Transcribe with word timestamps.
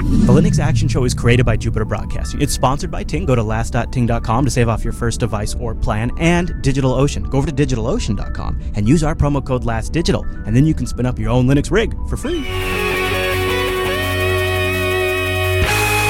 The 0.00 0.32
Linux 0.32 0.58
Action 0.58 0.88
Show 0.88 1.04
is 1.04 1.12
created 1.12 1.44
by 1.44 1.58
Jupiter 1.58 1.84
Broadcasting. 1.84 2.40
It's 2.40 2.54
sponsored 2.54 2.90
by 2.90 3.04
Ting. 3.04 3.26
Go 3.26 3.34
to 3.34 3.42
last.ting.com 3.42 4.44
to 4.44 4.50
save 4.50 4.66
off 4.68 4.82
your 4.82 4.94
first 4.94 5.20
device 5.20 5.54
or 5.54 5.74
plan, 5.74 6.10
and 6.18 6.48
DigitalOcean. 6.62 7.28
Go 7.28 7.36
over 7.36 7.50
to 7.50 7.52
digitalocean.com 7.52 8.60
and 8.76 8.88
use 8.88 9.04
our 9.04 9.14
promo 9.14 9.44
code 9.44 9.64
LASTDigital, 9.64 10.46
and 10.46 10.56
then 10.56 10.64
you 10.64 10.72
can 10.72 10.86
spin 10.86 11.04
up 11.04 11.18
your 11.18 11.28
own 11.28 11.46
Linux 11.46 11.70
rig 11.70 11.94
for 12.08 12.16
free. 12.16 12.40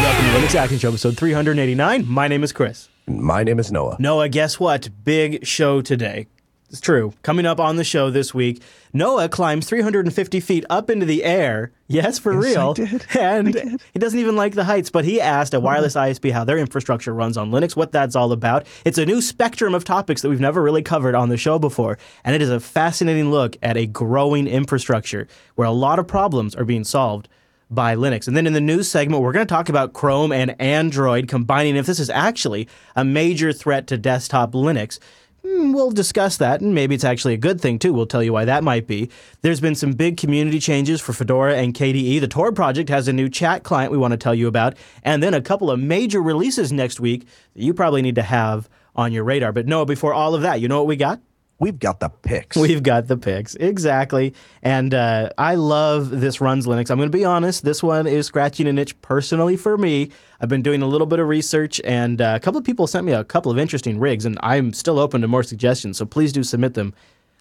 Welcome 0.00 0.24
to 0.24 0.38
Linux 0.38 0.54
Action 0.54 0.78
Show, 0.78 0.90
episode 0.90 1.16
389. 1.16 2.06
My 2.08 2.28
name 2.28 2.44
is 2.44 2.52
Chris. 2.52 2.88
My 3.08 3.42
name 3.42 3.58
is 3.58 3.72
Noah. 3.72 3.96
Noah, 3.98 4.28
guess 4.28 4.60
what? 4.60 4.88
Big 5.02 5.44
show 5.44 5.82
today. 5.82 6.28
It's 6.70 6.80
true. 6.80 7.12
Coming 7.24 7.46
up 7.46 7.58
on 7.58 7.74
the 7.74 7.82
show 7.82 8.10
this 8.10 8.32
week, 8.32 8.62
Noah 8.92 9.28
climbs 9.28 9.68
350 9.68 10.38
feet 10.38 10.64
up 10.70 10.88
into 10.88 11.04
the 11.04 11.24
air. 11.24 11.72
Yes, 11.88 12.20
for 12.20 12.32
Yes, 12.32 12.44
real. 12.54 12.74
did. 12.74 13.04
And 13.18 13.80
he 13.92 13.98
doesn't 13.98 14.18
even 14.20 14.36
like 14.36 14.54
the 14.54 14.62
heights, 14.62 14.88
but 14.88 15.04
he 15.04 15.20
asked 15.20 15.52
a 15.52 15.58
wireless 15.58 15.96
ISP 15.96 16.30
how 16.30 16.44
their 16.44 16.58
infrastructure 16.58 17.12
runs 17.12 17.36
on 17.36 17.50
Linux, 17.50 17.74
what 17.74 17.90
that's 17.90 18.14
all 18.14 18.30
about. 18.30 18.66
It's 18.84 18.98
a 18.98 19.04
new 19.04 19.20
spectrum 19.20 19.74
of 19.74 19.82
topics 19.82 20.22
that 20.22 20.28
we've 20.28 20.38
never 20.38 20.62
really 20.62 20.82
covered 20.82 21.16
on 21.16 21.28
the 21.28 21.36
show 21.36 21.58
before, 21.58 21.98
and 22.24 22.36
it 22.36 22.42
is 22.42 22.50
a 22.50 22.60
fascinating 22.60 23.32
look 23.32 23.56
at 23.64 23.76
a 23.76 23.86
growing 23.86 24.46
infrastructure 24.46 25.26
where 25.56 25.66
a 25.66 25.72
lot 25.72 25.98
of 25.98 26.06
problems 26.06 26.54
are 26.54 26.64
being 26.64 26.84
solved 26.84 27.28
by 27.68 27.96
Linux. 27.96 28.28
And 28.28 28.36
then 28.36 28.46
in 28.46 28.52
the 28.52 28.60
news 28.60 28.88
segment, 28.88 29.22
we're 29.24 29.32
going 29.32 29.46
to 29.46 29.52
talk 29.52 29.68
about 29.68 29.92
Chrome 29.92 30.30
and 30.30 30.54
Android 30.60 31.26
combining 31.26 31.74
if 31.74 31.86
this 31.86 31.98
is 31.98 32.10
actually 32.10 32.68
a 32.94 33.04
major 33.04 33.52
threat 33.52 33.88
to 33.88 33.98
desktop 33.98 34.52
Linux. 34.52 35.00
Hmm, 35.44 35.72
We'll 35.72 35.90
discuss 35.90 36.36
that, 36.36 36.60
and 36.60 36.74
maybe 36.74 36.94
it's 36.94 37.04
actually 37.04 37.34
a 37.34 37.38
good 37.38 37.60
thing 37.60 37.78
too. 37.78 37.92
We'll 37.94 38.06
tell 38.06 38.22
you 38.22 38.32
why 38.32 38.44
that 38.44 38.62
might 38.62 38.86
be. 38.86 39.08
There's 39.42 39.60
been 39.60 39.74
some 39.74 39.92
big 39.92 40.16
community 40.16 40.58
changes 40.58 41.00
for 41.00 41.12
Fedora 41.12 41.56
and 41.56 41.72
KDE. 41.72 42.20
The 42.20 42.28
Tor 42.28 42.52
project 42.52 42.90
has 42.90 43.08
a 43.08 43.12
new 43.12 43.28
chat 43.28 43.62
client 43.62 43.90
we 43.90 43.98
want 43.98 44.12
to 44.12 44.18
tell 44.18 44.34
you 44.34 44.48
about, 44.48 44.76
and 45.02 45.22
then 45.22 45.32
a 45.32 45.40
couple 45.40 45.70
of 45.70 45.80
major 45.80 46.20
releases 46.20 46.72
next 46.72 47.00
week 47.00 47.26
that 47.54 47.62
you 47.62 47.72
probably 47.72 48.02
need 48.02 48.16
to 48.16 48.22
have 48.22 48.68
on 48.94 49.12
your 49.12 49.24
radar. 49.24 49.52
But 49.52 49.66
no, 49.66 49.84
before 49.84 50.12
all 50.12 50.34
of 50.34 50.42
that, 50.42 50.60
you 50.60 50.68
know 50.68 50.78
what 50.78 50.86
we 50.88 50.96
got? 50.96 51.20
We've 51.60 51.78
got 51.78 52.00
the 52.00 52.08
picks. 52.08 52.56
We've 52.56 52.82
got 52.82 53.06
the 53.06 53.18
picks. 53.18 53.54
Exactly. 53.54 54.34
And 54.62 54.94
uh, 54.94 55.28
I 55.36 55.56
love 55.56 56.08
this 56.08 56.40
Runs 56.40 56.66
Linux. 56.66 56.90
I'm 56.90 56.96
going 56.96 57.12
to 57.12 57.16
be 57.16 57.24
honest, 57.26 57.64
this 57.64 57.82
one 57.82 58.06
is 58.06 58.26
scratching 58.26 58.66
an 58.66 58.78
itch 58.78 59.00
personally 59.02 59.58
for 59.58 59.76
me. 59.76 60.10
I've 60.40 60.48
been 60.48 60.62
doing 60.62 60.80
a 60.80 60.86
little 60.86 61.06
bit 61.06 61.18
of 61.18 61.28
research, 61.28 61.78
and 61.84 62.22
uh, 62.22 62.32
a 62.34 62.40
couple 62.40 62.58
of 62.58 62.64
people 62.64 62.86
sent 62.86 63.04
me 63.04 63.12
a 63.12 63.24
couple 63.24 63.52
of 63.52 63.58
interesting 63.58 64.00
rigs, 64.00 64.24
and 64.24 64.38
I'm 64.42 64.72
still 64.72 64.98
open 64.98 65.20
to 65.20 65.28
more 65.28 65.42
suggestions, 65.42 65.98
so 65.98 66.06
please 66.06 66.32
do 66.32 66.42
submit 66.42 66.72
them. 66.72 66.94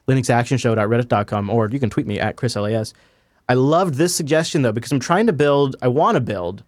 linuxactionshow.reddit.com, 0.09 1.50
or 1.50 1.70
you 1.70 1.80
can 1.80 1.89
tweet 1.89 2.06
me 2.06 2.20
at 2.20 2.36
chrislas. 2.36 2.92
I 3.48 3.54
loved 3.54 3.95
this 3.95 4.14
suggestion, 4.14 4.64
though, 4.64 4.73
because 4.73 4.92
I'm 4.92 5.00
trying 5.00 5.28
to 5.28 5.33
build, 5.33 5.78
I 5.81 5.88
want 5.88 6.16
to 6.16 6.22
build 6.22 6.64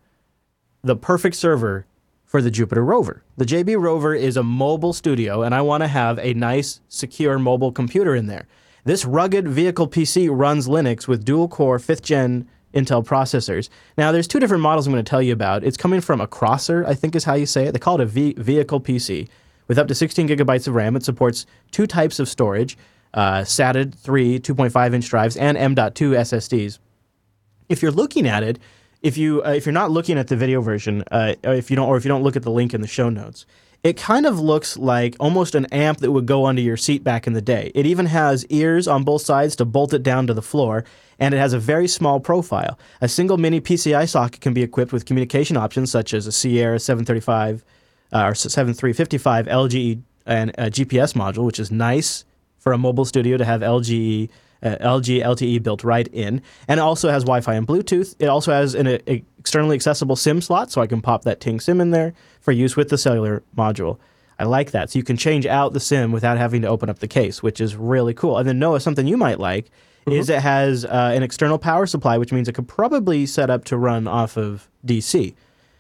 the 0.83 0.95
perfect 0.95 1.35
server 1.35 1.85
for 2.31 2.41
the 2.41 2.49
Jupiter 2.49 2.81
Rover. 2.81 3.23
The 3.35 3.43
JB 3.43 3.77
Rover 3.77 4.15
is 4.15 4.37
a 4.37 4.41
mobile 4.41 4.93
studio, 4.93 5.43
and 5.43 5.53
I 5.53 5.59
want 5.59 5.83
to 5.83 5.87
have 5.89 6.17
a 6.19 6.33
nice, 6.33 6.79
secure 6.87 7.37
mobile 7.37 7.73
computer 7.73 8.15
in 8.15 8.27
there. 8.27 8.47
This 8.85 9.03
rugged 9.03 9.49
vehicle 9.49 9.89
PC 9.89 10.29
runs 10.31 10.65
Linux 10.65 11.09
with 11.09 11.25
dual 11.25 11.49
core 11.49 11.77
5th 11.77 12.01
gen 12.01 12.47
Intel 12.73 13.05
processors. 13.05 13.67
Now, 13.97 14.13
there's 14.13 14.29
two 14.29 14.39
different 14.39 14.63
models 14.63 14.87
I'm 14.87 14.93
going 14.93 15.03
to 15.03 15.09
tell 15.09 15.21
you 15.21 15.33
about. 15.33 15.65
It's 15.65 15.75
coming 15.75 15.99
from 15.99 16.21
a 16.21 16.25
Crosser, 16.25 16.85
I 16.87 16.93
think 16.93 17.17
is 17.17 17.25
how 17.25 17.33
you 17.33 17.45
say 17.45 17.65
it. 17.65 17.73
They 17.73 17.79
call 17.79 17.99
it 17.99 18.03
a 18.03 18.05
v- 18.05 18.35
vehicle 18.37 18.79
PC 18.79 19.27
with 19.67 19.77
up 19.77 19.89
to 19.89 19.93
16 19.93 20.29
gigabytes 20.29 20.69
of 20.69 20.75
RAM. 20.75 20.95
It 20.95 21.03
supports 21.03 21.45
two 21.71 21.85
types 21.85 22.17
of 22.17 22.29
storage 22.29 22.77
uh, 23.13 23.41
SATA 23.41 23.93
3 23.93 24.39
2.5 24.39 24.93
inch 24.93 25.09
drives 25.09 25.35
and 25.35 25.57
M.2 25.57 25.91
SSDs 25.91 26.79
if 27.71 27.81
you're 27.81 27.91
looking 27.91 28.27
at 28.27 28.43
it, 28.43 28.59
if 29.01 29.17
you 29.17 29.43
uh, 29.43 29.49
if 29.49 29.65
you're 29.65 29.73
not 29.73 29.91
looking 29.91 30.17
at 30.17 30.27
the 30.27 30.35
video 30.35 30.61
version, 30.61 31.03
uh, 31.11 31.35
if 31.43 31.69
you 31.69 31.75
don't, 31.75 31.87
or 31.87 31.97
if 31.97 32.05
you 32.05 32.09
don't 32.09 32.23
look 32.23 32.35
at 32.35 32.43
the 32.43 32.51
link 32.51 32.73
in 32.73 32.81
the 32.81 32.87
show 32.87 33.09
notes, 33.09 33.45
it 33.83 33.97
kind 33.97 34.25
of 34.25 34.39
looks 34.39 34.77
like 34.77 35.15
almost 35.19 35.55
an 35.55 35.65
amp 35.67 35.99
that 35.99 36.11
would 36.11 36.27
go 36.27 36.45
under 36.45 36.61
your 36.61 36.77
seat 36.77 37.03
back 37.03 37.25
in 37.25 37.33
the 37.33 37.41
day. 37.41 37.71
It 37.73 37.85
even 37.85 38.05
has 38.05 38.45
ears 38.47 38.87
on 38.87 39.03
both 39.03 39.23
sides 39.23 39.55
to 39.57 39.65
bolt 39.65 39.93
it 39.93 40.03
down 40.03 40.27
to 40.27 40.33
the 40.33 40.41
floor, 40.41 40.85
and 41.19 41.33
it 41.33 41.37
has 41.37 41.53
a 41.53 41.59
very 41.59 41.87
small 41.87 42.19
profile. 42.19 42.77
A 43.01 43.07
single 43.07 43.37
mini 43.37 43.59
PCI 43.59 44.07
socket 44.07 44.41
can 44.41 44.53
be 44.53 44.61
equipped 44.61 44.93
with 44.93 45.05
communication 45.05 45.57
options 45.57 45.89
such 45.91 46.13
as 46.13 46.27
a 46.27 46.31
Sierra 46.31 46.79
735 46.79 47.65
uh, 48.13 48.25
or 48.25 48.35
7355 48.35 49.47
LGE 49.47 50.01
and 50.27 50.51
a 50.51 50.69
GPS 50.69 51.13
module, 51.13 51.45
which 51.45 51.59
is 51.59 51.71
nice 51.71 52.23
for 52.59 52.73
a 52.73 52.77
mobile 52.77 53.05
studio 53.05 53.37
to 53.37 53.45
have 53.45 53.61
LGE, 53.61 54.29
uh, 54.63 54.77
LG 54.81 55.23
LTE 55.23 55.63
built 55.63 55.83
right 55.83 56.07
in, 56.09 56.41
and 56.67 56.79
it 56.79 56.83
also 56.83 57.09
has 57.09 57.23
Wi-Fi 57.23 57.55
and 57.55 57.67
Bluetooth. 57.67 58.15
It 58.19 58.27
also 58.27 58.51
has 58.51 58.75
an 58.75 58.87
a, 58.87 59.23
externally 59.39 59.75
accessible 59.75 60.15
SIM 60.15 60.41
slot, 60.41 60.71
so 60.71 60.81
I 60.81 60.87
can 60.87 61.01
pop 61.01 61.23
that 61.23 61.39
Ting 61.39 61.59
SIM 61.59 61.81
in 61.81 61.91
there 61.91 62.13
for 62.39 62.51
use 62.51 62.75
with 62.75 62.89
the 62.89 62.97
cellular 62.97 63.43
module. 63.57 63.97
I 64.39 64.45
like 64.45 64.71
that, 64.71 64.89
so 64.89 64.99
you 64.99 65.03
can 65.03 65.17
change 65.17 65.45
out 65.45 65.73
the 65.73 65.79
SIM 65.79 66.11
without 66.11 66.37
having 66.37 66.63
to 66.63 66.67
open 66.67 66.89
up 66.89 66.99
the 66.99 67.07
case, 67.07 67.43
which 67.43 67.61
is 67.61 67.75
really 67.75 68.13
cool. 68.13 68.37
And 68.37 68.47
then 68.47 68.57
Noah, 68.57 68.79
something 68.79 69.05
you 69.05 69.17
might 69.17 69.39
like 69.39 69.69
is 70.07 70.29
it 70.29 70.41
has 70.41 70.83
uh, 70.83 71.11
an 71.13 71.21
external 71.21 71.59
power 71.59 71.85
supply, 71.85 72.17
which 72.17 72.31
means 72.31 72.47
it 72.47 72.53
could 72.53 72.67
probably 72.67 73.25
set 73.27 73.51
up 73.51 73.65
to 73.65 73.77
run 73.77 74.07
off 74.07 74.37
of 74.37 74.67
DC. 74.85 75.35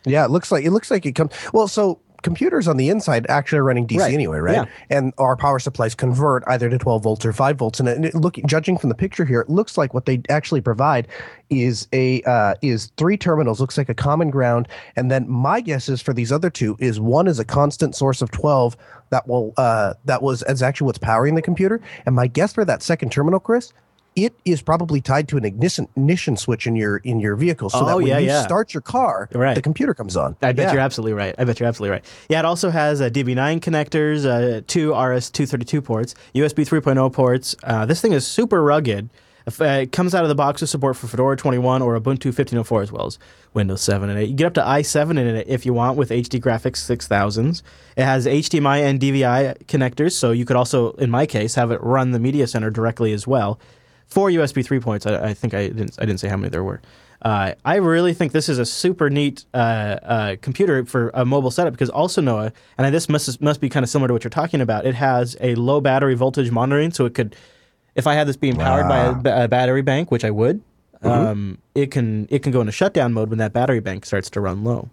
yeah, 0.05 0.25
it 0.25 0.31
looks 0.31 0.51
like 0.51 0.63
it 0.63 0.71
looks 0.71 0.91
like 0.91 1.05
it 1.05 1.13
comes. 1.13 1.31
Well, 1.53 1.67
so 1.67 1.99
computers 2.21 2.67
on 2.67 2.77
the 2.77 2.89
inside 2.89 3.25
actually 3.29 3.59
are 3.59 3.63
running 3.63 3.87
DC 3.87 3.99
Right. 3.99 4.13
anyway, 4.13 4.39
right? 4.39 4.55
Yeah. 4.55 4.65
And 4.89 5.13
our 5.17 5.35
power 5.35 5.59
supplies 5.59 5.95
convert 5.95 6.43
either 6.47 6.69
to 6.69 6.77
12 6.77 7.03
volts 7.03 7.25
or 7.25 7.33
5 7.33 7.57
volts. 7.57 7.79
And 7.79 7.89
it, 7.89 8.05
it 8.05 8.15
look, 8.15 8.37
judging 8.45 8.77
from 8.77 8.89
the 8.89 8.95
picture 8.95 9.25
here, 9.25 9.41
it 9.41 9.49
looks 9.49 9.77
like 9.77 9.93
what 9.93 10.05
they 10.05 10.21
actually 10.29 10.61
provide 10.61 11.07
is 11.49 11.87
a 11.93 12.21
uh, 12.23 12.55
is 12.61 12.91
three 12.97 13.17
terminals. 13.17 13.59
Looks 13.59 13.77
like 13.77 13.89
a 13.89 13.93
common 13.93 14.29
ground. 14.29 14.67
And 14.95 15.11
then 15.11 15.29
my 15.29 15.61
guess 15.61 15.89
is 15.89 16.01
for 16.01 16.13
these 16.13 16.31
other 16.31 16.49
two 16.49 16.77
is 16.79 16.99
one 16.99 17.27
is 17.27 17.39
a 17.39 17.45
constant 17.45 17.95
source 17.95 18.21
of 18.21 18.31
12 18.31 18.77
that 19.09 19.27
will 19.27 19.53
uh, 19.57 19.93
that 20.05 20.21
was 20.21 20.41
as 20.43 20.61
actually 20.61 20.85
what's 20.85 20.97
powering 20.97 21.35
the 21.35 21.41
computer. 21.41 21.81
And 22.05 22.15
my 22.15 22.27
guess 22.27 22.53
for 22.53 22.65
that 22.65 22.81
second 22.81 23.11
terminal, 23.11 23.39
Chris. 23.39 23.73
It 24.15 24.33
is 24.43 24.61
probably 24.61 24.99
tied 24.99 25.29
to 25.29 25.37
an 25.37 25.45
ignition, 25.45 25.87
ignition 25.95 26.35
switch 26.35 26.67
in 26.67 26.75
your 26.75 26.97
in 26.97 27.21
your 27.21 27.37
vehicle, 27.37 27.69
so 27.69 27.85
that 27.85 27.93
Oh, 27.93 27.97
when 27.97 28.07
yeah, 28.07 28.17
you 28.17 28.27
yeah. 28.27 28.41
start 28.43 28.73
your 28.73 28.81
car, 28.81 29.29
Right. 29.33 29.55
the 29.55 29.61
computer 29.61 29.93
comes 29.93 30.17
on. 30.17 30.35
I 30.41 30.51
bet 30.51 30.67
Yeah. 30.67 30.73
you're 30.73 30.81
absolutely 30.81 31.13
right. 31.13 31.33
I 31.37 31.45
bet 31.45 31.59
you're 31.61 31.69
absolutely 31.69 31.91
right. 31.93 32.05
Yeah, 32.27 32.39
it 32.39 32.45
also 32.45 32.71
has 32.71 32.99
uh, 32.99 33.09
DB9 33.09 33.61
connectors, 33.61 34.25
uh, 34.25 34.61
two 34.67 34.93
RS-232 34.93 35.81
ports, 35.81 36.13
USB 36.35 36.65
3.0 36.65 37.09
ports. 37.13 37.55
Uh, 37.63 37.85
this 37.85 38.01
thing 38.01 38.11
is 38.11 38.27
super 38.27 38.61
rugged. 38.61 39.09
Uh, 39.47 39.63
it 39.63 39.91
comes 39.93 40.13
out 40.13 40.21
of 40.23 40.29
the 40.29 40.35
box 40.35 40.59
with 40.61 40.69
support 40.69 40.95
for 40.97 41.07
Fedora 41.07 41.35
21 41.37 41.81
or 41.81 41.99
Ubuntu 41.99 42.31
15.04 42.33 42.83
as 42.83 42.91
well 42.91 43.07
as 43.07 43.17
Windows 43.53 43.81
7 43.81 44.09
and 44.09 44.19
8. 44.19 44.29
You 44.29 44.35
get 44.35 44.45
up 44.47 44.53
to 44.55 44.61
i7 44.61 45.11
in 45.11 45.17
it 45.19 45.47
if 45.47 45.65
you 45.65 45.73
want 45.73 45.97
with 45.97 46.09
HD 46.11 46.39
Graphics 46.39 46.77
6000s. 46.77 47.63
It 47.95 48.03
has 48.03 48.27
HDMI 48.27 48.83
and 48.83 48.99
DVI 48.99 49.55
connectors, 49.67 50.11
so 50.11 50.31
you 50.31 50.43
could 50.45 50.57
also, 50.57 50.91
in 50.93 51.09
my 51.09 51.25
case, 51.25 51.55
have 51.55 51.71
it 51.71 51.81
run 51.81 52.11
the 52.11 52.19
media 52.19 52.45
center 52.45 52.69
directly 52.69 53.13
as 53.13 53.25
well. 53.25 53.57
Four 54.11 54.29
USB 54.29 54.63
3 54.63 54.79
points. 54.81 55.05
I, 55.05 55.29
I 55.29 55.33
think 55.33 55.53
I 55.53 55.69
didn't. 55.69 55.95
I 55.97 56.05
didn't 56.05 56.19
say 56.19 56.27
how 56.27 56.35
many 56.35 56.49
there 56.49 56.63
were. 56.65 56.81
Uh, 57.21 57.53
I 57.63 57.75
really 57.75 58.13
think 58.13 58.33
this 58.33 58.49
is 58.49 58.59
a 58.59 58.65
super 58.65 59.09
neat 59.09 59.45
uh, 59.53 59.57
uh, 59.57 60.35
computer 60.41 60.83
for 60.85 61.11
a 61.13 61.23
mobile 61.23 61.49
setup 61.49 61.71
because 61.71 61.89
also 61.89 62.19
Noah, 62.19 62.51
and 62.77 62.93
this 62.93 63.07
must 63.07 63.41
must 63.41 63.61
be 63.61 63.69
kind 63.69 63.83
of 63.85 63.89
similar 63.89 64.09
to 64.09 64.13
what 64.13 64.23
you're 64.25 64.29
talking 64.29 64.59
about. 64.59 64.85
It 64.85 64.95
has 64.95 65.37
a 65.39 65.55
low 65.55 65.79
battery 65.79 66.15
voltage 66.15 66.51
monitoring, 66.51 66.91
so 66.91 67.05
it 67.05 67.13
could, 67.13 67.37
if 67.95 68.05
I 68.05 68.15
had 68.15 68.27
this 68.27 68.35
being 68.37 68.57
powered 68.57 68.87
by 68.89 69.31
a, 69.31 69.45
a 69.45 69.47
battery 69.47 69.81
bank, 69.81 70.11
which 70.11 70.25
I 70.25 70.31
would, 70.31 70.61
um, 71.03 71.59
it 71.73 71.89
can 71.91 72.27
it 72.29 72.43
can 72.43 72.51
go 72.51 72.59
into 72.59 72.73
shutdown 72.73 73.13
mode 73.13 73.29
when 73.29 73.39
that 73.39 73.53
battery 73.53 73.79
bank 73.79 74.05
starts 74.05 74.29
to 74.31 74.41
run 74.41 74.63
low. 74.65 74.89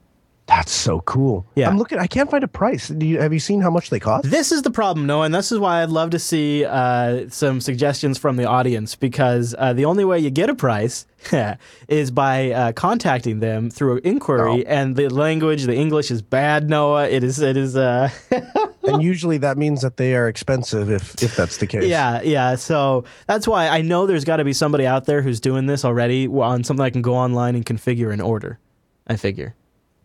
That's 0.48 0.72
so 0.72 1.00
cool. 1.02 1.46
Yeah. 1.54 1.68
I'm 1.68 1.76
looking. 1.76 1.98
I 1.98 2.06
can't 2.06 2.30
find 2.30 2.42
a 2.42 2.48
price. 2.48 2.88
Do 2.88 3.04
you, 3.04 3.20
have 3.20 3.34
you 3.34 3.38
seen 3.38 3.60
how 3.60 3.68
much 3.68 3.90
they 3.90 4.00
cost? 4.00 4.30
This 4.30 4.50
is 4.50 4.62
the 4.62 4.70
problem, 4.70 5.06
Noah, 5.06 5.26
and 5.26 5.34
this 5.34 5.52
is 5.52 5.58
why 5.58 5.82
I'd 5.82 5.90
love 5.90 6.08
to 6.10 6.18
see 6.18 6.64
uh, 6.64 7.28
some 7.28 7.60
suggestions 7.60 8.16
from 8.16 8.36
the 8.36 8.46
audience 8.46 8.94
because 8.94 9.54
uh, 9.58 9.74
the 9.74 9.84
only 9.84 10.06
way 10.06 10.18
you 10.18 10.30
get 10.30 10.48
a 10.48 10.54
price 10.54 11.06
is 11.88 12.10
by 12.10 12.50
uh, 12.50 12.72
contacting 12.72 13.40
them 13.40 13.68
through 13.68 13.98
an 13.98 14.00
inquiry, 14.04 14.66
and 14.66 14.96
the 14.96 15.10
language, 15.10 15.64
the 15.64 15.76
English 15.76 16.10
is 16.10 16.22
bad, 16.22 16.70
Noah. 16.70 17.08
It 17.08 17.22
is, 17.24 17.40
it 17.40 17.58
is. 17.58 17.76
Uh, 17.76 18.08
and 18.84 19.02
usually 19.02 19.36
that 19.36 19.58
means 19.58 19.82
that 19.82 19.98
they 19.98 20.14
are 20.14 20.28
expensive 20.28 20.90
if 20.90 21.22
if 21.22 21.36
that's 21.36 21.58
the 21.58 21.66
case. 21.66 21.84
yeah, 21.84 22.22
yeah. 22.22 22.54
So 22.54 23.04
that's 23.26 23.46
why 23.46 23.68
I 23.68 23.82
know 23.82 24.06
there's 24.06 24.24
got 24.24 24.38
to 24.38 24.44
be 24.44 24.54
somebody 24.54 24.86
out 24.86 25.04
there 25.04 25.20
who's 25.20 25.40
doing 25.40 25.66
this 25.66 25.84
already 25.84 26.26
on 26.26 26.64
something 26.64 26.82
I 26.82 26.90
can 26.90 27.02
go 27.02 27.14
online 27.14 27.54
and 27.54 27.66
configure 27.66 28.10
and 28.10 28.22
order. 28.22 28.58
I 29.06 29.16
figure 29.16 29.54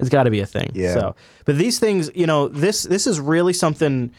it's 0.04 0.12
got 0.12 0.24
to 0.24 0.32
be 0.32 0.40
a 0.40 0.46
thing. 0.46 0.72
Yeah. 0.74 0.94
So, 0.94 1.16
but 1.46 1.58
these 1.58 1.80
things, 1.80 2.12
you 2.14 2.28
know, 2.28 2.48
this 2.48 2.84
this 2.84 3.08
is 3.08 3.20
really 3.20 3.54
something. 3.54 4.12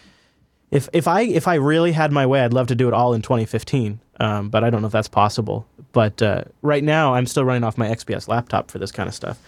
If 0.70 0.88
if 0.92 1.06
I 1.06 1.22
if 1.22 1.46
I 1.46 1.54
really 1.54 1.92
had 1.92 2.10
my 2.10 2.26
way, 2.26 2.40
I'd 2.40 2.52
love 2.52 2.66
to 2.68 2.74
do 2.74 2.88
it 2.88 2.94
all 2.94 3.14
in 3.14 3.22
2015. 3.22 4.00
Um, 4.20 4.48
but 4.48 4.62
I 4.62 4.70
don't 4.70 4.80
know 4.80 4.86
if 4.86 4.92
that's 4.92 5.08
possible. 5.08 5.66
But 5.92 6.22
uh, 6.22 6.44
right 6.62 6.82
now, 6.82 7.14
I'm 7.14 7.26
still 7.26 7.44
running 7.44 7.64
off 7.64 7.78
my 7.78 7.88
XPS 7.88 8.28
laptop 8.28 8.70
for 8.70 8.78
this 8.78 8.92
kind 8.92 9.08
of 9.08 9.14
stuff, 9.14 9.38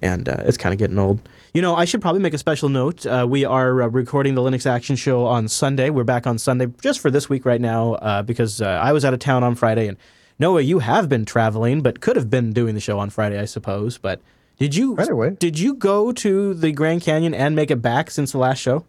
and 0.00 0.28
uh, 0.28 0.42
it's 0.44 0.56
kind 0.56 0.72
of 0.72 0.78
getting 0.78 0.98
old. 0.98 1.20
You 1.52 1.62
know, 1.62 1.76
I 1.76 1.84
should 1.84 2.00
probably 2.00 2.20
make 2.20 2.34
a 2.34 2.38
special 2.38 2.68
note. 2.68 3.06
Uh, 3.06 3.26
we 3.28 3.44
are 3.44 3.82
uh, 3.82 3.86
recording 3.86 4.34
the 4.34 4.42
Linux 4.42 4.66
Action 4.66 4.96
Show 4.96 5.24
on 5.24 5.46
Sunday. 5.48 5.90
We're 5.90 6.04
back 6.04 6.26
on 6.26 6.38
Sunday 6.38 6.66
just 6.82 7.00
for 7.00 7.10
this 7.10 7.28
week 7.28 7.44
right 7.44 7.60
now 7.60 7.94
uh, 7.94 8.22
because 8.22 8.60
uh, 8.60 8.66
I 8.66 8.92
was 8.92 9.04
out 9.04 9.14
of 9.14 9.20
town 9.20 9.44
on 9.44 9.54
Friday, 9.54 9.86
and 9.86 9.96
Noah, 10.38 10.62
you 10.62 10.80
have 10.80 11.08
been 11.08 11.24
traveling, 11.24 11.80
but 11.80 12.00
could 12.00 12.16
have 12.16 12.28
been 12.28 12.52
doing 12.52 12.74
the 12.74 12.80
show 12.80 12.98
on 12.98 13.10
Friday, 13.10 13.38
I 13.38 13.44
suppose. 13.44 13.98
But 13.98 14.20
Did 14.58 14.74
you 14.76 14.96
Either 14.98 15.16
way. 15.16 15.30
Did 15.38 15.58
you 15.58 15.74
go 15.74 16.12
to 16.12 16.54
the 16.54 16.72
Grand 16.72 17.02
Canyon 17.02 17.34
and 17.34 17.56
make 17.56 17.70
it 17.70 17.82
back 17.82 18.10
since 18.10 18.32
the 18.32 18.38
last 18.38 18.58
show? 18.58 18.84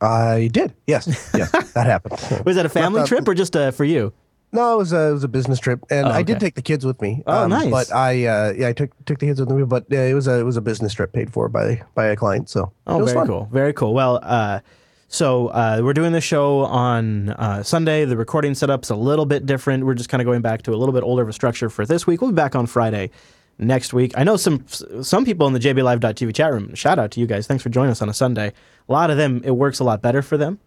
I 0.00 0.48
did. 0.52 0.74
Yes. 0.86 1.06
Yes. 1.34 1.50
that 1.72 1.86
happened. 1.86 2.14
Was 2.46 2.56
that 2.56 2.66
a 2.66 2.68
family 2.68 3.00
Not- 3.00 3.08
trip 3.08 3.26
or 3.28 3.34
just 3.34 3.54
uh, 3.56 3.70
for 3.70 3.84
you? 3.84 4.12
No, 4.54 4.74
it 4.74 4.76
was 4.76 4.92
a 4.92 5.08
it 5.08 5.12
was 5.14 5.24
a 5.24 5.28
business 5.28 5.58
trip, 5.58 5.80
and 5.90 6.06
Oh, 6.06 6.10
I 6.10 6.22
did 6.22 6.36
okay. 6.36 6.44
take 6.48 6.56
the 6.56 6.60
kids 6.60 6.84
with 6.84 7.00
me. 7.00 7.22
Oh, 7.26 7.46
nice. 7.46 7.70
But 7.70 7.90
I 7.90 8.26
uh, 8.26 8.52
yeah, 8.54 8.68
I 8.68 8.74
took 8.74 8.90
took 9.06 9.18
the 9.18 9.24
kids 9.24 9.40
with 9.40 9.48
me, 9.48 9.64
but 9.64 9.86
uh, 9.90 9.96
it 9.96 10.12
was 10.12 10.28
a 10.28 10.40
it 10.40 10.42
was 10.42 10.58
a 10.58 10.60
business 10.60 10.92
trip 10.92 11.10
paid 11.14 11.32
for 11.32 11.48
by 11.48 11.80
by 11.94 12.04
a 12.08 12.16
client. 12.16 12.50
So 12.50 12.70
Oh, 12.86 12.98
it 12.98 13.00
was 13.02 13.12
very 13.12 13.20
fun. 13.22 13.28
cool. 13.28 13.48
Very 13.50 13.72
cool. 13.72 13.94
Well, 13.94 14.20
uh, 14.22 14.60
so 15.08 15.46
uh, 15.48 15.80
we're 15.82 15.94
doing 15.94 16.12
the 16.12 16.20
show 16.20 16.66
on 16.66 17.30
uh, 17.30 17.62
Sunday. 17.62 18.04
The 18.04 18.18
recording 18.18 18.54
setup's 18.54 18.90
a 18.90 18.94
little 18.94 19.24
bit 19.24 19.46
different. 19.46 19.86
We're 19.86 19.94
just 19.94 20.10
kind 20.10 20.20
of 20.20 20.26
going 20.26 20.42
back 20.42 20.60
to 20.64 20.74
a 20.74 20.76
little 20.76 20.92
bit 20.92 21.02
older 21.02 21.22
of 21.22 21.30
a 21.30 21.32
structure 21.32 21.70
for 21.70 21.86
this 21.86 22.06
week. 22.06 22.20
We'll 22.20 22.32
be 22.32 22.36
back 22.36 22.54
on 22.54 22.66
Friday 22.66 23.10
next 23.58 23.92
week. 23.92 24.12
I 24.16 24.24
know 24.24 24.36
some 24.36 24.66
some 24.68 25.24
people 25.24 25.46
in 25.46 25.52
the 25.52 25.60
JBLive.tv 25.60 26.34
chat 26.34 26.52
room. 26.52 26.74
Shout 26.74 26.98
out 26.98 27.10
to 27.12 27.20
you 27.20 27.26
guys. 27.26 27.46
Thanks 27.46 27.62
for 27.62 27.68
joining 27.68 27.90
us 27.90 28.02
on 28.02 28.08
a 28.08 28.14
Sunday. 28.14 28.52
A 28.88 28.92
lot 28.92 29.10
of 29.10 29.16
them, 29.16 29.40
it 29.44 29.52
works 29.52 29.78
a 29.78 29.84
lot 29.84 30.02
better 30.02 30.22
for 30.22 30.36
them. 30.36 30.58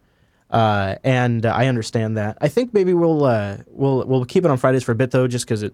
Uh, 0.49 0.95
and 1.03 1.45
uh, 1.45 1.53
I 1.53 1.67
understand 1.67 2.17
that. 2.17 2.37
I 2.39 2.47
think 2.47 2.73
maybe 2.73 2.93
we'll 2.93 3.25
uh, 3.25 3.57
we'll 3.67 4.05
we'll 4.05 4.25
keep 4.25 4.45
it 4.45 4.51
on 4.51 4.57
Fridays 4.57 4.83
for 4.83 4.91
a 4.91 4.95
bit 4.95 5.11
though, 5.11 5.27
just 5.27 5.45
because 5.45 5.63
it 5.63 5.73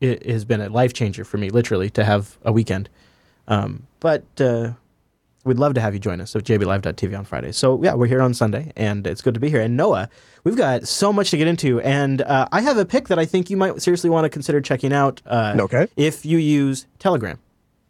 it 0.00 0.26
has 0.26 0.44
been 0.44 0.60
a 0.60 0.68
life 0.68 0.92
changer 0.92 1.24
for 1.24 1.38
me, 1.38 1.50
literally, 1.50 1.90
to 1.90 2.04
have 2.04 2.36
a 2.42 2.52
weekend. 2.52 2.88
Um, 3.46 3.86
but 4.00 4.24
uh, 4.40 4.72
we'd 5.48 5.58
love 5.58 5.74
to 5.74 5.80
have 5.80 5.94
you 5.94 6.00
join 6.00 6.20
us 6.20 6.36
at 6.36 6.44
jblive.tv 6.44 7.18
on 7.18 7.24
Friday. 7.24 7.50
So 7.52 7.82
yeah, 7.82 7.94
we're 7.94 8.06
here 8.06 8.22
on 8.22 8.34
Sunday, 8.34 8.72
and 8.76 9.06
it's 9.06 9.20
good 9.22 9.34
to 9.34 9.40
be 9.40 9.48
here. 9.50 9.60
And 9.60 9.76
Noah, 9.76 10.08
we've 10.44 10.56
got 10.56 10.86
so 10.86 11.12
much 11.12 11.30
to 11.30 11.36
get 11.36 11.48
into, 11.48 11.80
and 11.80 12.22
uh, 12.22 12.46
I 12.52 12.60
have 12.60 12.76
a 12.78 12.84
pick 12.84 13.08
that 13.08 13.18
I 13.18 13.24
think 13.24 13.50
you 13.50 13.56
might 13.56 13.80
seriously 13.82 14.10
want 14.10 14.24
to 14.24 14.28
consider 14.28 14.60
checking 14.60 14.92
out. 14.92 15.20
Uh, 15.26 15.56
Okay. 15.58 15.88
If 15.96 16.24
you 16.24 16.38
use 16.38 16.86
Telegram. 16.98 17.38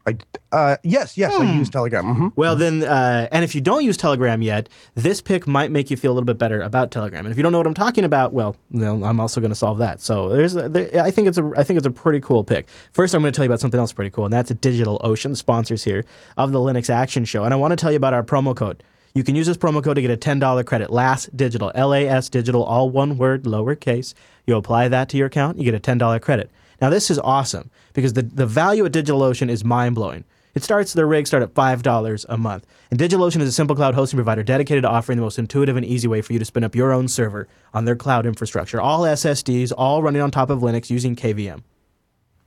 I 0.09 0.17
uh, 0.57 0.77
yes 0.83 1.17
yes 1.19 1.35
Hmm. 1.35 1.43
I 1.43 1.55
use 1.57 1.69
Telegram. 1.71 2.15
hmm 2.15 2.29
Well, 2.37 2.57
then, 2.57 2.83
uh, 2.83 3.29
and 3.31 3.45
if 3.45 3.55
you 3.55 3.61
don't 3.61 3.85
use 3.85 3.97
Telegram 3.97 4.41
yet, 4.43 4.69
this 4.95 5.21
pick 5.21 5.47
might 5.47 5.71
make 5.71 5.91
you 5.91 5.97
feel 5.97 6.13
a 6.13 6.15
little 6.15 6.25
bit 6.25 6.39
better 6.39 6.61
about 6.63 6.91
Telegram. 6.91 7.27
And 7.27 7.33
if 7.33 7.37
you 7.37 7.43
don't 7.43 7.53
know 7.53 7.59
what 7.59 7.67
I'm 7.67 7.75
talking 7.75 8.05
about, 8.05 8.33
well, 8.33 8.57
well 8.71 9.05
I'm 9.05 9.21
also 9.21 9.41
going 9.41 9.51
to 9.51 9.55
solve 9.57 9.79
that. 9.79 10.01
So 10.01 10.31
there's, 10.31 10.57
a, 10.57 10.69
there, 10.69 11.03
I 11.03 11.11
think 11.11 11.29
it's 11.29 11.39
a, 11.39 11.53
I 11.57 11.65
think 11.65 11.77
it's 11.77 11.87
a 11.87 11.91
pretty 11.91 12.21
cool 12.21 12.45
pick. 12.45 12.67
First, 12.93 13.15
I'm 13.15 13.21
going 13.21 13.33
to 13.33 13.37
tell 13.37 13.45
you 13.45 13.51
about 13.51 13.61
something 13.61 13.79
else 13.79 13.93
pretty 13.93 14.11
cool, 14.11 14.25
and 14.25 14.33
that's 14.33 14.51
DigitalOcean, 14.51 15.37
sponsors 15.37 15.85
here 15.85 16.05
of 16.37 16.53
the 16.53 16.59
Linux 16.59 16.89
Action 16.91 17.25
Show. 17.25 17.45
And 17.45 17.53
I 17.53 17.57
want 17.57 17.73
to 17.73 17.77
tell 17.77 17.91
you 17.91 17.97
about 17.97 18.15
our 18.15 18.23
promo 18.23 18.57
code. 18.57 18.83
You 19.15 19.25
can 19.25 19.35
use 19.35 19.47
this 19.47 19.57
promo 19.57 19.83
code 19.83 19.97
to 19.97 20.03
get 20.03 20.11
a 20.11 20.17
$10 20.17 20.65
credit. 20.65 20.91
Last 20.91 21.37
Digital, 21.37 21.73
L 21.75 21.93
A 21.93 22.07
S 22.09 22.29
Digital, 22.29 22.63
all 22.63 22.89
one 22.89 23.19
word, 23.19 23.45
lowercase. 23.45 24.15
You 24.47 24.57
apply 24.57 24.89
that 24.89 25.09
to 25.11 25.17
your 25.17 25.27
account, 25.27 25.59
you 25.59 25.65
get 25.71 25.75
a 25.75 25.81
$10 25.81 26.21
credit. 26.23 26.51
Now, 26.81 26.91
this 26.91 27.11
is 27.11 27.19
awesome 27.19 27.71
because 27.99 28.13
the, 28.13 28.23
the 28.23 28.47
value 28.47 28.87
at 28.87 28.93
DigitalOcean 28.93 29.51
is 29.51 29.65
mind 29.65 29.97
blowing. 29.97 30.23
It 30.55 30.63
starts, 30.63 30.93
their 30.93 31.05
rigs 31.05 31.31
start 31.31 31.43
at 31.43 31.53
$5 31.53 32.27
a 32.29 32.37
month. 32.39 32.65
And 32.93 33.01
DigitalOcean 33.01 33.41
is 33.41 33.49
a 33.49 33.53
simple 33.53 33.75
cloud 33.75 33.97
hosting 33.97 34.19
provider 34.19 34.45
dedicated 34.45 34.83
to 34.83 34.89
offering 34.89 35.19
the 35.19 35.25
most 35.25 35.37
intuitive 35.37 35.77
and 35.77 35.85
easy 35.85 36.07
way 36.07 36.23
for 36.23 36.33
you 36.33 36.39
to 36.39 36.45
spin 36.45 36.63
up 36.63 36.77
your 36.77 36.93
own 36.93 37.09
server 37.09 37.49
on 37.75 37.87
their 37.87 37.97
cloud 37.97 38.25
infrastructure. 38.25 38.81
All 38.81 39.01
SSDs, 39.01 39.73
all 39.77 40.01
running 40.01 40.23
on 40.23 40.31
top 40.31 40.49
of 40.49 40.61
Linux 40.61 40.91
using 40.91 41.17
KVM. 41.17 41.65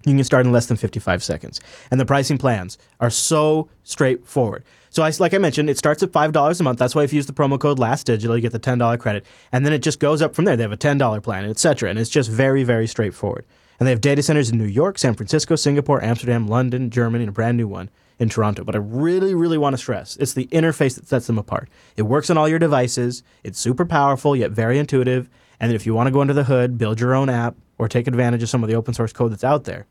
You 0.05 0.15
can 0.15 0.23
start 0.23 0.45
in 0.45 0.53
less 0.53 0.67
than 0.67 0.77
55 0.77 1.21
seconds. 1.21 1.59
And 1.91 1.99
the 1.99 2.05
pricing 2.05 2.37
plans 2.37 2.77
are 3.01 3.09
so 3.09 3.67
straightforward. 3.83 4.63
So, 4.89 5.03
I, 5.03 5.11
like 5.19 5.33
I 5.33 5.37
mentioned, 5.37 5.69
it 5.69 5.77
starts 5.77 6.01
at 6.01 6.11
$5 6.13 6.59
a 6.59 6.63
month. 6.63 6.79
That's 6.79 6.95
why 6.95 7.03
if 7.03 7.11
you 7.11 7.17
use 7.17 7.27
the 7.27 7.33
promo 7.33 7.59
code 7.59 7.77
LASTDigital, 7.77 8.35
you 8.35 8.41
get 8.41 8.53
the 8.53 8.59
$10 8.59 8.99
credit. 8.99 9.25
And 9.51 9.65
then 9.65 9.73
it 9.73 9.79
just 9.79 9.99
goes 9.99 10.21
up 10.21 10.33
from 10.33 10.45
there. 10.45 10.55
They 10.55 10.63
have 10.63 10.71
a 10.71 10.77
$10 10.77 11.21
plan, 11.23 11.43
et 11.49 11.59
cetera. 11.59 11.89
And 11.89 11.99
it's 11.99 12.09
just 12.09 12.29
very, 12.29 12.63
very 12.63 12.87
straightforward. 12.87 13.45
And 13.81 13.87
they 13.87 13.91
have 13.93 13.99
data 13.99 14.21
centers 14.21 14.51
in 14.51 14.59
New 14.59 14.65
York, 14.65 14.99
San 14.99 15.15
Francisco, 15.15 15.55
Singapore, 15.55 16.03
Amsterdam, 16.03 16.47
London, 16.47 16.91
Germany, 16.91 17.23
and 17.23 17.29
a 17.29 17.31
brand 17.31 17.57
new 17.57 17.67
one 17.67 17.89
in 18.19 18.29
Toronto. 18.29 18.63
But 18.63 18.75
I 18.75 18.77
really, 18.77 19.33
really 19.33 19.57
want 19.57 19.73
to 19.73 19.77
stress 19.79 20.17
it's 20.17 20.35
the 20.35 20.45
interface 20.51 20.93
that 20.93 21.07
sets 21.07 21.25
them 21.25 21.39
apart. 21.39 21.67
It 21.97 22.03
works 22.03 22.29
on 22.29 22.37
all 22.37 22.47
your 22.47 22.59
devices, 22.59 23.23
it's 23.43 23.57
super 23.57 23.83
powerful, 23.83 24.35
yet 24.35 24.51
very 24.51 24.77
intuitive. 24.77 25.31
And 25.59 25.73
if 25.73 25.87
you 25.87 25.95
want 25.95 26.05
to 26.05 26.11
go 26.11 26.21
under 26.21 26.31
the 26.31 26.43
hood, 26.43 26.77
build 26.77 26.99
your 26.99 27.15
own 27.15 27.27
app, 27.27 27.55
or 27.79 27.87
take 27.87 28.05
advantage 28.05 28.43
of 28.43 28.49
some 28.49 28.63
of 28.63 28.69
the 28.69 28.75
open 28.75 28.93
source 28.93 29.13
code 29.13 29.31
that's 29.31 29.43
out 29.43 29.63
there, 29.63 29.87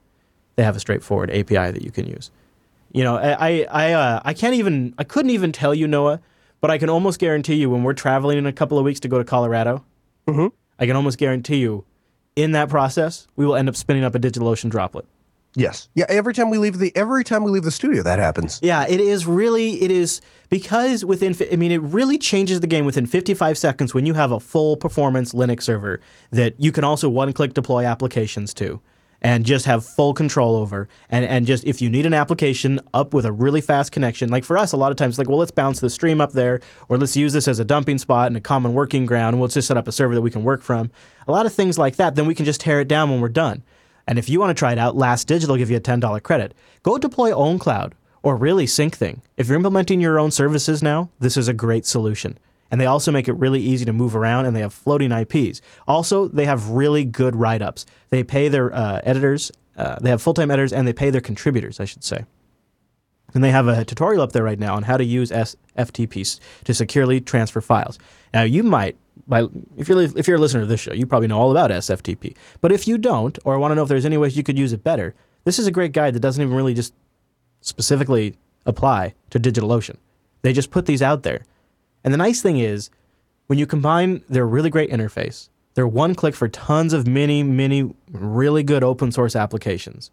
they 0.55 0.63
have 0.63 0.77
a 0.77 0.81
straightforward 0.81 1.29
API 1.33 1.73
that 1.73 1.83
you 1.83 1.91
can 1.91 2.07
use. 2.07 2.31
You 2.93 3.03
know, 3.03 3.17
I 3.17 3.49
I 3.49 3.67
I, 3.71 3.93
uh, 3.93 4.21
I 4.25 4.35
can't 4.35 4.55
even 4.55 4.95
I 4.99 5.03
couldn't 5.03 5.31
even 5.31 5.51
tell 5.51 5.75
you 5.75 5.89
Noah, 5.89 6.21
but 6.61 6.71
I 6.71 6.79
can 6.79 6.91
almost 6.91 7.19
guarantee 7.19 7.57
you 7.57 7.69
when 7.69 7.83
we're 7.83 7.95
traveling 7.95 8.39
in 8.39 8.47
a 8.47 8.53
couple 8.53 8.79
of 8.79 8.85
weeks 8.85 9.01
to 9.01 9.09
go 9.09 9.19
to 9.19 9.25
Colorado, 9.25 9.85
I 10.79 10.87
can 10.87 10.95
almost 10.95 11.19
guarantee 11.19 11.57
you, 11.57 11.85
in 12.37 12.53
that 12.53 12.69
process, 12.69 13.27
we 13.37 13.47
will 13.47 13.57
end 13.57 13.69
up 13.69 13.77
spinning 13.77 14.05
up 14.05 14.15
a 14.15 14.19
DigitalOcean 14.19 14.71
droplet. 14.71 15.07
Yes. 15.57 15.89
Yeah. 15.95 16.07
Every 16.09 16.33
time 16.33 16.49
we 16.49 16.59
leave 16.59 16.79
the 16.79 16.97
every 16.97 17.25
time 17.25 17.43
we 17.43 17.51
leave 17.51 17.65
the 17.65 17.73
studio, 17.73 18.03
that 18.05 18.19
happens. 18.21 18.61
Yeah, 18.63 18.87
it 18.89 19.01
is 19.01 19.27
really 19.27 19.83
it 19.83 19.91
is 19.91 20.21
because 20.49 21.05
within 21.05 21.35
I 21.51 21.57
mean 21.57 21.73
it 21.73 21.83
really 21.83 22.19
changes 22.19 22.61
the 22.61 22.69
game 22.69 22.85
within 22.85 23.07
55 23.07 23.59
seconds 23.59 23.93
when 23.93 24.07
you 24.07 24.15
have 24.15 24.31
a 24.31 24.39
full 24.39 24.77
performance 24.77 25.33
Linux 25.33 25.63
server 25.63 26.01
that 26.31 26.55
you 26.59 26.71
can 26.71 26.85
also 26.85 27.09
one 27.09 27.33
click 27.33 27.55
deploy 27.55 27.85
applications 27.85 28.55
to 28.55 28.81
and 29.23 29.45
just 29.45 29.67
have 29.67 29.85
full 29.85 30.15
control 30.15 30.57
over 30.57 30.89
and 31.09 31.25
and 31.25 31.47
just 31.47 31.65
if 31.65 31.83
you 31.83 31.91
need 31.91 32.07
an 32.07 32.15
application 32.15 32.81
up 32.95 33.13
with 33.13 33.25
a 33.25 33.33
really 33.33 33.61
fast 33.61 33.93
connection 33.93 34.31
like 34.31 34.45
for 34.45 34.57
us 34.57 34.73
a 34.73 34.77
lot 34.77 34.91
of 34.91 34.97
times 34.97 35.19
like 35.19 35.29
well 35.29 35.39
let's 35.39 35.51
bounce 35.51 35.81
the 35.81 35.91
stream 35.91 36.21
up 36.21 36.33
there 36.33 36.61
or 36.89 36.97
let's 36.97 37.17
use 37.17 37.33
this 37.33 37.47
as 37.47 37.59
a 37.59 37.65
dumping 37.65 37.99
spot 37.99 38.29
and 38.29 38.37
a 38.37 38.41
common 38.41 38.73
working 38.73 39.05
ground 39.05 39.39
we'll 39.39 39.49
just 39.49 39.69
set 39.69 39.77
up 39.77 39.87
a 39.87 39.93
server 39.93 40.15
that 40.15 40.23
we 40.23 40.31
can 40.31 40.43
work 40.43 40.63
from 40.63 40.91
a 41.29 41.33
lot 41.33 41.47
of 41.47 41.53
things 41.53 41.79
like 41.79 41.97
that 41.97 42.15
then 42.15 42.27
we 42.27 42.35
can 42.35 42.45
just 42.45 42.61
tear 42.61 42.81
it 42.81 42.89
down 42.89 43.11
when 43.11 43.21
we're 43.21 43.29
done 43.29 43.63
and 44.11 44.19
if 44.19 44.29
you 44.29 44.41
want 44.41 44.51
to 44.51 44.59
try 44.59 44.73
it 44.73 44.79
out, 44.79 44.97
Last 44.97 45.29
Digital 45.29 45.53
will 45.53 45.59
give 45.59 45.71
you 45.71 45.77
a 45.77 45.81
$10 45.81 46.23
credit. 46.25 46.53
Go 46.83 46.99
deploy 46.99 47.31
OwnCloud 47.31 47.93
or 48.25 48.37
really 48.37 48.67
SyncThing. 48.67 49.21
If 49.37 49.47
you're 49.47 49.55
implementing 49.55 50.01
your 50.01 50.19
own 50.19 50.33
services 50.33 50.83
now, 50.83 51.11
this 51.21 51.37
is 51.37 51.47
a 51.47 51.55
great 51.55 51.87
solution. 51.87 52.37
And 52.71 52.81
they 52.81 52.87
also 52.87 53.11
make 53.11 53.29
it 53.29 53.33
really 53.35 53.61
easy 53.61 53.85
to 53.85 53.93
move 53.93 54.15
around 54.15 54.47
and 54.47 54.55
they 54.55 54.61
have 54.61 54.73
floating 54.73 55.11
IPs. 55.13 55.61
Also, 55.89 56.29
they 56.29 56.45
have 56.45 56.71
really 56.71 57.05
good 57.05 57.35
write 57.35 57.63
ups. 57.63 57.85
They 58.11 58.23
pay 58.23 58.49
their 58.49 58.73
uh, 58.73 59.01
editors, 59.03 59.51
uh, 59.77 59.97
they 60.01 60.11
have 60.11 60.23
full 60.23 60.35
time 60.35 60.51
editors, 60.51 60.73
and 60.73 60.87
they 60.87 60.93
pay 60.93 61.11
their 61.11 61.21
contributors, 61.21 61.81
I 61.81 61.85
should 61.85 62.05
say. 62.05 62.25
And 63.35 63.45
they 63.45 63.51
have 63.51 63.69
a 63.69 63.85
tutorial 63.85 64.23
up 64.23 64.33
there 64.33 64.43
right 64.43 64.59
now 64.59 64.75
on 64.75 64.83
how 64.83 64.97
to 64.97 65.05
use 65.05 65.31
S- 65.31 65.57
to 65.77 66.75
securely 66.75 67.21
transfer 67.21 67.61
files. 67.61 67.99
Now, 68.35 68.43
you 68.43 68.63
might, 68.63 68.97
by, 69.27 69.47
if 69.77 69.89
you're 69.89 70.01
if 70.03 70.27
you're 70.27 70.37
a 70.37 70.41
listener 70.41 70.61
to 70.61 70.67
this 70.67 70.81
show, 70.81 70.93
you 70.93 71.07
probably 71.07 71.29
know 71.29 71.39
all 71.39 71.51
about 71.51 71.71
SFTP. 71.71 72.37
But 72.61 72.73
if 72.73 72.89
you 72.89 72.99
don't, 72.99 73.39
or 73.45 73.59
want 73.59 73.71
to 73.71 73.77
know 73.77 73.83
if 73.83 73.89
there's 73.89 74.05
any 74.05 74.17
ways 74.17 74.37
you 74.37 74.43
could 74.43 74.59
use 74.59 74.73
it 74.73 74.83
better, 74.83 75.15
this 75.45 75.59
is 75.59 75.67
a 75.67 75.71
great 75.71 75.93
guide 75.93 76.15
that 76.15 76.21
doesn't 76.21 76.43
even 76.43 76.55
really 76.55 76.75
just 76.75 76.93
specifically 77.61 78.35
apply 78.67 79.15
to 79.31 79.39
DigitalOcean. 79.39 79.97
They 80.43 80.53
just 80.53 80.71
put 80.71 80.87
these 80.87 81.03
out 81.03 81.23
there. 81.23 81.45
And 82.05 82.13
the 82.13 82.19
nice 82.19 82.43
thing 82.43 82.59
is, 82.59 82.91
when 83.47 83.59
you 83.59 83.67
combine 83.67 84.23
their 84.29 84.47
really 84.47 84.71
great 84.71 84.91
interface, 84.91 85.49
their 85.75 85.87
one 85.87 86.15
click 86.15 86.35
for 86.35 86.49
tons 86.49 86.93
of 86.93 87.07
many, 87.07 87.43
many 87.43 87.95
really 88.11 88.63
good 88.63 88.83
open 88.83 89.13
source 89.13 89.37
applications, 89.37 90.11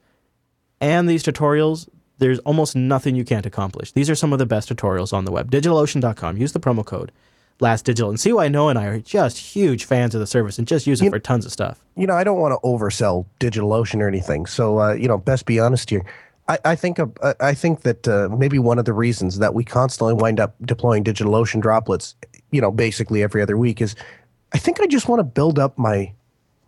and 0.80 1.10
these 1.10 1.24
tutorials, 1.24 1.88
there's 2.20 2.40
almost 2.40 2.76
nothing 2.76 3.16
you 3.16 3.24
can't 3.24 3.46
accomplish. 3.46 3.92
These 3.92 4.10
are 4.10 4.16
some 4.16 4.34
of 4.34 4.40
the 4.40 4.46
best 4.46 4.70
tutorials 4.70 5.14
on 5.14 5.26
the 5.26 5.32
web. 5.32 5.52
DigitalOcean.com. 5.52 6.38
Use 6.38 6.52
the 6.52 6.60
promo 6.60 6.86
code 6.86 7.12
LastDigital. 7.60 8.10
And 8.10 8.20
see 8.20 8.34
why 8.34 8.48
Noah 8.48 8.70
and 8.70 8.80
I 8.80 8.86
are 8.86 9.00
just 9.00 9.38
huge 9.38 9.86
fans 9.86 10.14
of 10.14 10.22
the 10.22 10.28
service 10.28 10.58
and 10.58 10.68
just 10.68 10.88
use 10.88 11.02
it 11.02 11.10
for 11.10 11.20
tons 11.20 11.46
of 11.46 11.52
stuff. 11.52 11.84
You 11.96 12.08
know, 12.08 12.16
I 12.16 12.24
don't 12.24 12.40
want 12.40 12.54
to 12.54 12.68
oversell 12.68 13.26
DigitalOcean 13.40 14.02
or 14.02 14.08
anything. 14.08 14.46
So, 14.46 14.80
uh, 14.80 14.94
you 14.94 15.08
know, 15.08 15.18
best 15.18 15.46
be 15.46 15.60
honest 15.60 15.90
here. 15.90 16.06
I, 16.50 16.60
I 16.66 16.76
think 16.76 17.00
uh, 17.00 17.08
I 17.40 17.54
think 17.54 17.82
that 17.82 18.08
uh, 18.08 18.30
maybe 18.36 18.58
one 18.60 18.80
of 18.80 18.86
the 18.86 18.94
reasons 18.94 19.40
that 19.40 19.54
we 19.54 19.64
constantly 19.64 20.14
wind 20.14 20.40
up 20.40 20.56
deploying 20.64 21.04
DigitalOcean 21.04 21.62
droplets, 21.62 22.16
you 22.52 22.62
know, 22.62 22.72
basically 22.72 23.22
every 23.24 23.42
other 23.42 23.58
week 23.58 23.82
is, 23.82 23.96
I 24.54 24.58
think 24.58 24.80
I 24.80 24.88
just 24.88 25.08
want 25.10 25.20
to 25.20 25.24
build 25.26 25.60
up 25.60 25.78
my 25.78 26.14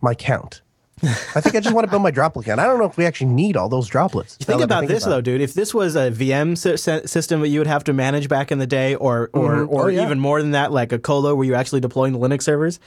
my 0.00 0.14
count. 0.14 0.62
I 1.02 1.40
think 1.40 1.54
I 1.56 1.60
just 1.60 1.74
want 1.74 1.86
to 1.86 1.90
build 1.90 2.02
my 2.02 2.10
droplet 2.10 2.44
count. 2.44 2.60
I 2.60 2.66
don't 2.66 2.78
know 2.78 2.84
if 2.84 2.98
we 2.98 3.06
actually 3.06 3.30
need 3.32 3.56
all 3.56 3.70
those 3.70 3.88
droplets. 3.88 4.36
Think 4.36 4.48
Now 4.60 4.66
that 4.66 4.74
I 4.74 4.78
about 4.80 4.88
this 4.88 5.04
though, 5.04 5.22
dude. 5.22 5.40
If 5.40 5.54
this 5.54 5.72
was 5.72 5.96
a 5.96 6.10
VM 6.10 6.58
sy- 6.58 6.76
sy- 6.76 7.06
system 7.06 7.40
that 7.40 7.48
you 7.48 7.58
would 7.60 7.66
have 7.66 7.84
to 7.84 7.94
manage 7.94 8.28
back 8.28 8.52
in 8.52 8.58
the 8.58 8.66
day, 8.66 8.96
or 8.96 9.30
or, 9.32 9.50
Mhm. 9.64 9.68
or 9.70 9.84
Oh, 9.84 9.86
yeah. 9.88 10.04
even 10.04 10.20
more 10.20 10.42
than 10.42 10.50
that, 10.50 10.72
like 10.72 10.92
a 10.92 10.98
colo 10.98 11.34
where 11.34 11.46
you're 11.46 11.56
actually 11.56 11.80
deploying 11.80 12.12
the 12.12 12.18
Linux 12.18 12.42
servers, 12.42 12.80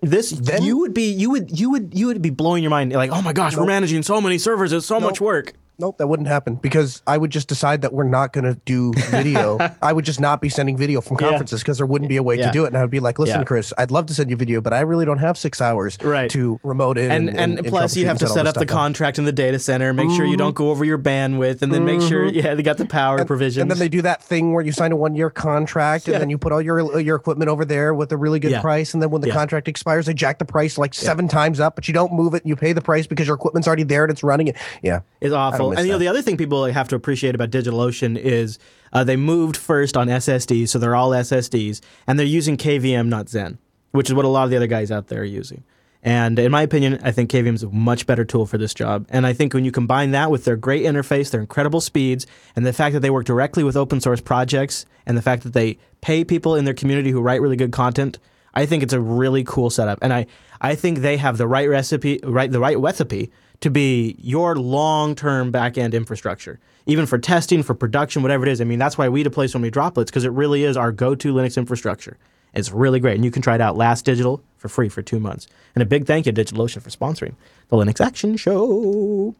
this 0.00 0.30
Then- 0.30 0.64
you 0.64 0.76
would 0.78 0.92
be 0.92 1.12
you 1.12 1.30
would 1.30 1.56
you 1.56 1.70
would 1.70 1.92
you 1.96 2.08
would 2.08 2.20
be 2.20 2.30
blowing 2.30 2.64
your 2.64 2.70
mind. 2.70 2.92
Like, 2.92 3.12
oh 3.12 3.22
my 3.22 3.32
gosh, 3.32 3.56
we're 3.56 3.64
managing 3.64 4.02
so 4.02 4.20
many 4.20 4.38
servers. 4.38 4.72
It's 4.72 4.84
so 4.86 4.98
much 4.98 5.20
work. 5.20 5.52
Nope, 5.78 5.98
that 5.98 6.06
wouldn't 6.06 6.28
happen 6.28 6.54
because 6.54 7.02
I 7.06 7.18
would 7.18 7.30
just 7.30 7.48
decide 7.48 7.82
that 7.82 7.92
we're 7.92 8.04
not 8.04 8.32
going 8.32 8.44
to 8.44 8.58
do 8.64 8.94
video. 9.10 9.58
I 9.82 9.92
would 9.92 10.06
just 10.06 10.20
not 10.20 10.40
be 10.40 10.48
sending 10.48 10.74
video 10.74 11.02
from 11.02 11.18
conferences 11.18 11.60
because 11.60 11.76
there 11.76 11.86
wouldn't 11.86 12.08
be 12.08 12.16
a 12.16 12.22
way 12.22 12.38
Yeah. 12.38 12.46
to 12.46 12.52
do 12.52 12.64
it. 12.64 12.68
And 12.68 12.78
I 12.78 12.80
would 12.80 12.90
be 12.90 13.00
like, 13.00 13.18
listen, 13.18 13.40
Yeah. 13.40 13.44
Chris, 13.44 13.74
I'd 13.76 13.90
love 13.90 14.06
to 14.06 14.14
send 14.14 14.30
you 14.30 14.36
video, 14.36 14.62
but 14.62 14.72
I 14.72 14.80
really 14.80 15.04
don't 15.04 15.18
have 15.18 15.36
six 15.36 15.60
hours 15.60 15.98
Right. 16.02 16.30
to 16.30 16.58
remote 16.62 16.96
in. 16.96 17.10
And 17.10 17.38
and, 17.38 17.66
plus 17.66 17.94
you 17.94 18.06
have 18.06 18.18
to 18.18 18.26
set 18.26 18.46
up 18.46 18.54
the 18.54 18.62
up. 18.62 18.68
contract 18.68 19.18
in 19.18 19.26
the 19.26 19.32
data 19.32 19.58
center. 19.58 19.92
Make 19.92 20.10
sure 20.10 20.24
you 20.24 20.38
don't 20.38 20.54
mm-hmm. 20.54 20.64
go 20.64 20.70
over 20.70 20.84
your 20.84 20.98
bandwidth, 20.98 21.60
and 21.60 21.72
then 21.72 21.84
make 21.84 22.00
sure 22.00 22.26
mm-hmm. 22.26 22.38
yeah 22.38 22.54
they 22.54 22.62
got 22.62 22.78
the 22.78 22.86
power 22.86 23.22
provisions. 23.26 23.60
And 23.60 23.70
then 23.70 23.78
they 23.78 23.90
do 23.90 24.00
that 24.02 24.22
thing 24.22 24.54
where 24.54 24.64
you 24.64 24.72
sign 24.72 24.92
a 24.92 24.96
one 24.96 25.14
year 25.14 25.28
contract 25.28 26.08
Yeah. 26.08 26.14
and 26.14 26.22
then 26.22 26.30
you 26.30 26.38
put 26.38 26.52
all 26.52 26.62
your 26.62 26.80
uh, 26.80 26.98
your 26.98 27.16
equipment 27.16 27.50
over 27.50 27.66
there 27.66 27.92
with 27.92 28.10
a 28.12 28.16
really 28.16 28.40
good 28.40 28.52
Yeah. 28.52 28.62
price. 28.62 28.94
And 28.94 29.02
then 29.02 29.10
when 29.10 29.20
the 29.20 29.28
Yeah. 29.28 29.34
contract 29.34 29.68
expires, 29.68 30.06
they 30.06 30.14
jack 30.14 30.38
the 30.38 30.46
price 30.46 30.78
like 30.78 30.94
seven 30.94 31.28
times 31.28 31.60
up, 31.60 31.74
but 31.74 31.86
you 31.86 31.92
don't 31.92 32.14
move 32.14 32.32
it. 32.32 32.44
and 32.44 32.48
You 32.48 32.56
pay 32.56 32.72
the 32.72 32.80
price 32.80 33.06
because 33.06 33.26
your 33.26 33.36
equipment's 33.36 33.68
already 33.68 33.82
there 33.82 34.04
and 34.04 34.10
it's 34.10 34.22
running 34.22 34.48
it. 34.48 34.56
Yeah. 34.82 35.00
It's 35.20 35.34
awful. 35.34 35.65
Miss 35.70 35.78
and 35.78 35.86
you 35.86 35.92
know, 35.92 35.98
the 35.98 36.08
other 36.08 36.22
thing 36.22 36.36
people 36.36 36.64
have 36.64 36.88
to 36.88 36.96
appreciate 36.96 37.34
about 37.34 37.50
DigitalOcean 37.50 38.18
is 38.18 38.58
uh, 38.92 39.04
they 39.04 39.16
moved 39.16 39.56
first 39.56 39.96
on 39.96 40.08
SSDs, 40.08 40.68
so 40.68 40.78
they're 40.78 40.96
all 40.96 41.10
SSDs, 41.10 41.80
and 42.06 42.18
they're 42.18 42.26
using 42.26 42.56
KVM, 42.56 43.08
not 43.08 43.26
Xen, 43.26 43.58
which 43.92 44.08
is 44.08 44.14
what 44.14 44.24
a 44.24 44.28
lot 44.28 44.44
of 44.44 44.50
the 44.50 44.56
other 44.56 44.66
guys 44.66 44.90
out 44.90 45.08
there 45.08 45.20
are 45.20 45.24
using. 45.24 45.64
And 46.02 46.38
in 46.38 46.52
my 46.52 46.62
opinion, 46.62 47.00
I 47.02 47.10
think 47.10 47.30
KVM 47.30 47.54
is 47.54 47.64
a 47.64 47.68
much 47.68 48.06
better 48.06 48.24
tool 48.24 48.46
for 48.46 48.58
this 48.58 48.72
job. 48.72 49.06
And 49.10 49.26
I 49.26 49.32
think 49.32 49.52
when 49.54 49.64
you 49.64 49.72
combine 49.72 50.12
that 50.12 50.30
with 50.30 50.44
their 50.44 50.54
great 50.54 50.84
interface, 50.84 51.32
their 51.32 51.40
incredible 51.40 51.80
speeds, 51.80 52.28
and 52.54 52.64
the 52.64 52.72
fact 52.72 52.92
that 52.92 53.00
they 53.00 53.10
work 53.10 53.24
directly 53.24 53.64
with 53.64 53.76
open 53.76 54.00
source 54.00 54.20
projects, 54.20 54.86
and 55.04 55.18
the 55.18 55.22
fact 55.22 55.42
that 55.42 55.52
they 55.52 55.78
pay 56.02 56.22
people 56.22 56.54
in 56.54 56.64
their 56.64 56.74
community 56.74 57.10
who 57.10 57.20
write 57.20 57.40
really 57.40 57.56
good 57.56 57.72
content, 57.72 58.20
I 58.54 58.66
think 58.66 58.84
it's 58.84 58.92
a 58.92 59.00
really 59.00 59.42
cool 59.42 59.68
setup. 59.68 59.98
And 60.00 60.12
I, 60.12 60.26
I 60.60 60.76
think 60.76 60.98
they 60.98 61.16
have 61.16 61.38
the 61.38 61.48
right 61.48 61.68
recipe, 61.68 62.20
right 62.22 62.52
the 62.52 62.60
right 62.60 62.78
recipe 62.78 63.32
to 63.60 63.70
be 63.70 64.16
your 64.18 64.56
long-term 64.56 65.50
back-end 65.50 65.94
infrastructure, 65.94 66.58
even 66.86 67.06
for 67.06 67.18
testing, 67.18 67.62
for 67.62 67.74
production, 67.74 68.22
whatever 68.22 68.46
it 68.46 68.50
is. 68.50 68.60
I 68.60 68.64
mean, 68.64 68.78
that's 68.78 68.98
why 68.98 69.08
we 69.08 69.22
deploy 69.22 69.46
so 69.46 69.58
many 69.58 69.70
droplets 69.70 70.10
because 70.10 70.24
it 70.24 70.32
really 70.32 70.64
is 70.64 70.76
our 70.76 70.92
go-to 70.92 71.32
Linux 71.32 71.56
infrastructure. 71.56 72.16
It's 72.54 72.72
really 72.72 73.00
great, 73.00 73.16
and 73.16 73.24
you 73.24 73.30
can 73.30 73.42
try 73.42 73.54
it 73.54 73.60
out 73.60 73.76
Last 73.76 74.04
Digital 74.04 74.42
for 74.56 74.68
free 74.68 74.88
for 74.88 75.02
two 75.02 75.20
months. 75.20 75.46
And 75.74 75.82
a 75.82 75.86
big 75.86 76.06
thank 76.06 76.26
you 76.26 76.32
to 76.32 76.44
DigitalOcean 76.44 76.80
for 76.80 76.90
sponsoring 76.90 77.34
the 77.68 77.76
Linux 77.76 78.04
Action 78.04 78.36
Show. 78.36 79.34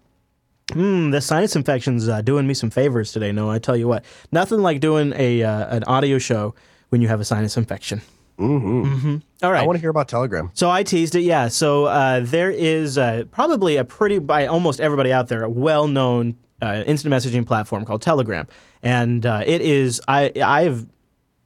Hmm, 0.73 1.11
this 1.11 1.27
sinus 1.27 1.57
infection's 1.57 2.09
uh, 2.09 2.23
doing 2.23 2.47
me 2.47 2.53
some 2.53 2.71
favors 2.71 3.13
today. 3.13 3.33
No, 3.33 3.49
I 3.51 3.59
tell 3.59 3.77
you 3.77 3.87
what, 3.87 4.05
nothing 4.33 4.61
like 4.61 4.81
doing 4.81 5.13
a 5.17 5.43
uh, 5.43 5.77
an 5.77 5.85
audio 5.85 6.19
show 6.19 6.55
when 6.89 7.01
you 7.01 7.09
have 7.09 7.21
a 7.21 7.25
sinus 7.25 7.57
infection. 7.57 8.03
Mm-hmm. 8.39 9.17
All 9.43 9.53
right. 9.53 9.63
I 9.63 9.67
want 9.67 9.77
to 9.77 9.81
hear 9.81 9.91
about 9.91 10.09
Telegram. 10.09 10.51
So 10.55 10.71
I 10.71 10.83
teased 10.83 11.15
it, 11.15 11.21
yeah. 11.21 11.49
So 11.49 11.87
uh, 11.87 12.21
there 12.23 12.51
is 12.51 12.99
uh, 12.99 13.25
probably 13.31 13.77
a 13.77 13.85
pretty, 13.85 14.19
by 14.19 14.47
almost 14.47 14.81
everybody 14.81 15.13
out 15.13 15.29
there, 15.29 15.43
a 15.43 15.51
well-known 15.51 16.37
uh, 16.63 16.83
instant 16.87 17.13
messaging 17.15 17.47
platform 17.47 17.85
called 17.85 18.03
Telegram, 18.03 18.47
and 18.83 19.27
uh, 19.27 19.43
it 19.45 19.61
is. 19.61 20.01
I 20.09 20.33
I 20.43 20.63
have 20.63 20.87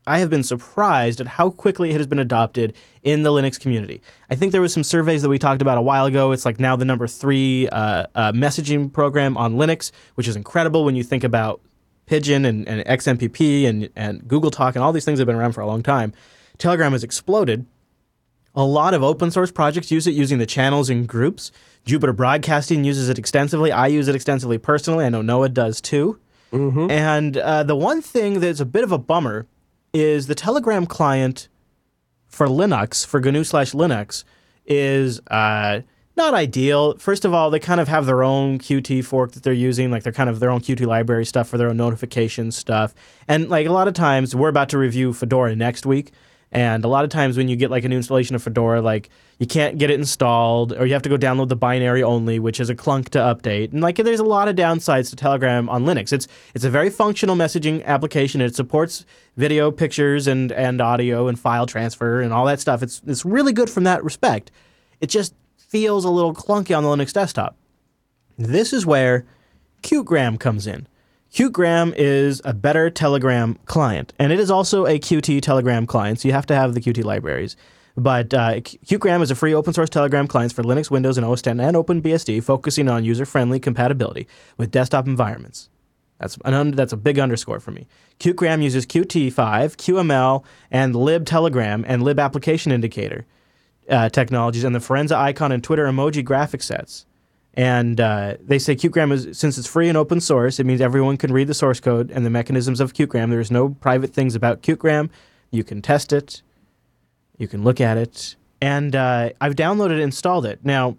I 0.06 0.18
have 0.18 0.30
been 0.30 0.42
surprised 0.42 1.20
at 1.20 1.26
how 1.26 1.50
quickly 1.50 1.90
it 1.90 1.96
has 1.96 2.06
been 2.06 2.18
adopted 2.18 2.74
in 3.02 3.22
the 3.22 3.30
Linux 3.30 3.58
community. 3.58 4.00
I 4.30 4.34
think 4.34 4.52
there 4.52 4.60
was 4.60 4.72
some 4.72 4.84
surveys 4.84 5.22
that 5.22 5.28
we 5.28 5.38
talked 5.38 5.62
about 5.62 5.78
a 5.78 5.82
while 5.82 6.06
ago. 6.06 6.32
It's 6.32 6.44
like 6.44 6.58
now 6.58 6.76
the 6.76 6.84
number 6.84 7.06
three 7.06 7.68
uh, 7.68 8.06
uh, 8.14 8.32
messaging 8.32 8.92
program 8.92 9.36
on 9.36 9.54
Linux, 9.54 9.90
which 10.14 10.26
is 10.26 10.36
incredible 10.36 10.84
when 10.84 10.96
you 10.96 11.02
think 11.02 11.22
about 11.22 11.60
Pidgin 12.06 12.44
and, 12.44 12.66
and 12.66 12.84
XMPP 12.86 13.66
and, 13.68 13.88
and 13.94 14.26
Google 14.26 14.50
Talk 14.50 14.74
and 14.74 14.82
all 14.82 14.92
these 14.92 15.04
things 15.04 15.18
have 15.18 15.26
been 15.26 15.36
around 15.36 15.52
for 15.52 15.60
a 15.60 15.66
long 15.66 15.82
time. 15.82 16.12
Telegram 16.60 16.92
has 16.92 17.02
exploded. 17.02 17.66
A 18.54 18.64
lot 18.64 18.94
of 18.94 19.02
open 19.02 19.30
source 19.30 19.50
projects 19.52 19.90
use 19.90 20.06
it 20.06 20.12
using 20.12 20.38
the 20.38 20.46
channels 20.46 20.90
and 20.90 21.06
groups. 21.06 21.52
Jupiter 21.84 22.12
Broadcasting 22.12 22.84
uses 22.84 23.08
it 23.08 23.18
extensively. 23.18 23.70
I 23.72 23.86
use 23.86 24.08
it 24.08 24.14
extensively 24.14 24.58
personally. 24.58 25.04
I 25.04 25.08
know 25.08 25.22
Noah 25.22 25.48
does 25.48 25.80
too. 25.80 26.18
And 26.90 27.36
uh, 27.36 27.62
the 27.62 27.76
one 27.76 28.02
thing 28.02 28.40
that's 28.40 28.58
a 28.58 28.64
bit 28.66 28.82
of 28.82 28.90
a 28.90 28.98
bummer 28.98 29.46
is 29.92 30.26
the 30.26 30.34
Telegram 30.34 30.84
client 30.84 31.48
for 32.26 32.48
Linux, 32.48 33.06
for 33.06 33.20
GNU 33.20 33.44
slash 33.44 33.70
Linux, 33.72 34.24
is 34.66 35.20
uh, 35.28 35.80
not 36.16 36.34
ideal. 36.34 36.98
First 36.98 37.24
of 37.24 37.32
all, 37.32 37.50
they 37.50 37.60
kind 37.60 37.80
of 37.80 37.86
have 37.86 38.06
their 38.06 38.24
own 38.24 38.58
Qt 38.58 39.04
fork 39.04 39.32
that 39.32 39.44
they're 39.44 39.52
using, 39.52 39.92
like 39.92 40.02
they're 40.02 40.12
kind 40.12 40.28
of 40.28 40.40
their 40.40 40.50
own 40.50 40.60
Qt 40.60 40.84
library 40.86 41.24
stuff 41.24 41.48
for 41.48 41.56
their 41.56 41.68
own 41.68 41.76
notification 41.76 42.50
stuff. 42.50 42.94
And 43.28 43.48
like 43.48 43.66
a 43.66 43.72
lot 43.72 43.86
of 43.86 43.94
times, 43.94 44.34
we're 44.34 44.48
about 44.48 44.68
to 44.70 44.78
review 44.78 45.12
Fedora 45.12 45.54
next 45.54 45.86
week. 45.86 46.12
And 46.52 46.84
a 46.84 46.88
lot 46.88 47.04
of 47.04 47.10
times 47.10 47.36
when 47.36 47.48
you 47.48 47.54
get 47.54 47.70
like 47.70 47.84
a 47.84 47.88
new 47.88 47.96
installation 47.96 48.34
of 48.34 48.42
Fedora, 48.42 48.80
like 48.80 49.08
you 49.38 49.46
can't 49.46 49.78
get 49.78 49.88
it 49.88 49.94
installed 49.94 50.72
or 50.72 50.84
you 50.84 50.92
have 50.94 51.02
to 51.02 51.08
go 51.08 51.16
download 51.16 51.48
the 51.48 51.56
binary 51.56 52.02
only, 52.02 52.40
which 52.40 52.58
is 52.58 52.68
a 52.68 52.74
clunk 52.74 53.10
to 53.10 53.18
update. 53.18 53.72
And 53.72 53.80
like 53.80 53.96
there's 53.96 54.18
a 54.18 54.24
lot 54.24 54.48
of 54.48 54.56
downsides 54.56 55.10
to 55.10 55.16
Telegram 55.16 55.68
on 55.68 55.84
Linux. 55.84 56.12
It's 56.12 56.26
it's 56.54 56.64
a 56.64 56.70
very 56.70 56.90
functional 56.90 57.36
messaging 57.36 57.84
application. 57.84 58.40
It 58.40 58.56
supports 58.56 59.06
video, 59.36 59.70
pictures 59.70 60.26
and 60.26 60.50
and 60.50 60.80
audio 60.80 61.28
and 61.28 61.38
file 61.38 61.66
transfer 61.66 62.20
and 62.20 62.32
all 62.32 62.46
that 62.46 62.58
stuff. 62.58 62.82
It's 62.82 63.00
it's 63.06 63.24
really 63.24 63.52
good 63.52 63.70
from 63.70 63.84
that 63.84 64.02
respect. 64.02 64.50
It 65.00 65.06
just 65.06 65.34
feels 65.56 66.04
a 66.04 66.10
little 66.10 66.34
clunky 66.34 66.76
on 66.76 66.82
the 66.82 66.88
Linux 66.88 67.12
desktop. 67.12 67.56
This 68.36 68.72
is 68.72 68.84
where 68.84 69.24
Cutegram 69.82 70.38
comes 70.40 70.66
in. 70.66 70.88
Cutegram 71.32 71.94
is 71.96 72.42
a 72.44 72.52
better 72.52 72.90
Telegram 72.90 73.56
client, 73.66 74.12
and 74.18 74.32
it 74.32 74.40
is 74.40 74.50
also 74.50 74.86
a 74.86 74.98
Qt 74.98 75.40
Telegram 75.40 75.86
client, 75.86 76.20
so 76.20 76.28
you 76.28 76.34
have 76.34 76.46
to 76.46 76.56
have 76.56 76.74
the 76.74 76.80
Qt 76.80 77.04
libraries. 77.04 77.56
But 77.96 78.34
uh, 78.34 78.54
Cutegram 78.60 79.22
is 79.22 79.30
a 79.30 79.36
free 79.36 79.54
open 79.54 79.72
source 79.72 79.90
Telegram 79.90 80.26
client 80.26 80.52
for 80.52 80.62
Linux, 80.62 80.90
Windows, 80.90 81.16
and 81.16 81.24
OS 81.24 81.42
10 81.42 81.60
and 81.60 81.76
OpenBSD, 81.76 82.42
focusing 82.42 82.88
on 82.88 83.04
user 83.04 83.24
friendly 83.24 83.60
compatibility 83.60 84.26
with 84.56 84.72
desktop 84.72 85.06
environments. 85.06 85.68
That's 86.18 86.36
an 86.44 86.72
that's 86.72 86.92
a 86.92 86.96
big 86.96 87.18
underscore 87.18 87.60
for 87.60 87.70
me. 87.70 87.86
Cutegram 88.18 88.62
uses 88.62 88.84
Qt5, 88.84 89.32
QML, 89.32 90.44
and 90.70 90.94
libTelegram 90.94 91.84
and 91.86 92.02
lib 92.02 92.18
application 92.18 92.72
indicator 92.72 93.24
uh, 93.88 94.08
technologies 94.08 94.64
and 94.64 94.74
the 94.74 94.80
Faenza 94.80 95.16
icon 95.16 95.52
and 95.52 95.62
Twitter 95.62 95.86
emoji 95.86 96.24
graphic 96.24 96.62
sets. 96.62 97.06
And 97.60 98.00
uh, 98.00 98.36
they 98.40 98.58
say 98.58 98.74
Cutegram 98.74 99.12
is 99.12 99.38
since 99.38 99.58
it's 99.58 99.68
free 99.68 99.90
and 99.90 99.98
open 99.98 100.18
source, 100.18 100.58
it 100.58 100.64
means 100.64 100.80
everyone 100.80 101.18
can 101.18 101.30
read 101.30 101.46
the 101.46 101.52
source 101.52 101.78
code 101.78 102.10
and 102.10 102.24
the 102.24 102.30
mechanisms 102.30 102.80
of 102.80 102.94
Cutegram. 102.94 103.28
There's 103.28 103.50
no 103.50 103.68
private 103.68 104.14
things 104.14 104.34
about 104.34 104.62
Cutegram. 104.62 105.10
You 105.50 105.62
can 105.62 105.82
test 105.82 106.10
it, 106.10 106.40
you 107.36 107.46
can 107.46 107.62
look 107.62 107.78
at 107.78 107.98
it, 107.98 108.34
and 108.62 108.96
uh, 108.96 109.32
I've 109.42 109.56
downloaded 109.56 109.90
and 109.90 110.00
installed 110.00 110.46
it. 110.46 110.60
Now, 110.64 110.96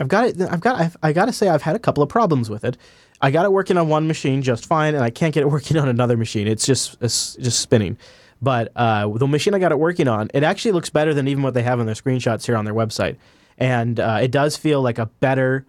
I've 0.00 0.08
got 0.08 0.28
it. 0.28 0.40
I've 0.40 0.60
got. 0.62 0.80
I've, 0.80 0.96
I 1.02 1.12
got 1.12 1.26
to 1.26 1.34
say, 1.34 1.48
I've 1.48 1.60
had 1.60 1.76
a 1.76 1.80
couple 1.80 2.02
of 2.02 2.08
problems 2.08 2.48
with 2.48 2.64
it. 2.64 2.78
I 3.20 3.30
got 3.30 3.44
it 3.44 3.52
working 3.52 3.76
on 3.76 3.90
one 3.90 4.06
machine 4.06 4.40
just 4.40 4.64
fine, 4.64 4.94
and 4.94 5.04
I 5.04 5.10
can't 5.10 5.34
get 5.34 5.42
it 5.42 5.50
working 5.50 5.76
on 5.76 5.86
another 5.86 6.16
machine. 6.16 6.48
It's 6.48 6.64
just 6.64 6.96
it's 7.02 7.34
just 7.34 7.60
spinning. 7.60 7.98
But 8.40 8.72
uh, 8.74 9.08
the 9.08 9.26
machine 9.26 9.52
I 9.52 9.58
got 9.58 9.70
it 9.70 9.78
working 9.78 10.08
on, 10.08 10.30
it 10.32 10.44
actually 10.44 10.72
looks 10.72 10.88
better 10.88 11.12
than 11.12 11.28
even 11.28 11.42
what 11.42 11.52
they 11.52 11.62
have 11.62 11.78
in 11.78 11.84
their 11.84 11.94
screenshots 11.94 12.46
here 12.46 12.56
on 12.56 12.64
their 12.64 12.72
website, 12.72 13.16
and 13.58 14.00
uh, 14.00 14.18
it 14.22 14.30
does 14.30 14.56
feel 14.56 14.82
like 14.82 14.98
a 14.98 15.06
better, 15.06 15.64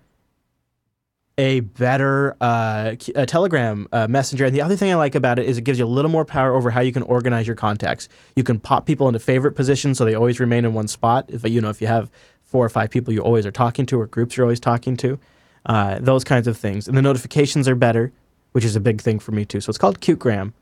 a 1.38 1.60
better 1.60 2.36
uh, 2.42 2.96
a 3.15 3.25
Telegram 3.25 3.88
uh, 3.92 4.08
messenger. 4.08 4.46
And 4.46 4.56
the 4.56 4.62
other 4.62 4.75
thing 4.75 4.92
I 4.92 4.96
like 4.96 5.15
about 5.15 5.39
it 5.39 5.46
is 5.46 5.58
it 5.58 5.63
gives 5.63 5.80
you 5.80 5.86
a 5.86 5.88
little 5.88 6.12
more 6.12 6.25
power 6.25 6.56
over 6.56 6.72
how 6.72 6.82
you 6.82 6.94
can 6.94 7.04
organize 7.04 7.48
your 7.48 7.56
contacts. 7.56 8.10
You 8.36 8.44
can 8.44 8.60
pop 8.60 8.86
people 8.86 9.08
into 9.08 9.20
favorite 9.20 9.54
positions 9.54 9.98
so 9.98 10.06
they 10.06 10.15
always 10.15 10.39
remain 10.39 10.65
in 10.65 10.74
one 10.74 10.88
spot. 10.88 11.25
If 11.30 11.48
you 11.48 11.62
know 11.62 11.70
if 11.70 11.82
you 11.82 11.88
have 11.88 12.10
four 12.44 12.65
or 12.65 12.70
five 12.70 12.89
people 12.89 13.13
you 13.13 13.22
always 13.22 13.46
are 13.46 13.51
talking 13.51 13.86
to 13.88 14.00
or 14.00 14.08
groups 14.08 14.38
you're 14.38 14.46
always 14.46 14.60
talking 14.60 14.96
to, 14.98 15.20
uh, 15.65 16.00
those 16.00 16.24
kinds 16.24 16.48
of 16.48 16.58
things. 16.58 16.88
And 16.88 16.98
the 16.98 17.01
notifications 17.01 17.68
are 17.68 17.75
better, 17.75 18.12
which 18.54 18.63
is 18.63 18.75
a 18.75 18.80
big 18.80 19.01
thing 19.01 19.20
for 19.20 19.32
me 19.32 19.46
too. 19.46 19.60
So 19.60 19.70
it's 19.70 19.77
called 19.77 20.00
Cutegram. 20.00 20.54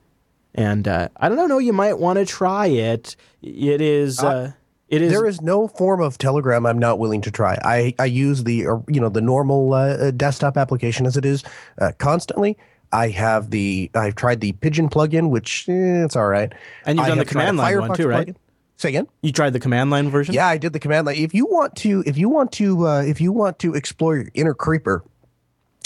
And 0.55 0.87
uh, 0.87 1.09
I 1.17 1.29
don't 1.29 1.49
know, 1.49 1.57
you 1.57 1.73
might 1.73 1.99
want 1.99 2.19
to 2.19 2.25
try 2.25 2.67
it. 2.67 3.15
It 3.41 3.81
is. 3.81 4.19
Uh, 4.23 4.53
it 4.53 4.62
is. 4.89 5.11
There 5.11 5.25
is 5.25 5.41
no 5.41 5.67
form 5.67 6.01
of 6.01 6.17
Telegram 6.17 6.65
I'm 6.65 6.79
not 6.79 6.99
willing 6.99 7.21
to 7.21 7.31
try. 7.31 7.57
I, 7.63 7.95
I 7.99 8.05
use 8.05 8.43
the 8.43 8.67
uh, 8.67 8.77
you 8.87 8.99
know 8.99 9.09
the 9.09 9.21
normal 9.21 9.73
uh, 9.73 10.11
desktop 10.11 10.57
application 10.57 11.05
as 11.05 11.17
it 11.17 11.25
is 11.25 11.43
uh, 11.79 11.91
constantly. 11.97 12.57
I 12.91 13.09
have 13.09 13.49
the 13.49 13.89
I've 13.95 14.15
tried 14.15 14.41
the 14.41 14.53
Pidgin 14.53 14.89
plugin, 14.89 15.29
which 15.29 15.67
eh, 15.67 16.03
it's 16.03 16.15
all 16.15 16.27
right. 16.27 16.53
And 16.85 16.97
you've 16.97 17.05
I 17.05 17.09
done 17.09 17.17
the 17.17 17.23
have 17.23 17.31
tried 17.31 17.43
a 17.43 17.47
command 17.47 17.57
line 17.57 17.79
one 17.79 17.97
too, 17.97 18.07
right? 18.07 18.27
plugin. 18.27 18.35
Say 18.77 18.89
again. 18.89 19.07
you 19.21 19.31
tried 19.31 19.53
the 19.53 19.59
command 19.59 19.91
line 19.91 20.09
version? 20.09 20.35
Yeah, 20.35 20.47
I 20.47 20.57
did 20.57 20.73
the 20.73 20.79
command 20.79 21.05
line. 21.05 21.15
If 21.15 21.33
you 21.33 21.45
want 21.45 21.75
to, 21.77 22.03
if 22.05 22.17
you 22.17 22.27
want 22.27 22.51
to, 22.53 22.87
uh, 22.87 23.01
if 23.01 23.21
you 23.21 23.31
want 23.31 23.59
to 23.59 23.75
explore 23.75 24.17
your 24.17 24.27
inner 24.33 24.53
creeper, 24.53 25.03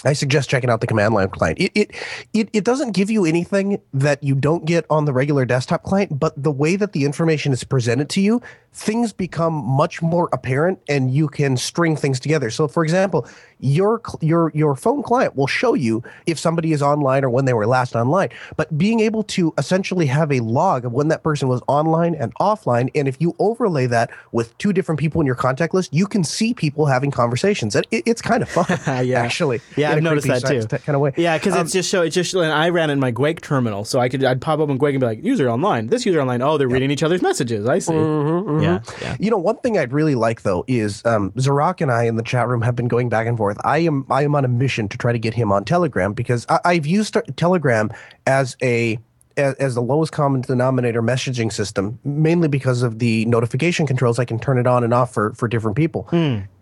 I 0.05 0.13
suggest 0.13 0.49
checking 0.49 0.69
out 0.69 0.79
the 0.81 0.87
command 0.87 1.13
line 1.15 1.29
client. 1.29 1.59
It, 1.59 1.71
it 1.73 1.91
it 2.33 2.49
it 2.53 2.63
doesn't 2.63 2.91
give 2.91 3.09
you 3.09 3.25
anything 3.25 3.81
that 3.93 4.21
you 4.23 4.35
don't 4.35 4.65
get 4.65 4.85
on 4.89 5.05
the 5.05 5.13
regular 5.13 5.43
desktop 5.45 5.83
client, 5.83 6.19
but 6.19 6.33
the 6.41 6.51
way 6.51 6.75
that 6.75 6.93
the 6.93 7.03
information 7.03 7.51
is 7.51 7.63
presented 7.63 8.07
to 8.09 8.21
you, 8.21 8.41
things 8.73 9.11
become 9.11 9.53
much 9.53 10.03
more 10.03 10.29
apparent, 10.31 10.79
and 10.87 11.11
you 11.11 11.27
can 11.27 11.57
string 11.57 11.95
things 11.95 12.19
together. 12.19 12.51
So, 12.51 12.67
for 12.67 12.83
example, 12.83 13.27
your 13.59 14.01
your 14.21 14.51
your 14.53 14.75
phone 14.75 15.01
client 15.01 15.35
will 15.35 15.47
show 15.47 15.73
you 15.73 16.03
if 16.27 16.37
somebody 16.37 16.73
is 16.73 16.81
online 16.83 17.23
or 17.23 17.31
when 17.31 17.45
they 17.45 17.53
were 17.53 17.65
last 17.65 17.95
online. 17.95 18.29
But 18.55 18.77
being 18.77 18.99
able 18.99 19.23
to 19.23 19.51
essentially 19.57 20.05
have 20.05 20.31
a 20.31 20.41
log 20.41 20.85
of 20.85 20.93
when 20.93 21.07
that 21.07 21.23
person 21.23 21.47
was 21.47 21.61
online 21.67 22.13
and 22.13 22.35
offline, 22.35 22.91
and 22.93 23.07
if 23.07 23.19
you 23.19 23.35
overlay 23.39 23.87
that 23.87 24.11
with 24.31 24.55
two 24.59 24.73
different 24.73 24.99
people 24.99 25.21
in 25.21 25.25
your 25.25 25.35
contact 25.35 25.73
list, 25.73 25.91
you 25.91 26.05
can 26.05 26.23
see 26.23 26.53
people 26.53 26.85
having 26.85 27.09
conversations. 27.09 27.75
And 27.75 27.87
it, 27.89 28.03
it's 28.05 28.21
kind 28.21 28.43
of 28.43 28.49
fun, 28.49 28.67
Yeah. 29.07 29.21
actually. 29.21 29.59
Yeah, 29.75 29.86
in 29.91 29.97
I've 29.97 30.03
noticed 30.03 30.27
that 30.27 30.43
too. 30.43 30.65
kind 30.77 30.95
of 30.95 31.01
way. 31.01 31.13
Yeah, 31.17 31.37
because 31.37 31.53
Um, 31.55 31.61
it's 31.61 31.73
just 31.73 31.89
show 31.89 32.01
it 32.01 32.09
just 32.09 32.33
and 32.33 32.45
I 32.51 32.69
ran 32.69 32.89
in 32.89 32.99
my 32.99 33.11
Guake 33.11 33.41
terminal, 33.41 33.85
so 33.85 33.99
I 33.99 34.09
could 34.09 34.23
I'd 34.23 34.41
pop 34.41 34.59
open 34.59 34.77
Guake 34.79 34.91
and 34.91 34.99
be 34.99 35.05
like, 35.05 35.23
user 35.23 35.49
online, 35.49 35.87
this 35.87 36.05
user 36.05 36.19
online. 36.21 36.41
Oh, 36.41 36.57
they're 36.57 36.67
reading 36.67 36.91
each 36.91 37.03
other's 37.03 37.21
messages. 37.21 37.67
I 37.67 37.79
see. 37.79 37.93
Mm-hmm, 37.93 38.61
Yeah, 38.61 38.79
yeah. 39.01 39.15
You 39.19 39.31
know, 39.31 39.37
one 39.37 39.57
thing 39.57 39.77
I'd 39.77 39.93
really 39.93 40.15
like 40.15 40.41
though 40.43 40.63
is 40.67 41.03
um, 41.05 41.31
Zorak 41.31 41.81
and 41.81 41.91
I 41.91 42.03
in 42.03 42.15
the 42.15 42.23
chat 42.23 42.47
room 42.47 42.61
have 42.61 42.75
been 42.75 42.87
going 42.87 43.09
back 43.09 43.27
and 43.27 43.37
forth. 43.37 43.57
I 43.63 43.79
am 43.79 44.05
I 44.09 44.23
am 44.23 44.35
on 44.35 44.45
a 44.45 44.49
mission 44.49 44.87
to 44.89 44.97
try 44.97 45.11
to 45.11 45.19
get 45.19 45.33
him 45.33 45.51
on 45.51 45.65
Telegram 45.65 46.13
because 46.13 46.45
I, 46.49 46.59
I've 46.65 46.85
used 46.85 47.17
Telegram 47.37 47.89
as 48.25 48.55
a 48.61 48.99
as, 49.37 49.53
as 49.55 49.75
the 49.75 49.81
lowest 49.81 50.11
common 50.11 50.41
denominator 50.41 51.01
messaging 51.01 51.51
system, 51.53 51.99
mainly 52.03 52.47
because 52.47 52.81
of 52.81 52.99
the 52.99 53.25
notification 53.25 53.85
controls. 53.87 54.19
I 54.19 54.25
can 54.25 54.39
turn 54.39 54.57
it 54.57 54.67
on 54.67 54.83
and 54.83 54.93
off 54.93 55.13
for 55.13 55.33
for 55.33 55.47
different 55.47 55.77
people, 55.77 56.07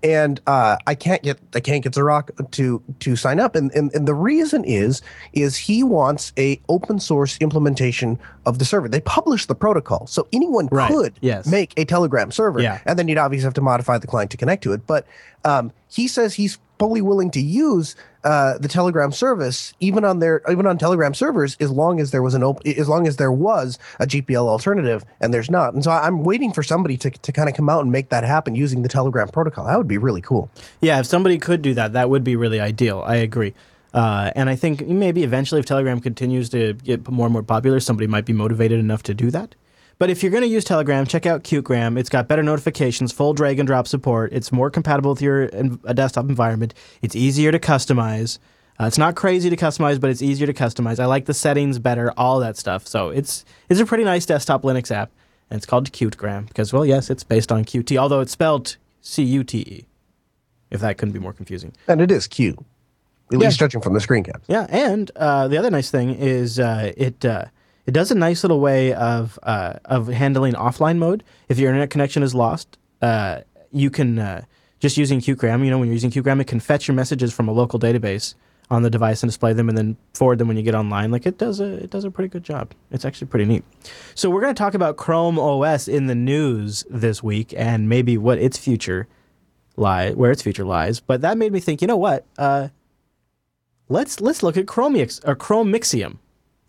and 0.04 0.42
uh, 0.46 0.78
I 0.86 0.94
can't 0.96 1.24
get 1.24 1.40
I 1.56 1.60
can't 1.62 1.84
get 1.84 1.94
Zorak 1.94 2.52
to 2.52 2.82
to 3.00 3.16
sign 3.16 3.40
up. 3.40 3.56
And, 3.56 3.72
and 3.74 3.94
and 3.96 4.08
the 4.08 4.14
reason 4.14 4.64
is 4.66 5.02
is 5.34 5.56
he 5.56 5.84
wants 5.84 6.34
a 6.38 6.60
open 6.70 7.00
source 7.00 7.38
implementation 7.40 8.20
of 8.46 8.60
the 8.60 8.66
server. 8.66 8.88
They 8.88 9.02
publish 9.02 9.46
the 9.46 9.56
protocol, 9.56 10.06
so 10.08 10.28
anyone 10.34 10.68
Right. 10.72 10.92
could 10.92 11.14
Yes. 11.22 11.48
make 11.48 11.74
a 11.78 11.86
Telegram 11.86 12.32
server, 12.32 12.60
Yeah. 12.62 12.80
and 12.86 13.00
then 13.00 13.08
you'd 13.08 13.18
obviously 13.18 13.46
have 13.46 13.54
to 13.56 13.62
modify 13.62 13.98
the 13.98 14.08
client 14.08 14.32
to 14.32 14.38
connect 14.38 14.64
to 14.64 14.74
it. 14.74 14.86
But 14.86 15.08
um, 15.44 15.72
he 15.88 16.08
says 16.08 16.34
he's 16.34 16.58
fully 16.78 17.02
willing 17.02 17.32
to 17.32 17.40
use 17.40 17.96
uh, 18.26 18.58
the 18.58 18.68
Telegram 18.68 19.12
service, 19.12 19.74
even 19.80 20.04
on 20.04 20.18
their 20.18 20.42
even 20.50 20.66
on 20.66 20.78
Telegram 20.80 21.14
servers, 21.14 21.56
as 21.60 21.70
long 21.70 22.00
as 22.00 22.10
there 22.10 22.24
was 22.24 22.34
an 22.34 22.44
op- 22.44 22.66
as 22.66 22.90
long 22.90 23.08
as 23.08 23.18
there 23.18 23.32
was 23.32 23.78
a 24.00 24.08
GPL 24.08 24.48
alternative, 24.48 25.06
and 25.22 25.32
there's 25.32 25.50
not. 25.50 25.76
And 25.76 25.84
so 25.84 25.92
I'm 25.92 26.24
waiting 26.24 26.52
for 26.52 26.64
somebody 26.64 26.98
to 26.98 27.12
to 27.12 27.32
kind 27.32 27.48
of 27.48 27.56
come 27.56 27.70
out 27.70 27.82
and 27.82 27.92
make 27.92 28.10
that 28.10 28.24
happen 28.24 28.56
using 28.56 28.82
the 28.82 28.90
Telegram 28.90 29.28
protocol. 29.28 29.66
That 29.68 29.78
would 29.78 29.88
be 29.88 30.00
really 30.00 30.22
cool. 30.22 30.50
Yeah, 30.82 31.00
if 31.00 31.06
somebody 31.06 31.38
could 31.38 31.62
do 31.62 31.76
that, 31.76 31.94
that 31.94 32.10
would 32.10 32.24
be 32.24 32.36
really 32.36 32.60
ideal. 32.60 33.04
I 33.06 33.18
agree. 33.18 33.54
Uh, 33.94 34.32
and 34.36 34.50
I 34.50 34.56
think 34.56 34.86
maybe 34.88 35.24
eventually, 35.24 35.60
if 35.60 35.66
Telegram 35.66 36.02
continues 36.02 36.50
to 36.50 36.74
get 36.74 37.08
more 37.08 37.28
and 37.28 37.34
more 37.34 37.44
popular, 37.44 37.80
somebody 37.80 38.08
might 38.08 38.26
be 38.26 38.34
motivated 38.34 38.80
enough 38.80 39.04
to 39.04 39.14
do 39.14 39.32
that. 39.32 39.56
But 39.98 40.10
if 40.10 40.22
you're 40.22 40.32
going 40.32 40.44
to 40.44 40.50
use 40.50 40.66
Telegram, 40.66 41.06
check 41.06 41.26
out 41.26 41.44
Cutegram. 41.44 41.98
It's 41.98 42.10
got 42.10 42.28
better 42.28 42.44
notifications, 42.44 43.12
full 43.14 43.34
drag 43.34 43.60
and 43.60 43.68
drop 43.68 43.88
support. 43.88 44.34
It's 44.34 44.52
more 44.52 44.70
compatible 44.70 45.12
with 45.12 45.22
your 45.22 45.44
a 45.86 45.94
desktop 45.94 46.28
environment. 46.28 46.74
It's 47.02 47.16
easier 47.16 47.52
to 47.52 47.60
customize. 47.60 48.38
Uh, 48.78 48.88
it's 48.88 48.98
not 48.98 49.16
crazy 49.16 49.50
to 49.50 49.56
customize, 49.56 50.02
but 50.02 50.10
it's 50.10 50.22
easier 50.22 50.48
to 50.48 50.54
customize. 50.54 51.00
I 51.00 51.06
like 51.06 51.26
the 51.26 51.34
settings 51.34 51.80
better, 51.80 52.12
all 52.18 52.40
that 52.42 52.58
stuff. 52.58 52.86
So 52.88 53.08
it's 53.10 53.46
it's 53.70 53.80
a 53.80 53.86
pretty 53.86 54.04
nice 54.04 54.26
desktop 54.26 54.64
Linux 54.64 54.92
app, 54.92 55.12
and 55.50 55.58
it's 55.58 55.66
called 55.66 55.90
Cutegram 55.94 56.48
because, 56.50 56.74
well, 56.74 56.86
yes, 56.86 57.10
it's 57.10 57.24
based 57.24 57.54
on 57.54 57.64
Qt, 57.64 57.96
although 57.98 58.20
it's 58.20 58.34
spelled 58.34 58.76
C 59.02 59.24
U 59.24 59.46
T 59.46 59.60
E 59.60 59.86
if 60.72 60.82
that 60.82 60.98
couldn't 60.98 61.14
be 61.14 61.20
more 61.20 61.32
confusing. 61.32 61.72
And 61.88 62.02
it 62.02 62.12
is 62.12 62.28
cute, 62.28 62.58
at 63.32 63.40
Yeah. 63.40 63.48
least 63.48 63.60
judging 63.60 63.80
from 63.80 63.94
the 63.94 64.02
screen 64.02 64.26
cap. 64.26 64.42
Yeah, 64.48 64.66
and 64.70 65.10
uh, 65.16 65.48
the 65.48 65.58
other 65.58 65.72
nice 65.72 65.90
thing 65.90 66.10
is 66.10 66.60
uh, 66.60 66.92
it 66.98 67.24
uh, 67.24 67.46
it 67.86 67.94
does 67.94 68.12
a 68.12 68.16
nice 68.16 68.44
little 68.44 68.60
way 68.60 68.94
of 68.94 69.38
uh, 69.44 69.74
of 69.86 70.08
handling 70.08 70.54
offline 70.54 70.98
mode. 70.98 71.24
If 71.50 71.60
your 71.60 71.70
internet 71.70 71.90
connection 71.90 72.24
is 72.24 72.34
lost, 72.34 72.78
uh, 73.02 73.42
you 73.72 73.90
can 73.90 74.18
uh, 74.18 74.46
just 74.80 74.98
using 74.98 75.20
Cutegram. 75.20 75.64
You 75.64 75.70
know, 75.70 75.78
when 75.78 75.88
you're 75.88 75.94
using 75.94 76.12
Cutegram, 76.12 76.42
it 76.42 76.48
can 76.48 76.60
fetch 76.60 76.88
your 76.88 76.96
messages 76.96 77.34
from 77.34 77.48
a 77.48 77.52
local 77.52 77.80
database 77.80 78.34
on 78.72 78.82
the 78.82 78.90
device 78.90 79.22
and 79.22 79.30
display 79.30 79.54
them, 79.54 79.70
and 79.70 79.78
then 79.78 79.98
forward 80.16 80.40
them 80.40 80.48
when 80.48 80.58
you 80.58 80.64
get 80.64 80.74
online. 80.74 81.12
Like 81.12 81.28
it 81.28 81.38
does 81.38 81.60
a 81.60 81.84
it 81.84 81.92
does 81.92 82.06
a 82.06 82.12
pretty 82.12 82.30
good 82.30 82.44
job. 82.44 82.72
It's 82.90 83.06
actually 83.06 83.28
pretty 83.28 83.46
neat. 83.46 83.64
So 84.16 84.30
we're 84.32 84.42
going 84.42 84.56
to 84.56 84.58
talk 84.58 84.74
about 84.74 84.98
Chrome 84.98 85.38
OS 85.38 85.88
in 85.88 86.08
the 86.08 86.16
news 86.16 86.86
this 86.90 87.22
week, 87.22 87.54
and 87.56 87.88
maybe 87.88 88.18
what 88.18 88.40
its 88.40 88.58
future 88.58 89.08
lie 89.78 90.12
where 90.12 90.32
its 90.32 90.42
future 90.42 90.66
lies. 90.66 91.00
But 91.02 91.22
that 91.22 91.38
made 91.38 91.52
me 91.52 91.60
think. 91.60 91.82
You 91.82 91.88
know 91.88 91.98
what? 91.98 92.26
Uh, 92.36 92.70
let's 93.90 94.20
let's 94.22 94.42
look 94.42 94.58
at 94.58 94.66
Chromix 94.66 95.22
or 95.28 95.36
Chromixium 95.36 96.18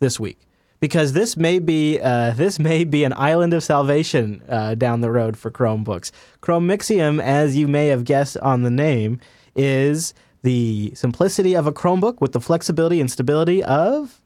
this 0.00 0.20
week 0.20 0.38
because 0.86 1.14
this 1.14 1.36
may 1.36 1.58
be 1.58 1.98
uh, 2.00 2.30
this 2.30 2.60
may 2.60 2.84
be 2.84 3.02
an 3.02 3.12
island 3.16 3.52
of 3.52 3.64
salvation 3.64 4.40
uh, 4.48 4.76
down 4.76 5.00
the 5.00 5.10
road 5.10 5.36
for 5.36 5.50
Chromebooks. 5.50 6.12
Chromixium, 6.40 7.20
as 7.20 7.56
you 7.56 7.66
may 7.66 7.88
have 7.88 8.04
guessed 8.04 8.38
on 8.38 8.62
the 8.62 8.70
name, 8.70 9.18
is 9.56 10.14
the 10.44 10.92
simplicity 10.94 11.56
of 11.56 11.66
a 11.66 11.72
Chromebook 11.72 12.20
with 12.20 12.30
the 12.30 12.40
flexibility 12.40 13.00
and 13.00 13.10
stability 13.10 13.64
of 13.64 14.20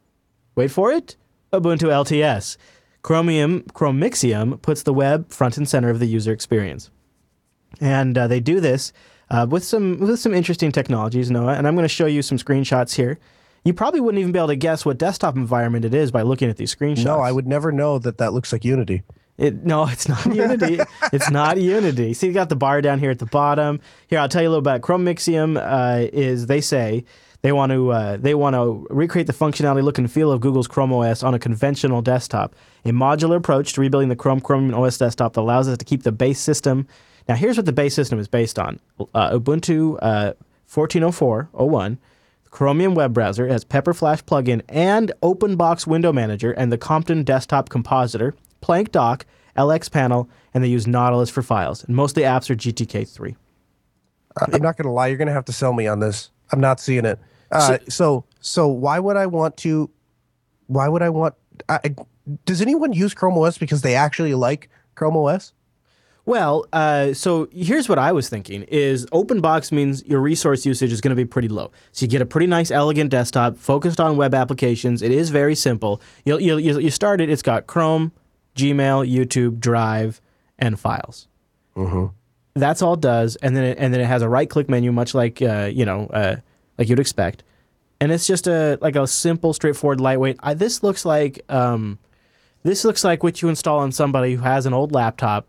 wait 0.55 0.71
for 0.71 0.93
it 0.93 1.17
Ubuntu 1.50 1.88
LTS. 1.88 2.59
Chromium 3.00 3.62
Chromixium 3.73 4.61
puts 4.61 4.83
the 4.83 4.93
web 4.93 5.31
front 5.33 5.57
and 5.57 5.67
center 5.67 5.88
of 5.88 5.99
the 5.99 6.07
user 6.07 6.31
experience 6.31 6.90
and 7.81 8.19
uh, 8.19 8.26
they 8.26 8.38
do 8.38 8.61
this 8.61 8.93
uh, 9.31 9.47
with 9.49 9.64
some 9.64 9.99
with 9.99 10.19
some 10.19 10.35
interesting 10.35 10.73
technologies, 10.73 11.31
Noah. 11.31 11.55
And 11.55 11.67
I'm 11.67 11.75
going 11.75 11.85
to 11.85 11.88
show 11.88 12.05
you 12.05 12.21
some 12.21 12.37
screenshots 12.37 12.97
here. 12.97 13.19
You 13.64 13.75
probably 13.75 14.00
wouldn't 14.00 14.21
even 14.21 14.33
be 14.33 14.38
able 14.38 14.49
to 14.49 14.57
guess 14.57 14.87
what 14.87 14.99
desktop 14.99 15.37
environment 15.37 15.85
it 15.85 15.93
is 15.93 16.11
by 16.11 16.23
looking 16.23 16.49
at 16.49 16.57
these 16.57 16.75
screenshots. 16.75 17.05
No, 17.05 17.21
I 17.21 17.31
would 17.31 17.47
never 17.47 17.71
know 17.73 17.99
that 17.99 18.18
that 18.18 18.33
looks 18.33 18.53
like 18.53 18.64
Unity. 18.64 19.03
It, 19.37 19.64
no, 19.64 19.87
it's 19.88 20.09
not 20.09 20.35
Unity. 20.35 20.81
it's 21.12 21.31
not 21.31 21.59
Unity. 21.59 22.14
See, 22.14 22.29
you 22.29 22.33
got 22.33 22.49
the 22.49 22.57
bar 22.57 22.81
down 22.81 22.99
here 22.99 23.11
at 23.11 23.18
the 23.18 23.27
bottom. 23.27 23.81
Here, 24.09 24.18
I'll 24.18 24.29
tell 24.29 24.42
you 24.42 24.49
a 24.49 24.51
little 24.51 24.61
about 24.61 24.81
Chromixium. 24.81 25.57
Uh, 25.59 26.09
is 26.12 26.46
they 26.46 26.61
say 26.61 27.05
they 27.42 27.53
want 27.53 27.73
to 27.73 27.90
uh, 27.90 28.16
they 28.18 28.35
want 28.35 28.55
to 28.55 28.87
recreate 28.90 29.27
the 29.27 29.33
functionality, 29.33 29.83
look, 29.83 29.99
and 29.99 30.11
feel 30.11 30.31
of 30.31 30.40
Google's 30.40 30.68
Chrome 30.68 30.92
OS 30.92 31.23
on 31.23 31.35
a 31.35 31.38
conventional 31.38 32.03
desktop. 32.03 32.55
A 32.85 32.90
modular 32.90 33.37
approach 33.37 33.75
to 33.75 33.81
rebuilding 33.81 34.09
the 34.09 34.16
Chrome 34.16 34.40
Chromium 34.40 34.75
OS 34.75 34.99
desktop 34.99 35.35
that 35.35 35.40
allows 35.40 35.68
us 35.68 35.77
to 35.79 35.85
keep 35.85 36.03
the 36.03 36.12
base 36.12 36.40
system. 36.40 36.87
Now, 37.29 37.35
here's 37.35 37.57
what 37.57 37.66
the 37.66 37.73
base 37.73 37.94
system 37.94 38.18
is 38.18 38.29
based 38.29 38.59
on: 38.59 38.81
uh, 39.14 39.38
Ubuntu 39.38 39.99
uh, 40.03 40.33
14.04.01. 40.70 41.99
Chromium 42.51 42.95
web 42.95 43.13
browser. 43.15 43.47
It 43.47 43.53
has 43.53 43.65
Pepper 43.65 43.95
Flash 43.95 44.25
plugin 44.25 44.63
and 44.69 45.13
OpenBox 45.23 45.87
window 45.87 46.13
manager 46.13 46.53
and 46.53 46.73
the 46.73 46.79
Compton 46.79 47.23
desktop 47.23 47.69
compositor, 47.69 48.35
Plank 48.61 48.91
dock, 48.93 49.25
LX 49.57 49.91
panel, 49.91 50.29
and 50.53 50.63
they 50.65 50.69
use 50.69 50.87
Nautilus 50.87 51.31
for 51.31 51.43
files. 51.43 51.85
And 51.85 51.95
most 51.95 52.13
of 52.13 52.15
the 52.17 52.23
apps 52.23 52.51
are 52.51 52.57
GTK3. 52.57 53.37
I- 54.41 54.45
I'm 54.53 54.63
not 54.63 54.77
going 54.77 54.87
to 54.87 54.91
lie. 54.91 55.07
You're 55.09 55.19
going 55.19 55.29
to 55.29 55.35
have 55.35 55.45
to 55.47 55.53
sell 55.53 55.73
me 55.73 55.87
on 55.87 56.01
this. 56.01 56.31
I'm 56.53 56.61
not 56.61 56.81
seeing 56.81 57.05
it. 57.05 57.19
Uh, 57.53 57.79
so, 57.89 58.25
so 58.41 58.69
why 58.69 58.99
would 58.99 59.17
I 59.17 59.27
want 59.27 59.57
to? 59.59 59.91
Why 60.67 60.89
would 60.89 61.03
I 61.03 61.09
want? 61.09 61.35
I- 61.69 61.95
does 62.45 62.61
anyone 62.61 62.93
use 62.93 63.13
Chrome 63.15 63.37
OS 63.39 63.59
because 63.59 63.83
they 63.83 63.95
actually 63.97 64.35
like 64.35 64.69
Chrome 64.95 65.17
OS? 65.17 65.53
Well, 66.31 66.64
uh, 66.73 67.12
so 67.12 67.49
here's 67.51 67.88
what 67.88 67.99
I 67.99 68.12
was 68.12 68.29
thinking: 68.29 68.62
is 68.69 69.05
OpenBox 69.07 69.73
means 69.73 70.05
your 70.07 70.21
resource 70.21 70.64
usage 70.64 70.93
is 70.93 71.01
going 71.01 71.11
to 71.11 71.16
be 71.16 71.25
pretty 71.25 71.49
low. 71.49 71.73
So 71.90 72.05
you 72.05 72.09
get 72.09 72.23
a 72.23 72.25
pretty 72.25 72.47
nice, 72.47 72.71
elegant 72.71 73.11
desktop 73.11 73.57
focused 73.57 73.99
on 73.99 74.16
web 74.16 74.33
applications. 74.33 75.03
It 75.03 75.11
is 75.11 75.31
very 75.31 75.57
simple. 75.57 76.01
You 76.25 76.38
you 76.38 76.59
you 76.59 76.79
you 76.79 76.90
start 76.93 77.21
it. 77.21 77.31
It's 77.31 77.43
got 77.43 77.66
Chrome, 77.66 78.12
Gmail, 78.55 79.12
YouTube, 79.12 79.59
Drive, 79.59 80.21
and 80.57 80.79
Files. 80.79 81.27
That's 82.55 82.81
all 82.81 82.95
it 82.95 83.01
does, 83.01 83.35
and 83.35 83.57
then 83.57 83.64
it, 83.64 83.79
and 83.81 83.93
then 83.93 84.01
it 84.01 84.07
has 84.07 84.23
a 84.23 84.29
right-click 84.29 84.69
menu, 84.69 84.93
much 84.93 85.14
like 85.14 85.43
uh, 85.43 85.69
you 85.73 85.85
know, 85.85 86.07
uh, 86.12 86.37
like 86.79 86.88
you'd 86.88 87.01
expect. 87.01 87.43
And 88.01 88.12
it's 88.12 88.29
just 88.29 88.47
a 88.47 88.79
like 88.81 88.95
a 88.95 89.09
simple, 89.09 89.53
straightforward, 89.53 90.01
lightweight. 90.01 90.38
I, 90.45 90.55
this 90.55 90.85
looks 90.85 91.05
like 91.05 91.40
um, 91.49 91.99
this 92.62 92.85
looks 92.85 93.03
like 93.03 93.25
what 93.25 93.43
you 93.43 93.49
install 93.49 93.81
on 93.81 93.90
somebody 93.90 94.37
who 94.37 94.43
has 94.43 94.64
an 94.64 94.73
old 94.73 94.93
laptop 94.93 95.49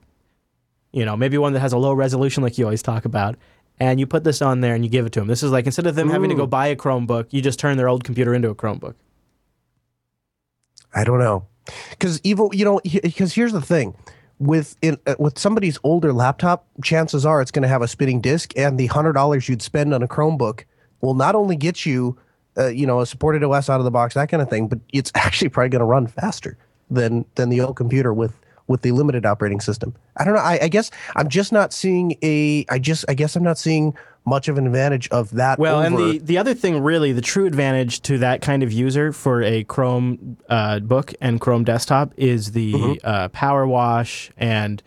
you 0.91 1.05
know, 1.05 1.15
maybe 1.15 1.37
one 1.37 1.53
that 1.53 1.59
has 1.59 1.73
a 1.73 1.77
low 1.77 1.93
resolution 1.93 2.43
like 2.43 2.57
you 2.57 2.65
always 2.65 2.83
talk 2.83 3.05
about, 3.05 3.35
and 3.79 3.99
you 3.99 4.05
put 4.05 4.23
this 4.23 4.41
on 4.41 4.61
there 4.61 4.75
and 4.75 4.83
you 4.83 4.91
give 4.91 5.05
it 5.05 5.11
to 5.13 5.19
them. 5.19 5.27
This 5.27 5.43
is 5.43 5.51
like 5.51 5.65
instead 5.65 5.87
of 5.87 5.95
them 5.95 6.09
having 6.09 6.29
to 6.29 6.35
go 6.35 6.45
buy 6.45 6.67
a 6.67 6.75
Chromebook, 6.75 7.27
you 7.31 7.41
just 7.41 7.59
turn 7.59 7.77
their 7.77 7.87
old 7.89 8.03
computer 8.03 8.33
into 8.33 8.49
a 8.49 8.55
Chromebook. 8.55 8.95
I 10.93 11.03
don't 11.03 11.19
know, 11.19 11.45
because 11.91 12.19
even 12.23 12.49
you 12.51 12.65
know, 12.65 12.81
because 12.83 13.33
here's 13.33 13.53
the 13.53 13.61
thing. 13.61 13.95
With 14.39 14.75
in, 14.81 14.97
uh, 15.05 15.15
with 15.19 15.37
somebody's 15.37 15.77
older 15.83 16.11
laptop, 16.11 16.65
chances 16.83 17.27
are 17.27 17.41
it's 17.41 17.51
going 17.51 17.61
to 17.61 17.69
have 17.69 17.83
a 17.83 17.87
spinning 17.87 18.21
disk, 18.21 18.53
and 18.57 18.79
the 18.79 18.87
hundred 18.87 19.13
dollars 19.13 19.47
you'd 19.47 19.61
spend 19.61 19.93
on 19.93 20.01
a 20.01 20.07
Chromebook 20.07 20.63
will 20.99 21.13
not 21.13 21.35
only 21.35 21.55
get 21.55 21.85
you, 21.85 22.17
uh, 22.57 22.67
you 22.67 22.87
know, 22.87 23.01
a 23.01 23.05
supported 23.05 23.43
OS 23.43 23.69
out 23.69 23.79
of 23.79 23.83
the 23.83 23.91
box, 23.91 24.15
that 24.15 24.29
kind 24.29 24.41
of 24.41 24.49
thing, 24.49 24.67
but 24.67 24.79
it's 24.91 25.11
actually 25.15 25.49
probably 25.49 25.69
going 25.69 25.79
to 25.79 25.85
run 25.85 26.07
faster 26.07 26.57
than 26.89 27.25
than 27.35 27.49
the 27.49 27.61
old 27.61 27.75
computer 27.75 28.13
with 28.13 28.39
with 28.67 28.81
the 28.81 28.91
limited 28.91 29.25
operating 29.25 29.59
system. 29.59 29.95
I 30.17 30.23
don't 30.23 30.33
know. 30.33 30.41
I, 30.41 30.59
I 30.63 30.67
guess 30.67 30.91
I'm 31.15 31.29
just 31.29 31.51
not 31.51 31.73
seeing 31.73 32.15
a. 32.21 32.65
I 32.69 32.79
just 32.79 33.05
I 33.07 33.13
guess 33.13 33.35
I'm 33.35 33.43
not 33.43 33.57
seeing 33.57 33.95
much 34.25 34.47
of 34.47 34.57
an 34.57 34.67
advantage 34.67 35.09
of 35.09 35.31
that. 35.31 35.57
Well, 35.57 35.81
and 35.81 35.97
the, 35.97 36.19
the 36.19 36.37
other 36.37 36.53
thing, 36.53 36.81
really, 36.81 37.11
the 37.11 37.21
true 37.21 37.45
advantage 37.45 38.01
to 38.03 38.17
that 38.19 38.41
kind 38.41 38.63
of 38.63 38.71
user 38.71 39.11
for 39.11 39.41
a 39.41 39.63
Chrome 39.63 40.37
uh, 40.49 40.79
book 40.79 41.13
and 41.21 41.41
Chrome 41.41 41.63
desktop 41.63 42.13
is 42.17 42.51
the 42.51 42.99
uh, 43.03 43.29
power 43.29 43.65
wash 43.65 44.31
and 44.37 44.81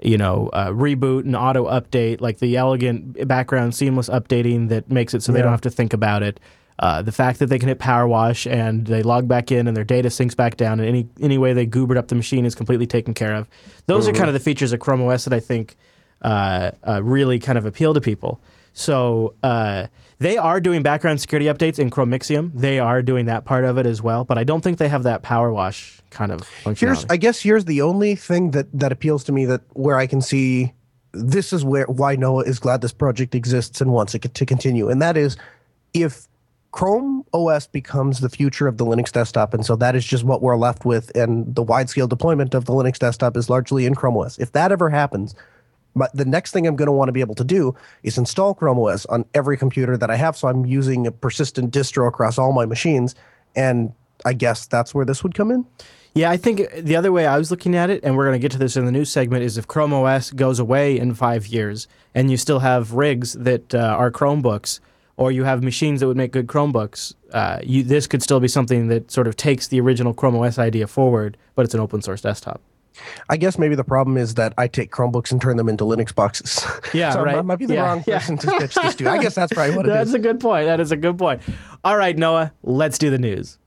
you 0.00 0.18
know 0.18 0.50
uh, 0.52 0.68
reboot 0.68 1.20
and 1.20 1.34
auto 1.34 1.66
update, 1.66 2.20
like 2.20 2.38
the 2.38 2.56
elegant 2.56 3.26
background 3.26 3.74
seamless 3.74 4.08
updating 4.08 4.68
that 4.68 4.90
makes 4.90 5.14
it 5.14 5.22
so 5.22 5.32
they 5.32 5.42
don't 5.42 5.50
have 5.50 5.60
to 5.62 5.70
think 5.70 5.92
about 5.92 6.22
it. 6.22 6.38
Uh, 6.78 7.00
the 7.00 7.12
fact 7.12 7.38
that 7.38 7.46
they 7.46 7.58
can 7.58 7.68
hit 7.68 7.78
power 7.78 8.06
wash 8.06 8.46
and 8.46 8.86
they 8.86 9.02
log 9.02 9.26
back 9.26 9.50
in 9.50 9.66
and 9.66 9.76
their 9.76 9.84
data 9.84 10.08
syncs 10.08 10.36
back 10.36 10.56
down, 10.56 10.78
and 10.78 10.88
any 10.88 11.08
any 11.20 11.38
way 11.38 11.52
they 11.52 11.66
goobered 11.66 11.96
up 11.96 12.08
the 12.08 12.14
machine 12.14 12.44
is 12.44 12.54
completely 12.54 12.86
taken 12.86 13.14
care 13.14 13.34
of. 13.34 13.48
Those 13.86 14.06
are 14.06 14.12
kind 14.12 14.28
of 14.28 14.34
the 14.34 14.40
features 14.40 14.72
of 14.72 14.80
Chrome 14.80 15.02
OS 15.02 15.24
that 15.24 15.32
I 15.32 15.40
think 15.40 15.76
uh, 16.22 16.72
uh, 16.86 17.02
really 17.02 17.38
kind 17.38 17.56
of 17.56 17.64
appeal 17.64 17.94
to 17.94 18.00
people. 18.00 18.40
So 18.74 19.34
uh, 19.42 19.86
they 20.18 20.36
are 20.36 20.60
doing 20.60 20.82
background 20.82 21.18
security 21.20 21.46
updates 21.46 21.78
in 21.78 21.88
Chrome 21.88 22.10
Chromixium. 22.10 22.52
They 22.54 22.78
are 22.78 23.00
doing 23.00 23.24
that 23.24 23.46
part 23.46 23.64
of 23.64 23.78
it 23.78 23.86
as 23.86 24.02
well, 24.02 24.24
but 24.24 24.36
I 24.36 24.44
don't 24.44 24.60
think 24.60 24.76
they 24.76 24.88
have 24.88 25.04
that 25.04 25.22
power 25.22 25.50
wash 25.50 26.02
kind 26.10 26.30
of 26.30 26.42
functionality. 26.42 26.78
Here's, 26.80 27.04
I 27.06 27.16
guess, 27.16 27.40
here's 27.40 27.64
the 27.64 27.80
only 27.80 28.16
thing 28.16 28.50
that 28.50 28.66
that 28.78 28.92
appeals 28.92 29.24
to 29.24 29.32
me 29.32 29.46
that 29.46 29.62
where 29.72 29.96
I 29.96 30.06
can 30.06 30.20
see 30.20 30.74
this 31.12 31.54
is 31.54 31.64
where 31.64 31.86
why 31.86 32.16
Noah 32.16 32.44
is 32.44 32.58
glad 32.58 32.82
this 32.82 32.92
project 32.92 33.34
exists 33.34 33.80
and 33.80 33.92
wants 33.92 34.14
it 34.14 34.22
to 34.34 34.44
continue, 34.44 34.90
and 34.90 35.00
that 35.00 35.16
is 35.16 35.38
if 35.94 36.28
Chrome 36.76 37.24
OS 37.32 37.66
becomes 37.66 38.20
the 38.20 38.28
future 38.28 38.68
of 38.68 38.76
the 38.76 38.84
Linux 38.84 39.10
desktop, 39.10 39.54
and 39.54 39.64
so 39.64 39.76
that 39.76 39.96
is 39.96 40.04
just 40.04 40.24
what 40.24 40.42
we're 40.42 40.58
left 40.58 40.84
with. 40.84 41.10
And 41.16 41.54
the 41.54 41.62
wide 41.62 41.88
scale 41.88 42.06
deployment 42.06 42.52
of 42.52 42.66
the 42.66 42.74
Linux 42.74 42.98
desktop 42.98 43.34
is 43.38 43.48
largely 43.48 43.86
in 43.86 43.94
Chrome 43.94 44.14
OS. 44.18 44.38
If 44.38 44.52
that 44.52 44.70
ever 44.70 44.90
happens, 44.90 45.34
but 45.94 46.14
the 46.14 46.26
next 46.26 46.52
thing 46.52 46.66
I'm 46.66 46.76
going 46.76 46.84
to 46.84 46.92
want 46.92 47.08
to 47.08 47.12
be 47.12 47.22
able 47.22 47.34
to 47.36 47.44
do 47.44 47.74
is 48.02 48.18
install 48.18 48.52
Chrome 48.52 48.78
OS 48.78 49.06
on 49.06 49.24
every 49.32 49.56
computer 49.56 49.96
that 49.96 50.10
I 50.10 50.16
have. 50.16 50.36
So 50.36 50.48
I'm 50.48 50.66
using 50.66 51.06
a 51.06 51.12
persistent 51.12 51.72
distro 51.72 52.06
across 52.06 52.36
all 52.36 52.52
my 52.52 52.66
machines. 52.66 53.14
And 53.54 53.94
I 54.26 54.34
guess 54.34 54.66
that's 54.66 54.94
where 54.94 55.06
this 55.06 55.24
would 55.24 55.34
come 55.34 55.50
in. 55.50 55.64
Yeah, 56.12 56.30
I 56.30 56.36
think 56.36 56.70
the 56.74 56.94
other 56.94 57.10
way 57.10 57.26
I 57.26 57.38
was 57.38 57.50
looking 57.50 57.74
at 57.74 57.88
it, 57.88 58.04
and 58.04 58.18
we're 58.18 58.26
going 58.26 58.38
to 58.38 58.44
get 58.44 58.52
to 58.52 58.58
this 58.58 58.76
in 58.76 58.84
the 58.84 58.92
news 58.92 59.10
segment, 59.10 59.44
is 59.44 59.56
if 59.56 59.66
Chrome 59.66 59.94
OS 59.94 60.30
goes 60.30 60.58
away 60.58 60.98
in 60.98 61.14
five 61.14 61.46
years 61.46 61.88
and 62.14 62.30
you 62.30 62.36
still 62.36 62.58
have 62.58 62.92
rigs 62.92 63.32
that 63.32 63.74
uh, 63.74 63.78
are 63.78 64.10
Chromebooks, 64.10 64.80
or 65.16 65.32
you 65.32 65.44
have 65.44 65.62
machines 65.62 66.00
that 66.00 66.06
would 66.06 66.16
make 66.16 66.32
good 66.32 66.46
Chromebooks, 66.46 67.14
uh, 67.32 67.58
you, 67.62 67.82
this 67.82 68.06
could 68.06 68.22
still 68.22 68.40
be 68.40 68.48
something 68.48 68.88
that 68.88 69.10
sort 69.10 69.26
of 69.26 69.36
takes 69.36 69.68
the 69.68 69.80
original 69.80 70.12
Chrome 70.12 70.36
OS 70.36 70.58
idea 70.58 70.86
forward, 70.86 71.36
but 71.54 71.64
it's 71.64 71.74
an 71.74 71.80
open 71.80 72.02
source 72.02 72.20
desktop. 72.20 72.60
I 73.28 73.36
guess 73.36 73.58
maybe 73.58 73.74
the 73.74 73.84
problem 73.84 74.16
is 74.16 74.34
that 74.34 74.54
I 74.56 74.68
take 74.68 74.90
Chromebooks 74.90 75.30
and 75.30 75.40
turn 75.40 75.56
them 75.58 75.68
into 75.68 75.84
Linux 75.84 76.14
boxes. 76.14 76.64
Yeah, 76.94 77.10
so 77.10 77.22
right. 77.22 77.36
I 77.36 77.42
might 77.42 77.56
be 77.58 77.66
the 77.66 77.74
yeah, 77.74 77.82
wrong 77.82 78.04
yeah. 78.06 78.18
person 78.18 78.38
to 78.38 78.58
pitch 78.58 78.74
this 78.74 78.94
to. 78.96 79.10
I 79.10 79.18
guess 79.20 79.34
that's 79.34 79.52
probably 79.52 79.76
what 79.76 79.86
it 79.86 79.88
That's 79.92 80.10
is. 80.10 80.14
a 80.14 80.18
good 80.18 80.40
point. 80.40 80.66
That 80.66 80.80
is 80.80 80.92
a 80.92 80.96
good 80.96 81.18
point. 81.18 81.42
All 81.84 81.96
right, 81.96 82.16
Noah, 82.16 82.52
let's 82.62 82.96
do 82.96 83.10
the 83.10 83.18
news. 83.18 83.58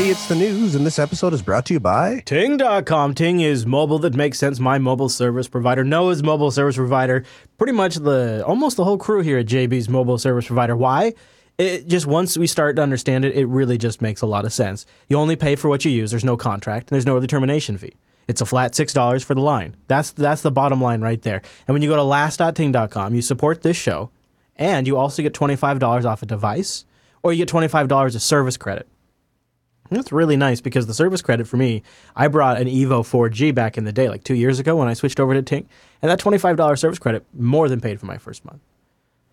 Hey, 0.00 0.08
it's 0.08 0.28
the 0.28 0.34
news, 0.34 0.74
and 0.74 0.86
this 0.86 0.98
episode 0.98 1.34
is 1.34 1.42
brought 1.42 1.66
to 1.66 1.74
you 1.74 1.78
by. 1.78 2.20
Ting.com. 2.20 3.14
Ting 3.14 3.40
is 3.40 3.66
mobile 3.66 3.98
that 3.98 4.14
makes 4.14 4.38
sense. 4.38 4.58
My 4.58 4.78
mobile 4.78 5.10
service 5.10 5.46
provider. 5.46 5.84
Noah's 5.84 6.22
mobile 6.22 6.50
service 6.50 6.76
provider. 6.76 7.22
Pretty 7.58 7.74
much 7.74 7.96
the 7.96 8.42
almost 8.46 8.78
the 8.78 8.84
whole 8.84 8.96
crew 8.96 9.20
here 9.20 9.36
at 9.36 9.44
JB's 9.44 9.90
mobile 9.90 10.16
service 10.16 10.46
provider. 10.46 10.74
Why? 10.74 11.12
It 11.58 11.86
just 11.86 12.06
once 12.06 12.38
we 12.38 12.46
start 12.46 12.76
to 12.76 12.82
understand 12.82 13.26
it, 13.26 13.36
it 13.36 13.44
really 13.44 13.76
just 13.76 14.00
makes 14.00 14.22
a 14.22 14.26
lot 14.26 14.46
of 14.46 14.54
sense. 14.54 14.86
You 15.10 15.18
only 15.18 15.36
pay 15.36 15.54
for 15.54 15.68
what 15.68 15.84
you 15.84 15.90
use. 15.90 16.12
There's 16.12 16.24
no 16.24 16.38
contract. 16.38 16.88
And 16.88 16.96
there's 16.96 17.04
no 17.04 17.16
early 17.16 17.26
termination 17.26 17.76
fee. 17.76 17.92
It's 18.26 18.40
a 18.40 18.46
flat 18.46 18.74
six 18.74 18.94
dollars 18.94 19.22
for 19.22 19.34
the 19.34 19.42
line. 19.42 19.76
That's 19.86 20.12
that's 20.12 20.40
the 20.40 20.50
bottom 20.50 20.80
line 20.80 21.02
right 21.02 21.20
there. 21.20 21.42
And 21.68 21.74
when 21.74 21.82
you 21.82 21.90
go 21.90 21.96
to 21.96 22.02
last.ting.com, 22.02 23.14
you 23.14 23.20
support 23.20 23.60
this 23.60 23.76
show, 23.76 24.08
and 24.56 24.86
you 24.86 24.96
also 24.96 25.20
get 25.22 25.34
twenty 25.34 25.56
five 25.56 25.78
dollars 25.78 26.06
off 26.06 26.22
a 26.22 26.26
device, 26.26 26.86
or 27.22 27.34
you 27.34 27.40
get 27.40 27.48
twenty 27.48 27.68
five 27.68 27.86
dollars 27.86 28.14
of 28.14 28.22
service 28.22 28.56
credit. 28.56 28.88
That's 29.90 30.12
really 30.12 30.36
nice 30.36 30.60
because 30.60 30.86
the 30.86 30.94
service 30.94 31.20
credit 31.20 31.48
for 31.48 31.56
me, 31.56 31.82
I 32.14 32.28
brought 32.28 32.60
an 32.60 32.68
Evo 32.68 33.02
4G 33.02 33.52
back 33.52 33.76
in 33.76 33.84
the 33.84 33.92
day, 33.92 34.08
like 34.08 34.22
two 34.22 34.36
years 34.36 34.60
ago 34.60 34.76
when 34.76 34.88
I 34.88 34.94
switched 34.94 35.18
over 35.18 35.34
to 35.34 35.42
Ting, 35.42 35.68
and 36.00 36.10
that 36.10 36.20
$25 36.20 36.78
service 36.78 36.98
credit 37.00 37.26
more 37.36 37.68
than 37.68 37.80
paid 37.80 37.98
for 37.98 38.06
my 38.06 38.16
first 38.16 38.44
month. 38.44 38.60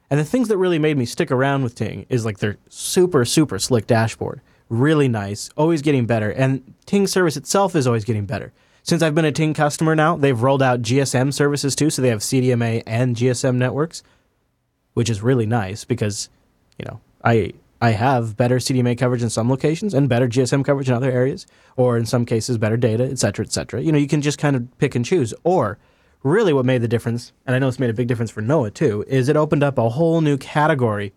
And 0.10 0.20
the 0.20 0.26
things 0.26 0.48
that 0.48 0.58
really 0.58 0.80
made 0.80 0.98
me 0.98 1.06
stick 1.06 1.32
around 1.32 1.64
with 1.64 1.76
Ting 1.76 2.06
is 2.10 2.26
like 2.26 2.40
their 2.40 2.58
super, 2.70 3.24
super 3.24 3.60
slick 3.60 3.86
dashboard. 3.86 4.42
Really 4.70 5.08
nice, 5.08 5.50
always 5.56 5.82
getting 5.82 6.06
better. 6.06 6.32
And 6.32 6.74
Ting 6.86 7.06
service 7.06 7.38
itself 7.38 7.76
is 7.76 7.86
always 7.86 8.06
getting 8.06 8.26
better. 8.26 8.52
Since 8.82 9.04
I've 9.04 9.14
been 9.14 9.26
a 9.26 9.32
Ting 9.32 9.54
customer 9.54 9.96
now, 9.96 10.16
they've 10.16 10.42
rolled 10.42 10.64
out 10.64 10.82
GSM 10.82 11.34
services 11.34 11.76
too, 11.76 11.90
so 11.90 12.02
they 12.02 12.08
have 12.08 12.20
CDMA 12.22 12.84
and 12.88 13.16
GSM 13.16 13.56
networks, 13.56 14.02
which 14.94 15.10
is 15.10 15.22
really 15.22 15.46
nice 15.46 15.84
because, 15.84 16.30
you 16.80 16.86
know, 16.86 17.00
I 17.24 17.54
I 17.82 17.92
have 17.92 18.36
better 18.36 18.58
CDMA 18.58 18.98
coverage 18.98 19.24
in 19.24 19.30
some 19.30 19.50
locations 19.50 19.94
and 19.94 20.10
better 20.10 20.28
GSM 20.28 20.66
coverage 20.66 20.90
in 20.90 20.96
other 20.96 21.12
areas, 21.12 21.46
or 21.76 21.98
in 21.98 22.06
some 22.06 22.26
cases 22.26 22.58
better 22.58 22.78
data, 22.78 23.04
et 23.04 23.20
cetera, 23.20 23.46
et 23.46 23.52
cetera. 23.52 23.82
You 23.82 23.92
know, 23.92 23.98
you 23.98 24.08
can 24.08 24.22
just 24.22 24.40
kind 24.40 24.56
of 24.56 24.78
pick 24.80 24.96
and 24.96 25.06
choose. 25.06 25.34
Or 25.44 25.78
really 26.24 26.54
what 26.54 26.66
made 26.66 26.82
the 26.82 26.88
difference, 26.88 27.34
and 27.46 27.56
I 27.56 27.60
know 27.60 27.68
it's 27.68 27.80
made 27.80 27.90
a 27.90 27.94
big 27.94 28.08
difference 28.08 28.32
for 28.32 28.42
Noah 28.42 28.72
too, 28.72 29.04
is 29.08 29.30
it 29.30 29.38
opened 29.38 29.64
up 29.64 29.78
a 29.78 29.90
whole 29.90 30.22
new 30.22 30.38
category 30.38 31.14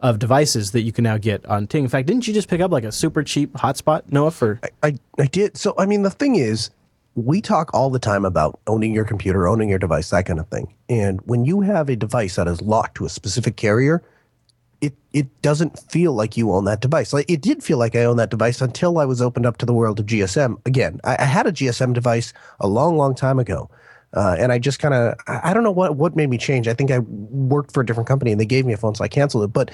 of 0.00 0.18
devices 0.18 0.70
that 0.72 0.82
you 0.82 0.92
can 0.92 1.04
now 1.04 1.18
get 1.18 1.44
on 1.46 1.66
Ting. 1.66 1.84
In 1.84 1.90
fact, 1.90 2.06
didn't 2.06 2.26
you 2.26 2.34
just 2.34 2.48
pick 2.48 2.60
up 2.60 2.70
like 2.70 2.84
a 2.84 2.92
super 2.92 3.22
cheap 3.22 3.52
hotspot, 3.54 4.10
Noah, 4.10 4.30
for 4.30 4.60
I, 4.82 4.96
I 5.18 5.26
did. 5.26 5.56
So, 5.56 5.74
I 5.78 5.86
mean, 5.86 6.02
the 6.02 6.10
thing 6.10 6.36
is, 6.36 6.70
we 7.16 7.40
talk 7.40 7.74
all 7.74 7.90
the 7.90 7.98
time 7.98 8.24
about 8.24 8.60
owning 8.66 8.94
your 8.94 9.04
computer, 9.04 9.46
owning 9.46 9.68
your 9.68 9.78
device, 9.78 10.10
that 10.10 10.26
kind 10.26 10.38
of 10.38 10.48
thing. 10.48 10.72
And 10.88 11.20
when 11.22 11.44
you 11.44 11.60
have 11.60 11.88
a 11.88 11.96
device 11.96 12.36
that 12.36 12.48
is 12.48 12.62
locked 12.62 12.96
to 12.96 13.04
a 13.04 13.08
specific 13.08 13.56
carrier, 13.56 14.02
it 14.80 14.94
it 15.12 15.42
doesn't 15.42 15.78
feel 15.78 16.12
like 16.12 16.36
you 16.36 16.52
own 16.52 16.64
that 16.64 16.80
device. 16.80 17.12
Like 17.12 17.30
it 17.30 17.42
did 17.42 17.62
feel 17.62 17.78
like 17.78 17.94
I 17.94 18.04
owned 18.04 18.18
that 18.18 18.30
device 18.30 18.60
until 18.60 18.98
I 18.98 19.04
was 19.04 19.20
opened 19.20 19.46
up 19.46 19.58
to 19.58 19.66
the 19.66 19.74
world 19.74 20.00
of 20.00 20.06
GSM. 20.06 20.56
Again, 20.66 21.00
I, 21.04 21.16
I 21.20 21.24
had 21.24 21.46
a 21.46 21.52
GSM 21.52 21.92
device 21.92 22.32
a 22.60 22.66
long, 22.66 22.96
long 22.96 23.14
time 23.14 23.38
ago. 23.38 23.70
Uh, 24.12 24.34
and 24.40 24.50
I 24.50 24.58
just 24.58 24.80
kind 24.80 24.92
of, 24.92 25.14
I 25.28 25.50
I 25.50 25.54
don't 25.54 25.62
know 25.62 25.70
what, 25.70 25.96
what 25.96 26.16
made 26.16 26.30
me 26.30 26.38
change. 26.38 26.66
I 26.66 26.74
think 26.74 26.90
I 26.90 26.98
worked 26.98 27.72
for 27.72 27.80
a 27.80 27.86
different 27.86 28.08
company 28.08 28.32
and 28.32 28.40
they 28.40 28.46
gave 28.46 28.66
me 28.66 28.72
a 28.72 28.76
phone, 28.76 28.94
so 28.94 29.04
I 29.04 29.08
canceled 29.08 29.44
it. 29.44 29.52
But 29.52 29.70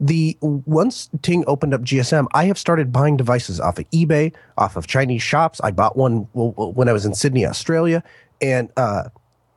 the 0.00 0.36
once 0.40 1.08
Ting 1.22 1.44
opened 1.46 1.72
up 1.72 1.82
GSM, 1.82 2.26
I 2.34 2.44
have 2.44 2.58
started 2.58 2.92
buying 2.92 3.16
devices 3.16 3.60
off 3.60 3.78
of 3.78 3.88
eBay, 3.90 4.34
off 4.58 4.76
of 4.76 4.86
Chinese 4.86 5.22
shops. 5.22 5.60
I 5.62 5.70
bought 5.70 5.96
one 5.96 6.28
when 6.32 6.88
I 6.88 6.92
was 6.92 7.06
in 7.06 7.14
Sydney, 7.14 7.46
Australia, 7.46 8.02
and 8.40 8.70
uh, 8.76 9.04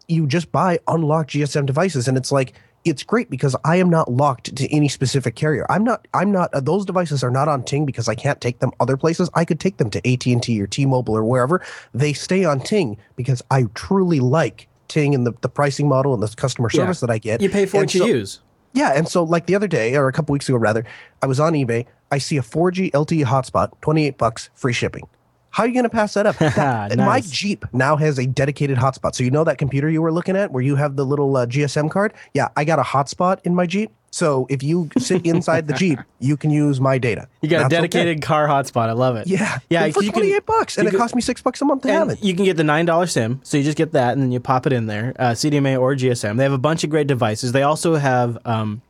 you 0.08 0.28
just 0.28 0.52
buy 0.52 0.80
unlocked 0.88 1.32
GSM 1.32 1.66
devices, 1.66 2.08
and 2.08 2.16
it's 2.16 2.32
like 2.32 2.54
it's 2.86 3.04
great 3.04 3.30
because 3.30 3.56
I 3.66 3.76
am 3.78 3.90
not 3.90 4.12
locked 4.12 4.56
to 4.56 4.74
any 4.74 4.88
specific 4.88 5.36
carrier. 5.36 5.66
I'm 5.70 5.84
not. 5.84 6.08
I'm 6.14 6.32
not. 6.32 6.54
Uh, 6.54 6.60
those 6.62 6.86
devices 6.86 7.24
are 7.24 7.32
not 7.32 7.48
on 7.48 7.64
Ting 7.64 7.86
because 7.86 8.08
I 8.08 8.16
can't 8.16 8.40
take 8.40 8.60
them 8.60 8.72
other 8.80 8.96
places. 8.98 9.30
I 9.34 9.46
could 9.46 9.60
take 9.60 9.78
them 9.78 9.90
to 9.92 9.98
AT 10.12 10.26
and 10.28 10.42
T 10.42 10.62
or 10.62 10.68
T-Mobile 10.68 11.16
or 11.16 11.24
wherever. 11.24 11.62
They 11.94 12.14
stay 12.14 12.46
on 12.46 12.60
Ting 12.62 12.98
because 13.16 13.42
I 13.52 13.64
truly 13.74 14.20
like 14.20 14.68
Ting 14.88 15.14
and 15.14 15.26
the, 15.28 15.34
the 15.42 15.50
pricing 15.50 15.88
model 15.88 16.14
and 16.14 16.24
the 16.24 16.34
customer 16.36 16.70
service 16.70 17.00
that 17.02 17.10
I 17.12 17.18
get. 17.18 17.42
you 17.42 17.50
pay 17.50 17.66
for 17.66 17.78
And 17.78 17.86
what 17.86 17.94
you 17.96 18.06
use. 18.06 18.40
yeah, 18.74 18.94
and 18.96 19.08
so 19.08 19.24
like 19.24 19.46
the 19.46 19.56
other 19.56 19.68
day 19.68 19.96
or 19.96 20.08
a 20.08 20.14
couple 20.14 20.34
weeks 20.34 20.48
ago 20.50 20.58
rather, 20.58 20.86
I 21.22 21.28
was 21.28 21.40
on 21.40 21.54
eBay. 21.54 21.86
I 22.12 22.18
see 22.18 22.38
a 22.38 22.42
4G 22.42 22.92
LTE 22.92 23.26
hotspot, 23.26 23.72
28 23.82 24.18
bucks, 24.18 24.50
free 24.56 24.74
shipping. 24.74 25.08
How 25.52 25.64
are 25.64 25.68
you 25.68 25.74
going 25.74 25.84
to 25.84 25.90
pass 25.90 26.14
that 26.14 26.26
up? 26.26 26.36
That- 26.40 26.98
My 26.98 27.22
Jeep 27.22 27.66
now 27.74 27.96
has 27.96 28.18
a 28.20 28.26
dedicated 28.28 28.78
hotspot. 28.78 29.16
So 29.16 29.24
you 29.24 29.32
know 29.32 29.44
that 29.44 29.58
computer 29.58 29.90
you 29.90 30.02
were 30.02 30.12
looking 30.12 30.36
at 30.38 30.52
where 30.52 30.64
you 30.64 30.76
have 30.76 30.96
the 30.96 31.06
little 31.06 31.36
uh, 31.36 31.46
GSM 31.46 31.90
card? 31.90 32.14
Yeah, 32.34 32.50
I 32.56 32.64
got 32.66 32.80
a 32.80 32.84
hotspot 32.84 33.40
in 33.44 33.56
my 33.56 33.66
Jeep. 33.66 33.92
So 34.12 34.48
if 34.50 34.64
you 34.64 34.90
sit 34.98 35.24
inside 35.26 35.68
the 35.68 35.74
Jeep, 35.74 36.00
you 36.20 36.36
can 36.36 36.50
use 36.50 36.82
my 36.82 36.98
data. 36.98 37.28
You 37.42 37.50
got 37.50 37.58
a 37.58 37.60
That's 37.64 37.74
okay. 37.74 37.82
dedicated 37.82 38.22
car 38.24 38.48
hotspot. 38.48 38.90
I 38.90 38.94
love 38.94 39.16
it. 39.18 39.28
Yeah, 39.28 39.60
Yeah, 39.70 39.88
for 39.92 40.02
you 40.04 40.12
can- 40.12 40.22
28 40.22 40.46
bucks, 40.48 40.78
and 40.80 40.88
it 40.88 40.96
cost 40.96 41.14
me 41.16 41.22
six 41.22 41.42
bucks 41.44 41.62
a 41.62 41.66
month 41.66 41.84
to 41.84 41.92
have 41.92 42.10
it. 42.10 42.24
you 42.24 42.34
can 42.36 42.44
get 42.46 42.58
the 42.58 42.64
nine 42.64 42.86
dollar 42.86 43.06
SIM, 43.08 43.40
so 43.44 43.58
you 43.58 43.64
just 43.64 43.78
get 43.78 43.92
that, 43.92 44.14
and 44.14 44.22
then 44.24 44.32
you 44.32 44.40
pop 44.40 44.66
it 44.66 44.74
in 44.74 44.88
there, 44.88 45.14
uh, 45.20 45.32
CDMA 45.32 45.80
or 45.80 45.96
GSM. 45.96 46.38
They 46.38 46.44
have 46.44 46.54
a 46.54 46.58
bunch 46.58 46.84
of 46.84 46.90
great 46.90 47.06
devices. 47.08 47.52
They 47.52 47.62
also 47.64 47.96
have 47.96 48.38
um, 48.46 48.82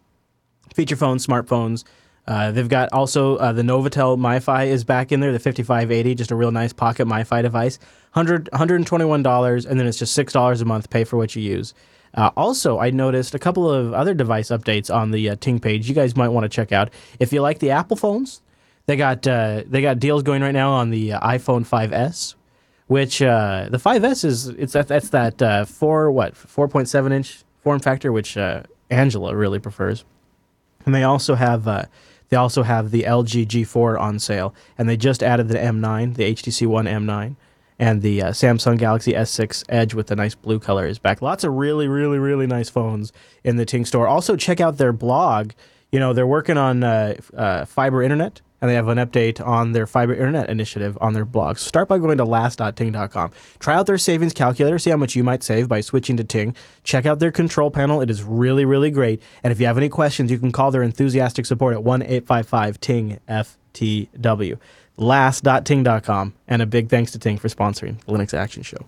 feature 0.74 0.96
phones, 0.96 1.26
smartphones. 1.28 1.84
Uh, 2.30 2.52
they've 2.52 2.70
got 2.70 2.94
also 2.94 3.38
uh, 3.38 3.52
the 3.52 3.64
Novatel 3.64 4.16
MiFi 4.16 4.68
is 4.68 4.84
back 4.84 5.12
in 5.12 5.20
there, 5.20 5.32
the 5.32 5.40
5580, 5.40 6.14
just 6.14 6.30
a 6.30 6.36
real 6.36 6.52
nice 6.52 6.72
pocket 6.72 7.08
MiFi 7.08 7.42
device. 7.42 7.80
100 8.14 8.50
$121, 8.54 9.66
and 9.66 9.80
then 9.80 9.88
it's 9.88 9.98
just 9.98 10.16
$6 10.16 10.62
a 10.62 10.66
month, 10.66 10.92
pay 10.92 11.04
for 11.04 11.18
what 11.18 11.36
you 11.36 11.42
use. 11.42 11.74
Uh, 12.14 12.30
also, 12.38 12.78
I 12.78 12.92
noticed 12.92 13.34
a 13.34 13.40
couple 13.40 13.72
of 13.72 13.94
other 13.94 14.14
device 14.14 14.50
updates 14.50 14.94
on 14.94 15.10
the 15.10 15.32
uh, 15.32 15.36
Ting 15.38 15.60
page 15.60 15.90
you 15.90 15.96
guys 15.96 16.16
might 16.16 16.30
want 16.30 16.44
to 16.44 16.50
check 16.50 16.72
out. 16.72 16.92
If 17.20 17.34
you 17.34 17.42
like 17.42 17.58
the 17.58 17.72
Apple 17.72 17.98
phones, 17.98 18.44
they 18.86 18.96
got 18.96 19.26
uh, 19.26 19.64
they 19.66 19.82
got 19.82 20.00
deals 20.00 20.22
going 20.22 20.44
right 20.44 20.52
now 20.52 20.72
on 20.74 20.92
the 20.92 21.14
uh, 21.14 21.28
iPhone 21.28 21.68
5S, 21.68 22.36
which 22.86 23.20
the 23.20 23.70
5S 23.72 24.24
is 24.24 24.48
it's 24.50 24.74
that 24.74 24.88
that's 24.88 25.10
that 25.10 25.42
uh, 25.42 25.66
four 25.66 26.12
what 26.12 26.34
4.7 26.36 27.12
inch 27.12 27.44
form 27.62 27.80
factor, 27.80 28.12
which 28.12 28.38
Angela 28.90 29.36
really 29.36 29.60
prefers. 29.60 30.06
And 30.86 30.96
they 30.96 31.04
also 31.04 31.36
have 31.36 31.68
they 32.30 32.38
also 32.38 32.64
have 32.64 32.92
the 32.92 33.04
LG 33.04 33.48
G4 33.48 34.00
on 34.00 34.20
sale, 34.20 34.54
and 34.78 34.88
they 34.88 34.98
just 34.98 35.22
added 35.22 35.48
the 35.48 35.58
M9, 35.58 36.16
the 36.16 36.34
HTC 36.34 36.68
One 36.68 36.86
M9, 36.86 37.36
and 37.80 38.02
the 38.02 38.22
uh, 38.22 38.30
Samsung 38.30 38.78
Galaxy 38.78 39.14
S6 39.14 39.64
Edge 39.70 39.94
with 39.94 40.08
the 40.08 40.16
nice 40.16 40.36
blue 40.36 40.60
color 40.60 40.86
is 40.86 41.00
back. 41.00 41.22
Lots 41.22 41.44
of 41.44 41.54
really, 41.54 41.88
really, 41.88 42.20
really 42.20 42.46
nice 42.46 42.70
phones 42.70 43.12
in 43.44 43.56
the 43.56 43.66
Ting 43.66 43.86
store. 43.86 44.08
Also, 44.08 44.36
check 44.36 44.60
out 44.60 44.78
their 44.78 44.94
blog. 44.94 45.52
You 45.92 46.00
know, 46.00 46.14
they're 46.14 46.28
working 46.28 46.58
on 46.58 46.84
uh, 46.84 47.16
uh, 47.36 47.66
fiber 47.66 48.04
internet, 48.04 48.42
and 48.62 48.70
they 48.70 48.76
have 48.76 48.88
an 48.88 48.98
update 48.98 49.46
on 49.46 49.72
their 49.72 49.88
fiber 49.88 50.14
internet 50.14 50.50
initiative 50.50 50.98
on 51.02 51.14
their 51.14 51.26
blog. 51.26 51.58
Start 51.58 51.88
by 51.88 51.98
going 51.98 52.18
to 52.18 52.26
last.ting.com. 52.26 53.32
Try 53.60 53.76
out 53.76 53.86
their 53.86 53.98
savings 53.98 54.34
calculator, 54.34 54.80
see 54.80 54.90
how 54.90 54.98
much 54.98 55.16
you 55.16 55.24
might 55.24 55.44
save 55.44 55.68
by 55.68 55.82
switching 55.82 56.18
to 56.18 56.24
Ting. 56.24 56.56
Check 56.84 57.06
out 57.06 57.20
their 57.20 57.32
control 57.32 57.72
panel. 57.72 58.02
It 58.02 58.10
is 58.10 58.24
really, 58.24 58.66
really 58.66 58.92
great. 58.92 59.22
And 59.44 59.52
if 59.52 59.60
you 59.60 59.66
have 59.68 59.78
any 59.78 59.90
questions, 59.90 60.32
you 60.32 60.40
can 60.40 60.52
call 60.52 60.72
their 60.72 60.84
enthusiastic 60.84 61.46
support 61.46 61.74
at 61.74 61.84
1 61.84 62.02
855 62.04 62.80
Ting 62.80 63.20
FTW. 63.28 64.58
Last.ting.com. 64.98 66.34
And 66.48 66.62
a 66.62 66.66
big 66.66 66.90
thanks 66.90 67.12
to 67.14 67.20
Ting 67.20 67.38
for 67.38 67.48
sponsoring 67.48 68.04
the 68.06 68.12
Linux 68.12 68.34
Action 68.34 68.64
Show. 68.64 68.86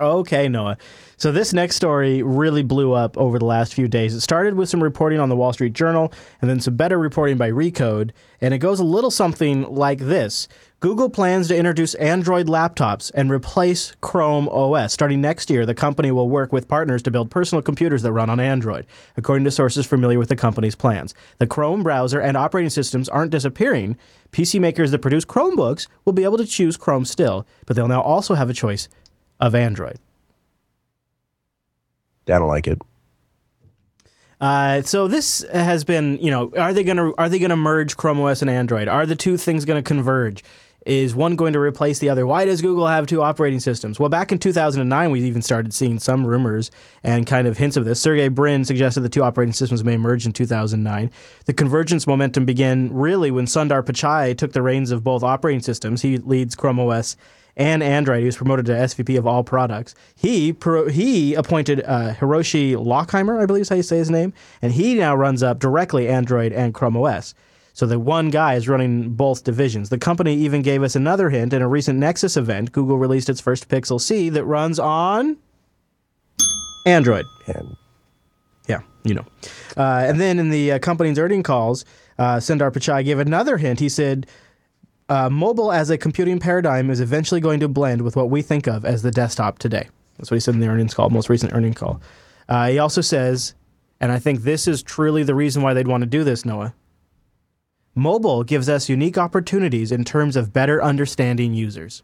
Okay, 0.00 0.48
Noah. 0.48 0.76
So 1.16 1.30
this 1.30 1.52
next 1.52 1.76
story 1.76 2.22
really 2.22 2.64
blew 2.64 2.92
up 2.92 3.16
over 3.16 3.38
the 3.38 3.44
last 3.44 3.74
few 3.74 3.86
days. 3.86 4.12
It 4.12 4.20
started 4.20 4.54
with 4.54 4.68
some 4.68 4.82
reporting 4.82 5.20
on 5.20 5.28
the 5.28 5.36
Wall 5.36 5.52
Street 5.52 5.72
Journal 5.72 6.12
and 6.42 6.50
then 6.50 6.60
some 6.60 6.76
better 6.76 6.98
reporting 6.98 7.36
by 7.36 7.50
Recode, 7.50 8.10
and 8.40 8.52
it 8.52 8.58
goes 8.58 8.80
a 8.80 8.84
little 8.84 9.10
something 9.10 9.62
like 9.62 10.00
this. 10.00 10.48
Google 10.80 11.08
plans 11.08 11.48
to 11.48 11.56
introduce 11.56 11.94
Android 11.94 12.46
laptops 12.46 13.10
and 13.14 13.30
replace 13.30 13.94
Chrome 14.02 14.48
OS. 14.48 14.92
Starting 14.92 15.20
next 15.20 15.48
year, 15.48 15.64
the 15.64 15.74
company 15.74 16.10
will 16.10 16.28
work 16.28 16.52
with 16.52 16.68
partners 16.68 17.02
to 17.04 17.10
build 17.10 17.30
personal 17.30 17.62
computers 17.62 18.02
that 18.02 18.12
run 18.12 18.28
on 18.28 18.38
Android, 18.38 18.84
according 19.16 19.44
to 19.44 19.50
sources 19.50 19.86
familiar 19.86 20.18
with 20.18 20.28
the 20.28 20.36
company's 20.36 20.74
plans. 20.74 21.14
The 21.38 21.46
Chrome 21.46 21.82
browser 21.82 22.20
and 22.20 22.36
operating 22.36 22.68
systems 22.68 23.08
aren't 23.08 23.30
disappearing. 23.30 23.96
PC 24.32 24.60
makers 24.60 24.90
that 24.90 24.98
produce 24.98 25.24
Chromebooks 25.24 25.86
will 26.04 26.12
be 26.12 26.24
able 26.24 26.36
to 26.38 26.44
choose 26.44 26.76
Chrome 26.76 27.04
still, 27.04 27.46
but 27.64 27.76
they'll 27.76 27.88
now 27.88 28.02
also 28.02 28.34
have 28.34 28.50
a 28.50 28.54
choice 28.54 28.88
of 29.44 29.54
Android. 29.54 29.98
I 32.26 32.38
don't 32.38 32.48
like 32.48 32.66
it. 32.66 32.80
Uh, 34.40 34.80
so 34.82 35.06
this 35.06 35.44
has 35.52 35.84
been, 35.84 36.18
you 36.18 36.30
know, 36.30 36.50
are 36.56 36.72
they 36.72 36.82
gonna 36.82 37.12
are 37.18 37.28
they 37.28 37.38
gonna 37.38 37.56
merge 37.56 37.96
Chrome 37.96 38.20
OS 38.20 38.40
and 38.40 38.50
Android? 38.50 38.88
Are 38.88 39.04
the 39.04 39.14
two 39.14 39.36
things 39.36 39.66
gonna 39.66 39.82
converge? 39.82 40.42
Is 40.86 41.14
one 41.14 41.36
going 41.36 41.54
to 41.54 41.60
replace 41.60 41.98
the 41.98 42.10
other? 42.10 42.26
Why 42.26 42.44
does 42.44 42.60
Google 42.60 42.86
have 42.86 43.06
two 43.06 43.22
operating 43.22 43.60
systems? 43.60 43.98
Well, 43.98 44.10
back 44.10 44.32
in 44.32 44.38
2009, 44.38 45.10
we 45.10 45.22
even 45.22 45.40
started 45.40 45.72
seeing 45.72 45.98
some 45.98 46.26
rumors 46.26 46.70
and 47.02 47.26
kind 47.26 47.46
of 47.46 47.56
hints 47.56 47.78
of 47.78 47.86
this. 47.86 48.02
Sergey 48.02 48.28
Brin 48.28 48.66
suggested 48.66 49.00
the 49.00 49.08
two 49.08 49.22
operating 49.22 49.54
systems 49.54 49.82
may 49.82 49.96
merge 49.96 50.26
in 50.26 50.32
2009. 50.34 51.10
The 51.46 51.54
convergence 51.54 52.06
momentum 52.06 52.44
began 52.44 52.92
really 52.92 53.30
when 53.30 53.46
Sundar 53.46 53.82
Pichai 53.82 54.36
took 54.36 54.52
the 54.52 54.60
reins 54.60 54.90
of 54.90 55.02
both 55.02 55.22
operating 55.22 55.62
systems. 55.62 56.02
He 56.02 56.18
leads 56.18 56.54
Chrome 56.54 56.78
OS 56.78 57.16
and 57.56 57.82
Android. 57.82 58.20
He 58.20 58.26
was 58.26 58.36
promoted 58.36 58.66
to 58.66 58.72
SVP 58.72 59.18
of 59.18 59.26
all 59.26 59.44
products. 59.44 59.94
He 60.14 60.52
pro, 60.52 60.88
he 60.88 61.34
appointed 61.34 61.82
uh, 61.84 62.14
Hiroshi 62.14 62.74
Lockheimer, 62.74 63.42
I 63.42 63.46
believe 63.46 63.62
is 63.62 63.68
how 63.68 63.76
you 63.76 63.82
say 63.82 63.98
his 63.98 64.10
name, 64.10 64.32
and 64.62 64.72
he 64.72 64.94
now 64.94 65.14
runs 65.14 65.42
up 65.42 65.58
directly 65.58 66.08
Android 66.08 66.52
and 66.52 66.74
Chrome 66.74 66.96
OS. 66.96 67.34
So 67.72 67.86
the 67.86 67.98
one 67.98 68.30
guy 68.30 68.54
is 68.54 68.68
running 68.68 69.14
both 69.14 69.42
divisions. 69.42 69.88
The 69.88 69.98
company 69.98 70.36
even 70.36 70.62
gave 70.62 70.84
us 70.84 70.94
another 70.94 71.28
hint 71.30 71.52
in 71.52 71.60
a 71.60 71.68
recent 71.68 71.98
Nexus 71.98 72.36
event. 72.36 72.70
Google 72.70 72.98
released 72.98 73.28
its 73.28 73.40
first 73.40 73.68
Pixel 73.68 74.00
C 74.00 74.28
that 74.28 74.44
runs 74.44 74.78
on 74.78 75.36
Android. 76.86 77.24
And 77.48 77.76
Yeah, 78.68 78.82
you 79.02 79.14
know. 79.14 79.26
Uh, 79.76 80.04
and 80.06 80.20
then 80.20 80.38
in 80.38 80.50
the 80.50 80.72
uh, 80.72 80.78
company's 80.78 81.18
earning 81.18 81.42
calls, 81.42 81.84
uh, 82.16 82.36
Sundar 82.36 82.70
Pichai 82.70 83.04
gave 83.04 83.18
another 83.18 83.56
hint. 83.56 83.80
He 83.80 83.88
said, 83.88 84.28
uh, 85.08 85.28
"Mobile 85.30 85.72
as 85.72 85.90
a 85.90 85.98
computing 85.98 86.38
paradigm 86.38 86.90
is 86.90 87.00
eventually 87.00 87.40
going 87.40 87.60
to 87.60 87.68
blend 87.68 88.02
with 88.02 88.16
what 88.16 88.30
we 88.30 88.42
think 88.42 88.66
of 88.66 88.84
as 88.84 89.02
the 89.02 89.10
desktop 89.10 89.58
today." 89.58 89.88
That's 90.16 90.30
what 90.30 90.36
he 90.36 90.40
said 90.40 90.54
in 90.54 90.60
the 90.60 90.68
earnings 90.68 90.94
call, 90.94 91.10
most 91.10 91.28
recent 91.28 91.52
earning 91.52 91.74
call. 91.74 92.00
Uh, 92.48 92.68
he 92.68 92.78
also 92.78 93.00
says, 93.00 93.54
and 94.00 94.12
I 94.12 94.18
think 94.18 94.42
this 94.42 94.68
is 94.68 94.82
truly 94.82 95.22
the 95.22 95.34
reason 95.34 95.62
why 95.62 95.74
they'd 95.74 95.88
want 95.88 96.02
to 96.02 96.06
do 96.06 96.24
this, 96.24 96.44
Noah. 96.44 96.74
Mobile 97.94 98.44
gives 98.44 98.68
us 98.68 98.88
unique 98.88 99.16
opportunities 99.16 99.92
in 99.92 100.04
terms 100.04 100.36
of 100.36 100.52
better 100.52 100.82
understanding 100.82 101.54
users. 101.54 102.02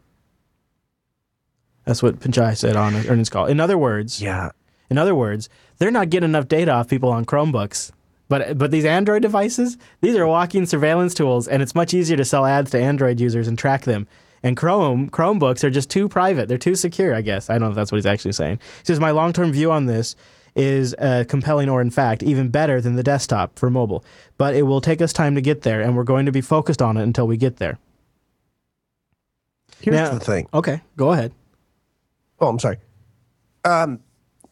That's 1.85 2.01
what 2.01 2.19
Pichai 2.19 2.55
said 2.55 2.75
on 2.75 2.95
an 2.95 3.07
earnings 3.07 3.29
call. 3.29 3.45
In 3.45 3.59
other 3.59 3.77
words, 3.77 4.21
yeah, 4.21 4.51
in 4.89 4.97
other 4.97 5.15
words, 5.15 5.49
they're 5.77 5.91
not 5.91 6.09
getting 6.09 6.29
enough 6.29 6.47
data 6.47 6.71
off 6.71 6.87
people 6.87 7.09
on 7.09 7.25
Chromebooks. 7.25 7.91
But 8.31 8.57
but 8.57 8.71
these 8.71 8.85
Android 8.85 9.21
devices, 9.23 9.77
these 9.99 10.15
are 10.15 10.25
walking 10.25 10.65
surveillance 10.65 11.13
tools, 11.13 11.49
and 11.49 11.61
it's 11.61 11.75
much 11.75 11.93
easier 11.93 12.15
to 12.15 12.23
sell 12.23 12.45
ads 12.45 12.71
to 12.71 12.79
Android 12.79 13.19
users 13.19 13.45
and 13.49 13.59
track 13.59 13.83
them. 13.83 14.07
And 14.41 14.55
Chrome 14.55 15.09
Chromebooks 15.09 15.65
are 15.65 15.69
just 15.69 15.89
too 15.89 16.07
private. 16.07 16.47
They're 16.47 16.57
too 16.57 16.75
secure, 16.75 17.13
I 17.13 17.23
guess. 17.23 17.49
I 17.49 17.55
don't 17.55 17.63
know 17.63 17.69
if 17.71 17.75
that's 17.75 17.91
what 17.91 17.97
he's 17.97 18.05
actually 18.05 18.31
saying. 18.31 18.59
He 18.79 18.85
says 18.85 19.01
my 19.01 19.11
long 19.11 19.33
term 19.33 19.51
view 19.51 19.69
on 19.69 19.85
this 19.85 20.15
is 20.55 20.93
uh, 20.97 21.25
compelling, 21.27 21.67
or 21.67 21.81
in 21.81 21.91
fact, 21.91 22.23
even 22.23 22.47
better 22.47 22.79
than 22.79 22.95
the 22.95 23.03
desktop 23.03 23.59
for 23.59 23.69
mobile. 23.69 24.05
But 24.37 24.55
it 24.55 24.61
will 24.61 24.79
take 24.79 25.01
us 25.01 25.11
time 25.11 25.35
to 25.35 25.41
get 25.41 25.63
there, 25.63 25.81
and 25.81 25.97
we're 25.97 26.05
going 26.05 26.25
to 26.25 26.31
be 26.31 26.39
focused 26.39 26.81
on 26.81 26.95
it 26.95 27.03
until 27.03 27.27
we 27.27 27.35
get 27.35 27.57
there. 27.57 27.79
here's 29.81 29.93
Now- 29.93 30.13
the 30.13 30.21
thing. 30.21 30.47
Okay, 30.53 30.79
go 30.95 31.11
ahead. 31.11 31.33
Oh, 32.39 32.47
I'm 32.47 32.59
sorry. 32.59 32.77
Um, 33.65 33.99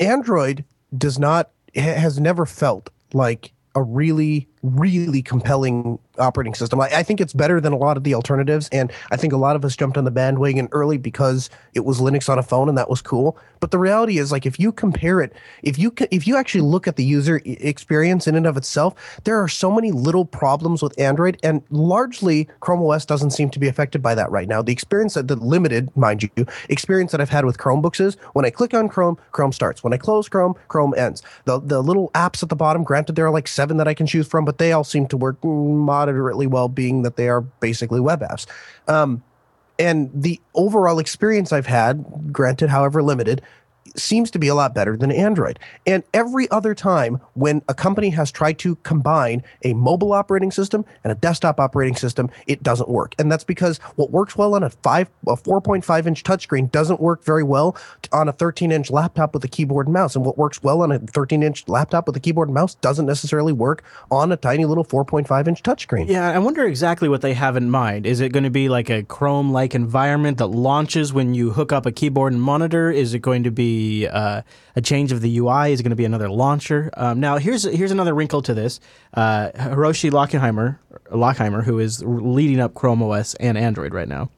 Android 0.02 0.66
does 0.98 1.18
not 1.18 1.50
has 1.76 2.20
never 2.20 2.46
felt 2.46 2.90
like 3.14 3.54
a 3.76 3.82
really 3.84 4.48
really 4.62 5.22
compelling 5.22 6.00
operating 6.18 6.54
system. 6.54 6.82
I, 6.82 6.90
I 6.98 7.04
think 7.04 7.22
it's 7.22 7.34
better 7.34 7.62
than 7.62 7.74
a 7.74 7.78
lot 7.78 7.98
of 7.98 8.04
the 8.04 8.14
alternatives, 8.14 8.70
and 8.72 8.92
I 9.12 9.18
think 9.18 9.34
a 9.34 9.38
lot 9.38 9.56
of 9.56 9.64
us 9.64 9.76
jumped 9.76 9.98
on 9.98 10.04
the 10.04 10.12
bandwagon 10.12 10.68
early 10.72 10.98
because 10.98 11.50
it 11.74 11.82
was 11.82 12.00
Linux 12.00 12.30
on 12.30 12.38
a 12.38 12.44
phone 12.44 12.70
and 12.70 12.78
that 12.78 12.90
was 12.90 13.02
cool. 13.02 13.38
But 13.60 13.72
the 13.72 13.80
reality 13.80 14.18
is, 14.18 14.32
like, 14.32 14.46
if 14.46 14.60
you 14.60 14.72
compare 14.72 15.22
it, 15.22 15.34
if 15.64 15.78
you 15.78 15.94
if 16.12 16.28
you 16.28 16.38
actually 16.38 16.62
look 16.62 16.88
at 16.88 16.96
the 16.96 17.04
user 17.04 17.42
experience 17.46 18.28
in 18.28 18.36
and 18.36 18.46
of 18.46 18.58
itself, 18.58 19.20
there 19.24 19.42
are 19.42 19.48
so 19.48 19.72
many 19.72 19.92
little 19.92 20.26
problems 20.26 20.82
with 20.82 20.98
Android, 21.00 21.38
and 21.44 21.62
largely 21.70 22.48
Chrome 22.60 22.82
OS 22.82 23.06
doesn't 23.06 23.32
seem 23.32 23.50
to 23.50 23.60
be 23.60 23.68
affected 23.68 24.02
by 24.02 24.16
that 24.16 24.32
right 24.32 24.48
now. 24.48 24.62
The 24.62 24.72
experience 24.72 25.14
that 25.16 25.28
the 25.28 25.36
limited, 25.36 25.96
mind 25.96 26.24
you, 26.24 26.46
experience 26.70 27.12
that 27.12 27.22
I've 27.22 27.30
had 27.30 27.46
with 27.46 27.58
Chromebooks 27.58 28.00
is 28.00 28.16
when 28.34 28.46
I 28.46 28.50
click 28.50 28.74
on 28.74 28.88
Chrome, 28.90 29.18
Chrome 29.32 29.52
starts. 29.52 29.84
When 29.84 29.94
I 29.94 29.98
close 29.98 30.30
Chrome, 30.30 30.56
Chrome 30.68 30.94
ends. 30.98 31.22
The 31.46 31.60
the 31.60 31.82
little 31.82 32.10
apps 32.12 32.44
at 32.44 32.50
the 32.50 32.56
bottom, 32.56 32.84
granted 32.84 33.16
there 33.16 33.26
are 33.26 33.32
like 33.32 33.48
seven 33.48 33.78
that 33.78 33.88
I 33.88 33.94
can 33.94 34.08
choose 34.08 34.28
from, 34.28 34.46
but 34.50 34.58
they 34.58 34.72
all 34.72 34.84
seem 34.84 35.06
to 35.06 35.16
work 35.16 35.38
moderately 35.44 36.48
well, 36.48 36.68
being 36.68 37.04
that 37.04 37.18
they 37.18 37.30
are 37.30 37.42
basically 37.42 38.00
web 38.00 38.22
apps. 38.22 38.48
Um, 38.88 39.22
and 39.78 40.10
the 40.12 40.42
overall 40.56 40.98
experience 40.98 41.54
I've 41.54 41.68
had, 41.68 42.34
granted, 42.34 42.72
however 42.72 43.04
limited, 43.04 43.44
seems 44.00 44.32
to 44.32 44.40
be 44.40 44.48
a 44.48 44.56
lot 44.56 44.74
better 44.74 44.98
than 44.98 45.12
Android. 45.12 45.60
And 45.86 46.04
every 46.14 46.50
other 46.52 46.74
time 46.74 47.20
when 47.34 47.62
a 47.68 47.74
company 47.74 48.10
has 48.12 48.32
tried 48.32 48.60
to 48.60 48.76
combine 48.78 49.44
a 49.64 49.74
mobile 49.74 50.14
operating 50.14 50.52
system 50.52 50.86
and 51.04 51.12
a 51.12 51.16
desktop 51.16 51.60
operating 51.60 51.96
system, 51.96 52.30
it 52.48 52.64
doesn't 52.64 52.90
work. 52.90 53.16
And 53.20 53.32
that's 53.32 53.44
because 53.44 53.78
what 53.96 54.12
works 54.12 54.36
well 54.36 54.56
on 54.56 54.64
a 54.64 54.70
five, 54.70 55.10
a 55.28 55.36
4.5 55.36 56.06
inch 56.08 56.24
touchscreen 56.24 56.72
doesn't 56.72 57.00
work 57.00 57.24
very 57.24 57.44
well 57.44 57.76
on 58.12 58.30
a 58.30 58.32
13 58.32 58.72
inch 58.72 58.90
laptop 58.90 59.34
with 59.34 59.44
a 59.44 59.48
keyboard 59.48 59.88
and 59.88 59.94
mouse. 59.94 60.16
And 60.16 60.26
what 60.26 60.38
works 60.38 60.64
well 60.64 60.82
on 60.82 60.92
a 60.92 61.00
13 61.00 61.44
inch 61.44 61.68
laptop 61.68 62.08
with 62.08 62.16
a 62.16 62.20
keyboard 62.20 62.50
and 62.50 62.56
mouse 62.56 62.76
doesn't 62.76 63.06
necessarily 63.06 63.54
work 63.54 63.84
on 64.12 64.32
a 64.32 64.38
tiny 64.38 64.66
little 64.66 64.86
4.5 64.86 65.48
inch 65.48 65.64
touchscreen. 65.64 66.08
Yeah, 66.08 66.30
I 66.30 66.40
wonder 66.40 66.66
exactly 66.66 67.10
what 67.10 67.22
they 67.22 67.34
have 67.34 67.58
in 67.58 67.70
mind. 67.70 68.06
Is 68.06 68.20
it 68.20 68.32
going 68.32 68.44
to 68.44 68.50
be 68.50 68.70
like 68.70 68.90
a 68.90 69.04
Chrome 69.04 69.52
like 69.52 69.76
environment 69.76 70.38
that 70.38 70.48
launches 70.48 71.14
when 71.14 71.34
you 71.34 71.52
hook 71.52 71.72
up 71.72 71.86
a 71.86 71.92
keyboard 71.92 72.34
and 72.34 72.42
monitor? 72.42 72.92
Is 72.92 73.14
it 73.14 73.20
going 73.20 73.44
to 73.44 73.52
be 73.52 73.89
uh, 74.08 74.42
a 74.76 74.82
change 74.82 75.12
of 75.12 75.22
the 75.22 75.38
UI? 75.40 75.72
Is 75.72 75.82
going 75.82 75.90
to 75.92 75.96
be 75.96 76.06
another 76.06 76.30
launcher? 76.30 76.90
Um, 76.96 77.20
now, 77.20 77.38
here's 77.38 77.64
here's 77.64 77.92
another 77.92 78.14
wrinkle 78.14 78.42
to 78.44 78.54
this. 78.54 78.80
Uh, 79.14 79.50
Hiroshi 79.56 80.12
Lockheimer, 80.12 80.80
Lockheimer, 81.12 81.64
who 81.64 81.80
is 81.80 82.04
leading 82.04 82.60
up 82.60 82.74
Chrome 82.74 83.02
OS 83.04 83.36
and 83.36 83.58
Android 83.58 83.94
right 83.94 84.08
now, 84.08 84.30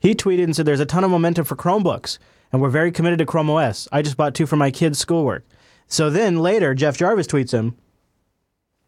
he 0.00 0.14
tweeted 0.14 0.44
and 0.44 0.56
said, 0.56 0.66
There's 0.66 0.80
a 0.80 0.86
ton 0.86 1.04
of 1.04 1.10
momentum 1.10 1.44
for 1.44 1.56
Chromebooks, 1.56 2.18
and 2.52 2.60
we're 2.62 2.70
very 2.70 2.92
committed 2.92 3.18
to 3.20 3.26
Chrome 3.26 3.50
OS. 3.50 3.88
I 3.92 4.02
just 4.02 4.16
bought 4.16 4.34
two 4.34 4.46
for 4.46 4.56
my 4.56 4.70
kids' 4.70 4.98
schoolwork. 4.98 5.44
So 5.88 6.10
then 6.10 6.38
later, 6.38 6.74
Jeff 6.74 6.96
Jarvis 6.96 7.28
tweets 7.28 7.52
him, 7.52 7.76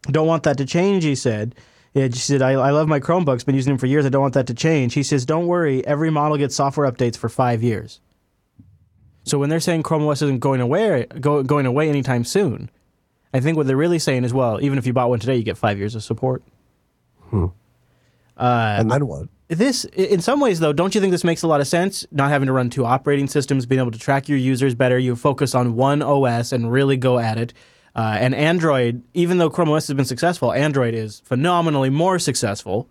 don't 0.03 0.27
want 0.27 0.43
that 0.43 0.57
to 0.57 0.65
change, 0.65 1.03
he 1.03 1.15
said. 1.15 1.55
Yeah, 1.93 2.07
she 2.07 2.19
said, 2.19 2.41
I, 2.41 2.51
I 2.51 2.69
love 2.69 2.87
my 2.87 2.99
Chromebooks, 2.99 3.45
been 3.45 3.55
using 3.55 3.71
them 3.71 3.77
for 3.77 3.87
years. 3.87 4.05
I 4.05 4.09
don't 4.09 4.21
want 4.21 4.35
that 4.35 4.47
to 4.47 4.53
change. 4.53 4.93
He 4.93 5.03
says, 5.03 5.25
Don't 5.25 5.47
worry, 5.47 5.85
every 5.87 6.11
model 6.11 6.37
gets 6.37 6.55
software 6.55 6.89
updates 6.89 7.17
for 7.17 7.29
five 7.29 7.63
years. 7.63 7.99
So 9.29 9.37
when 9.37 9.49
they're 9.49 9.59
saying 9.59 9.83
Chrome 9.83 10.07
OS 10.07 10.21
isn't 10.23 10.39
going 10.39 10.59
away, 10.59 11.05
go, 11.19 11.43
going 11.43 11.65
away 11.65 11.87
anytime 11.87 12.23
soon, 12.23 12.69
I 13.33 13.39
think 13.39 13.57
what 13.57 13.67
they're 13.67 13.77
really 13.77 13.99
saying 13.99 14.23
is, 14.23 14.33
well, 14.33 14.59
even 14.61 14.77
if 14.77 14.87
you 14.87 14.93
bought 14.93 15.09
one 15.09 15.19
today, 15.19 15.35
you 15.35 15.43
get 15.43 15.57
five 15.57 15.77
years 15.77 15.93
of 15.93 16.03
support. 16.03 16.43
Hmm. 17.29 17.45
Uh, 18.35 18.75
and 18.79 18.89
then 18.89 19.05
what? 19.05 19.27
This, 19.49 19.85
in 19.85 20.21
some 20.21 20.39
ways, 20.39 20.59
though, 20.59 20.73
don't 20.73 20.95
you 20.95 21.01
think 21.01 21.11
this 21.11 21.23
makes 21.23 21.43
a 21.43 21.47
lot 21.47 21.61
of 21.61 21.67
sense? 21.67 22.05
Not 22.11 22.29
having 22.29 22.47
to 22.47 22.53
run 22.53 22.69
two 22.69 22.85
operating 22.85 23.27
systems, 23.27 23.65
being 23.65 23.79
able 23.79 23.91
to 23.91 23.99
track 23.99 24.29
your 24.29 24.37
users 24.37 24.75
better. 24.75 24.97
You 24.97 25.15
focus 25.15 25.53
on 25.53 25.75
one 25.75 26.01
OS 26.01 26.51
and 26.51 26.71
really 26.71 26.97
go 26.97 27.19
at 27.19 27.37
it. 27.37 27.53
Uh, 27.95 28.17
and 28.19 28.33
Android, 28.33 29.03
even 29.13 29.39
though 29.39 29.49
Chrome 29.49 29.69
OS 29.69 29.87
has 29.87 29.95
been 29.95 30.05
successful, 30.05 30.53
Android 30.53 30.93
is 30.93 31.19
phenomenally 31.21 31.89
more 31.89 32.17
successful. 32.19 32.89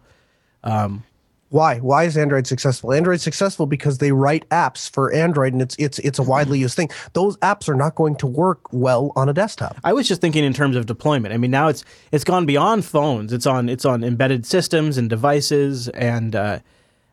Um, 0.62 1.04
Why? 1.50 1.78
Why 1.78 2.04
is 2.04 2.16
Android 2.16 2.46
successful? 2.46 2.92
Android's 2.92 3.22
successful 3.22 3.66
because 3.66 3.98
they 3.98 4.12
write 4.12 4.46
apps 4.50 4.90
for 4.90 5.12
Android, 5.12 5.54
and 5.54 5.62
it's 5.62 5.74
it's 5.78 5.98
it's 6.00 6.18
a 6.18 6.22
widely 6.22 6.58
used 6.58 6.76
thing. 6.76 6.90
Those 7.14 7.38
apps 7.38 7.68
are 7.68 7.74
not 7.74 7.94
going 7.94 8.16
to 8.16 8.26
work 8.26 8.70
well 8.70 9.12
on 9.16 9.28
a 9.30 9.32
desktop. 9.32 9.78
I 9.82 9.94
was 9.94 10.06
just 10.06 10.20
thinking 10.20 10.44
in 10.44 10.52
terms 10.52 10.76
of 10.76 10.84
deployment. 10.84 11.32
I 11.32 11.38
mean, 11.38 11.50
now 11.50 11.68
it's 11.68 11.84
it's 12.12 12.24
gone 12.24 12.44
beyond 12.44 12.84
phones. 12.84 13.32
It's 13.32 13.46
on 13.46 13.70
it's 13.70 13.86
on 13.86 14.04
embedded 14.04 14.44
systems 14.44 14.98
and 14.98 15.08
devices, 15.08 15.88
and 15.88 16.36
uh, 16.36 16.58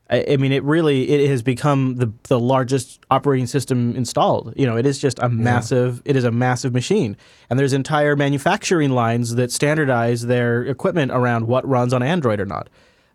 I, 0.09 0.25
I 0.31 0.37
mean, 0.37 0.51
it 0.51 0.63
really 0.63 1.09
it 1.09 1.29
has 1.29 1.41
become 1.41 1.95
the 1.95 2.11
the 2.23 2.39
largest 2.39 3.05
operating 3.09 3.47
system 3.47 3.95
installed. 3.95 4.53
You 4.57 4.65
know, 4.65 4.75
it 4.75 4.85
is 4.85 4.99
just 4.99 5.17
a 5.19 5.29
massive 5.29 6.01
it 6.03 6.17
is 6.17 6.25
a 6.25 6.31
massive 6.31 6.73
machine, 6.73 7.15
and 7.49 7.57
there's 7.57 7.71
entire 7.71 8.17
manufacturing 8.17 8.91
lines 8.91 9.35
that 9.35 9.49
standardize 9.53 10.23
their 10.23 10.61
equipment 10.63 11.11
around 11.13 11.47
what 11.47 11.65
runs 11.65 11.93
on 11.93 12.03
Android 12.03 12.41
or 12.41 12.45
not. 12.45 12.67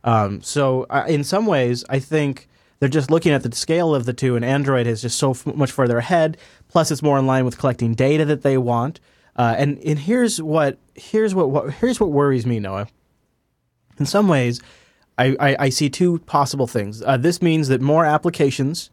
Um, 0.04 0.40
so, 0.42 0.86
uh, 0.90 1.04
in 1.08 1.24
some 1.24 1.46
ways, 1.46 1.84
I 1.88 1.98
think 1.98 2.48
They're 2.80 2.88
just 2.88 3.10
looking 3.10 3.32
at 3.32 3.42
the 3.42 3.54
scale 3.54 3.94
of 3.94 4.06
the 4.06 4.14
two, 4.14 4.36
and 4.36 4.44
Android 4.44 4.86
is 4.86 5.02
just 5.02 5.18
so 5.18 5.32
f- 5.32 5.46
much 5.46 5.70
further 5.70 5.98
ahead. 5.98 6.38
Plus, 6.68 6.90
it's 6.90 7.02
more 7.02 7.18
in 7.18 7.26
line 7.26 7.44
with 7.44 7.58
collecting 7.58 7.94
data 7.94 8.24
that 8.24 8.42
they 8.42 8.56
want. 8.56 9.00
Uh, 9.36 9.54
and 9.56 9.78
and 9.84 9.98
here's 9.98 10.42
what 10.42 10.78
here's 10.94 11.34
what, 11.34 11.50
what 11.50 11.74
here's 11.74 12.00
what 12.00 12.10
worries 12.10 12.46
me, 12.46 12.58
Noah. 12.58 12.88
In 13.98 14.06
some 14.06 14.28
ways, 14.28 14.60
I, 15.18 15.36
I, 15.38 15.56
I 15.66 15.68
see 15.68 15.90
two 15.90 16.20
possible 16.20 16.66
things. 16.66 17.02
Uh, 17.02 17.18
this 17.18 17.42
means 17.42 17.68
that 17.68 17.82
more 17.82 18.06
applications 18.06 18.90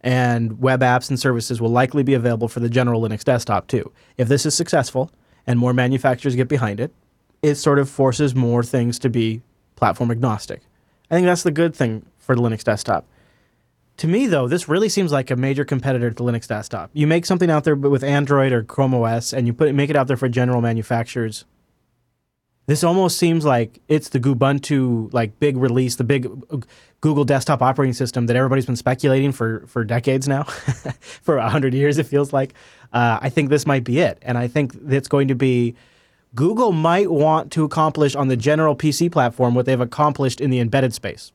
and 0.00 0.58
web 0.60 0.80
apps 0.80 1.10
and 1.10 1.20
services 1.20 1.60
will 1.60 1.68
likely 1.68 2.02
be 2.02 2.14
available 2.14 2.48
for 2.48 2.60
the 2.60 2.70
general 2.70 3.02
Linux 3.02 3.22
desktop 3.22 3.66
too. 3.66 3.92
If 4.16 4.28
this 4.28 4.46
is 4.46 4.54
successful 4.54 5.10
and 5.46 5.58
more 5.58 5.74
manufacturers 5.74 6.34
get 6.34 6.48
behind 6.48 6.80
it, 6.80 6.94
it 7.42 7.56
sort 7.56 7.78
of 7.78 7.90
forces 7.90 8.34
more 8.34 8.62
things 8.62 8.98
to 9.00 9.10
be 9.10 9.42
platform 9.80 10.10
agnostic. 10.10 10.60
I 11.10 11.14
think 11.16 11.26
that's 11.26 11.42
the 11.42 11.50
good 11.50 11.74
thing 11.74 12.06
for 12.18 12.36
the 12.36 12.42
Linux 12.42 12.62
desktop. 12.62 13.04
To 13.96 14.06
me, 14.06 14.26
though, 14.26 14.46
this 14.46 14.68
really 14.68 14.88
seems 14.88 15.10
like 15.10 15.30
a 15.30 15.36
major 15.36 15.64
competitor 15.64 16.10
to 16.10 16.14
the 16.14 16.24
Linux 16.24 16.46
desktop. 16.46 16.90
You 16.92 17.06
make 17.06 17.26
something 17.26 17.50
out 17.50 17.64
there 17.64 17.74
with 17.74 18.04
Android 18.04 18.52
or 18.52 18.62
Chrome 18.62 18.94
OS, 18.94 19.32
and 19.32 19.46
you 19.46 19.52
put 19.52 19.68
it, 19.68 19.72
make 19.72 19.90
it 19.90 19.96
out 19.96 20.06
there 20.06 20.16
for 20.16 20.28
general 20.28 20.60
manufacturers. 20.60 21.44
This 22.66 22.84
almost 22.84 23.18
seems 23.18 23.44
like 23.44 23.80
it's 23.88 24.10
the 24.10 24.20
Ubuntu 24.20 25.12
like 25.12 25.40
big 25.40 25.56
release, 25.56 25.96
the 25.96 26.04
big 26.04 26.26
uh, 26.26 26.58
Google 27.00 27.24
desktop 27.24 27.62
operating 27.62 27.94
system 27.94 28.26
that 28.26 28.36
everybody's 28.36 28.66
been 28.66 28.76
speculating 28.76 29.32
for 29.32 29.66
for 29.66 29.82
decades 29.82 30.28
now, 30.28 30.44
for 31.22 31.38
hundred 31.40 31.74
years 31.74 31.98
it 31.98 32.06
feels 32.06 32.32
like. 32.32 32.54
Uh, 32.92 33.18
I 33.20 33.28
think 33.28 33.50
this 33.50 33.66
might 33.66 33.84
be 33.84 33.98
it, 33.98 34.18
and 34.22 34.38
I 34.38 34.46
think 34.46 34.74
it's 34.88 35.08
going 35.08 35.28
to 35.28 35.34
be 35.34 35.74
Google 36.34 36.72
might 36.72 37.10
want 37.10 37.50
to 37.52 37.64
accomplish 37.64 38.14
on 38.14 38.28
the 38.28 38.36
general 38.36 38.76
PC 38.76 39.10
platform 39.10 39.54
what 39.54 39.66
they've 39.66 39.80
accomplished 39.80 40.40
in 40.40 40.50
the 40.50 40.60
embedded 40.60 40.94
space, 40.94 41.32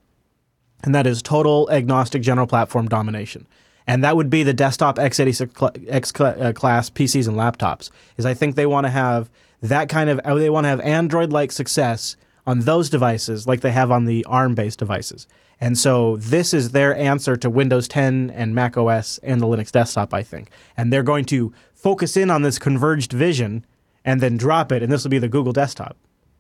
and 0.84 0.96
that 0.96 1.06
is 1.06 1.22
total 1.22 1.70
agnostic 1.72 2.22
general 2.22 2.48
platform 2.48 2.88
domination. 2.88 3.48
And 3.88 4.04
that 4.04 4.16
would 4.16 4.30
be 4.30 4.44
the 4.44 4.54
desktop 4.54 4.98
x86 4.98 5.58
cl- 5.58 5.72
X 5.88 6.12
cl- 6.16 6.42
uh, 6.42 6.54
class 6.54 6.90
PCs 6.90 7.28
and 7.28 7.38
laptops. 7.38 7.92
Is 8.18 8.26
I 8.26 8.34
think 8.34 8.56
they 8.56 8.66
want 8.66 8.86
to 8.86 8.92
have 8.92 9.30
that 9.62 9.90
kind 9.90 10.10
of 10.10 10.20
they 10.40 10.50
want 10.50 10.66
to 10.66 10.70
have 10.70 10.80
Android-like 10.82 11.52
success 11.52 12.16
on 12.48 12.62
those 12.62 12.90
devices 12.90 13.48
like 13.48 13.62
they 13.62 13.72
have 13.72 13.92
on 13.92 14.06
the 14.06 14.24
ARM-based 14.26 14.80
devices. 14.80 15.28
And 15.60 15.78
so 15.78 16.18
this 16.18 16.54
is 16.54 16.72
their 16.72 16.96
answer 16.96 17.36
to 17.38 17.50
Windows 17.50 17.88
10 17.88 18.30
and 18.32 18.54
Mac 18.54 18.78
OS 18.78 19.20
and 19.20 19.42
the 19.42 19.48
Linux 19.48 19.72
desktop, 19.72 20.14
I 20.14 20.22
think. 20.22 20.50
And 20.76 20.92
they're 20.92 21.02
going 21.02 21.26
to 21.26 21.54
focus 21.74 22.18
in 22.18 22.30
on 22.30 22.42
this 22.42 22.60
converged 22.60 23.14
vision 23.14 23.66
and 24.06 24.22
then 24.22 24.38
drop 24.38 24.72
it, 24.72 24.82
and 24.82 24.90
this 24.92 25.04
will 25.04 25.12
be 25.12 25.20
the 25.20 25.28
Google 25.28 25.52
desktop. 25.52 25.98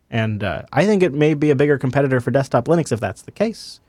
And 0.09 0.43
uh, 0.43 0.61
I 0.71 0.85
think 0.85 1.03
it 1.03 1.13
may 1.13 1.33
be 1.33 1.49
a 1.49 1.55
bigger 1.55 1.77
competitor 1.77 2.21
for 2.21 2.31
desktop 2.31 2.65
Linux 2.67 2.91
if 2.93 2.99
that's 3.01 3.23
the 3.23 3.31
case. 3.31 3.81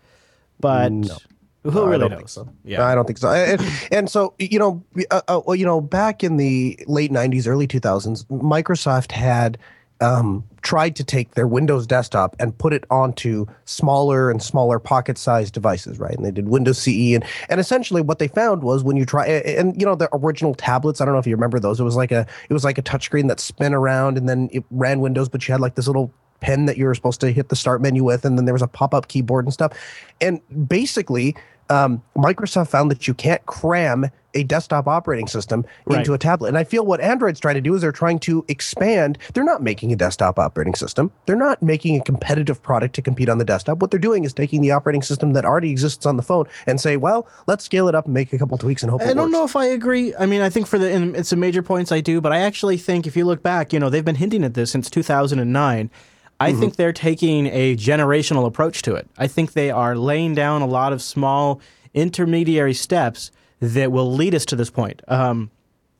But 0.59 0.91
No. 0.91 1.17
who 1.63 1.71
No, 1.73 1.87
really 1.87 2.09
knows? 2.09 2.33
so. 2.33 2.49
Yeah. 2.65 2.83
I 2.85 2.95
don't 2.95 3.05
think 3.07 3.19
so. 3.19 3.29
And, 3.31 3.61
and 3.93 4.11
so 4.11 4.35
you 4.39 4.59
know, 4.59 4.83
uh, 5.11 5.21
uh, 5.29 5.41
well, 5.47 5.55
you 5.55 5.67
know, 5.67 5.81
back 5.81 6.25
in 6.25 6.39
the 6.39 6.79
late 6.89 7.13
'90s, 7.13 7.47
early 7.47 7.69
2000s, 7.69 8.25
Microsoft 8.27 9.13
had 9.13 9.59
um, 10.01 10.45
tried 10.67 10.97
to 10.97 11.05
take 11.05 11.35
their 11.37 11.47
Windows 11.47 11.87
desktop 11.87 12.35
and 12.41 12.59
put 12.59 12.73
it 12.73 12.83
onto 12.91 13.47
smaller 13.67 14.33
and 14.33 14.43
smaller 14.43 14.81
pocket-sized 14.81 15.55
devices, 15.55 16.01
right? 16.01 16.17
And 16.17 16.27
they 16.27 16.33
did 16.33 16.49
Windows 16.49 16.77
CE, 16.77 17.15
and 17.15 17.25
and 17.49 17.61
essentially 17.61 18.03
what 18.03 18.19
they 18.19 18.27
found 18.27 18.65
was 18.65 18.83
when 18.83 18.97
you 18.97 19.07
try, 19.07 19.27
and 19.29 19.81
you 19.81 19.87
know, 19.87 19.95
the 19.95 20.09
original 20.13 20.57
tablets. 20.57 21.01
I 21.01 21.05
don't 21.05 21.15
know 21.15 21.21
if 21.21 21.27
you 21.27 21.37
remember 21.37 21.61
those. 21.61 21.79
It 21.79 21.85
was 21.85 21.95
like 21.95 22.11
a 22.11 22.27
it 22.51 22.53
was 22.53 22.65
like 22.65 22.79
a 22.79 22.83
touchscreen 22.83 23.29
that 23.29 23.39
spin 23.39 23.75
around, 23.75 24.19
and 24.19 24.29
then 24.29 24.49
it 24.53 24.65
ran 24.73 24.99
Windows, 24.99 25.29
but 25.29 25.47
you 25.47 25.53
had 25.53 25.61
like 25.61 25.77
this 25.77 25.87
little 25.87 26.13
pen 26.41 26.67
that 26.67 26.77
you 26.77 26.85
were 26.85 26.97
supposed 26.97 27.21
to 27.21 27.31
hit 27.31 27.49
the 27.49 27.57
start 27.57 27.81
menu 27.81 28.03
with, 28.03 28.25
and 28.25 28.37
then 28.37 28.45
there 28.45 28.53
was 28.53 28.61
a 28.61 28.67
pop-up 28.67 29.07
keyboard 29.07 29.45
and 29.45 29.55
stuff. 29.55 29.73
And 30.21 30.41
basically, 30.69 31.37
um, 31.71 32.03
Microsoft 32.17 32.69
found 32.69 32.91
that 32.91 33.07
you 33.09 33.15
can't 33.15 33.45
cram 33.47 34.07
a 34.35 34.43
desktop 34.43 34.87
operating 34.87 35.27
system 35.27 35.65
Right. 35.87 36.01
into 36.01 36.13
a 36.13 36.19
tablet. 36.19 36.49
And 36.49 36.59
I 36.59 36.65
feel 36.65 36.85
what 36.85 37.01
Android's 37.01 37.41
trying 37.41 37.55
to 37.55 37.61
do 37.63 37.75
is 37.75 37.81
they're 37.81 37.91
trying 37.91 38.19
to 38.21 38.45
expand. 38.49 39.17
They're 39.33 39.45
not 39.45 39.63
making 39.63 39.93
a 39.93 39.97
desktop 39.97 40.39
operating 40.39 40.75
system. 40.75 41.11
They're 41.25 41.37
not 41.37 41.63
making 41.63 41.97
a 41.99 42.03
competitive 42.05 42.63
product 42.63 42.95
to 42.97 43.03
compete 43.03 43.31
on 43.31 43.39
the 43.39 43.47
desktop. 43.47 43.79
What 43.79 43.91
they're 43.91 43.99
doing 43.99 44.25
is 44.25 44.35
taking 44.35 44.61
the 44.61 44.73
operating 44.73 45.01
system 45.01 45.33
that 45.33 45.47
already 45.47 45.71
exists 45.71 46.05
on 46.05 46.19
the 46.19 46.23
phone 46.23 46.45
and 46.67 46.79
say, 46.79 46.99
well, 46.99 47.27
let's 47.47 47.65
scale 47.65 47.89
it 47.89 47.95
up 47.95 48.05
and 48.05 48.13
make 48.13 48.31
a 48.35 48.39
couple 48.39 48.59
tweaks 48.59 48.83
and 48.83 48.91
hope 48.91 49.01
I 49.01 49.05
it 49.05 49.15
don't 49.15 49.19
works. 49.25 49.33
know 49.33 49.45
if 49.45 49.57
I 49.57 49.65
agree. 49.67 50.15
I 50.17 50.27
mean, 50.27 50.43
I 50.43 50.51
think 50.51 50.67
for 50.67 50.77
the 50.79 50.93
and 50.93 51.17
it's 51.17 51.33
a 51.33 51.37
major 51.37 51.63
points 51.63 51.91
I 51.91 52.01
do, 52.03 52.21
but 52.21 52.31
I 52.33 52.39
actually 52.41 52.77
think 52.77 53.07
if 53.07 53.17
you 53.17 53.25
look 53.25 53.43
back, 53.43 53.73
you 53.73 53.81
know, 53.81 53.89
they've 53.89 54.05
been 54.05 54.17
hinting 54.17 54.45
at 54.45 54.53
this 54.53 54.71
since 54.71 54.91
2009. 54.91 55.91
I 56.39 56.51
Mm-hmm. 56.51 56.61
think 56.61 56.77
they're 56.77 56.93
taking 56.93 57.47
a 57.47 57.77
generational 57.77 58.47
approach 58.47 58.83
to 58.83 58.95
it. 58.95 59.09
I 59.17 59.27
think 59.27 59.53
they 59.53 59.71
are 59.71 59.97
laying 59.97 60.35
down 60.35 60.61
a 60.63 60.67
lot 60.67 60.93
of 60.93 61.01
small 61.01 61.61
intermediary 61.95 62.75
steps 62.75 63.31
that 63.61 63.91
will 63.91 64.13
lead 64.13 64.35
us 64.35 64.45
to 64.47 64.57
this 64.57 64.69
point. 64.71 65.01
Um, 65.09 65.51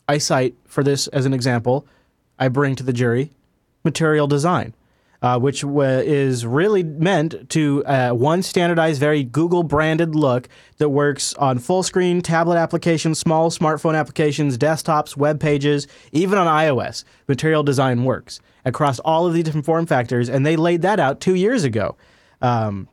I 0.09 0.19
cite 0.19 0.55
for 0.67 0.83
this 0.85 1.07
as 1.09 1.25
an 1.27 1.33
example, 1.33 1.87
I 2.39 2.49
bring 2.49 2.77
to 2.77 2.83
the 2.83 2.93
jury 2.93 3.31
material 3.83 4.27
design, 4.27 4.75
uh, 5.23 5.39
which 5.39 5.65
wa 5.65 5.83
is 5.85 6.47
really 6.47 6.83
meant 6.83 7.49
to 7.51 7.85
uh, 7.87 8.11
one 8.11 8.43
standardized, 8.43 9.01
very 9.01 9.25
Google 9.25 9.63
branded 9.63 10.15
look 10.15 10.49
that 10.79 10.91
works 10.91 11.35
on 11.35 11.59
full 11.59 11.83
screen 11.83 12.21
tablet 12.21 12.57
applications, 12.57 13.19
small 13.19 13.51
smartphone 13.51 13.99
applications, 13.99 14.59
desktops, 14.59 15.17
web 15.17 15.41
pages, 15.41 15.87
even 16.13 16.39
on 16.39 16.47
iOS. 16.47 17.05
Material 17.29 17.63
design 17.63 18.05
works 18.05 18.41
across 18.65 18.99
all 19.01 19.27
of 19.27 19.35
the 19.35 19.43
different 19.43 19.67
form 19.67 19.87
factors, 19.87 20.29
and 20.29 20.45
they 20.45 20.57
laid 20.57 20.83
that 20.83 21.01
out 21.01 21.21
two 21.21 21.35
years 21.35 21.65
ago. 21.65 21.97
Um, 22.43 22.89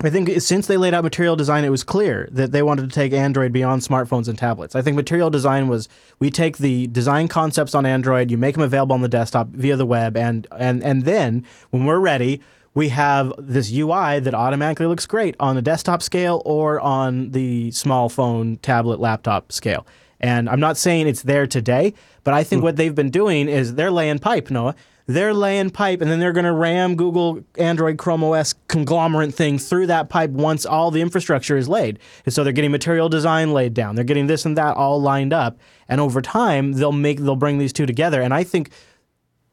I 0.00 0.10
think 0.10 0.28
since 0.40 0.66
they 0.66 0.76
laid 0.76 0.92
out 0.92 1.04
material 1.04 1.36
design, 1.36 1.64
it 1.64 1.70
was 1.70 1.84
clear 1.84 2.28
that 2.32 2.50
they 2.50 2.62
wanted 2.62 2.82
to 2.82 2.94
take 2.94 3.12
Android 3.12 3.52
beyond 3.52 3.82
smartphones 3.82 4.28
and 4.28 4.36
tablets. 4.36 4.74
I 4.74 4.82
think 4.82 4.96
material 4.96 5.30
design 5.30 5.68
was 5.68 5.88
we 6.18 6.30
take 6.30 6.58
the 6.58 6.88
design 6.88 7.28
concepts 7.28 7.74
on 7.74 7.86
Android, 7.86 8.30
you 8.30 8.36
make 8.36 8.56
them 8.56 8.64
available 8.64 8.94
on 8.94 9.02
the 9.02 9.08
desktop 9.08 9.48
via 9.48 9.76
the 9.76 9.86
web, 9.86 10.16
and 10.16 10.46
and 10.58 10.82
and 10.82 11.04
then 11.04 11.46
when 11.70 11.84
we're 11.84 12.00
ready, 12.00 12.40
we 12.74 12.88
have 12.88 13.32
this 13.38 13.72
UI 13.72 14.18
that 14.18 14.34
automatically 14.34 14.86
looks 14.86 15.06
great 15.06 15.36
on 15.38 15.54
the 15.54 15.62
desktop 15.62 16.02
scale 16.02 16.42
or 16.44 16.80
on 16.80 17.30
the 17.30 17.70
small 17.70 18.08
phone, 18.08 18.56
tablet, 18.58 18.98
laptop 18.98 19.52
scale. 19.52 19.86
And 20.20 20.48
I'm 20.48 20.60
not 20.60 20.76
saying 20.76 21.06
it's 21.06 21.22
there 21.22 21.46
today, 21.46 21.94
but 22.24 22.34
I 22.34 22.42
think 22.42 22.60
hmm. 22.60 22.64
what 22.64 22.76
they've 22.76 22.94
been 22.94 23.10
doing 23.10 23.48
is 23.48 23.74
they're 23.74 23.92
laying 23.92 24.18
pipe, 24.18 24.50
Noah. 24.50 24.74
They're 25.06 25.34
laying 25.34 25.70
pipe, 25.70 26.00
and 26.00 26.10
then 26.10 26.18
they're 26.18 26.32
going 26.32 26.44
to 26.44 26.52
ram 26.52 26.96
Google, 26.96 27.44
Android, 27.58 27.98
Chrome 27.98 28.24
OS 28.24 28.54
conglomerate 28.68 29.34
thing 29.34 29.58
through 29.58 29.88
that 29.88 30.08
pipe 30.08 30.30
once 30.30 30.64
all 30.64 30.90
the 30.90 31.02
infrastructure 31.02 31.56
is 31.58 31.68
laid. 31.68 31.98
And 32.24 32.32
so 32.32 32.42
they're 32.42 32.54
getting 32.54 32.70
material 32.70 33.10
design 33.10 33.52
laid 33.52 33.74
down. 33.74 33.96
They're 33.96 34.04
getting 34.04 34.28
this 34.28 34.46
and 34.46 34.56
that 34.56 34.76
all 34.76 35.00
lined 35.00 35.32
up, 35.34 35.58
and 35.88 36.00
over 36.00 36.22
time 36.22 36.72
they'll 36.72 36.92
make 36.92 37.20
they'll 37.20 37.36
bring 37.36 37.58
these 37.58 37.72
two 37.72 37.86
together. 37.86 38.22
And 38.22 38.32
I 38.32 38.44
think 38.44 38.70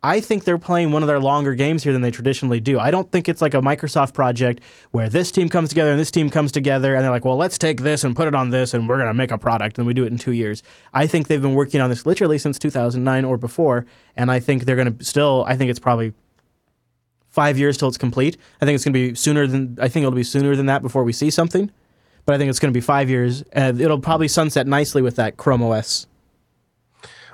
I 0.04 0.20
think 0.20 0.46
they're 0.46 0.58
playing 0.58 0.92
one 0.92 1.04
of 1.04 1.08
their 1.08 1.20
longer 1.20 1.54
games 1.54 1.84
here 1.84 1.94
than 1.94 2.02
they 2.02 2.10
traditionally 2.10 2.60
do. 2.60 2.80
I 2.80 2.90
don't 2.90 3.12
think 3.12 3.30
it's 3.30 3.42
like 3.42 3.54
a 3.54 3.62
Microsoft 3.62 4.16
project 4.16 4.62
where 4.90 5.08
this 5.08 5.32
team 5.32 5.48
comes 5.48 5.70
together 5.70 5.92
and 5.92 6.00
this 6.00 6.10
team 6.10 6.32
comes 6.32 6.52
together 6.52 6.96
and 6.96 7.04
they're 7.04 7.12
like, 7.12 7.24
well, 7.24 7.38
let's 7.38 7.60
take 7.60 7.82
this 7.82 8.04
and 8.04 8.16
put 8.16 8.28
it 8.28 8.34
on 8.34 8.50
this 8.50 8.74
and 8.74 8.90
we're 8.90 8.98
going 8.98 9.10
to 9.10 9.14
make 9.14 9.30
a 9.30 9.38
product 9.38 9.78
and 9.78 9.86
we 9.86 9.94
do 9.94 10.04
it 10.04 10.08
in 10.12 10.18
two 10.18 10.32
years. 10.32 10.64
I 10.92 11.06
think 11.06 11.28
they've 11.28 11.42
been 11.42 11.54
working 11.54 11.82
on 11.82 11.92
this 11.92 12.08
literally 12.08 12.40
since 12.40 12.58
2009 12.58 13.26
or 13.26 13.38
before. 13.38 13.86
And 14.16 14.32
I 14.32 14.40
think 14.40 14.66
they're 14.66 14.76
going 14.76 14.98
to 14.98 15.06
still, 15.06 15.46
I 15.48 15.56
think 15.56 15.70
it's 15.70 15.80
probably 15.80 16.14
five 17.30 17.60
years 17.60 17.78
till 17.78 17.88
it's 17.88 18.00
complete. 18.00 18.38
I 18.60 18.66
think 18.66 18.76
it's 18.76 18.84
going 18.84 18.94
to 18.94 19.00
be 19.00 19.14
sooner 19.14 19.46
than, 19.46 19.78
I 19.80 19.88
think 19.88 20.04
it'll 20.04 20.16
be 20.16 20.24
sooner 20.24 20.56
than 20.56 20.66
that 20.66 20.82
before 20.82 21.04
we 21.04 21.14
see 21.14 21.30
something. 21.30 21.70
But 22.26 22.34
I 22.34 22.38
think 22.40 22.50
it's 22.50 22.60
going 22.60 22.74
to 22.74 22.78
be 22.78 22.82
five 22.82 23.08
years. 23.08 23.44
And 23.52 23.80
it'll 23.80 24.00
probably 24.00 24.28
sunset 24.28 24.66
nicely 24.66 25.04
with 25.04 25.16
that 25.18 25.38
Chrome 25.38 25.62
OS 25.62 26.08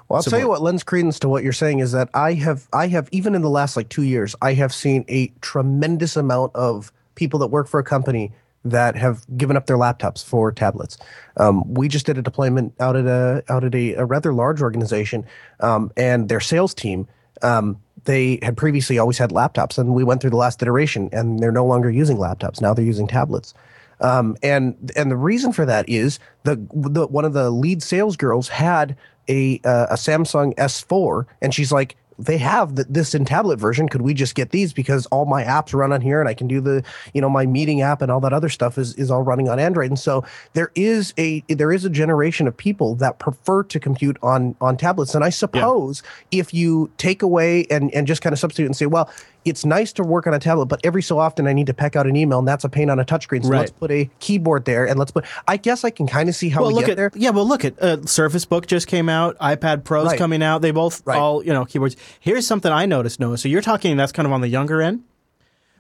Well, 0.10 0.18
I'll 0.18 0.24
tell 0.24 0.40
you 0.40 0.48
what 0.48 0.62
lends 0.62 0.84
credence 0.84 1.20
to 1.20 1.30
what 1.30 1.44
you're 1.44 1.52
saying 1.54 1.80
is 1.80 1.92
that 1.92 2.10
I 2.14 2.34
have, 2.34 2.68
I 2.72 2.88
have, 2.88 3.10
even 3.12 3.36
in 3.36 3.42
the 3.42 3.50
last 3.50 3.76
like 3.76 3.90
two 3.90 4.04
years, 4.04 4.36
I 4.42 4.54
have 4.54 4.74
seen 4.74 5.04
a 5.10 5.28
tremendous 5.42 6.16
amount 6.16 6.56
of 6.56 6.92
people 7.16 7.40
that 7.40 7.48
work 7.48 7.68
for 7.68 7.80
a 7.80 7.84
company 7.84 8.32
that 8.64 8.96
have 8.96 9.26
given 9.38 9.58
up 9.58 9.66
their 9.66 9.78
laptops 9.78 10.24
for 10.24 10.52
tablets. 10.52 10.98
Um, 11.38 11.74
we 11.74 11.88
just 11.88 12.06
did 12.06 12.18
a 12.18 12.22
deployment 12.22 12.74
out 12.80 12.96
at 12.96 13.06
a 13.06 13.44
out 13.50 13.64
at 13.64 13.74
a, 13.76 13.96
a 13.96 14.06
rather 14.06 14.34
large 14.34 14.62
organization, 14.62 15.26
um, 15.60 15.92
and 15.98 16.30
their 16.30 16.40
sales 16.40 16.74
team. 16.74 17.08
Um, 17.42 17.82
they 18.06 18.40
had 18.42 18.58
previously 18.58 18.98
always 18.98 19.18
had 19.18 19.32
laptops, 19.32 19.78
and 19.78 19.94
we 19.94 20.04
went 20.04 20.22
through 20.22 20.32
the 20.32 20.38
last 20.38 20.62
iteration, 20.62 21.10
and 21.12 21.40
they're 21.40 21.52
no 21.52 21.66
longer 21.66 21.90
using 21.90 22.18
laptops. 22.18 22.62
Now 22.62 22.74
they're 22.74 22.86
using 22.86 23.08
tablets. 23.08 23.54
Um, 24.00 24.38
and 24.44 24.92
and 24.96 25.10
the 25.10 25.18
reason 25.18 25.52
for 25.54 25.66
that 25.66 25.88
is 25.90 26.20
the, 26.44 26.56
the 26.72 27.08
one 27.08 27.26
of 27.26 27.34
the 27.34 27.50
lead 27.50 27.82
sales 27.82 28.16
girls 28.16 28.50
had 28.50 28.96
a 29.30 29.60
uh, 29.64 29.88
a 29.92 29.96
Samsung 29.96 30.56
S4, 30.56 31.26
and 31.42 31.54
she's 31.54 31.72
like, 31.72 31.96
they 32.20 32.38
have 32.38 32.76
th- 32.76 32.88
this 32.90 33.14
in 33.14 33.26
tablet 33.26 33.60
version. 33.60 33.88
Could 33.88 34.02
we 34.02 34.14
just 34.14 34.36
get 34.36 34.50
these 34.50 34.74
because 34.74 35.06
all 35.08 35.26
my 35.26 35.44
apps 35.44 35.74
run 35.74 35.94
on 35.94 36.02
here, 36.02 36.20
and 36.20 36.28
I 36.28 36.34
can 36.34 36.48
do 36.48 36.62
the 36.62 36.84
you 37.14 37.22
know 37.22 37.30
my 37.30 37.46
meeting 37.46 37.82
app 37.82 38.02
and 38.02 38.12
all 38.12 38.20
that 38.22 38.34
other 38.34 38.50
stuff 38.50 38.78
is 38.78 38.96
is 38.96 39.12
all 39.12 39.22
running 39.22 39.50
on 39.50 39.60
Android. 39.60 39.92
And 39.92 40.00
so 40.00 40.24
there 40.54 40.72
is 40.76 41.14
a 41.18 41.42
there 41.48 41.72
is 41.72 41.86
a 41.86 41.90
generation 41.90 42.48
of 42.48 42.58
people 42.58 42.96
that 42.96 43.20
prefer 43.20 43.64
to 43.64 43.80
compute 43.80 44.18
on 44.24 44.56
on 44.62 44.78
tablets. 44.78 45.14
And 45.16 45.24
I 45.24 45.30
suppose 45.30 46.02
if 46.32 46.54
you 46.54 46.92
take 46.98 47.22
away 47.22 47.66
and 47.70 47.94
and 47.94 48.08
just 48.08 48.22
kind 48.22 48.34
of 48.34 48.40
substitute 48.40 48.66
and 48.66 48.76
say, 48.76 48.88
well, 48.88 49.10
it's 49.48 49.66
nice 49.66 49.92
to 49.94 50.04
work 50.04 50.28
on 50.28 50.34
a 50.34 50.40
tablet, 50.40 50.66
but 50.68 50.80
every 50.84 51.02
so 51.02 51.18
often 51.20 51.48
I 51.48 51.54
need 51.54 51.68
to 51.68 51.74
peck 51.74 51.96
out 51.96 52.06
an 52.08 52.16
email, 52.16 52.40
and 52.40 52.48
that's 52.48 52.64
a 52.64 52.70
pain 52.70 52.90
on 52.90 53.00
a 53.00 53.06
touchscreen. 53.06 53.44
So 53.44 53.50
Right. 53.50 53.60
let's 53.60 53.72
put 53.72 53.92
a 53.92 54.10
keyboard 54.20 54.66
there, 54.66 54.88
and 54.88 54.98
let's 55.00 55.12
put. 55.12 55.26
I 55.48 55.58
guess 55.58 55.84
I 55.84 55.90
can 55.90 56.08
kind 56.08 56.30
of 56.30 56.36
see 56.36 56.50
how 56.50 56.62
well, 56.62 56.70
we 56.70 56.76
look 56.76 56.86
get 56.86 56.92
at 56.92 56.98
there. 56.98 57.12
yeah. 57.16 57.30
Well, 57.32 57.48
look 57.48 57.66
at 57.66 57.82
uh, 57.82 58.06
Surface 58.06 58.46
Book 58.46 58.68
just 58.68 58.88
came 58.88 59.10
out. 59.10 59.38
iPad 59.40 59.84
Pro's 59.84 60.08
Right. 60.08 60.18
coming 60.18 60.42
out. 60.44 60.62
They 60.62 60.72
both 60.72 61.02
Right. 61.06 61.18
all 61.20 61.44
you 61.44 61.54
know 61.54 61.66
keyboards. 61.66 61.96
Here's 62.20 62.46
something 62.48 62.72
I 62.72 62.86
noticed, 62.86 63.20
Noah. 63.20 63.38
So 63.38 63.48
you're 63.50 63.62
talking 63.62 63.98
that's 63.98 64.12
kind 64.12 64.26
of 64.26 64.32
on 64.32 64.42
the 64.42 64.50
younger 64.50 64.82
end. 64.82 65.04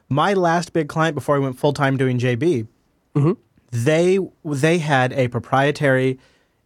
My 0.09 0.34
last 0.34 0.72
big 0.74 0.88
client 0.88 1.15
before 1.15 1.36
I 1.36 1.39
went 1.39 1.59
full 1.59 1.74
time 1.74 1.97
doing 1.97 2.18
JB, 2.18 2.68
Mm-hmm. 3.15 3.32
they 3.72 4.20
they 4.45 4.78
had 4.78 5.11
a 5.13 5.28
proprietary 5.28 6.20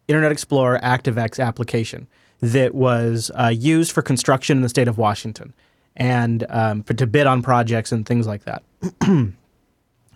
Internet 0.08 0.32
Explorer 0.32 0.78
ActiveX 0.82 1.42
application 1.44 2.06
that 2.40 2.74
was 2.74 3.30
uh, 3.34 3.46
used 3.48 3.92
for 3.92 4.02
construction 4.02 4.58
in 4.58 4.62
the 4.62 4.68
state 4.68 4.88
of 4.88 4.98
Washington 4.98 5.54
and 5.96 6.46
um, 6.48 6.82
for, 6.82 6.94
to 6.94 7.06
bid 7.06 7.26
on 7.26 7.42
projects 7.42 7.92
and 7.92 8.06
things 8.06 8.26
like 8.26 8.44
that. 8.44 8.62
and 9.00 9.36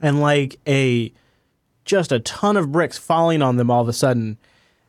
like 0.02 0.58
a 0.66 1.12
just 1.84 2.12
a 2.12 2.18
ton 2.20 2.56
of 2.56 2.72
bricks 2.72 2.98
falling 2.98 3.42
on 3.42 3.56
them 3.56 3.70
all 3.70 3.80
of 3.80 3.88
a 3.88 3.92
sudden. 3.92 4.38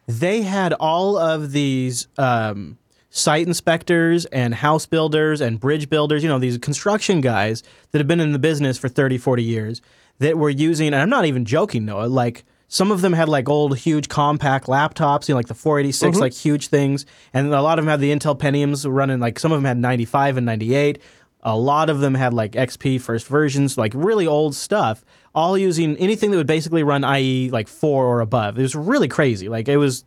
They 0.08 0.42
had 0.42 0.74
all 0.74 1.18
of 1.18 1.52
these 1.52 2.08
um, 2.18 2.78
site 3.10 3.46
inspectors 3.48 4.26
and 4.26 4.56
house 4.56 4.86
builders 4.86 5.42
and 5.42 5.60
bridge 5.60 5.90
builders, 5.90 6.24
you 6.24 6.30
know, 6.30 6.40
these 6.40 6.58
construction 6.58 7.22
guys 7.22 7.64
that 7.92 8.00
have 8.00 8.08
been 8.08 8.20
in 8.20 8.32
the 8.32 8.40
business 8.40 8.78
for 8.78 8.90
30, 8.90 9.18
40 9.18 9.44
years 9.44 9.82
that 10.20 10.38
were 10.38 10.50
using, 10.50 10.88
and 10.88 10.96
I'm 10.96 11.10
not 11.10 11.26
even 11.26 11.46
joking, 11.46 11.86
Noah, 11.86 12.08
like 12.08 12.44
some 12.68 12.92
of 12.92 13.02
them 13.02 13.14
had 13.14 13.30
like 13.30 13.48
old, 13.48 13.78
huge, 13.78 14.10
compact 14.10 14.68
laptops, 14.68 15.28
you 15.28 15.34
know, 15.34 15.38
like 15.38 15.48
the 15.48 15.54
486, 15.54 16.12
mm-hmm. 16.12 16.22
like 16.22 16.34
huge 16.34 16.68
things. 16.68 17.06
And 17.34 17.54
a 17.54 17.62
lot 17.62 17.80
of 17.80 17.86
them 17.86 17.90
had 17.90 18.02
the 18.02 18.12
Intel 18.12 18.38
Pentiums 18.38 18.86
running, 18.90 19.20
like 19.20 19.40
some 19.40 19.52
of 19.52 19.58
them 19.58 19.66
had 19.66 19.78
95 19.78 20.38
and 20.38 20.46
98. 20.46 21.02
A 21.44 21.56
lot 21.56 21.90
of 21.90 22.00
them 22.00 22.14
had 22.16 22.34
like 22.34 22.54
XP 22.54 23.00
first 23.00 23.28
versions, 23.28 23.78
like 23.78 23.94
really 23.96 24.28
old 24.28 24.54
stuff, 24.54 25.06
all 25.34 25.58
using 25.58 25.96
anything 25.98 26.32
that 26.32 26.38
would 26.38 26.48
basically 26.48 26.84
run 26.84 27.06
IE 27.06 27.50
like 27.52 27.70
4 27.70 28.06
or 28.06 28.20
above. 28.20 28.60
It 28.60 28.64
was 28.64 28.76
really 28.76 29.08
crazy. 29.08 29.48
Like 29.48 29.70
it 29.70 29.78
was 29.78 30.04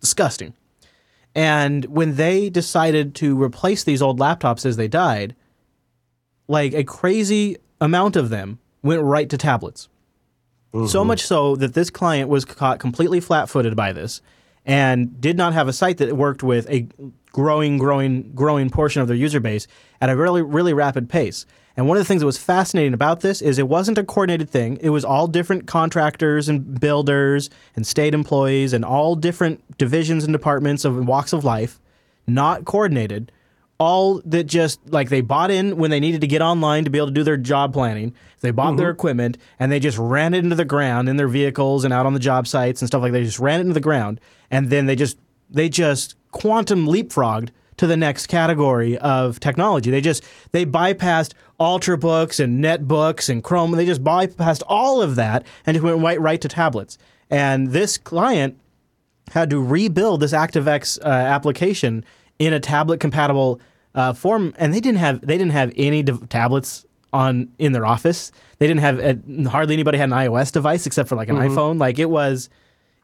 disgusting. 0.00 0.54
And 1.34 1.84
when 1.84 2.16
they 2.16 2.48
decided 2.48 3.14
to 3.16 3.40
replace 3.40 3.84
these 3.84 4.00
old 4.00 4.18
laptops 4.18 4.64
as 4.64 4.76
they 4.76 4.88
died, 4.88 5.36
like 6.48 6.72
a 6.72 6.82
crazy 6.82 7.58
amount 7.80 8.16
of 8.16 8.30
them 8.30 8.58
went 8.82 9.02
right 9.02 9.28
to 9.28 9.36
tablets. 9.36 9.88
So 10.72 10.78
mm-hmm. 10.78 11.08
much 11.08 11.22
so 11.22 11.56
that 11.56 11.74
this 11.74 11.90
client 11.90 12.28
was 12.28 12.44
caught 12.44 12.78
completely 12.78 13.20
flat 13.20 13.48
footed 13.48 13.74
by 13.74 13.92
this 13.92 14.20
and 14.64 15.20
did 15.20 15.36
not 15.36 15.52
have 15.52 15.66
a 15.66 15.72
site 15.72 15.98
that 15.98 16.16
worked 16.16 16.42
with 16.42 16.70
a 16.70 16.86
growing, 17.32 17.76
growing, 17.78 18.30
growing 18.34 18.70
portion 18.70 19.02
of 19.02 19.08
their 19.08 19.16
user 19.16 19.40
base 19.40 19.66
at 20.00 20.10
a 20.10 20.16
really, 20.16 20.42
really 20.42 20.72
rapid 20.72 21.08
pace. 21.08 21.44
And 21.76 21.88
one 21.88 21.96
of 21.96 22.00
the 22.00 22.04
things 22.04 22.20
that 22.20 22.26
was 22.26 22.38
fascinating 22.38 22.94
about 22.94 23.20
this 23.20 23.40
is 23.40 23.58
it 23.58 23.68
wasn't 23.68 23.98
a 23.98 24.04
coordinated 24.04 24.50
thing. 24.50 24.78
It 24.80 24.90
was 24.90 25.04
all 25.04 25.26
different 25.26 25.66
contractors 25.66 26.48
and 26.48 26.78
builders 26.78 27.50
and 27.74 27.86
state 27.86 28.14
employees 28.14 28.72
and 28.72 28.84
all 28.84 29.16
different 29.16 29.78
divisions 29.78 30.24
and 30.24 30.32
departments 30.32 30.84
of 30.84 31.06
walks 31.06 31.32
of 31.32 31.44
life, 31.44 31.80
not 32.26 32.64
coordinated 32.64 33.32
all 33.80 34.20
that 34.26 34.44
just 34.44 34.78
like 34.92 35.08
they 35.08 35.22
bought 35.22 35.50
in 35.50 35.78
when 35.78 35.90
they 35.90 35.98
needed 35.98 36.20
to 36.20 36.26
get 36.26 36.42
online 36.42 36.84
to 36.84 36.90
be 36.90 36.98
able 36.98 37.08
to 37.08 37.14
do 37.14 37.24
their 37.24 37.38
job 37.38 37.72
planning. 37.72 38.14
They 38.40 38.50
bought 38.50 38.76
their 38.76 38.90
equipment 38.90 39.38
and 39.58 39.72
they 39.72 39.80
just 39.80 39.96
ran 39.96 40.34
it 40.34 40.44
into 40.44 40.54
the 40.54 40.66
ground 40.66 41.08
in 41.08 41.16
their 41.16 41.28
vehicles 41.28 41.82
and 41.82 41.92
out 41.92 42.04
on 42.04 42.12
the 42.12 42.20
job 42.20 42.46
sites 42.46 42.82
and 42.82 42.88
stuff 42.88 43.00
like 43.00 43.12
that. 43.12 43.18
They 43.18 43.24
just 43.24 43.38
ran 43.38 43.58
it 43.58 43.62
into 43.62 43.74
the 43.74 43.80
ground 43.80 44.20
and 44.50 44.68
then 44.68 44.84
they 44.84 44.94
just 44.94 45.18
they 45.48 45.70
just 45.70 46.14
quantum 46.30 46.86
leapfrogged 46.86 47.48
to 47.78 47.86
the 47.86 47.96
next 47.96 48.26
category 48.26 48.98
of 48.98 49.40
technology. 49.40 49.90
They 49.90 50.02
just 50.02 50.24
they 50.52 50.66
bypassed 50.66 51.32
Ultrabooks 51.58 52.38
and 52.38 52.62
Netbooks 52.62 53.30
and 53.30 53.42
Chrome. 53.42 53.70
They 53.72 53.86
just 53.86 54.04
bypassed 54.04 54.62
all 54.66 55.00
of 55.00 55.14
that 55.16 55.46
and 55.64 55.74
just 55.74 55.82
went 55.82 56.02
right 56.02 56.20
right 56.20 56.40
to 56.42 56.48
tablets. 56.48 56.98
And 57.30 57.68
this 57.68 57.96
client 57.96 58.60
had 59.30 59.48
to 59.48 59.62
rebuild 59.62 60.20
this 60.20 60.34
ActiveX 60.34 61.00
uh, 61.02 61.08
application 61.08 62.04
in 62.38 62.52
a 62.52 62.58
tablet 62.58 63.00
compatible 63.00 63.60
uh, 63.94 64.12
form, 64.12 64.54
and 64.58 64.72
they 64.72 64.80
didn't 64.80 64.98
have 64.98 65.20
they 65.20 65.36
didn't 65.38 65.52
have 65.52 65.72
any 65.76 66.02
dev- 66.02 66.28
tablets 66.28 66.86
on 67.12 67.48
in 67.58 67.72
their 67.72 67.86
office. 67.86 68.30
They 68.58 68.66
didn't 68.66 68.80
have 68.80 69.00
uh 69.00 69.48
hardly 69.50 69.74
anybody 69.74 69.98
had 69.98 70.10
an 70.10 70.14
iOS 70.14 70.52
device 70.52 70.86
except 70.86 71.08
for 71.08 71.16
like 71.16 71.28
an 71.28 71.36
iPhone. 71.36 71.78
Like 71.78 71.98
it 71.98 72.10
was 72.10 72.48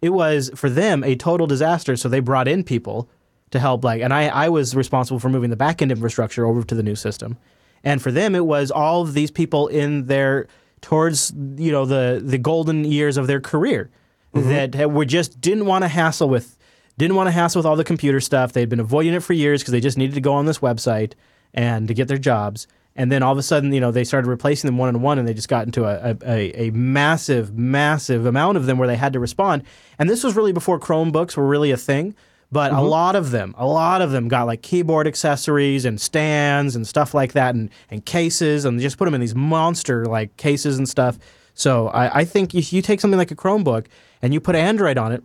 it 0.02 0.10
was 0.10 0.50
for 0.54 0.70
them 0.70 1.02
a 1.02 1.16
total 1.16 1.46
disaster. 1.46 1.96
So 1.96 2.08
they 2.08 2.20
brought 2.20 2.46
in 2.48 2.62
people 2.62 3.08
to 3.50 3.58
help. 3.58 3.84
Like, 3.84 4.02
and 4.02 4.12
I 4.12 4.28
I 4.28 4.48
was 4.48 4.76
responsible 4.76 5.18
for 5.18 5.28
moving 5.28 5.50
the 5.50 5.56
backend 5.56 5.90
infrastructure 5.90 6.46
over 6.46 6.62
to 6.62 6.74
the 6.74 6.82
new 6.82 6.94
system, 6.94 7.36
and 7.82 8.00
for 8.00 8.12
them 8.12 8.34
it 8.34 8.46
was 8.46 8.70
all 8.70 9.02
of 9.02 9.14
these 9.14 9.30
people 9.30 9.66
in 9.68 10.06
their 10.06 10.46
towards 10.82 11.32
you 11.56 11.72
know 11.72 11.84
the 11.84 12.20
the 12.24 12.38
golden 12.38 12.84
years 12.84 13.16
of 13.16 13.26
their 13.26 13.40
career 13.40 13.90
that 14.74 14.90
were 14.90 15.06
just 15.06 15.40
didn't 15.40 15.64
want 15.66 15.82
to 15.82 15.88
hassle 15.88 16.28
with 16.28 16.58
didn't 16.98 17.16
want 17.16 17.26
to 17.26 17.32
hassle 17.32 17.58
with 17.58 17.66
all 17.66 17.76
the 17.76 17.84
computer 17.84 18.20
stuff. 18.20 18.52
They'd 18.52 18.68
been 18.68 18.80
avoiding 18.80 19.14
it 19.14 19.22
for 19.22 19.32
years 19.32 19.62
because 19.62 19.72
they 19.72 19.80
just 19.80 19.98
needed 19.98 20.14
to 20.14 20.20
go 20.20 20.32
on 20.32 20.46
this 20.46 20.58
website 20.60 21.12
and 21.52 21.88
to 21.88 21.94
get 21.94 22.08
their 22.08 22.18
jobs. 22.18 22.66
And 22.98 23.12
then 23.12 23.22
all 23.22 23.32
of 23.32 23.38
a 23.38 23.42
sudden, 23.42 23.74
you 23.74 23.80
know, 23.80 23.90
they 23.90 24.04
started 24.04 24.26
replacing 24.26 24.68
them 24.68 24.78
one 24.78 24.88
on 24.88 25.02
one, 25.02 25.18
and 25.18 25.28
they 25.28 25.34
just 25.34 25.50
got 25.50 25.66
into 25.66 25.84
a, 25.84 26.12
a, 26.12 26.16
a, 26.24 26.68
a 26.68 26.70
massive, 26.70 27.54
massive 27.54 28.24
amount 28.24 28.56
of 28.56 28.64
them 28.64 28.78
where 28.78 28.88
they 28.88 28.96
had 28.96 29.12
to 29.12 29.20
respond. 29.20 29.64
And 29.98 30.08
this 30.08 30.24
was 30.24 30.34
really 30.34 30.52
before 30.52 30.80
Chromebooks 30.80 31.36
were 31.36 31.46
really 31.46 31.70
a 31.70 31.76
thing. 31.76 32.14
But 32.50 32.70
a 32.70 32.76
mm-hmm. 32.76 32.86
lot 32.86 33.16
of 33.16 33.32
them, 33.32 33.54
a 33.58 33.66
lot 33.66 34.00
of 34.00 34.12
them 34.12 34.28
got 34.28 34.44
like 34.44 34.62
keyboard 34.62 35.08
accessories 35.08 35.84
and 35.84 36.00
stands 36.00 36.76
and 36.76 36.86
stuff 36.86 37.12
like 37.12 37.32
that, 37.32 37.54
and, 37.54 37.70
and 37.90 38.04
cases, 38.04 38.64
and 38.64 38.78
they 38.78 38.82
just 38.82 38.98
put 38.98 39.04
them 39.04 39.14
in 39.14 39.20
these 39.20 39.34
monster 39.34 40.06
like 40.06 40.36
cases 40.36 40.78
and 40.78 40.88
stuff. 40.88 41.18
So 41.54 41.88
I, 41.88 42.20
I 42.20 42.24
think 42.24 42.54
if 42.54 42.72
you 42.72 42.82
take 42.82 43.00
something 43.00 43.18
like 43.18 43.32
a 43.32 43.36
Chromebook 43.36 43.86
and 44.22 44.32
you 44.32 44.40
put 44.40 44.54
Android 44.54 44.96
on 44.96 45.10
it, 45.10 45.24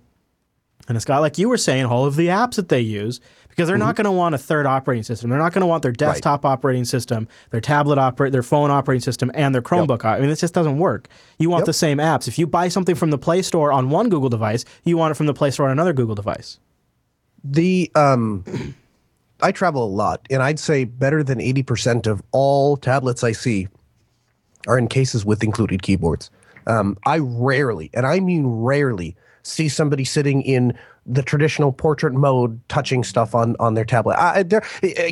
and 0.91 0.97
it's 0.97 1.05
got, 1.05 1.19
like 1.19 1.37
you 1.37 1.47
were 1.47 1.55
saying, 1.55 1.85
all 1.85 2.05
of 2.05 2.17
the 2.17 2.27
apps 2.27 2.55
that 2.55 2.67
they 2.67 2.81
use 2.81 3.21
because 3.47 3.69
they're 3.69 3.77
not 3.77 3.95
going 3.95 4.03
to 4.03 4.11
want 4.11 4.35
a 4.35 4.37
third 4.37 4.65
operating 4.65 5.03
system. 5.03 5.29
They're 5.29 5.39
not 5.39 5.53
going 5.53 5.61
to 5.61 5.67
want 5.67 5.83
their 5.83 5.93
desktop 5.93 6.45
operating 6.45 6.83
system, 6.83 7.29
their 7.51 7.61
tablet 7.61 7.97
operate, 7.97 8.33
their 8.33 8.43
phone 8.43 8.71
operating 8.71 8.99
system, 8.99 9.31
and 9.33 9.55
their 9.55 9.61
Chromebook. 9.61 10.03
I 10.03 10.19
mean, 10.19 10.27
this 10.27 10.41
just 10.41 10.53
doesn't 10.53 10.79
work. 10.79 11.07
You 11.39 11.49
want 11.49 11.65
the 11.65 11.71
same 11.71 11.99
apps. 11.99 12.27
If 12.27 12.37
you 12.37 12.45
buy 12.45 12.67
something 12.67 12.93
from 12.95 13.09
the 13.09 13.17
Play 13.17 13.41
Store 13.41 13.71
on 13.71 13.89
one 13.89 14.09
Google 14.09 14.27
device, 14.27 14.65
you 14.83 14.97
want 14.97 15.11
it 15.11 15.15
from 15.15 15.27
the 15.27 15.33
Play 15.33 15.51
Store 15.51 15.67
on 15.67 15.71
another 15.71 15.93
Google 15.93 16.15
device. 16.15 16.59
the 17.45 17.89
um 17.95 18.43
I 19.41 19.53
travel 19.53 19.83
a 19.83 19.87
lot, 19.87 20.27
and 20.29 20.43
I'd 20.43 20.59
say 20.59 20.83
better 20.83 21.23
than 21.23 21.39
80% 21.39 22.05
of 22.05 22.21
all 22.31 22.77
tablets 22.77 23.23
I 23.23 23.31
see 23.31 23.69
are 24.67 24.77
in 24.77 24.87
cases 24.87 25.25
with 25.25 25.43
included 25.43 25.81
keyboards. 25.81 26.29
Um, 26.67 26.97
I 27.05 27.17
rarely, 27.17 27.89
and 27.93 28.05
I 28.05 28.19
mean 28.19 28.45
rarely, 28.45 29.15
see 29.43 29.67
somebody 29.69 30.03
sitting 30.03 30.41
in 30.41 30.77
the 31.05 31.23
traditional 31.23 31.71
portrait 31.71 32.13
mode 32.13 32.59
touching 32.69 33.03
stuff 33.03 33.33
on 33.33 33.55
on 33.59 33.73
their 33.73 33.85
tablet. 33.85 34.15
I, 34.15 34.41
uh, 34.41 34.61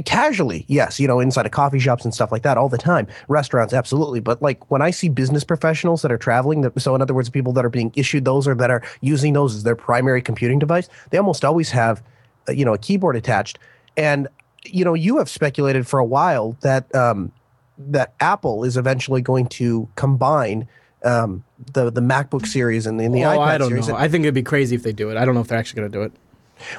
casually, 0.05 0.65
yes, 0.67 0.99
you 0.99 1.07
know, 1.07 1.19
inside 1.19 1.45
of 1.45 1.51
coffee 1.51 1.79
shops 1.79 2.05
and 2.05 2.13
stuff 2.13 2.31
like 2.31 2.43
that 2.43 2.57
all 2.57 2.69
the 2.69 2.77
time. 2.77 3.07
Restaurants, 3.27 3.73
absolutely, 3.73 4.19
but 4.19 4.41
like 4.41 4.69
when 4.69 4.81
I 4.81 4.91
see 4.91 5.09
business 5.09 5.43
professionals 5.43 6.03
that 6.03 6.11
are 6.11 6.17
traveling, 6.17 6.61
that, 6.61 6.79
so 6.79 6.93
in 6.93 7.01
other 7.01 7.13
words, 7.13 7.29
people 7.29 7.53
that 7.53 7.65
are 7.65 7.69
being 7.69 7.91
issued 7.95 8.25
those 8.25 8.47
or 8.47 8.55
that 8.55 8.69
are 8.69 8.83
using 9.01 9.33
those 9.33 9.55
as 9.55 9.63
their 9.63 9.75
primary 9.75 10.21
computing 10.21 10.59
device, 10.59 10.89
they 11.09 11.17
almost 11.17 11.43
always 11.43 11.71
have, 11.71 12.03
uh, 12.47 12.51
you 12.51 12.63
know, 12.63 12.73
a 12.73 12.77
keyboard 12.77 13.15
attached. 13.15 13.57
And 13.97 14.27
you 14.65 14.83
know, 14.85 14.93
you 14.93 15.17
have 15.17 15.29
speculated 15.29 15.87
for 15.87 15.99
a 15.99 16.05
while 16.05 16.55
that 16.61 16.93
um, 16.93 17.31
that 17.77 18.13
Apple 18.19 18.63
is 18.63 18.77
eventually 18.77 19.21
going 19.21 19.47
to 19.47 19.87
combine 19.95 20.67
um, 21.03 21.43
the 21.73 21.91
the 21.91 22.01
MacBook 22.01 22.45
series 22.45 22.85
and 22.85 22.99
the, 22.99 23.05
and 23.05 23.13
the 23.13 23.25
oh, 23.25 23.37
iPad 23.37 23.39
I 23.39 23.57
don't 23.57 23.69
series. 23.69 23.87
know. 23.87 23.95
And- 23.95 24.03
I 24.03 24.07
think 24.07 24.23
it'd 24.23 24.33
be 24.33 24.43
crazy 24.43 24.75
if 24.75 24.83
they 24.83 24.93
do 24.93 25.09
it. 25.09 25.17
I 25.17 25.25
don't 25.25 25.35
know 25.35 25.41
if 25.41 25.47
they're 25.47 25.59
actually 25.59 25.81
going 25.81 25.91
to 25.91 25.97
do 25.97 26.03
it. 26.03 26.11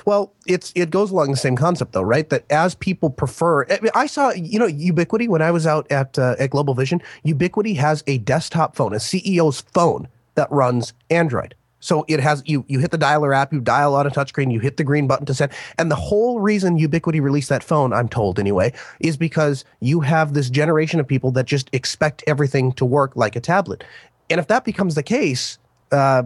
well, 0.05 0.33
it's 0.47 0.73
it 0.75 0.91
goes 0.91 1.11
along 1.11 1.31
the 1.31 1.37
same 1.37 1.57
concept 1.57 1.93
though, 1.93 2.03
right? 2.03 2.29
That 2.31 2.45
as 2.51 2.75
people 2.75 3.11
prefer, 3.11 3.65
I, 3.65 3.81
mean, 3.81 3.93
I 3.95 4.07
saw 4.07 4.31
you 4.31 4.59
know 4.59 4.67
Ubiquiti 4.69 5.29
when 5.29 5.43
I 5.43 5.51
was 5.51 5.67
out 5.67 5.91
at 5.91 6.19
uh, 6.19 6.37
at 6.39 6.51
Global 6.51 6.75
Vision. 6.75 7.01
Ubiquiti 7.25 7.77
has 7.77 8.05
a 8.07 8.19
desktop 8.19 8.77
phone, 8.77 8.93
a 8.93 8.97
CEO's 8.97 9.61
phone 9.61 10.09
that 10.35 10.51
runs 10.51 10.93
Android. 11.11 11.55
So 11.81 12.05
it 12.09 12.21
has 12.21 12.43
you 12.47 12.65
you 12.69 12.79
hit 12.79 12.91
the 12.91 12.99
dialer 12.99 13.35
app, 13.35 13.53
you 13.53 13.61
dial 13.61 13.95
on 13.95 14.07
a 14.07 14.11
touchscreen, 14.11 14.53
you 14.53 14.61
hit 14.61 14.77
the 14.77 14.85
green 14.85 15.07
button 15.07 15.27
to 15.27 15.35
send. 15.35 15.51
And 15.79 15.91
the 15.91 15.97
whole 15.97 16.41
reason 16.41 16.79
Ubiquiti 16.79 17.21
released 17.21 17.49
that 17.49 17.65
phone, 17.65 17.93
I'm 17.93 18.09
told 18.09 18.39
anyway, 18.39 18.73
is 19.01 19.17
because 19.17 19.65
you 19.81 20.01
have 20.01 20.35
this 20.35 20.51
generation 20.51 21.01
of 21.01 21.09
people 21.09 21.31
that 21.33 21.47
just 21.47 21.71
expect 21.73 22.23
everything 22.27 22.73
to 22.73 22.85
work 22.85 23.17
like 23.17 23.35
a 23.35 23.41
tablet. 23.41 23.83
And 24.31 24.41
if 24.41 24.47
that 24.49 24.65
becomes 24.65 24.95
the 24.95 25.03
case, 25.03 25.59
uh, 25.93 26.23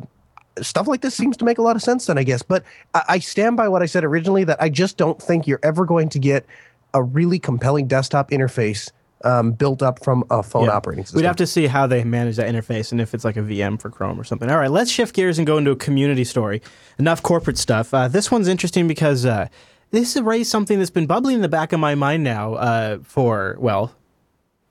stuff 0.60 0.86
like 0.86 1.00
this 1.00 1.14
seems 1.14 1.36
to 1.38 1.44
make 1.44 1.58
a 1.58 1.62
lot 1.62 1.74
of 1.74 1.82
sense 1.82 2.06
then 2.06 2.16
i 2.16 2.22
guess 2.22 2.40
but 2.40 2.62
I, 2.94 3.02
I 3.08 3.18
stand 3.18 3.56
by 3.56 3.66
what 3.66 3.82
i 3.82 3.86
said 3.86 4.04
originally 4.04 4.44
that 4.44 4.62
i 4.62 4.68
just 4.68 4.96
don't 4.96 5.20
think 5.20 5.48
you're 5.48 5.58
ever 5.64 5.84
going 5.84 6.08
to 6.10 6.20
get 6.20 6.46
a 6.92 7.02
really 7.02 7.40
compelling 7.40 7.88
desktop 7.88 8.30
interface 8.30 8.92
um, 9.24 9.52
built 9.52 9.82
up 9.82 10.04
from 10.04 10.22
a 10.30 10.42
phone 10.42 10.68
operating 10.68 11.04
system 11.04 11.18
We'd 11.18 11.26
have 11.26 11.36
to 11.36 11.46
see 11.46 11.66
how 11.66 11.86
they 11.86 12.04
manage 12.04 12.36
that 12.36 12.46
interface 12.46 12.92
and 12.92 13.00
if 13.00 13.14
it's 13.14 13.24
like 13.24 13.36
a 13.36 13.40
VM 13.40 13.80
for 13.80 13.88
Chrome 13.88 14.20
or 14.20 14.24
something. 14.24 14.50
All 14.50 14.58
right, 14.58 14.70
let's 14.70 14.90
shift 14.90 15.14
gears 15.14 15.38
and 15.38 15.46
go 15.46 15.56
into 15.56 15.70
a 15.70 15.76
community 15.76 16.24
story. 16.24 16.60
Enough 16.98 17.22
corporate 17.22 17.56
stuff. 17.56 17.94
Uh, 17.94 18.06
this 18.06 18.30
one's 18.30 18.48
interesting 18.48 18.86
because 18.86 19.24
uh, 19.24 19.48
this 19.92 20.14
raised 20.16 20.50
something 20.50 20.78
that's 20.78 20.90
been 20.90 21.06
bubbling 21.06 21.36
in 21.36 21.40
the 21.40 21.48
back 21.48 21.72
of 21.72 21.80
my 21.80 21.94
mind 21.94 22.22
now 22.22 22.54
uh, 22.54 22.98
for, 23.02 23.56
well, 23.58 23.94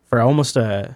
for 0.06 0.22
almost 0.22 0.56
a 0.56 0.96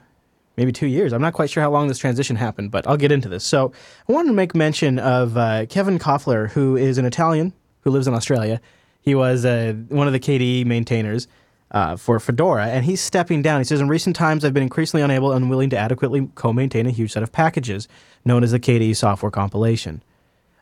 maybe 0.57 0.71
two 0.71 0.87
years. 0.87 1.13
I'm 1.13 1.21
not 1.21 1.33
quite 1.33 1.49
sure 1.49 1.61
how 1.61 1.71
long 1.71 1.87
this 1.87 1.99
transition 1.99 2.35
happened, 2.35 2.71
but 2.71 2.87
I'll 2.87 2.97
get 2.97 3.11
into 3.11 3.29
this. 3.29 3.43
So 3.43 3.71
I 4.09 4.11
wanted 4.11 4.29
to 4.29 4.33
make 4.33 4.55
mention 4.55 4.99
of 4.99 5.37
uh, 5.37 5.67
Kevin 5.67 5.99
Kofler, 5.99 6.49
who 6.49 6.75
is 6.75 6.97
an 6.97 7.05
Italian 7.05 7.53
who 7.81 7.91
lives 7.91 8.07
in 8.07 8.13
Australia. 8.13 8.59
He 9.01 9.15
was 9.15 9.45
uh, 9.45 9.73
one 9.89 10.07
of 10.07 10.13
the 10.13 10.19
KDE 10.19 10.65
maintainers 10.65 11.27
uh, 11.71 11.95
for 11.95 12.19
Fedora, 12.19 12.67
and 12.67 12.85
he's 12.85 13.01
stepping 13.01 13.41
down. 13.41 13.59
He 13.59 13.65
says, 13.65 13.79
In 13.79 13.87
recent 13.87 14.15
times, 14.15 14.43
I've 14.43 14.53
been 14.53 14.63
increasingly 14.63 15.03
unable 15.03 15.31
and 15.31 15.43
unwilling 15.43 15.69
to 15.71 15.77
adequately 15.77 16.29
co 16.35 16.51
maintain 16.51 16.87
a 16.87 16.91
huge 16.91 17.11
set 17.11 17.23
of 17.23 17.31
packages 17.31 17.87
known 18.25 18.43
as 18.43 18.51
the 18.51 18.59
KDE 18.59 18.95
software 18.95 19.31
compilation. 19.31 20.03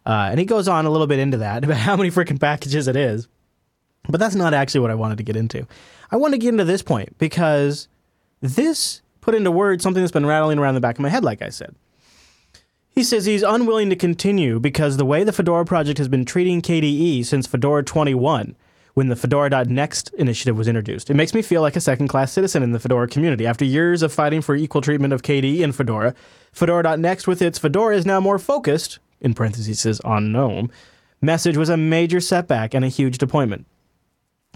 Uh, 0.05 0.27
and 0.29 0.39
he 0.39 0.45
goes 0.45 0.67
on 0.67 0.85
a 0.85 0.89
little 0.89 1.07
bit 1.07 1.19
into 1.19 1.37
that 1.37 1.63
about 1.63 1.77
how 1.77 1.95
many 1.95 2.11
freaking 2.11 2.39
packages 2.39 2.87
it 2.87 2.95
is. 2.95 3.27
But 4.07 4.19
that's 4.19 4.35
not 4.35 4.53
actually 4.53 4.81
what 4.81 4.91
I 4.91 4.95
wanted 4.95 5.17
to 5.17 5.23
get 5.23 5.35
into. 5.35 5.67
I 6.11 6.17
want 6.17 6.33
to 6.33 6.37
get 6.37 6.49
into 6.49 6.65
this 6.65 6.83
point 6.83 7.17
because 7.17 7.87
this 8.41 9.01
put 9.25 9.33
into 9.33 9.49
words 9.49 9.83
something 9.83 10.03
that's 10.03 10.11
been 10.11 10.27
rattling 10.27 10.59
around 10.59 10.75
the 10.75 10.79
back 10.79 10.95
of 10.95 11.01
my 11.01 11.09
head, 11.09 11.23
like 11.23 11.41
I 11.41 11.49
said. 11.49 11.73
He 12.91 13.03
says 13.03 13.25
he's 13.25 13.41
unwilling 13.41 13.89
to 13.89 13.95
continue 13.95 14.59
because 14.59 14.97
the 14.97 15.03
way 15.03 15.23
the 15.23 15.33
Fedora 15.33 15.65
project 15.65 15.97
has 15.97 16.07
been 16.07 16.25
treating 16.25 16.61
KDE 16.61 17.25
since 17.25 17.47
Fedora 17.47 17.83
21, 17.83 18.55
when 18.93 19.07
the 19.07 19.15
Fedora.next 19.15 20.13
initiative 20.13 20.55
was 20.55 20.67
introduced. 20.67 21.09
It 21.09 21.15
makes 21.15 21.33
me 21.33 21.41
feel 21.41 21.63
like 21.63 21.75
a 21.75 21.81
second 21.81 22.07
class 22.07 22.31
citizen 22.31 22.61
in 22.61 22.71
the 22.71 22.79
Fedora 22.79 23.07
community. 23.07 23.47
After 23.47 23.65
years 23.65 24.03
of 24.03 24.13
fighting 24.13 24.41
for 24.41 24.55
equal 24.55 24.81
treatment 24.81 25.11
of 25.11 25.23
KDE 25.23 25.63
and 25.63 25.75
Fedora, 25.75 26.13
Fedora.next 26.51 27.25
with 27.25 27.41
its 27.41 27.57
Fedora 27.57 27.97
is 27.97 28.05
now 28.05 28.19
more 28.19 28.37
focused, 28.37 28.99
in 29.21 29.33
parentheses 29.33 29.79
says 29.79 29.99
on 30.01 30.31
GNOME, 30.31 30.69
message 31.19 31.57
was 31.57 31.69
a 31.69 31.77
major 31.77 32.21
setback 32.21 32.75
and 32.75 32.85
a 32.85 32.89
huge 32.89 33.17
disappointment. 33.17 33.65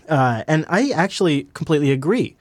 Uh, 0.07 0.43
and 0.47 0.63
I 0.69 0.91
actually 0.91 1.47
completely 1.55 1.91
agree 1.91 2.35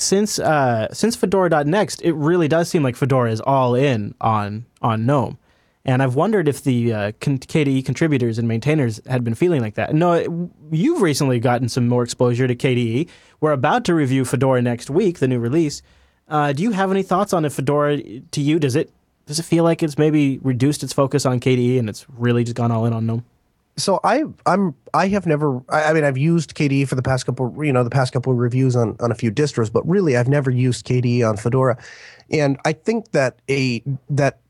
since 0.00 0.38
uh, 0.38 0.92
since 0.92 1.16
Fedora.next, 1.16 2.02
it 2.02 2.12
really 2.12 2.48
does 2.48 2.68
seem 2.68 2.82
like 2.82 2.96
Fedora 2.96 3.30
is 3.30 3.40
all 3.40 3.74
in 3.74 4.14
on 4.20 4.66
on 4.82 5.06
GNOME. 5.06 5.38
And 5.84 6.02
I've 6.02 6.14
wondered 6.14 6.46
if 6.46 6.62
the 6.62 6.92
uh, 6.92 7.12
KDE 7.12 7.84
contributors 7.86 8.38
and 8.38 8.46
maintainers 8.46 9.00
had 9.06 9.24
been 9.24 9.34
feeling 9.34 9.62
like 9.62 9.74
that. 9.74 9.94
No, 9.94 10.50
you've 10.70 11.00
recently 11.00 11.40
gotten 11.40 11.70
some 11.70 11.88
more 11.88 12.02
exposure 12.02 12.46
to 12.46 12.54
KDE. 12.54 13.08
We're 13.40 13.52
about 13.52 13.86
to 13.86 13.94
review 13.94 14.26
Fedora 14.26 14.60
next 14.60 14.90
week, 14.90 15.20
the 15.20 15.28
new 15.28 15.38
release. 15.38 15.80
Uh, 16.28 16.52
do 16.52 16.62
you 16.62 16.72
have 16.72 16.90
any 16.90 17.02
thoughts 17.02 17.32
on 17.32 17.46
if 17.46 17.54
Fedora 17.54 17.98
to 18.02 18.40
you 18.40 18.58
does 18.58 18.76
it 18.76 18.92
does 19.26 19.38
it 19.38 19.44
feel 19.44 19.64
like 19.64 19.82
it's 19.82 19.96
maybe 19.96 20.38
reduced 20.38 20.82
its 20.82 20.92
focus 20.92 21.24
on 21.24 21.40
KDE 21.40 21.78
and 21.78 21.88
it's 21.88 22.04
really 22.10 22.44
just 22.44 22.56
gone 22.56 22.70
all 22.70 22.84
in 22.84 22.92
on 22.92 23.06
GNOME? 23.06 23.24
So 23.82 24.00
I 24.04 24.24
I'm 24.46 24.74
I 24.94 25.08
have 25.08 25.26
never 25.26 25.62
I, 25.68 25.84
I, 25.84 25.92
mean 25.92 26.04
I've 26.04 26.18
used 26.18 26.54
KDE 26.54 26.88
for 26.88 26.94
the 26.94 27.02
past 27.02 27.26
couple 27.26 27.64
you 27.64 27.72
know 27.72 27.84
the 27.84 27.90
past 27.90 28.12
couple 28.12 28.32
of 28.32 28.38
reviews 28.38 28.76
on 28.76 28.96
on 29.00 29.10
a 29.10 29.14
few 29.14 29.30
distros, 29.30 29.72
but 29.72 29.86
really 29.88 30.16
I've 30.16 30.28
never 30.28 30.50
used 30.50 30.86
KDE 30.86 31.28
on 31.28 31.36
Fedora, 31.36 31.78
and 32.30 32.58
I 32.64 32.72
think 32.72 33.12
that 33.12 33.40
a 33.48 33.82
that 34.10 34.40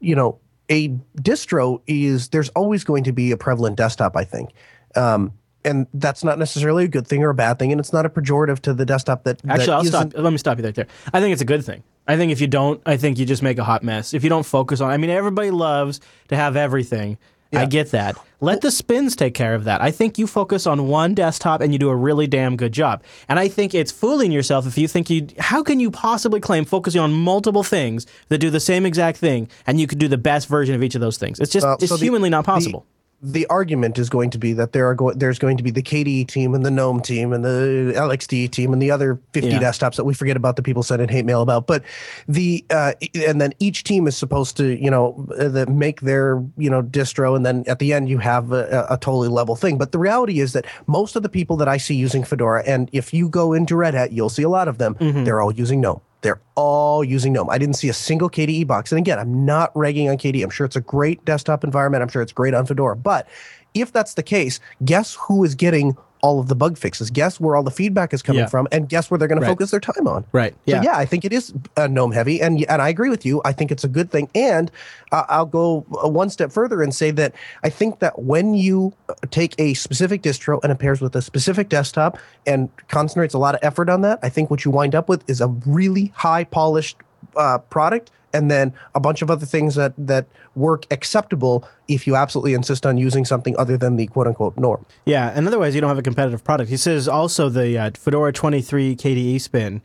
you 0.00 0.14
know 0.14 0.40
a 0.68 0.88
distro 1.16 1.80
is 1.86 2.28
there's 2.28 2.48
always 2.50 2.84
going 2.84 3.04
to 3.04 3.12
be 3.12 3.30
a 3.32 3.36
prevalent 3.36 3.76
desktop. 3.76 4.16
I 4.16 4.24
think. 4.24 4.50
Um, 4.96 5.32
and 5.64 5.86
that's 5.92 6.24
not 6.24 6.38
necessarily 6.38 6.84
a 6.84 6.88
good 6.88 7.06
thing 7.06 7.22
or 7.22 7.30
a 7.30 7.34
bad 7.34 7.58
thing, 7.58 7.72
and 7.72 7.80
it's 7.80 7.92
not 7.92 8.06
a 8.06 8.08
pejorative 8.08 8.60
to 8.60 8.72
the 8.72 8.86
desktop 8.86 9.24
that. 9.24 9.40
Actually, 9.48 9.66
that 9.66 9.72
I'll 9.72 9.84
stop. 9.84 10.12
Let 10.14 10.30
me 10.30 10.38
stop 10.38 10.58
you 10.58 10.64
right 10.64 10.74
there. 10.74 10.86
I 11.12 11.20
think 11.20 11.32
it's 11.32 11.42
a 11.42 11.46
good 11.46 11.64
thing. 11.64 11.82
I 12.06 12.16
think 12.16 12.32
if 12.32 12.40
you 12.40 12.46
don't, 12.46 12.80
I 12.86 12.96
think 12.96 13.18
you 13.18 13.26
just 13.26 13.42
make 13.42 13.58
a 13.58 13.64
hot 13.64 13.82
mess. 13.82 14.14
If 14.14 14.24
you 14.24 14.30
don't 14.30 14.46
focus 14.46 14.80
on, 14.80 14.90
I 14.90 14.96
mean, 14.96 15.10
everybody 15.10 15.50
loves 15.50 16.00
to 16.28 16.36
have 16.36 16.56
everything, 16.56 17.18
yeah. 17.50 17.62
I 17.62 17.66
get 17.66 17.90
that. 17.92 18.16
Let 18.40 18.60
the 18.60 18.70
spins 18.70 19.16
take 19.16 19.34
care 19.34 19.54
of 19.54 19.64
that. 19.64 19.80
I 19.80 19.90
think 19.90 20.16
you 20.16 20.26
focus 20.26 20.66
on 20.66 20.86
one 20.86 21.14
desktop 21.14 21.60
and 21.60 21.72
you 21.72 21.78
do 21.78 21.88
a 21.88 21.96
really 21.96 22.26
damn 22.26 22.56
good 22.56 22.72
job. 22.72 23.02
And 23.28 23.38
I 23.38 23.48
think 23.48 23.74
it's 23.74 23.90
fooling 23.90 24.30
yourself 24.30 24.66
if 24.66 24.78
you 24.78 24.86
think 24.86 25.10
you. 25.10 25.26
How 25.38 25.62
can 25.62 25.80
you 25.80 25.90
possibly 25.90 26.38
claim 26.40 26.64
focusing 26.64 27.00
on 27.00 27.12
multiple 27.12 27.64
things 27.64 28.06
that 28.28 28.38
do 28.38 28.50
the 28.50 28.60
same 28.60 28.86
exact 28.86 29.18
thing 29.18 29.48
and 29.66 29.80
you 29.80 29.86
could 29.86 29.98
do 29.98 30.08
the 30.08 30.18
best 30.18 30.46
version 30.48 30.74
of 30.74 30.82
each 30.82 30.94
of 30.94 31.00
those 31.00 31.18
things? 31.18 31.40
It's 31.40 31.50
just 31.50 31.66
uh, 31.66 31.76
it's 31.80 31.88
so 31.88 31.96
humanly 31.96 32.28
the, 32.28 32.36
not 32.36 32.44
possible. 32.44 32.80
The, 32.80 32.97
the 33.20 33.46
argument 33.46 33.98
is 33.98 34.08
going 34.08 34.30
to 34.30 34.38
be 34.38 34.52
that 34.52 34.72
there 34.72 34.86
are 34.88 34.94
go- 34.94 35.12
there's 35.12 35.38
going 35.40 35.56
to 35.56 35.62
be 35.62 35.72
the 35.72 35.82
KDE 35.82 36.28
team 36.28 36.54
and 36.54 36.64
the 36.64 36.70
GNOME 36.70 37.00
team 37.00 37.32
and 37.32 37.44
the 37.44 37.92
LXD 37.96 38.50
team 38.50 38.72
and 38.72 38.80
the 38.80 38.92
other 38.92 39.18
50 39.32 39.50
yeah. 39.50 39.58
desktops 39.58 39.96
that 39.96 40.04
we 40.04 40.14
forget 40.14 40.36
about 40.36 40.54
the 40.54 40.62
people 40.62 40.84
sending 40.84 41.08
hate 41.08 41.24
mail 41.24 41.42
about. 41.42 41.66
But 41.66 41.82
the 42.28 42.64
uh, 42.70 42.92
and 43.26 43.40
then 43.40 43.54
each 43.58 43.82
team 43.82 44.06
is 44.06 44.16
supposed 44.16 44.56
to 44.58 44.80
you 44.80 44.90
know 44.90 45.26
the, 45.36 45.66
make 45.66 46.02
their 46.02 46.44
you 46.56 46.70
know 46.70 46.82
distro 46.82 47.34
and 47.34 47.44
then 47.44 47.64
at 47.66 47.80
the 47.80 47.92
end 47.92 48.08
you 48.08 48.18
have 48.18 48.52
a, 48.52 48.86
a, 48.88 48.96
totally 48.98 49.28
level 49.28 49.56
thing. 49.56 49.78
But 49.78 49.90
the 49.90 49.98
reality 49.98 50.38
is 50.38 50.52
that 50.52 50.66
most 50.86 51.16
of 51.16 51.24
the 51.24 51.28
people 51.28 51.56
that 51.56 51.68
I 51.68 51.76
see 51.76 51.96
using 51.96 52.22
Fedora 52.22 52.62
and 52.66 52.88
if 52.92 53.12
you 53.12 53.28
go 53.28 53.52
into 53.52 53.74
Red 53.74 53.94
Hat, 53.94 54.12
you'll 54.12 54.28
see 54.28 54.44
a 54.44 54.48
lot 54.48 54.68
of 54.68 54.78
them. 54.78 54.94
Mm-hmm. 54.94 55.24
They're 55.24 55.40
all 55.40 55.52
using 55.52 55.80
GNOME. 55.80 56.00
They're 56.20 56.40
all 56.56 57.04
using 57.04 57.32
GNOME. 57.32 57.48
I 57.50 57.58
didn't 57.58 57.76
see 57.76 57.88
a 57.88 57.94
single 57.94 58.28
KDE 58.28 58.66
box. 58.66 58.90
And 58.90 58.98
again, 58.98 59.18
I'm 59.18 59.44
not 59.44 59.70
ragging 59.76 60.08
on 60.08 60.16
KDE. 60.18 60.42
I'm 60.42 60.50
sure 60.50 60.66
it's 60.66 60.76
a 60.76 60.80
great 60.80 61.24
desktop 61.24 61.62
environment. 61.62 62.02
I'm 62.02 62.08
sure 62.08 62.22
it's 62.22 62.32
great 62.32 62.54
on 62.54 62.66
Fedora. 62.66 62.96
But 62.96 63.28
if 63.74 63.92
that's 63.92 64.14
the 64.14 64.22
case, 64.22 64.58
guess 64.84 65.14
who 65.14 65.44
is 65.44 65.54
getting 65.54 65.96
all 66.22 66.40
of 66.40 66.48
the 66.48 66.54
bug 66.54 66.76
fixes. 66.76 67.10
Guess 67.10 67.40
where 67.40 67.56
all 67.56 67.62
the 67.62 67.70
feedback 67.70 68.12
is 68.12 68.22
coming 68.22 68.40
yeah. 68.40 68.46
from, 68.46 68.68
and 68.72 68.88
guess 68.88 69.10
where 69.10 69.18
they're 69.18 69.28
going 69.28 69.40
right. 69.40 69.46
to 69.46 69.52
focus 69.52 69.70
their 69.70 69.80
time 69.80 70.06
on. 70.06 70.24
Right. 70.32 70.54
Yeah. 70.64 70.80
So 70.80 70.84
yeah, 70.84 70.96
I 70.96 71.04
think 71.04 71.24
it 71.24 71.32
is 71.32 71.52
uh, 71.76 71.86
GNOME 71.86 72.12
heavy, 72.12 72.40
and 72.40 72.64
and 72.68 72.82
I 72.82 72.88
agree 72.88 73.10
with 73.10 73.24
you. 73.24 73.40
I 73.44 73.52
think 73.52 73.70
it's 73.70 73.84
a 73.84 73.88
good 73.88 74.10
thing, 74.10 74.28
and 74.34 74.70
uh, 75.12 75.24
I'll 75.28 75.46
go 75.46 75.80
one 75.88 76.30
step 76.30 76.52
further 76.52 76.82
and 76.82 76.94
say 76.94 77.10
that 77.12 77.34
I 77.62 77.70
think 77.70 78.00
that 78.00 78.18
when 78.20 78.54
you 78.54 78.92
uh, 79.08 79.14
take 79.30 79.54
a 79.58 79.74
specific 79.74 80.22
distro 80.22 80.60
and 80.62 80.72
it 80.72 80.78
pairs 80.78 81.00
with 81.00 81.14
a 81.16 81.22
specific 81.22 81.68
desktop 81.68 82.18
and 82.46 82.68
concentrates 82.88 83.34
a 83.34 83.38
lot 83.38 83.54
of 83.54 83.60
effort 83.62 83.88
on 83.88 84.02
that, 84.02 84.18
I 84.22 84.28
think 84.28 84.50
what 84.50 84.64
you 84.64 84.70
wind 84.70 84.94
up 84.94 85.08
with 85.08 85.28
is 85.28 85.40
a 85.40 85.48
really 85.48 86.12
high 86.14 86.44
polished 86.44 86.96
uh, 87.36 87.58
product 87.58 88.10
and 88.32 88.50
then 88.50 88.72
a 88.94 89.00
bunch 89.00 89.22
of 89.22 89.30
other 89.30 89.46
things 89.46 89.74
that 89.74 89.94
that 89.96 90.26
work 90.54 90.86
acceptable 90.90 91.66
if 91.86 92.06
you 92.06 92.16
absolutely 92.16 92.54
insist 92.54 92.84
on 92.84 92.98
using 92.98 93.24
something 93.24 93.56
other 93.58 93.76
than 93.76 93.96
the 93.96 94.06
quote 94.08 94.26
unquote 94.26 94.56
norm. 94.56 94.84
Yeah, 95.04 95.32
and 95.34 95.46
otherwise 95.46 95.74
you 95.74 95.80
don't 95.80 95.88
have 95.88 95.98
a 95.98 96.02
competitive 96.02 96.44
product. 96.44 96.70
He 96.70 96.76
says 96.76 97.08
also 97.08 97.48
the 97.48 97.78
uh, 97.78 97.90
Fedora 97.94 98.32
23 98.32 98.96
KDE 98.96 99.40
spin 99.40 99.82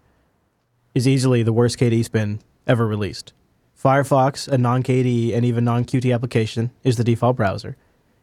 is 0.93 1.07
easily 1.07 1.43
the 1.43 1.53
worst 1.53 1.77
KDE 1.77 2.05
spin 2.05 2.39
ever 2.67 2.85
released. 2.87 3.33
Firefox, 3.81 4.47
a 4.47 4.57
non 4.57 4.83
KDE 4.83 5.35
and 5.35 5.45
even 5.45 5.63
non 5.63 5.85
Qt 5.85 6.13
application, 6.13 6.71
is 6.83 6.97
the 6.97 7.03
default 7.03 7.35
browser. 7.35 7.75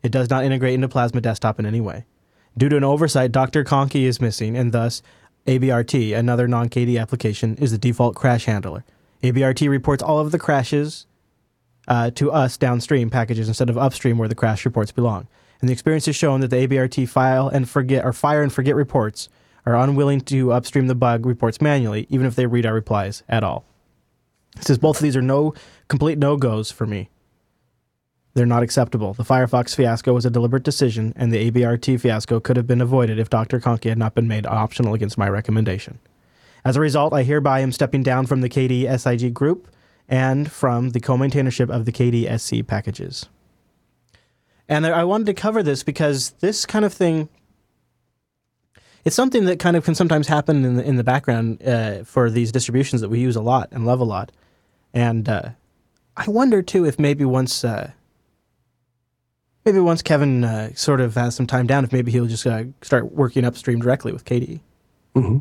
It 0.02 0.12
does 0.12 0.30
not 0.30 0.44
integrate 0.44 0.74
into 0.74 0.88
Plasma 0.88 1.20
Desktop 1.20 1.58
in 1.58 1.66
any 1.66 1.80
way. 1.80 2.06
Due 2.56 2.70
to 2.70 2.76
an 2.76 2.84
oversight, 2.84 3.32
DrKonqi 3.32 4.02
is 4.02 4.20
missing, 4.20 4.56
and 4.56 4.72
thus 4.72 5.02
ABRT, 5.46 6.16
another 6.16 6.48
non 6.48 6.68
KDE 6.68 7.00
application, 7.00 7.56
is 7.56 7.72
the 7.72 7.78
default 7.78 8.14
crash 8.14 8.46
handler. 8.46 8.84
ABRT 9.22 9.68
reports 9.68 10.02
all 10.02 10.18
of 10.18 10.32
the 10.32 10.38
crashes 10.38 11.06
uh, 11.88 12.10
to 12.12 12.30
us 12.30 12.56
downstream 12.56 13.10
packages 13.10 13.48
instead 13.48 13.68
of 13.68 13.76
upstream 13.76 14.18
where 14.18 14.28
the 14.28 14.34
crash 14.34 14.64
reports 14.64 14.92
belong. 14.92 15.26
And 15.60 15.68
the 15.68 15.72
experience 15.72 16.06
has 16.06 16.16
shown 16.16 16.40
that 16.40 16.48
the 16.48 16.66
ABRT 16.66 17.08
file 17.08 17.48
and 17.48 17.68
forget 17.68 18.04
or 18.04 18.12
fire 18.12 18.42
and 18.42 18.52
forget 18.52 18.74
reports 18.74 19.28
are 19.66 19.76
unwilling 19.76 20.22
to 20.22 20.52
upstream 20.52 20.86
the 20.86 20.94
bug 20.94 21.26
reports 21.26 21.60
manually, 21.60 22.06
even 22.08 22.26
if 22.26 22.34
they 22.34 22.46
read 22.46 22.64
our 22.64 22.72
replies 22.72 23.22
at 23.28 23.44
all. 23.44 23.64
It 24.56 24.64
says 24.64 24.78
both 24.78 24.96
of 24.96 25.02
these 25.02 25.16
are 25.16 25.22
no 25.22 25.54
complete 25.88 26.18
no 26.18 26.36
goes 26.36 26.70
for 26.70 26.86
me. 26.86 27.10
They're 28.34 28.46
not 28.46 28.62
acceptable. 28.62 29.12
The 29.12 29.24
Firefox 29.24 29.74
fiasco 29.74 30.14
was 30.14 30.24
a 30.24 30.30
deliberate 30.30 30.62
decision, 30.62 31.12
and 31.16 31.32
the 31.32 31.50
ABRT 31.50 32.00
fiasco 32.00 32.38
could 32.38 32.56
have 32.56 32.66
been 32.66 32.80
avoided 32.80 33.18
if 33.18 33.28
DrKonqi 33.28 33.88
had 33.88 33.98
not 33.98 34.14
been 34.14 34.28
made 34.28 34.46
optional 34.46 34.94
against 34.94 35.18
my 35.18 35.28
recommendation. 35.28 35.98
As 36.64 36.76
a 36.76 36.80
result, 36.80 37.12
I 37.12 37.22
hereby 37.22 37.60
am 37.60 37.72
stepping 37.72 38.02
down 38.02 38.26
from 38.26 38.40
the 38.40 38.48
KDE 38.48 38.98
SIG 38.98 39.32
group 39.32 39.68
and 40.08 40.50
from 40.50 40.90
the 40.90 41.00
co-maintainership 41.00 41.70
of 41.70 41.84
the 41.84 41.92
KDE 41.92 42.38
SC 42.38 42.66
packages. 42.66 43.26
And 44.68 44.86
I 44.86 45.04
wanted 45.04 45.26
to 45.26 45.34
cover 45.34 45.62
this 45.62 45.82
because 45.82 46.30
this 46.40 46.66
kind 46.66 46.84
of 46.84 46.92
thing 46.92 47.28
it's 49.04 49.16
something 49.16 49.46
that 49.46 49.58
kind 49.58 49.76
of 49.76 49.84
can 49.84 49.94
sometimes 49.94 50.28
happen 50.28 50.64
in 50.64 50.76
the, 50.76 50.84
in 50.84 50.96
the 50.96 51.04
background 51.04 51.66
uh, 51.66 52.04
for 52.04 52.30
these 52.30 52.52
distributions 52.52 53.00
that 53.00 53.08
we 53.08 53.18
use 53.18 53.36
a 53.36 53.40
lot 53.40 53.68
and 53.72 53.86
love 53.86 54.00
a 54.00 54.04
lot. 54.04 54.30
And 54.92 55.28
uh, 55.28 55.50
I 56.16 56.28
wonder 56.28 56.62
too 56.62 56.84
if 56.84 56.98
maybe 56.98 57.24
once 57.24 57.64
uh, 57.64 57.92
maybe 59.64 59.78
once 59.78 60.02
Kevin 60.02 60.44
uh, 60.44 60.74
sort 60.74 61.00
of 61.00 61.14
has 61.14 61.34
some 61.34 61.46
time 61.46 61.66
down, 61.66 61.84
if 61.84 61.92
maybe 61.92 62.12
he'll 62.12 62.26
just 62.26 62.46
uh, 62.46 62.64
start 62.82 63.12
working 63.12 63.44
upstream 63.44 63.80
directly 63.80 64.12
with 64.12 64.24
KDE. 64.24 64.60
Mm-hmm. 65.14 65.38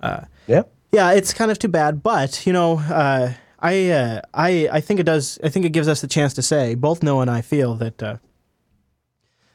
Uh, 0.00 0.22
yeah. 0.46 0.62
Yeah, 0.92 1.12
it's 1.12 1.34
kind 1.34 1.50
of 1.50 1.58
too 1.58 1.68
bad, 1.68 2.02
but 2.02 2.46
you 2.46 2.52
know, 2.52 2.78
uh, 2.78 3.32
I, 3.58 3.90
uh, 3.90 4.20
I, 4.32 4.68
I 4.72 4.80
think 4.80 5.00
it 5.00 5.04
does. 5.04 5.38
I 5.42 5.48
think 5.48 5.66
it 5.66 5.70
gives 5.70 5.88
us 5.88 6.00
the 6.00 6.06
chance 6.06 6.32
to 6.34 6.42
say 6.42 6.74
both 6.74 7.02
Noah 7.02 7.22
and 7.22 7.30
I 7.30 7.42
feel 7.42 7.74
that 7.74 8.02
uh, 8.02 8.16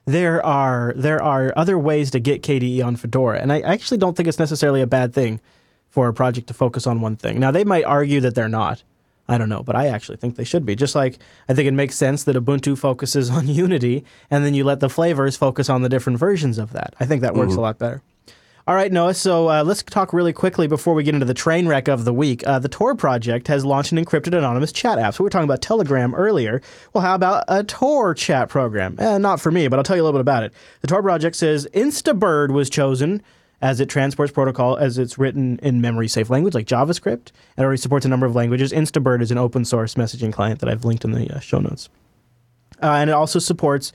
there 0.05 0.45
are 0.45 0.93
there 0.95 1.21
are 1.21 1.53
other 1.55 1.77
ways 1.77 2.11
to 2.11 2.19
get 2.19 2.41
KDE 2.41 2.83
on 2.83 2.95
Fedora, 2.95 3.39
and 3.39 3.51
I 3.51 3.61
actually 3.61 3.97
don't 3.97 4.15
think 4.17 4.27
it's 4.27 4.39
necessarily 4.39 4.81
a 4.81 4.87
bad 4.87 5.13
thing 5.13 5.39
for 5.89 6.07
a 6.07 6.13
project 6.13 6.47
to 6.47 6.53
focus 6.53 6.87
on 6.87 7.01
one 7.01 7.15
thing. 7.15 7.39
Now 7.39 7.51
they 7.51 7.63
might 7.63 7.85
argue 7.85 8.21
that 8.21 8.35
they're 8.35 8.49
not. 8.49 8.83
I 9.27 9.37
don't 9.37 9.49
know, 9.49 9.63
but 9.63 9.75
I 9.75 9.87
actually 9.87 10.17
think 10.17 10.35
they 10.35 10.43
should 10.43 10.65
be. 10.65 10.75
Just 10.75 10.95
like 10.95 11.19
I 11.47 11.53
think 11.53 11.67
it 11.67 11.73
makes 11.73 11.95
sense 11.95 12.23
that 12.23 12.35
Ubuntu 12.35 12.77
focuses 12.77 13.29
on 13.37 13.47
Unity, 13.47 14.03
and 14.29 14.43
then 14.43 14.53
you 14.53 14.63
let 14.63 14.79
the 14.79 14.89
flavors 14.89 15.37
focus 15.37 15.69
on 15.69 15.83
the 15.83 15.89
different 15.89 16.19
versions 16.19 16.57
of 16.57 16.73
that. 16.73 16.95
I 16.99 17.05
think 17.05 17.21
that 17.21 17.35
works 17.35 17.51
mm-hmm. 17.51 17.59
a 17.59 17.61
lot 17.61 17.77
better. 17.77 18.01
All 18.67 18.75
right, 18.75 18.91
Noah. 18.91 19.15
So 19.15 19.49
uh, 19.49 19.63
let's 19.63 19.81
talk 19.81 20.13
really 20.13 20.33
quickly 20.33 20.67
before 20.67 20.93
we 20.93 21.03
get 21.03 21.15
into 21.15 21.25
the 21.25 21.33
train 21.33 21.67
wreck 21.67 21.87
of 21.87 22.05
the 22.05 22.13
week. 22.13 22.45
Uh, 22.45 22.59
the 22.59 22.69
Tor 22.69 22.93
project 22.93 23.47
has 23.47 23.65
launched 23.65 23.91
an 23.91 24.03
encrypted 24.03 24.37
anonymous 24.37 24.71
chat 24.71 24.99
app. 24.99 25.15
So 25.15 25.23
we 25.23 25.25
were 25.25 25.29
talking 25.31 25.45
about 25.45 25.61
Telegram 25.61 26.13
earlier. 26.13 26.61
Well, 26.93 27.03
how 27.03 27.15
about 27.15 27.45
a 27.47 27.63
Tor 27.63 28.13
chat 28.13 28.49
program? 28.49 28.97
Eh, 28.99 29.17
not 29.17 29.41
for 29.41 29.51
me, 29.51 29.67
but 29.67 29.79
I'll 29.79 29.83
tell 29.83 29.95
you 29.95 30.03
a 30.03 30.05
little 30.05 30.19
bit 30.19 30.21
about 30.21 30.43
it. 30.43 30.53
The 30.81 30.87
Tor 30.87 31.01
project 31.01 31.35
says 31.35 31.67
Instantbird 31.73 32.51
was 32.51 32.69
chosen 32.69 33.23
as 33.63 33.79
it 33.79 33.89
transports 33.89 34.31
protocol 34.31 34.77
as 34.77 34.97
it's 34.97 35.17
written 35.17 35.59
in 35.63 35.81
memory 35.81 36.07
safe 36.07 36.29
language 36.29 36.53
like 36.53 36.67
JavaScript. 36.67 37.31
It 37.57 37.61
already 37.61 37.77
supports 37.77 38.05
a 38.05 38.09
number 38.09 38.25
of 38.25 38.35
languages. 38.35 38.71
Instantbird 38.71 39.21
is 39.21 39.31
an 39.31 39.37
open 39.37 39.65
source 39.65 39.95
messaging 39.95 40.31
client 40.31 40.59
that 40.59 40.69
I've 40.69 40.85
linked 40.85 41.03
in 41.03 41.11
the 41.11 41.35
uh, 41.35 41.39
show 41.39 41.59
notes. 41.59 41.89
Uh, 42.81 42.93
and 42.93 43.09
it 43.09 43.13
also 43.13 43.39
supports 43.39 43.93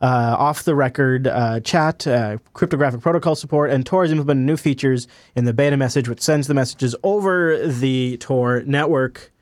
uh, 0.00 0.36
off 0.38 0.62
the 0.62 0.74
record 0.74 1.26
uh, 1.26 1.60
chat, 1.60 2.06
uh, 2.06 2.38
cryptographic 2.52 3.00
protocol 3.00 3.34
support, 3.34 3.70
and 3.70 3.84
Tor 3.84 4.02
has 4.02 4.12
implemented 4.12 4.46
new 4.46 4.56
features 4.56 5.08
in 5.34 5.44
the 5.44 5.52
beta 5.52 5.76
message, 5.76 6.08
which 6.08 6.20
sends 6.20 6.46
the 6.46 6.54
messages 6.54 6.94
over 7.02 7.66
the 7.66 8.16
Tor 8.18 8.62
network. 8.64 9.32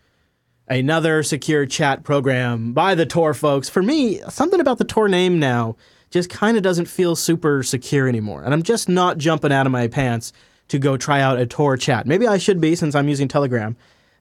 Another 0.69 1.23
secure 1.23 1.65
chat 1.67 2.03
program 2.03 2.73
by 2.73 2.95
the 2.95 3.07
Tor 3.07 3.35
folks. 3.35 3.69
For 3.69 3.83
me, 3.83 4.21
something 4.29 4.59
about 4.59 4.79
the 4.79 4.85
Tor 4.85 5.09
name 5.09 5.39
now 5.39 5.77
just 6.11 6.31
kind 6.31 6.57
of 6.57 6.63
doesn't 6.63 6.87
feel 6.87 7.15
super 7.15 7.63
secure 7.63 8.09
anymore. 8.09 8.43
And 8.43 8.53
I'm 8.53 8.63
just 8.63 8.89
not 8.89 9.19
jumping 9.19 9.53
out 9.53 9.67
of 9.67 9.73
my 9.73 9.87
pants 9.89 10.33
to 10.69 10.79
go 10.79 10.97
try 10.97 11.21
out 11.21 11.39
a 11.39 11.47
Tor 11.47 11.77
chat. 11.77 12.07
Maybe 12.07 12.27
I 12.27 12.39
should 12.39 12.61
be 12.61 12.75
since 12.75 12.95
I'm 12.95 13.09
using 13.09 13.29
Telegram. 13.29 13.77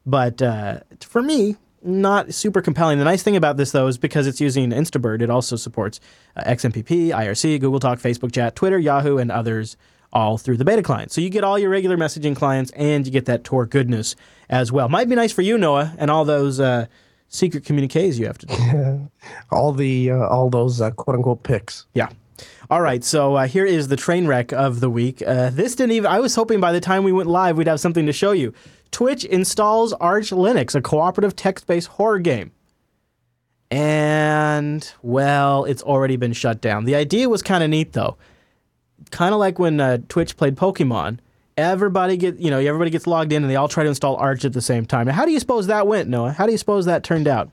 But 0.06 0.42
uh, 0.42 0.82
for 1.00 1.22
me, 1.22 1.56
not 1.86 2.34
super 2.34 2.62
compelling. 2.62 3.00
The 3.00 3.06
nice 3.06 3.24
thing 3.24 3.36
about 3.36 3.58
this, 3.58 3.72
though, 3.72 3.88
is 3.88 3.98
because 3.98 4.28
it's 4.28 4.42
using 4.42 4.72
Instantbird, 4.72 5.22
it 5.22 5.30
also 5.30 5.56
supports 5.56 6.00
uh, 6.36 6.44
XMPP, 6.44 7.10
IRC, 7.10 7.60
Google 7.60 7.80
Talk, 7.80 8.00
Facebook 8.00 8.34
Chat, 8.34 8.56
Twitter, 8.56 8.80
Yahoo, 8.80 9.18
and 9.18 9.32
others 9.32 9.78
all 10.12 10.38
through 10.38 10.58
the 10.58 10.66
beta 10.66 10.82
client. 10.82 11.12
So 11.12 11.22
you 11.22 11.30
get 11.30 11.44
all 11.44 11.60
your 11.60 11.70
regular 11.70 11.98
messaging 11.98 12.36
clients 12.36 12.72
and 12.72 13.06
you 13.06 13.12
get 13.12 13.26
that 13.26 13.44
Tor 13.44 13.66
goodness 13.66 14.16
as 14.50 14.72
well. 14.72 14.88
Might 14.88 15.10
be 15.10 15.16
nice 15.16 15.34
for 15.34 15.42
you, 15.42 15.58
Noah, 15.58 15.94
and 15.98 16.10
all 16.10 16.24
those 16.24 16.60
uh, 16.60 16.88
secret 17.28 17.66
communiques 17.66 18.18
you 18.18 18.26
have 18.26 18.38
to 18.40 18.46
do. 18.46 19.12
all 19.52 19.74
the 19.74 20.12
uh, 20.12 20.28
all 20.28 20.50
those 20.50 20.82
uh, 20.82 20.92
quote 20.92 21.18
unquote 21.18 21.44
picks. 21.44 21.86
Yeah. 21.94 22.10
All 22.70 22.82
right, 22.82 23.04
so 23.04 23.36
uh, 23.36 23.48
here 23.48 23.66
is 23.66 23.88
the 23.88 23.96
train 23.96 24.28
wreck 24.28 24.52
of 24.52 24.80
the 24.80 24.90
week. 24.90 25.22
Uh, 25.26 25.52
this 25.52 25.76
didn't 25.76 25.92
even. 25.92 26.10
I 26.10 26.20
was 26.20 26.36
hoping 26.36 26.60
by 26.60 26.72
the 26.72 26.82
time 26.82 27.04
we 27.04 27.12
went 27.12 27.30
live, 27.30 27.58
we'd 27.58 27.68
have 27.68 27.80
something 27.80 28.06
to 28.08 28.14
show 28.14 28.32
you. 28.32 28.54
Twitch 28.92 29.26
installs 29.26 29.94
Arch 29.94 30.30
Linux, 30.30 30.76
a 30.76 30.82
cooperative 30.82 31.36
text-based 31.36 31.88
horror 31.88 32.20
game. 32.20 32.52
And 33.72 34.90
well, 35.02 35.66
it's 35.66 35.84
already 35.84 36.18
been 36.18 36.34
shut 36.34 36.62
down. 36.62 36.86
The 36.86 36.96
idea 36.96 37.28
was 37.28 37.42
kind 37.42 37.64
of 37.64 37.70
neat 37.70 37.94
though. 37.94 38.18
Kind 39.12 39.34
of 39.34 39.40
like 39.40 39.60
when 39.60 39.80
uh, 39.80 39.98
Twitch 40.08 40.38
played 40.38 40.56
Pokemon. 40.56 41.20
Everybody 41.58 42.18
get, 42.18 42.38
you 42.38 42.52
know, 42.52 42.60
everybody 42.60 42.90
gets 42.90 43.08
logged 43.08 43.32
in 43.32 43.44
and 43.44 43.50
they 43.50 43.56
all 43.56 43.68
try 43.68 43.84
to 43.84 43.90
install 43.90 44.18
Arch 44.18 44.46
at 44.46 44.54
the 44.54 44.62
same 44.62 44.86
time. 44.86 45.08
How 45.08 45.26
do 45.26 45.32
you 45.32 45.40
suppose 45.40 45.68
that 45.68 45.88
went, 45.88 46.10
Noah? 46.10 46.32
How 46.32 46.46
do 46.46 46.52
you 46.52 46.58
suppose 46.58 46.86
that 46.86 47.04
turned 47.04 47.28
out? 47.28 47.50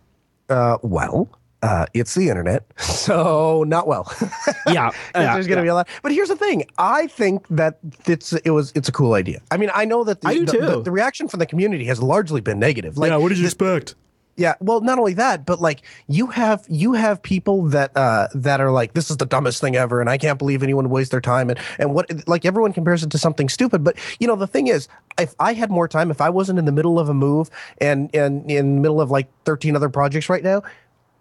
Uh, 0.49 0.79
well, 0.83 1.29
uh, 1.63 1.87
it's 1.95 2.15
the 2.15 2.29
internet, 2.29 2.67
so 2.79 3.65
not 3.65 3.87
well. 3.87 4.13
yeah, 4.67 4.91
yeah, 5.15 5.35
there's 5.35 5.47
going 5.47 5.57
to 5.59 5.63
yeah. 5.63 5.63
be 5.63 5.69
a 5.69 5.75
lot. 5.75 5.89
But 6.03 6.13
here's 6.13 6.29
the 6.29 6.37
thing: 6.37 6.65
I 6.79 7.07
think 7.07 7.47
that 7.49 7.79
it's 8.07 8.33
it 8.33 8.51
was 8.51 8.73
it's 8.75 8.89
a 8.89 8.93
cool 8.93 9.15
idea. 9.15 9.41
I 9.51 9.57
mean, 9.57 9.71
I 9.75 9.85
know 9.85 10.05
that 10.05 10.21
the, 10.21 10.29
I 10.29 10.35
do 10.35 10.45
the, 10.45 10.53
too. 10.53 10.61
the, 10.61 10.83
the 10.83 10.91
reaction 10.91 11.29
from 11.29 11.39
the 11.39 11.47
community 11.47 11.85
has 11.87 12.03
largely 12.03 12.41
been 12.41 12.59
negative. 12.59 12.99
Like, 12.99 13.11
yeah, 13.11 13.17
what 13.17 13.29
did 13.29 13.39
you 13.39 13.45
expect? 13.45 13.95
yeah, 14.37 14.55
well, 14.61 14.81
not 14.81 14.99
only 14.99 15.15
that, 15.15 15.45
but 15.45 15.61
like 15.61 15.83
you 16.09 16.27
have 16.29 16.65
you 16.69 16.95
have 16.95 17.23
people 17.23 17.65
that 17.69 17.95
uh 17.97 18.29
that 18.35 18.61
are 18.61 18.71
like 18.71 18.95
this 18.95 19.11
is 19.11 19.19
the 19.19 19.27
dumbest 19.27 19.61
thing 19.61 19.77
ever, 19.77 20.01
and 20.01 20.09
I 20.09 20.17
can't 20.17 20.39
believe 20.39 20.63
anyone 20.63 20.85
would 20.85 20.93
waste 20.93 21.11
their 21.11 21.21
time, 21.21 21.51
and 21.51 21.59
and 21.79 21.95
what 21.95 22.11
like 22.27 22.47
everyone 22.47 22.73
compares 22.73 23.03
it 23.03 23.11
to 23.11 23.19
something 23.19 23.49
stupid. 23.49 23.85
But 23.85 23.97
you 24.21 24.27
know, 24.27 24.37
the 24.37 24.47
thing 24.47 24.69
is, 24.69 24.89
if 25.19 25.35
I 25.39 25.53
had 25.53 25.71
more 25.71 25.87
time, 25.87 26.11
if 26.11 26.21
I 26.21 26.31
wasn't 26.31 26.59
in 26.59 26.65
the 26.65 26.73
middle 26.73 26.99
of 26.99 27.11
a 27.11 27.15
move 27.15 27.51
and 27.79 28.15
and 28.15 28.51
in 28.51 28.77
the 28.77 28.81
middle 28.81 29.01
of 29.01 29.11
like 29.11 29.29
13 29.45 29.77
other 29.77 29.91
projects 29.91 30.31
right 30.31 30.43
now, 30.43 30.63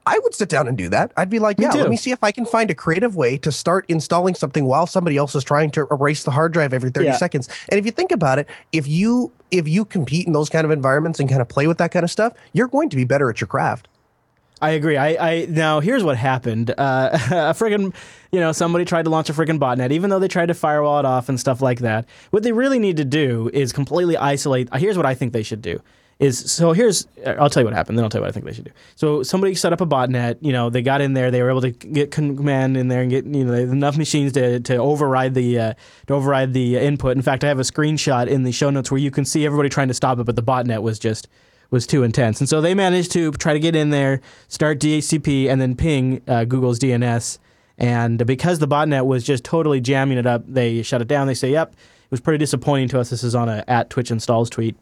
I 0.05 0.17
would 0.19 0.33
sit 0.33 0.49
down 0.49 0.67
and 0.67 0.75
do 0.77 0.89
that. 0.89 1.11
I'd 1.15 1.29
be 1.29 1.37
like, 1.39 1.59
Me 1.59 1.65
yeah, 1.65 1.71
too. 1.71 1.77
let 1.79 1.89
me 1.89 1.95
see 1.97 2.11
if 2.11 2.23
I 2.23 2.31
can 2.31 2.45
find 2.45 2.71
a 2.71 2.75
creative 2.75 3.15
way 3.15 3.37
to 3.37 3.51
start 3.51 3.85
installing 3.87 4.33
something 4.33 4.65
while 4.65 4.87
somebody 4.87 5.15
else 5.15 5.35
is 5.35 5.43
trying 5.43 5.69
to 5.71 5.87
erase 5.91 6.23
the 6.23 6.31
hard 6.31 6.53
drive 6.53 6.73
every 6.73 6.89
30 6.89 7.05
Yeah. 7.05 7.17
seconds. 7.17 7.47
And 7.69 7.79
if 7.79 7.85
you 7.85 7.91
think 7.91 8.11
about 8.11 8.39
it, 8.39 8.47
if 8.71 8.87
you 8.87 9.31
if 9.51 9.67
you 9.67 9.85
compete 9.85 10.25
in 10.25 10.33
those 10.33 10.49
kind 10.49 10.65
of 10.65 10.71
environments 10.71 11.19
and 11.19 11.29
kind 11.29 11.41
of 11.41 11.47
play 11.49 11.67
with 11.67 11.77
that 11.77 11.91
kind 11.91 12.03
of 12.03 12.09
stuff, 12.09 12.33
you're 12.53 12.67
going 12.67 12.89
to 12.89 12.95
be 12.95 13.03
better 13.03 13.29
at 13.29 13.41
your 13.41 13.47
craft. 13.47 13.87
I 14.63 14.71
agree. 14.71 14.95
I, 14.97 15.09
I 15.31 15.45
now 15.49 15.79
here's 15.81 16.03
what 16.03 16.17
happened. 16.17 16.71
Uh, 16.77 17.09
a 17.13 17.53
friggin' 17.53 17.93
you 18.31 18.39
know 18.39 18.51
somebody 18.51 18.85
tried 18.85 19.03
to 19.05 19.09
launch 19.11 19.29
a 19.29 19.33
friggin' 19.33 19.59
botnet, 19.59 19.91
even 19.91 20.09
though 20.09 20.19
they 20.19 20.27
tried 20.27 20.47
to 20.47 20.53
firewall 20.55 20.99
it 20.99 21.05
off 21.05 21.29
and 21.29 21.39
stuff 21.39 21.61
like 21.61 21.79
that. 21.79 22.05
What 22.31 22.43
they 22.43 22.51
really 22.51 22.79
need 22.79 22.97
to 22.97 23.05
do 23.05 23.49
is 23.53 23.71
completely 23.71 24.17
isolate. 24.17 24.67
uh, 24.71 24.77
Here's 24.77 24.97
what 24.97 25.05
I 25.05 25.13
think 25.15 25.33
they 25.33 25.43
should 25.43 25.61
do. 25.61 25.79
Is 26.21 26.51
so 26.51 26.71
here's 26.71 27.07
I'll 27.25 27.49
tell 27.49 27.61
you 27.61 27.65
what 27.65 27.73
happened. 27.73 27.97
Then 27.97 28.03
I'll 28.03 28.09
tell 28.11 28.19
you 28.19 28.23
what 28.23 28.29
I 28.29 28.31
think 28.31 28.45
they 28.45 28.53
should 28.53 28.65
do. 28.65 28.71
So 28.95 29.23
somebody 29.23 29.55
set 29.55 29.73
up 29.73 29.81
a 29.81 29.87
botnet. 29.87 30.37
You 30.39 30.51
know 30.51 30.69
they 30.69 30.83
got 30.83 31.01
in 31.01 31.13
there. 31.13 31.31
They 31.31 31.41
were 31.41 31.49
able 31.49 31.61
to 31.61 31.71
get 31.71 32.11
command 32.11 32.77
in 32.77 32.89
there 32.89 33.01
and 33.01 33.09
get 33.09 33.25
you 33.25 33.43
know 33.43 33.53
enough 33.53 33.97
machines 33.97 34.31
to, 34.33 34.59
to 34.59 34.75
override 34.75 35.33
the 35.33 35.57
uh, 35.57 35.73
to 36.05 36.13
override 36.13 36.53
the 36.53 36.77
input. 36.77 37.17
In 37.17 37.23
fact, 37.23 37.43
I 37.43 37.47
have 37.47 37.57
a 37.57 37.63
screenshot 37.63 38.27
in 38.27 38.43
the 38.43 38.51
show 38.51 38.69
notes 38.69 38.91
where 38.91 38.99
you 38.99 39.09
can 39.09 39.25
see 39.25 39.47
everybody 39.47 39.67
trying 39.67 39.87
to 39.87 39.95
stop 39.95 40.19
it, 40.19 40.25
but 40.25 40.35
the 40.35 40.43
botnet 40.43 40.83
was 40.83 40.99
just 40.99 41.27
was 41.71 41.87
too 41.87 42.03
intense. 42.03 42.39
And 42.39 42.47
so 42.47 42.61
they 42.61 42.75
managed 42.75 43.11
to 43.13 43.31
try 43.31 43.53
to 43.53 43.59
get 43.59 43.75
in 43.75 43.89
there, 43.89 44.21
start 44.47 44.79
DHCP, 44.79 45.49
and 45.49 45.59
then 45.59 45.75
ping 45.75 46.21
uh, 46.27 46.43
Google's 46.43 46.77
DNS. 46.77 47.39
And 47.79 48.23
because 48.27 48.59
the 48.59 48.67
botnet 48.67 49.07
was 49.07 49.23
just 49.23 49.43
totally 49.43 49.81
jamming 49.81 50.19
it 50.19 50.27
up, 50.27 50.43
they 50.45 50.83
shut 50.83 51.01
it 51.01 51.07
down. 51.07 51.25
They 51.25 51.33
say, 51.33 51.49
"Yep, 51.49 51.71
it 51.71 52.11
was 52.11 52.19
pretty 52.19 52.37
disappointing 52.37 52.89
to 52.89 52.99
us." 52.99 53.09
This 53.09 53.23
is 53.23 53.33
on 53.33 53.49
a 53.49 53.63
at 53.67 53.89
Twitch 53.89 54.11
installs 54.11 54.51
tweet. 54.51 54.75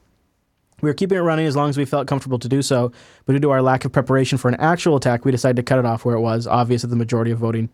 We 0.81 0.89
were 0.89 0.93
keeping 0.93 1.17
it 1.17 1.21
running 1.21 1.45
as 1.45 1.55
long 1.55 1.69
as 1.69 1.77
we 1.77 1.85
felt 1.85 2.07
comfortable 2.07 2.39
to 2.39 2.49
do 2.49 2.61
so, 2.61 2.91
but 3.25 3.33
due 3.33 3.39
to 3.39 3.49
our 3.51 3.61
lack 3.61 3.85
of 3.85 3.91
preparation 3.91 4.37
for 4.37 4.47
an 4.49 4.55
actual 4.55 4.95
attack, 4.95 5.25
we 5.25 5.31
decided 5.31 5.55
to 5.57 5.63
cut 5.63 5.79
it 5.79 5.85
off 5.85 6.05
where 6.05 6.15
it 6.15 6.21
was 6.21 6.47
obvious 6.47 6.81
that 6.81 6.87
the 6.87 6.95
majority 6.95 7.31
of 7.31 7.39
voting 7.39 7.69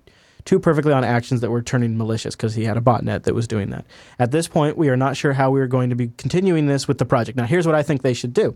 too 0.46 0.60
perfectly 0.60 0.94
on 0.94 1.04
actions 1.04 1.42
that 1.42 1.50
were 1.50 1.62
turning 1.62 1.98
malicious 1.98 2.36
because 2.36 2.54
he 2.54 2.66
had 2.66 2.78
a 2.78 2.82
botnet 2.82 3.24
that 3.24 3.34
was 3.34 3.48
doing 3.48 3.72
that. 3.72 3.84
At 4.20 4.32
this 4.32 4.48
point, 4.48 4.78
we 4.78 4.90
are 4.90 4.98
not 4.98 5.18
sure 5.18 5.34
how 5.34 5.50
we 5.50 5.60
are 5.60 5.68
going 5.68 5.90
to 5.90 5.96
be 5.96 6.12
continuing 6.18 6.68
this 6.68 6.88
with 6.88 7.00
the 7.00 7.06
project. 7.06 7.38
Now, 7.38 7.46
here's 7.46 7.66
what 7.66 7.76
I 7.76 7.84
think 7.84 8.02
they 8.02 8.14
should 8.14 8.34
do 8.34 8.56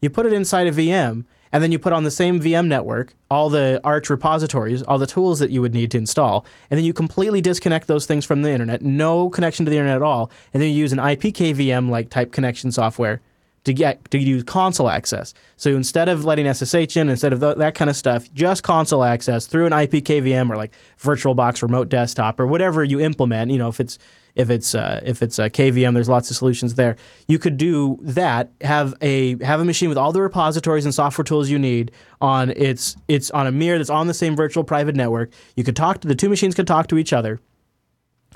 you 0.00 0.08
put 0.08 0.26
it 0.26 0.32
inside 0.32 0.68
a 0.68 0.72
VM, 0.72 1.24
and 1.50 1.62
then 1.62 1.72
you 1.72 1.78
put 1.78 1.92
on 1.92 2.04
the 2.04 2.10
same 2.10 2.40
VM 2.40 2.66
network 2.66 3.14
all 3.30 3.50
the 3.50 3.80
Arch 3.82 4.10
repositories, 4.10 4.82
all 4.82 4.98
the 4.98 5.06
tools 5.06 5.38
that 5.40 5.50
you 5.50 5.60
would 5.60 5.74
need 5.74 5.90
to 5.90 5.98
install, 5.98 6.46
and 6.70 6.78
then 6.78 6.84
you 6.84 6.92
completely 6.92 7.40
disconnect 7.40 7.88
those 7.88 8.06
things 8.06 8.24
from 8.24 8.42
the 8.42 8.50
internet, 8.50 8.80
no 8.80 9.28
connection 9.28 9.64
to 9.64 9.70
the 9.70 9.76
internet 9.76 9.96
at 9.96 10.02
all, 10.02 10.30
and 10.54 10.62
then 10.62 10.70
you 10.70 10.76
use 10.76 10.92
an 10.92 10.98
IPKVM 10.98 11.90
like 11.90 12.10
type 12.10 12.32
connection 12.32 12.70
software 12.70 13.20
to 13.64 13.72
get 13.72 14.10
to 14.10 14.18
use 14.18 14.42
console 14.44 14.88
access. 14.88 15.34
So 15.56 15.70
instead 15.70 16.08
of 16.08 16.24
letting 16.24 16.52
SSH 16.52 16.96
in, 16.96 17.08
instead 17.08 17.32
of 17.32 17.40
th- 17.40 17.56
that 17.56 17.74
kind 17.74 17.90
of 17.90 17.96
stuff, 17.96 18.32
just 18.32 18.62
console 18.62 19.04
access 19.04 19.46
through 19.46 19.66
an 19.66 19.72
IPKVM 19.72 20.50
or 20.50 20.56
like 20.56 20.72
VirtualBox 21.00 21.62
remote 21.62 21.88
desktop 21.88 22.40
or 22.40 22.46
whatever 22.46 22.84
you 22.84 23.00
implement. 23.00 23.50
You 23.50 23.58
know, 23.58 23.68
if 23.68 23.80
it's 23.80 23.98
if 24.34 24.50
it's 24.50 24.74
uh, 24.74 25.00
if 25.04 25.22
it's 25.22 25.38
a 25.38 25.50
KVM, 25.50 25.94
there's 25.94 26.08
lots 26.08 26.30
of 26.30 26.36
solutions 26.36 26.76
there. 26.76 26.96
You 27.26 27.38
could 27.38 27.56
do 27.56 27.98
that. 28.02 28.52
Have 28.60 28.94
a 29.00 29.42
have 29.44 29.60
a 29.60 29.64
machine 29.64 29.88
with 29.88 29.98
all 29.98 30.12
the 30.12 30.22
repositories 30.22 30.84
and 30.84 30.94
software 30.94 31.24
tools 31.24 31.50
you 31.50 31.58
need 31.58 31.90
on 32.20 32.50
its 32.50 32.96
it's 33.08 33.30
on 33.32 33.46
a 33.46 33.52
mirror 33.52 33.78
that's 33.78 33.90
on 33.90 34.06
the 34.06 34.14
same 34.14 34.36
virtual 34.36 34.62
private 34.62 34.94
network. 34.94 35.32
You 35.56 35.64
could 35.64 35.76
talk 35.76 36.00
to 36.02 36.08
the 36.08 36.14
two 36.14 36.28
machines 36.28 36.54
could 36.54 36.68
talk 36.68 36.86
to 36.88 36.98
each 36.98 37.12
other 37.12 37.40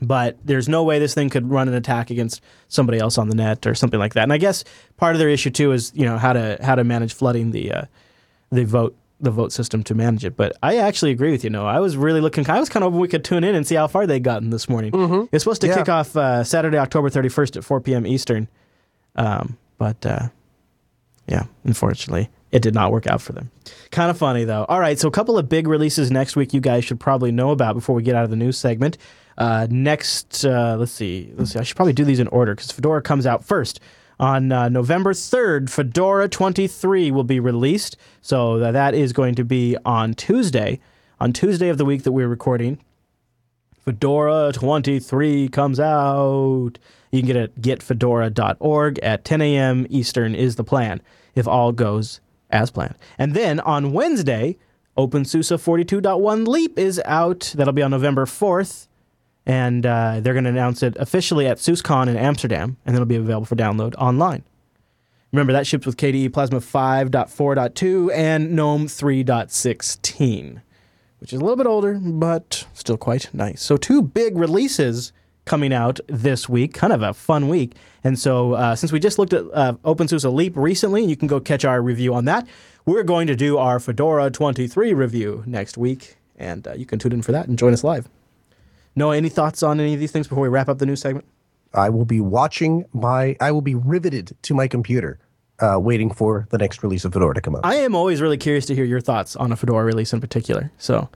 but 0.01 0.37
there's 0.45 0.69
no 0.69 0.83
way 0.83 0.99
this 0.99 1.15
thing 1.15 1.29
could 1.31 1.51
run 1.51 1.69
an 1.69 1.75
attack 1.75 2.11
against 2.11 2.41
somebody 2.69 2.99
else 2.99 3.19
on 3.19 3.29
the 3.29 3.35
net 3.37 3.67
or 3.67 3.75
something 3.75 4.01
like 4.01 4.15
that. 4.15 4.23
And 4.25 4.33
I 4.33 4.39
guess 4.39 4.65
part 4.97 5.15
of 5.15 5.19
their 5.19 5.29
issue 5.29 5.51
too 5.51 5.73
is 5.73 5.93
you 5.95 6.05
know 6.05 6.19
how 6.19 6.33
to 6.33 6.59
how 6.63 6.75
to 6.75 6.85
manage 6.85 7.13
flooding 7.15 7.51
the 7.53 7.73
uh, 7.73 7.83
the 8.51 8.65
vote 8.65 8.97
the 9.21 9.31
vote 9.31 9.53
system 9.53 9.85
to 9.85 9.95
manage 9.95 10.25
it. 10.25 10.37
But 10.37 10.57
I 10.65 10.79
actually 10.79 11.13
agree 11.13 11.31
with 11.31 11.45
you. 11.45 11.51
No, 11.51 11.65
I 11.67 11.79
was 11.79 11.97
really 11.97 12.21
looking. 12.21 12.49
I 12.51 12.59
was 12.59 12.69
kind 12.69 12.83
of 12.83 12.89
hoping 12.93 13.01
we 13.01 13.07
could 13.09 13.25
tune 13.25 13.45
in 13.45 13.55
and 13.55 13.65
see 13.65 13.77
how 13.77 13.87
far 13.87 14.05
they'd 14.07 14.25
gotten 14.25 14.51
this 14.51 14.69
morning. 14.69 15.29
It's 15.31 15.45
supposed 15.45 15.61
to 15.61 15.69
Yeah. 15.69 15.77
kick 15.77 15.89
off 15.89 16.17
uh, 16.17 16.43
Saturday, 16.43 16.77
October 16.79 17.09
31st 17.09 17.59
at 17.59 17.65
4 17.65 17.81
p.m. 17.83 18.05
Eastern, 18.07 18.49
um, 19.15 19.57
but 19.79 20.05
uh, 20.05 20.29
yeah, 21.29 21.45
unfortunately. 21.65 22.31
It 22.51 22.61
did 22.61 22.75
not 22.75 22.93
work 22.93 23.07
out 23.07 23.23
for 23.23 23.33
them. 23.33 23.51
Kind 23.93 24.11
of 24.11 24.19
funny 24.19 24.45
though. 24.45 24.67
All 24.69 24.79
right, 24.79 24.99
so 24.99 25.09
a 25.09 25.11
couple 25.11 25.39
of 25.39 25.49
big 25.49 25.67
releases 25.67 26.11
next 26.11 26.37
week 26.37 26.53
you 26.53 26.61
guys 26.61 26.85
should 26.85 27.01
probably 27.01 27.33
know 27.33 27.51
about 27.51 27.75
before 27.75 27.95
we 27.95 28.03
get 28.03 28.15
out 28.15 28.25
of 28.25 28.31
the 28.31 28.37
news 28.37 28.59
segment. 28.59 28.99
Uh, 29.39 29.67
next, 29.71 30.45
uh, 30.45 30.77
let's 30.79 30.93
see, 30.93 31.33
let's 31.37 31.53
see. 31.53 31.59
I 31.59 31.63
should 31.63 31.77
probably 31.77 31.93
do 31.93 32.05
these 32.05 32.21
in 32.21 32.29
order 32.29 32.55
because 32.55 32.71
Fedora 32.71 33.03
comes 33.03 33.27
out 33.27 33.45
first 33.45 33.81
on 34.21 34.53
uh, 34.53 34.69
November 34.69 35.15
third. 35.15 35.71
Fedora 35.71 36.29
23 36.29 37.11
will 37.11 37.25
be 37.25 37.41
released, 37.41 37.97
so 38.21 38.59
that 38.59 38.73
that 38.73 38.95
is 38.95 39.13
going 39.13 39.35
to 39.35 39.45
be 39.45 39.77
on 39.85 40.15
Tuesday. 40.15 40.81
On 41.21 41.33
Tuesday 41.33 41.69
of 41.69 41.79
the 41.79 41.85
week 41.85 42.03
that 42.03 42.13
we're 42.13 42.29
recording, 42.29 42.79
Fedora 43.85 44.53
23 44.53 45.49
comes 45.49 45.79
out. 45.81 46.79
You 47.11 47.21
can 47.21 47.27
get 47.27 47.37
it 47.37 47.53
at 47.57 47.63
getfedora.org 47.63 48.99
at 49.01 49.25
10 49.25 49.41
a.m. 49.43 49.87
Eastern 49.91 50.35
is 50.35 50.57
the 50.57 50.65
plan 50.65 51.01
if 51.35 51.47
all 51.47 51.73
goes 51.73 52.21
as 52.51 52.71
planned. 52.71 52.97
And 53.19 53.35
then 53.35 53.61
on 53.61 53.93
Wednesday, 53.93 54.57
OpenSUSE 54.97 55.57
42.1 55.59 56.47
Leap 56.47 56.79
is 56.79 57.01
out. 57.05 57.53
That'll 57.57 57.73
be 57.73 57.83
on 57.83 57.91
November 57.91 58.27
4th 58.27 58.89
and 59.47 59.85
uh, 59.85 60.21
they're 60.21 60.35
going 60.35 60.45
to 60.45 60.51
announce 60.51 60.83
it 60.83 60.97
officially 60.99 61.47
at 61.47 61.59
SUSECon 61.59 62.09
in 62.09 62.17
Amsterdam, 62.17 62.77
and 62.87 62.95
it'll 62.95 63.07
be 63.07 63.17
available 63.17 63.47
for 63.47 63.57
download 63.57 63.95
online. 63.97 64.45
Remember, 65.33 65.53
that 65.55 65.67
ships 65.67 65.87
with 65.87 65.97
KDE 65.97 66.33
Plasma 66.33 66.61
5.4.2 66.61 68.13
and 68.15 68.53
GNOME 68.53 68.87
3.16, 68.87 70.61
which 71.21 71.33
is 71.33 71.41
a 71.41 71.43
little 71.43 71.57
bit 71.57 71.67
older, 71.67 71.95
but 71.95 72.67
still 72.75 72.99
quite 72.99 73.33
nice. 73.33 73.63
So, 73.63 73.79
two 73.79 74.03
big 74.03 74.37
releases 74.37 75.13
coming 75.45 75.73
out 75.73 76.01
this 76.07 76.49
week, 76.49 76.75
kind 76.75 76.93
of 76.93 77.03
a 77.03 77.15
fun 77.15 77.49
week. 77.49 77.75
And 78.05 78.19
so, 78.19 78.53
uh, 78.53 78.77
since 78.77 78.93
we 78.93 79.01
just 79.01 79.19
looked 79.19 79.33
at 79.33 79.45
uh, 79.55 79.73
OpenSUSE 79.85 80.33
Leap 80.33 80.55
recently, 80.55 81.03
you 81.03 81.17
can 81.17 81.29
go 81.29 81.41
catch 81.41 81.65
our 81.65 81.81
review 81.81 82.15
on 82.15 82.27
that. 82.27 82.47
We're 82.85 83.03
going 83.03 83.27
to 83.29 83.35
do 83.35 83.57
our 83.57 83.81
Fedora 83.81 84.31
23 84.31 84.93
review 84.93 85.45
next 85.47 85.79
week, 85.79 86.17
and 86.37 86.69
uh, 86.69 86.75
you 86.75 86.85
can 86.85 86.99
tune 86.99 87.13
in 87.13 87.23
for 87.23 87.33
that 87.33 87.49
and 87.49 87.59
join 87.59 87.73
us 87.73 87.83
live. 87.83 88.07
Noah, 88.95 89.17
any 89.17 89.29
thoughts 89.29 89.63
on 89.63 89.81
any 89.81 89.95
of 89.95 90.01
these 90.01 90.13
things 90.13 90.29
before 90.29 90.43
we 90.43 90.49
wrap 90.49 90.69
up 90.69 90.79
the 90.79 90.87
news 90.87 91.01
segment? 91.01 91.27
I 91.75 91.89
will 91.89 92.05
be 92.05 92.21
watching 92.21 92.85
my. 92.93 93.37
I 93.41 93.51
will 93.51 93.63
be 93.63 93.75
riveted 93.75 94.37
to 94.43 94.55
my 94.55 94.69
computer, 94.69 95.19
uh, 95.61 95.79
waiting 95.81 96.11
for 96.13 96.47
the 96.51 96.59
next 96.59 96.83
release 96.83 97.05
of 97.05 97.15
Fedora 97.15 97.35
to 97.35 97.41
come 97.41 97.57
out. 97.57 97.65
I 97.65 97.77
am 97.77 97.95
always 97.95 98.21
really 98.21 98.37
curious 98.37 98.67
to 98.67 98.75
hear 98.75 98.85
your 98.85 99.01
thoughts 99.01 99.37
on 99.37 99.53
a 99.53 99.57
Fedora 99.57 99.85
release 99.85 100.13
in 100.13 100.21
particular. 100.21 100.71
So, 100.77 101.09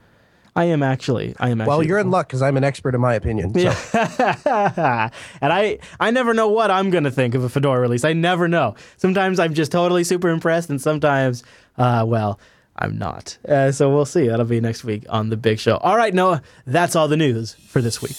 I 0.55 0.65
am 0.65 0.81
actually. 0.81 1.35
I 1.39 1.49
am 1.49 1.61
actually. 1.61 1.69
well, 1.69 1.83
you're 1.83 1.99
in 1.99 2.09
luck 2.09 2.27
because 2.27 2.41
I'm 2.41 2.57
an 2.57 2.63
expert 2.63 2.95
in 2.95 3.01
my 3.01 3.13
opinion. 3.13 3.53
So. 3.53 3.69
and 3.93 5.53
I, 5.53 5.77
I 5.99 6.09
never 6.09 6.33
know 6.33 6.47
what 6.47 6.71
I'm 6.71 6.89
going 6.89 7.03
to 7.03 7.11
think 7.11 7.35
of 7.35 7.43
a 7.43 7.49
Fedora 7.49 7.79
release. 7.79 8.03
I 8.03 8.13
never 8.13 8.47
know. 8.47 8.73
Sometimes 8.97 9.39
I'm 9.39 9.53
just 9.53 9.71
totally 9.71 10.03
super 10.03 10.29
impressed, 10.29 10.71
and 10.71 10.81
sometimes, 10.81 11.43
uh, 11.77 12.03
well, 12.07 12.39
I'm 12.77 12.97
not. 12.97 13.37
Uh, 13.47 13.71
so 13.71 13.93
we'll 13.93 14.05
see. 14.05 14.27
That'll 14.27 14.45
be 14.45 14.61
next 14.61 14.83
week 14.83 15.05
on 15.09 15.29
the 15.29 15.37
big 15.37 15.59
show. 15.59 15.77
All 15.77 15.97
right, 15.97 16.13
Noah, 16.13 16.41
that's 16.65 16.95
all 16.95 17.07
the 17.07 17.17
news 17.17 17.53
for 17.53 17.81
this 17.81 18.01
week. 18.01 18.15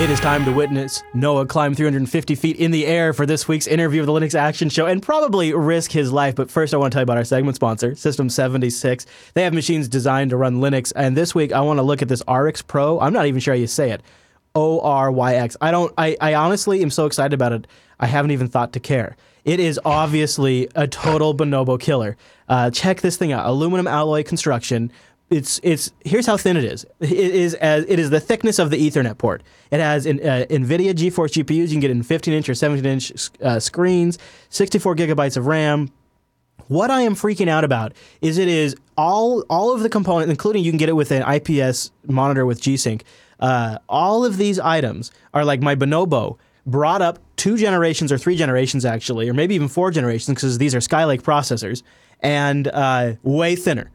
It 0.00 0.10
is 0.10 0.18
time 0.18 0.44
to 0.46 0.52
witness 0.52 1.00
Noah 1.14 1.46
climb 1.46 1.74
350 1.74 2.34
feet 2.34 2.56
in 2.56 2.72
the 2.72 2.86
air 2.86 3.12
for 3.12 3.24
this 3.24 3.46
week's 3.46 3.68
interview 3.68 4.00
of 4.00 4.06
the 4.06 4.12
Linux 4.12 4.34
Action 4.34 4.68
Show 4.68 4.86
and 4.86 5.00
probably 5.00 5.54
risk 5.54 5.92
his 5.92 6.10
life. 6.10 6.34
But 6.34 6.50
first, 6.50 6.74
I 6.74 6.78
want 6.78 6.90
to 6.90 6.96
tell 6.96 7.02
you 7.02 7.04
about 7.04 7.18
our 7.18 7.24
segment 7.24 7.54
sponsor, 7.54 7.94
System 7.94 8.28
76. 8.28 9.06
They 9.34 9.44
have 9.44 9.54
machines 9.54 9.86
designed 9.88 10.30
to 10.30 10.36
run 10.36 10.56
Linux. 10.56 10.92
And 10.96 11.16
this 11.16 11.36
week, 11.36 11.52
I 11.52 11.60
want 11.60 11.78
to 11.78 11.82
look 11.82 12.02
at 12.02 12.08
this 12.08 12.22
Oryx 12.26 12.62
Pro. 12.62 12.98
I'm 12.98 13.12
not 13.12 13.26
even 13.26 13.38
sure 13.38 13.54
how 13.54 13.60
you 13.60 13.68
say 13.68 13.92
it. 13.92 14.02
O 14.56 14.80
R 14.80 15.12
Y 15.12 15.34
X. 15.36 15.56
I 15.60 15.70
don't, 15.70 15.92
I, 15.96 16.16
I 16.20 16.34
honestly 16.34 16.82
am 16.82 16.90
so 16.90 17.06
excited 17.06 17.32
about 17.32 17.52
it, 17.52 17.68
I 18.02 18.06
haven't 18.06 18.32
even 18.32 18.48
thought 18.48 18.72
to 18.74 18.80
care. 18.80 19.16
It 19.44 19.58
is 19.58 19.80
obviously 19.84 20.68
a 20.74 20.86
total 20.86 21.34
bonobo 21.34 21.80
killer. 21.80 22.16
Uh, 22.48 22.70
check 22.70 23.00
this 23.00 23.16
thing 23.16 23.32
out 23.32 23.46
aluminum 23.46 23.86
alloy 23.86 24.22
construction 24.22 24.92
it's 25.32 25.60
it's 25.62 25.92
here's 26.04 26.26
how 26.26 26.36
thin 26.36 26.56
it 26.56 26.64
is. 26.64 26.84
It 27.00 27.10
is 27.12 27.54
as 27.54 27.84
it 27.88 27.98
is 27.98 28.10
the 28.10 28.20
thickness 28.20 28.58
of 28.58 28.70
the 28.70 28.76
Ethernet 28.76 29.18
port. 29.18 29.42
It 29.70 29.80
has 29.80 30.04
in, 30.04 30.20
uh, 30.20 30.44
NVIDIA 30.50 30.92
GeForce 30.92 31.42
GPUs. 31.42 31.68
You 31.68 31.68
can 31.68 31.80
get 31.80 31.90
in 31.90 32.02
15 32.02 32.34
inch 32.34 32.48
or 32.48 32.54
17 32.54 32.84
inch 32.84 33.30
uh, 33.40 33.58
screens, 33.58 34.18
64 34.50 34.94
gigabytes 34.94 35.36
of 35.36 35.46
RAM. 35.46 35.90
What 36.68 36.90
I 36.90 37.02
am 37.02 37.14
freaking 37.14 37.48
out 37.48 37.64
about 37.64 37.94
is 38.20 38.38
it 38.38 38.48
is 38.48 38.76
all 38.96 39.42
all 39.48 39.74
of 39.74 39.80
the 39.80 39.88
components, 39.88 40.30
including 40.30 40.64
you 40.64 40.70
can 40.70 40.78
get 40.78 40.88
it 40.88 40.94
with 40.94 41.10
an 41.10 41.22
IPS 41.22 41.90
monitor 42.06 42.44
with 42.44 42.60
G-Sync. 42.60 43.04
Uh, 43.40 43.78
all 43.88 44.24
of 44.24 44.36
these 44.36 44.60
items 44.60 45.10
are 45.34 45.44
like 45.44 45.60
my 45.60 45.74
Bonobo 45.74 46.38
brought 46.66 47.02
up 47.02 47.18
two 47.36 47.56
generations 47.56 48.12
or 48.12 48.18
three 48.18 48.36
generations 48.36 48.84
actually, 48.84 49.28
or 49.28 49.34
maybe 49.34 49.54
even 49.54 49.68
four 49.68 49.90
generations 49.90 50.36
because 50.36 50.58
these 50.58 50.74
are 50.74 50.78
Skylake 50.78 51.22
processors 51.22 51.82
and 52.20 52.68
uh, 52.68 53.14
way 53.22 53.56
thinner 53.56 53.90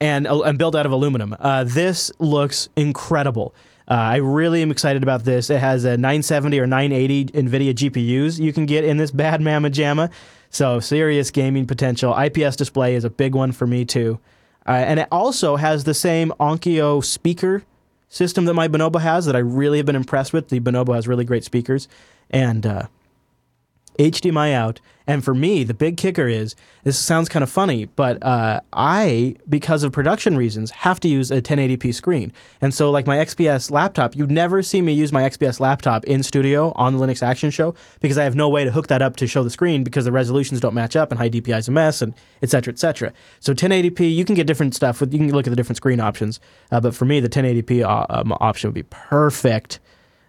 and, 0.00 0.26
uh, 0.26 0.40
and 0.42 0.58
built 0.58 0.74
out 0.74 0.86
of 0.86 0.92
aluminum. 0.92 1.36
Uh, 1.38 1.64
this 1.64 2.10
looks 2.18 2.68
incredible. 2.76 3.54
Uh, 3.88 3.94
I 3.94 4.16
really 4.16 4.62
am 4.62 4.70
excited 4.70 5.02
about 5.02 5.24
this. 5.24 5.48
It 5.48 5.60
has 5.60 5.84
a 5.84 5.90
970 5.90 6.58
or 6.58 6.66
980 6.66 7.26
NVIDIA 7.26 7.74
GPUs 7.74 8.40
you 8.40 8.52
can 8.52 8.66
get 8.66 8.84
in 8.84 8.96
this 8.96 9.10
bad 9.10 9.40
mamma 9.40 9.70
jamma. 9.70 10.10
So 10.50 10.80
serious 10.80 11.30
gaming 11.30 11.66
potential. 11.66 12.16
IPS 12.16 12.56
display 12.56 12.94
is 12.94 13.04
a 13.04 13.10
big 13.10 13.34
one 13.34 13.52
for 13.52 13.66
me 13.66 13.84
too. 13.84 14.18
Uh, 14.66 14.72
and 14.72 14.98
it 14.98 15.08
also 15.12 15.56
has 15.56 15.84
the 15.84 15.94
same 15.94 16.32
Onkyo 16.40 17.04
speaker 17.04 17.62
system 18.16 18.46
that 18.46 18.54
my 18.54 18.68
Bonobo 18.68 19.00
has 19.00 19.26
that 19.26 19.36
I 19.36 19.40
really 19.40 19.78
have 19.78 19.86
been 19.86 19.96
impressed 19.96 20.32
with. 20.32 20.48
The 20.48 20.60
Bonobo 20.60 20.94
has 20.94 21.06
really 21.06 21.24
great 21.24 21.44
speakers. 21.44 21.86
And 22.30 22.66
uh, 22.66 22.86
HDMI 23.98 24.52
out. 24.52 24.80
And 25.06 25.24
for 25.24 25.34
me, 25.34 25.62
the 25.62 25.74
big 25.74 25.96
kicker 25.96 26.26
is 26.26 26.56
this 26.82 26.98
sounds 26.98 27.28
kind 27.28 27.42
of 27.42 27.50
funny, 27.50 27.84
but 27.84 28.20
uh, 28.24 28.60
I, 28.72 29.36
because 29.48 29.84
of 29.84 29.92
production 29.92 30.36
reasons, 30.36 30.72
have 30.72 30.98
to 31.00 31.08
use 31.08 31.30
a 31.30 31.40
1080p 31.40 31.94
screen. 31.94 32.32
And 32.60 32.74
so, 32.74 32.90
like 32.90 33.06
my 33.06 33.18
XPS 33.18 33.70
laptop, 33.70 34.16
you'd 34.16 34.32
never 34.32 34.62
see 34.62 34.82
me 34.82 34.92
use 34.92 35.12
my 35.12 35.22
XPS 35.22 35.60
laptop 35.60 36.04
in 36.04 36.24
studio 36.24 36.72
on 36.74 36.96
the 36.96 37.04
Linux 37.04 37.22
Action 37.22 37.50
Show 37.50 37.74
because 38.00 38.18
I 38.18 38.24
have 38.24 38.34
no 38.34 38.48
way 38.48 38.64
to 38.64 38.72
hook 38.72 38.88
that 38.88 39.00
up 39.00 39.14
to 39.16 39.28
show 39.28 39.44
the 39.44 39.50
screen 39.50 39.84
because 39.84 40.06
the 40.06 40.12
resolutions 40.12 40.60
don't 40.60 40.74
match 40.74 40.96
up 40.96 41.12
and 41.12 41.18
high 41.18 41.30
DPI 41.30 41.58
is 41.58 41.68
a 41.68 41.72
mess 41.72 42.02
and 42.02 42.12
et 42.42 42.50
cetera, 42.50 42.72
et 42.72 42.78
cetera. 42.78 43.12
So 43.38 43.54
1080p, 43.54 44.12
you 44.12 44.24
can 44.24 44.34
get 44.34 44.48
different 44.48 44.74
stuff. 44.74 45.00
With, 45.00 45.12
you 45.12 45.20
can 45.20 45.30
look 45.30 45.46
at 45.46 45.50
the 45.50 45.56
different 45.56 45.76
screen 45.76 46.00
options. 46.00 46.40
Uh, 46.72 46.80
but 46.80 46.96
for 46.96 47.04
me, 47.04 47.20
the 47.20 47.28
1080p 47.28 47.84
uh, 47.84 48.06
um, 48.10 48.32
option 48.40 48.68
would 48.68 48.74
be 48.74 48.82
perfect. 48.82 49.78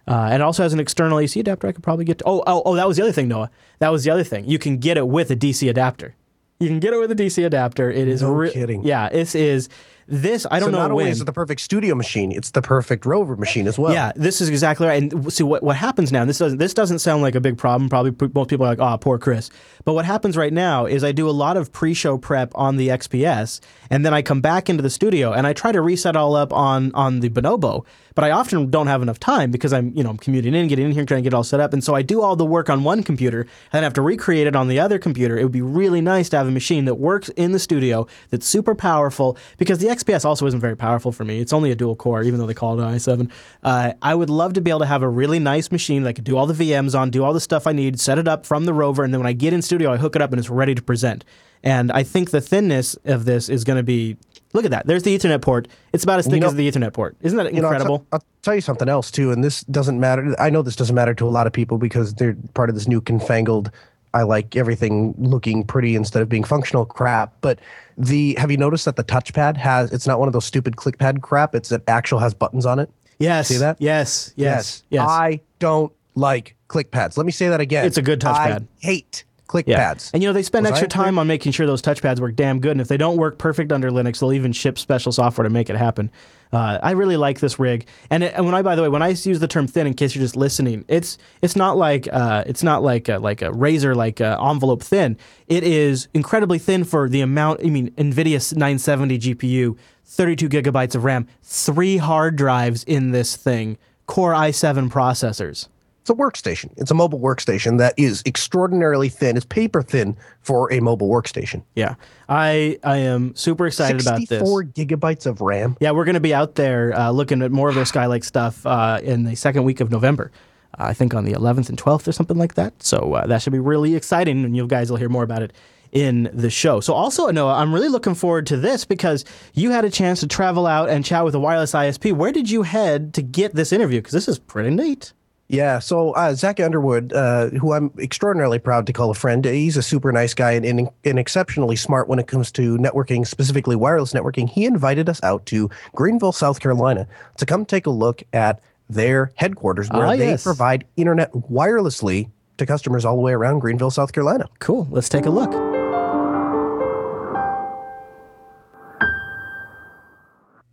Uh, 0.08 0.24
and 0.30 0.36
it 0.36 0.40
also 0.42 0.62
has 0.62 0.72
an 0.72 0.80
external 0.80 1.18
AC 1.18 1.38
adapter 1.38 1.66
I 1.68 1.72
could 1.72 1.82
probably 1.82 2.04
get 2.04 2.18
to. 2.18 2.24
Oh, 2.26 2.42
oh, 2.46 2.62
oh, 2.64 2.74
that 2.76 2.88
was 2.88 2.96
the 2.96 3.02
other 3.02 3.12
thing, 3.12 3.28
Noah. 3.28 3.50
That 3.78 3.92
was 3.92 4.04
the 4.04 4.10
other 4.10 4.24
thing. 4.24 4.48
You 4.48 4.58
can 4.58 4.78
get 4.78 4.96
it 4.96 5.06
with 5.06 5.30
a 5.30 5.36
DC 5.36 5.68
adapter. 5.68 6.14
You 6.60 6.66
can 6.68 6.80
get 6.80 6.92
it 6.92 6.98
with 6.98 7.12
a 7.12 7.14
DC 7.14 7.44
adapter. 7.44 7.90
It 7.90 8.08
is 8.08 8.22
No 8.22 8.32
re- 8.32 8.50
kidding. 8.50 8.82
Yeah, 8.82 9.08
this 9.10 9.36
is 9.36 9.68
this. 10.08 10.44
I 10.50 10.58
don't 10.58 10.68
so 10.68 10.72
know 10.72 10.78
not 10.78 10.90
only 10.90 11.04
when. 11.04 11.12
is 11.12 11.20
it 11.20 11.24
the 11.24 11.32
perfect 11.32 11.60
studio 11.60 11.94
machine, 11.94 12.32
it's 12.32 12.50
the 12.50 12.62
perfect 12.62 13.06
rover 13.06 13.36
machine 13.36 13.68
as 13.68 13.78
well. 13.78 13.92
Yeah, 13.92 14.10
this 14.16 14.40
is 14.40 14.48
exactly 14.48 14.88
right. 14.88 15.00
And 15.00 15.32
see 15.32 15.44
what 15.44 15.62
what 15.62 15.76
happens 15.76 16.10
now. 16.10 16.22
And 16.22 16.28
this 16.28 16.38
doesn't 16.38 16.58
this 16.58 16.74
doesn't 16.74 16.98
sound 16.98 17.22
like 17.22 17.36
a 17.36 17.40
big 17.40 17.58
problem. 17.58 17.88
Probably 17.88 18.12
most 18.34 18.50
people 18.50 18.66
are 18.66 18.70
like, 18.70 18.80
"Oh, 18.80 18.96
poor 18.98 19.18
Chris." 19.18 19.50
But 19.84 19.92
what 19.92 20.04
happens 20.04 20.36
right 20.36 20.52
now 20.52 20.86
is 20.86 21.04
I 21.04 21.12
do 21.12 21.28
a 21.28 21.30
lot 21.30 21.56
of 21.56 21.70
pre-show 21.72 22.18
prep 22.18 22.50
on 22.56 22.76
the 22.76 22.88
XPS, 22.88 23.60
and 23.88 24.04
then 24.04 24.12
I 24.12 24.22
come 24.22 24.40
back 24.40 24.68
into 24.68 24.82
the 24.82 24.90
studio 24.90 25.32
and 25.32 25.46
I 25.46 25.52
try 25.52 25.70
to 25.70 25.80
reset 25.80 26.16
all 26.16 26.34
up 26.34 26.52
on 26.52 26.90
on 26.94 27.20
the 27.20 27.28
Bonobo. 27.30 27.84
But 28.18 28.24
I 28.24 28.32
often 28.32 28.68
don't 28.68 28.88
have 28.88 29.00
enough 29.00 29.20
time 29.20 29.52
because 29.52 29.72
I'm 29.72 29.92
you 29.94 30.02
know 30.02 30.10
I'm 30.10 30.16
commuting 30.16 30.52
in, 30.52 30.66
getting 30.66 30.86
in 30.86 30.90
here, 30.90 31.04
trying 31.04 31.18
to 31.18 31.22
get 31.22 31.32
it 31.32 31.36
all 31.36 31.44
set 31.44 31.60
up, 31.60 31.72
and 31.72 31.84
so 31.84 31.94
I 31.94 32.02
do 32.02 32.20
all 32.20 32.34
the 32.34 32.44
work 32.44 32.68
on 32.68 32.82
one 32.82 33.04
computer 33.04 33.42
and 33.42 33.50
then 33.70 33.84
have 33.84 33.94
to 33.94 34.02
recreate 34.02 34.48
it 34.48 34.56
on 34.56 34.66
the 34.66 34.80
other 34.80 34.98
computer. 34.98 35.38
It 35.38 35.44
would 35.44 35.52
be 35.52 35.62
really 35.62 36.00
nice 36.00 36.28
to 36.30 36.36
have 36.36 36.48
a 36.48 36.50
machine 36.50 36.84
that 36.86 36.96
works 36.96 37.28
in 37.36 37.52
the 37.52 37.60
studio 37.60 38.08
that's 38.30 38.44
super 38.44 38.74
powerful 38.74 39.38
because 39.56 39.78
the 39.78 39.86
XPS 39.86 40.24
also 40.24 40.48
isn't 40.48 40.58
very 40.58 40.76
powerful 40.76 41.12
for 41.12 41.24
me. 41.24 41.38
It's 41.38 41.52
only 41.52 41.70
a 41.70 41.76
dual 41.76 41.94
core, 41.94 42.24
even 42.24 42.40
though 42.40 42.46
they 42.46 42.54
call 42.54 42.76
it 42.80 42.82
an 42.82 42.92
i7. 42.92 43.30
Uh, 43.62 43.92
I 44.02 44.16
would 44.16 44.30
love 44.30 44.52
to 44.54 44.60
be 44.60 44.70
able 44.70 44.80
to 44.80 44.86
have 44.86 45.04
a 45.04 45.08
really 45.08 45.38
nice 45.38 45.70
machine 45.70 46.02
that 46.02 46.08
I 46.08 46.12
could 46.12 46.24
do 46.24 46.36
all 46.36 46.46
the 46.46 46.54
VMs 46.54 46.98
on, 46.98 47.10
do 47.10 47.22
all 47.22 47.32
the 47.32 47.38
stuff 47.38 47.68
I 47.68 47.72
need, 47.72 48.00
set 48.00 48.18
it 48.18 48.26
up 48.26 48.44
from 48.44 48.64
the 48.64 48.74
rover, 48.74 49.04
and 49.04 49.14
then 49.14 49.20
when 49.20 49.28
I 49.28 49.32
get 49.32 49.52
in 49.52 49.62
studio, 49.62 49.92
I 49.92 49.96
hook 49.96 50.16
it 50.16 50.22
up 50.22 50.32
and 50.32 50.40
it's 50.40 50.50
ready 50.50 50.74
to 50.74 50.82
present. 50.82 51.24
And 51.62 51.90
I 51.92 52.02
think 52.02 52.30
the 52.30 52.40
thinness 52.40 52.96
of 53.04 53.24
this 53.26 53.48
is 53.48 53.62
going 53.62 53.76
to 53.76 53.84
be. 53.84 54.16
Look 54.54 54.64
at 54.64 54.70
that. 54.70 54.86
There's 54.86 55.02
the 55.02 55.16
Ethernet 55.16 55.42
port. 55.42 55.68
It's 55.92 56.04
about 56.04 56.18
as 56.18 56.26
thick 56.26 56.40
know- 56.40 56.48
as 56.48 56.54
the 56.54 56.70
Ethernet 56.70 56.92
port. 56.92 57.16
Isn't 57.20 57.36
that 57.36 57.52
You 57.52 57.60
know, 57.60 57.68
I'll, 57.68 57.98
t- 57.98 58.04
I'll 58.12 58.24
tell 58.42 58.54
you 58.54 58.60
something 58.60 58.88
else 58.88 59.10
too, 59.10 59.30
and 59.30 59.44
this 59.44 59.62
doesn't 59.64 60.00
matter. 60.00 60.34
I 60.38 60.50
know 60.50 60.62
this 60.62 60.76
doesn't 60.76 60.94
matter 60.94 61.14
to 61.14 61.26
a 61.26 61.30
lot 61.30 61.46
of 61.46 61.52
people 61.52 61.76
because 61.78 62.14
they're 62.14 62.36
part 62.54 62.68
of 62.70 62.74
this 62.74 62.88
new 62.88 63.00
confangled. 63.00 63.70
I 64.14 64.22
like 64.22 64.56
everything 64.56 65.14
looking 65.18 65.64
pretty 65.64 65.94
instead 65.94 66.22
of 66.22 66.30
being 66.30 66.44
functional 66.44 66.86
crap. 66.86 67.34
But 67.42 67.58
the 67.98 68.34
have 68.38 68.50
you 68.50 68.56
noticed 68.56 68.86
that 68.86 68.96
the 68.96 69.04
touchpad 69.04 69.58
has? 69.58 69.92
It's 69.92 70.06
not 70.06 70.18
one 70.18 70.28
of 70.28 70.32
those 70.32 70.46
stupid 70.46 70.76
clickpad 70.76 71.20
crap. 71.20 71.54
It's 71.54 71.70
it 71.70 71.82
actual 71.86 72.18
has 72.18 72.32
buttons 72.32 72.64
on 72.64 72.78
it. 72.78 72.90
yes. 73.18 73.48
see 73.48 73.58
that? 73.58 73.76
Yes. 73.80 74.32
Yes. 74.36 74.82
Yes. 74.88 75.06
I 75.06 75.40
don't 75.58 75.92
like 76.14 76.54
click 76.68 76.90
pads. 76.90 77.18
Let 77.18 77.26
me 77.26 77.32
say 77.32 77.48
that 77.48 77.60
again. 77.60 77.84
It's 77.84 77.98
a 77.98 78.02
good 78.02 78.20
touchpad. 78.20 78.62
I 78.62 78.66
hate 78.80 79.24
click 79.48 79.66
Yeah. 79.66 79.78
pads. 79.78 80.10
And 80.14 80.22
you 80.22 80.28
know, 80.28 80.32
they 80.32 80.42
spend 80.44 80.64
Was 80.64 80.72
extra 80.72 80.88
clear? 80.88 81.04
time 81.06 81.18
on 81.18 81.26
making 81.26 81.50
sure 81.52 81.66
those 81.66 81.82
touchpads 81.82 82.20
work 82.20 82.36
damn 82.36 82.60
good. 82.60 82.70
And 82.72 82.80
if 82.80 82.86
they 82.88 82.96
don't 82.96 83.16
work 83.16 83.38
perfect 83.38 83.72
under 83.72 83.90
Linux, 83.90 84.20
they'll 84.20 84.32
even 84.32 84.52
ship 84.52 84.78
special 84.78 85.10
software 85.10 85.42
to 85.44 85.50
make 85.50 85.68
it 85.68 85.76
happen. 85.76 86.10
Uh, 86.52 86.78
I 86.82 86.92
really 86.92 87.16
like 87.16 87.40
this 87.40 87.58
rig. 87.58 87.86
And, 88.10 88.22
it, 88.22 88.32
and 88.36 88.46
when 88.46 88.54
I, 88.54 88.62
by 88.62 88.74
the 88.76 88.82
way, 88.82 88.88
when 88.88 89.02
I 89.02 89.08
use 89.08 89.40
the 89.40 89.48
term 89.48 89.66
thin, 89.66 89.86
in 89.86 89.94
case 89.94 90.14
you're 90.14 90.22
just 90.24 90.36
listening, 90.36 90.84
it's 90.88 91.18
it's 91.42 91.56
not 91.56 91.76
like 91.76 92.08
uh, 92.12 92.44
it's 92.46 92.62
not 92.62 92.82
like 92.82 93.08
a, 93.08 93.18
like 93.18 93.42
a 93.42 93.52
razor, 93.52 93.94
like 93.94 94.20
a 94.20 94.38
envelope 94.40 94.82
thin. 94.82 95.18
It 95.48 95.62
is 95.64 96.08
incredibly 96.14 96.58
thin 96.58 96.84
for 96.84 97.08
the 97.08 97.20
amount. 97.20 97.60
I 97.64 97.68
mean, 97.70 97.90
NVIDIA 97.92 98.54
970 98.56 99.18
GPU, 99.18 99.76
32 100.06 100.48
gigabytes 100.48 100.94
of 100.94 101.04
RAM, 101.04 101.26
three 101.42 101.96
hard 101.98 102.36
drives 102.36 102.82
in 102.84 103.10
this 103.10 103.36
thing, 103.36 103.76
Core 104.06 104.32
i7 104.32 104.90
processors. 104.90 105.68
It's 106.08 106.18
a 106.18 106.22
workstation. 106.22 106.72
It's 106.78 106.90
a 106.90 106.94
mobile 106.94 107.20
workstation 107.20 107.76
that 107.78 107.92
is 107.98 108.22
extraordinarily 108.24 109.10
thin. 109.10 109.36
It's 109.36 109.44
paper 109.44 109.82
thin 109.82 110.16
for 110.40 110.72
a 110.72 110.80
mobile 110.80 111.10
workstation. 111.10 111.62
Yeah, 111.74 111.96
I 112.30 112.78
I 112.82 112.96
am 112.96 113.36
super 113.36 113.66
excited 113.66 114.00
about 114.00 114.20
this. 114.20 114.40
64 114.40 114.64
gigabytes 114.64 115.26
of 115.26 115.42
RAM. 115.42 115.76
Yeah, 115.80 115.90
we're 115.90 116.06
going 116.06 116.14
to 116.14 116.20
be 116.20 116.32
out 116.32 116.54
there 116.54 116.98
uh, 116.98 117.10
looking 117.10 117.42
at 117.42 117.52
more 117.52 117.68
of 117.68 117.74
their 117.74 117.84
Skylake 117.84 118.24
stuff 118.24 118.64
uh, 118.64 119.00
in 119.02 119.24
the 119.24 119.34
second 119.34 119.64
week 119.64 119.80
of 119.80 119.90
November. 119.90 120.32
Uh, 120.78 120.84
I 120.84 120.94
think 120.94 121.12
on 121.12 121.26
the 121.26 121.32
11th 121.32 121.68
and 121.68 121.76
12th 121.76 122.08
or 122.08 122.12
something 122.12 122.38
like 122.38 122.54
that. 122.54 122.82
So 122.82 123.12
uh, 123.12 123.26
that 123.26 123.42
should 123.42 123.52
be 123.52 123.58
really 123.58 123.94
exciting, 123.94 124.46
and 124.46 124.56
you 124.56 124.66
guys 124.66 124.90
will 124.90 124.96
hear 124.96 125.10
more 125.10 125.24
about 125.24 125.42
it 125.42 125.52
in 125.92 126.30
the 126.32 126.48
show. 126.48 126.80
So, 126.80 126.94
also, 126.94 127.30
Noah, 127.30 127.54
I'm 127.54 127.74
really 127.74 127.88
looking 127.88 128.14
forward 128.14 128.46
to 128.46 128.56
this 128.56 128.86
because 128.86 129.26
you 129.52 129.72
had 129.72 129.84
a 129.84 129.90
chance 129.90 130.20
to 130.20 130.26
travel 130.26 130.66
out 130.66 130.88
and 130.88 131.04
chat 131.04 131.26
with 131.26 131.34
a 131.34 131.40
wireless 131.40 131.72
ISP. 131.72 132.14
Where 132.14 132.32
did 132.32 132.50
you 132.50 132.62
head 132.62 133.12
to 133.14 133.22
get 133.22 133.54
this 133.54 133.74
interview? 133.74 134.00
Because 134.00 134.14
this 134.14 134.28
is 134.28 134.38
pretty 134.38 134.70
neat. 134.70 135.12
Yeah, 135.50 135.78
so 135.78 136.12
uh, 136.12 136.34
Zach 136.34 136.60
Underwood, 136.60 137.14
uh, 137.14 137.48
who 137.48 137.72
I'm 137.72 137.90
extraordinarily 137.98 138.58
proud 138.58 138.86
to 138.86 138.92
call 138.92 139.10
a 139.10 139.14
friend, 139.14 139.46
he's 139.46 139.78
a 139.78 139.82
super 139.82 140.12
nice 140.12 140.34
guy 140.34 140.52
and, 140.52 140.64
and, 140.66 140.90
and, 141.04 141.18
exceptionally 141.18 141.74
smart 141.74 142.06
when 142.06 142.18
it 142.18 142.26
comes 142.26 142.52
to 142.52 142.76
networking, 142.76 143.26
specifically 143.26 143.74
wireless 143.74 144.12
networking. 144.12 144.46
He 144.46 144.66
invited 144.66 145.08
us 145.08 145.22
out 145.22 145.46
to 145.46 145.70
Greenville, 145.94 146.32
South 146.32 146.60
Carolina, 146.60 147.08
to 147.38 147.46
come 147.46 147.64
take 147.64 147.86
a 147.86 147.90
look 147.90 148.22
at 148.34 148.60
their 148.90 149.32
headquarters 149.36 149.88
where 149.88 150.06
ah, 150.06 150.16
they 150.16 150.28
yes. 150.28 150.42
provide 150.42 150.86
internet 150.96 151.32
wirelessly 151.32 152.30
to 152.58 152.66
customers 152.66 153.06
all 153.06 153.16
the 153.16 153.22
way 153.22 153.32
around 153.32 153.60
Greenville, 153.60 153.90
South 153.90 154.12
Carolina. 154.12 154.50
Cool. 154.58 154.86
Let's 154.90 155.08
take 155.08 155.24
a 155.24 155.30
look. 155.30 155.54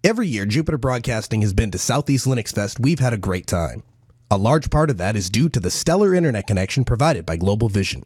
Every 0.04 0.28
year, 0.28 0.46
Jupiter 0.46 0.78
Broadcasting 0.78 1.42
has 1.42 1.54
been 1.54 1.72
to 1.72 1.78
Southeast 1.78 2.26
Linux 2.26 2.54
Fest. 2.54 2.80
We've 2.80 3.00
had 3.00 3.14
a 3.14 3.18
great 3.18 3.48
time. 3.48 3.84
A 4.32 4.38
large 4.38 4.72
part 4.72 4.90
of 4.90 4.98
that 4.98 5.16
is 5.16 5.30
due 5.30 5.50
to 5.50 5.60
the 5.60 5.70
stellar 5.70 6.16
internet 6.16 6.48
connection 6.48 6.84
provided 6.84 7.28
by 7.28 7.36
Global 7.36 7.70
Vision. 7.70 8.04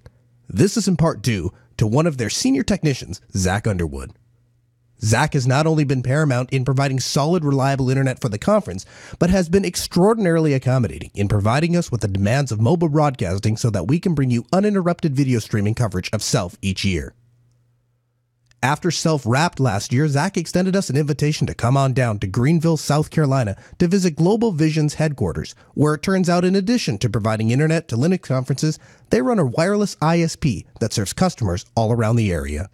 This 0.50 0.76
is 0.76 0.86
in 0.86 0.98
part 0.98 1.22
due 1.22 1.54
to 1.78 1.88
one 1.88 2.06
of 2.06 2.18
their 2.18 2.30
senior 2.30 2.62
technicians, 2.62 3.22
Zach 3.38 3.66
Underwood. 3.66 4.12
Zach 5.02 5.32
has 5.32 5.48
not 5.48 5.66
only 5.66 5.86
been 5.86 6.04
paramount 6.04 6.52
in 6.52 6.66
providing 6.66 7.00
solid, 7.00 7.46
reliable 7.46 7.90
internet 7.90 8.20
for 8.20 8.28
the 8.28 8.38
conference, 8.38 8.86
but 9.18 9.30
has 9.30 9.48
been 9.48 9.64
extraordinarily 9.64 10.54
accommodating 10.54 11.10
in 11.14 11.30
providing 11.30 11.78
us 11.78 11.90
with 11.90 12.02
the 12.02 12.08
demands 12.10 12.52
of 12.52 12.60
mobile 12.60 12.90
broadcasting 12.90 13.56
so 13.56 13.70
that 13.70 13.88
we 13.88 13.98
can 13.98 14.14
bring 14.14 14.30
you 14.30 14.44
uninterrupted 14.52 15.16
video 15.16 15.40
streaming 15.40 15.74
coverage 15.74 16.10
of 16.12 16.22
Self 16.22 16.58
each 16.62 16.84
year. 16.84 17.14
After 18.62 18.91
Self 18.91 19.24
wrapped 19.26 19.62
last 19.62 19.93
year, 19.93 20.05
Zach 20.10 20.36
extended 20.36 20.76
us 20.76 20.89
an 20.89 20.97
invitation 20.97 21.47
to 21.47 21.53
come 21.53 21.78
on 21.78 21.93
down 21.93 22.20
to 22.20 22.28
Greenville, 22.28 22.76
South 22.76 23.10
Carolina 23.10 23.55
to 23.78 23.88
visit 23.88 24.18
Global 24.18 24.51
Vision's 24.51 24.95
headquarters, 24.95 25.55
where 25.76 25.93
it 25.93 26.01
turns 26.01 26.30
out 26.30 26.43
in 26.43 26.55
addition 26.55 26.97
to 26.97 27.10
providing 27.10 27.51
internet 27.51 27.88
to 27.88 27.95
Linux 27.95 28.24
conferences, 28.24 28.78
they 29.12 29.22
run 29.22 29.39
a 29.39 29.45
wireless 29.45 29.95
ISP 29.97 30.66
that 30.82 30.91
serves 30.91 31.14
customers 31.14 31.66
all 31.74 31.93
around 31.93 32.18
the 32.18 32.34
area. 32.34 32.70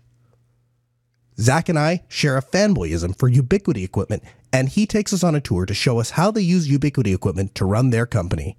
Zach 1.39 1.69
and 1.69 1.77
I 1.77 2.03
share 2.07 2.35
a 2.35 2.41
fanboyism 2.41 3.15
for 3.19 3.29
Ubiquiti 3.29 3.83
equipment, 3.83 4.23
and 4.51 4.69
he 4.69 4.87
takes 4.87 5.13
us 5.13 5.23
on 5.23 5.35
a 5.35 5.41
tour 5.41 5.67
to 5.67 5.73
show 5.75 5.99
us 5.99 6.11
how 6.11 6.31
they 6.31 6.41
use 6.41 6.67
Ubiquiti 6.67 7.13
equipment 7.13 7.53
to 7.55 7.65
run 7.65 7.91
their 7.91 8.07
company. 8.07 8.57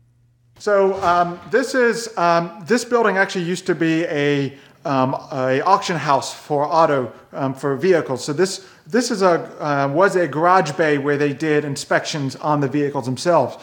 So 0.58 0.94
um, 1.02 1.38
this 1.50 1.74
is 1.74 2.16
um, 2.16 2.64
this 2.66 2.84
building 2.84 3.18
actually 3.18 3.44
used 3.44 3.66
to 3.66 3.74
be 3.74 4.04
a 4.04 4.56
um, 4.86 5.14
a 5.32 5.60
auction 5.62 5.96
house 5.96 6.32
for 6.32 6.64
auto 6.64 7.12
um, 7.32 7.54
for 7.54 7.76
vehicles. 7.76 8.24
So 8.24 8.32
this 8.32 8.66
this 8.86 9.10
is 9.10 9.22
a 9.22 9.34
uh, 9.60 9.88
was 9.92 10.16
a 10.16 10.28
garage 10.28 10.72
bay 10.72 10.96
where 10.98 11.16
they 11.16 11.32
did 11.32 11.64
inspections 11.64 12.36
on 12.36 12.60
the 12.60 12.68
vehicles 12.68 13.04
themselves. 13.04 13.56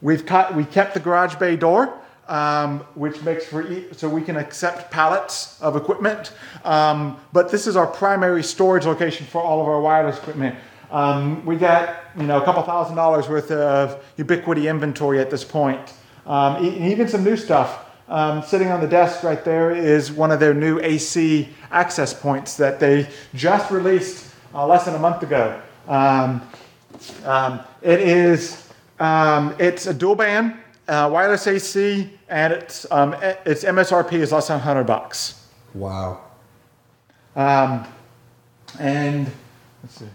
We've 0.00 0.24
cut 0.24 0.54
we 0.54 0.64
kept 0.64 0.94
the 0.94 1.00
garage 1.00 1.34
bay 1.36 1.56
door. 1.56 1.92
Um, 2.28 2.80
which 2.94 3.22
makes 3.22 3.46
for 3.46 3.62
e- 3.72 3.86
so 3.92 4.06
we 4.06 4.20
can 4.20 4.36
accept 4.36 4.90
pallets 4.90 5.58
of 5.62 5.76
equipment. 5.76 6.32
Um, 6.62 7.16
but 7.32 7.50
this 7.50 7.66
is 7.66 7.74
our 7.74 7.86
primary 7.86 8.42
storage 8.42 8.84
location 8.84 9.24
for 9.26 9.40
all 9.40 9.62
of 9.62 9.66
our 9.66 9.80
wireless 9.80 10.18
equipment. 10.18 10.54
Um, 10.90 11.42
we 11.46 11.56
got 11.56 11.96
you 12.18 12.24
know 12.24 12.38
a 12.38 12.44
couple 12.44 12.62
thousand 12.64 12.96
dollars 12.96 13.30
worth 13.30 13.50
of 13.50 14.04
Ubiquiti 14.18 14.68
inventory 14.68 15.20
at 15.20 15.30
this 15.30 15.42
point, 15.42 15.94
um, 16.26 16.62
e- 16.62 16.92
even 16.92 17.08
some 17.08 17.24
new 17.24 17.36
stuff. 17.36 17.87
Um, 18.08 18.42
sitting 18.42 18.68
on 18.68 18.80
the 18.80 18.88
desk 18.88 19.22
right 19.22 19.44
there 19.44 19.70
is 19.70 20.10
one 20.10 20.30
of 20.30 20.40
their 20.40 20.54
new 20.54 20.80
AC 20.80 21.48
access 21.70 22.14
points 22.14 22.56
that 22.56 22.80
they 22.80 23.06
just 23.34 23.70
released 23.70 24.34
uh, 24.54 24.66
less 24.66 24.86
than 24.86 24.94
a 24.94 24.98
month 24.98 25.22
ago. 25.22 25.60
Um, 25.86 26.40
um, 27.24 27.60
it 27.82 28.00
is 28.00 28.66
um, 28.98 29.54
it's 29.58 29.86
a 29.86 29.94
dual 29.94 30.14
band 30.14 30.56
uh, 30.88 31.08
wireless 31.12 31.46
AC, 31.46 32.10
and 32.28 32.52
its 32.52 32.90
um, 32.90 33.14
its 33.44 33.64
MSRP 33.64 34.14
is 34.14 34.32
less 34.32 34.48
than 34.48 34.56
100 34.56 34.84
bucks. 34.84 35.46
Wow. 35.74 36.22
Um, 37.36 37.86
and 38.80 39.30
let's 39.82 39.98
see. 39.98 40.06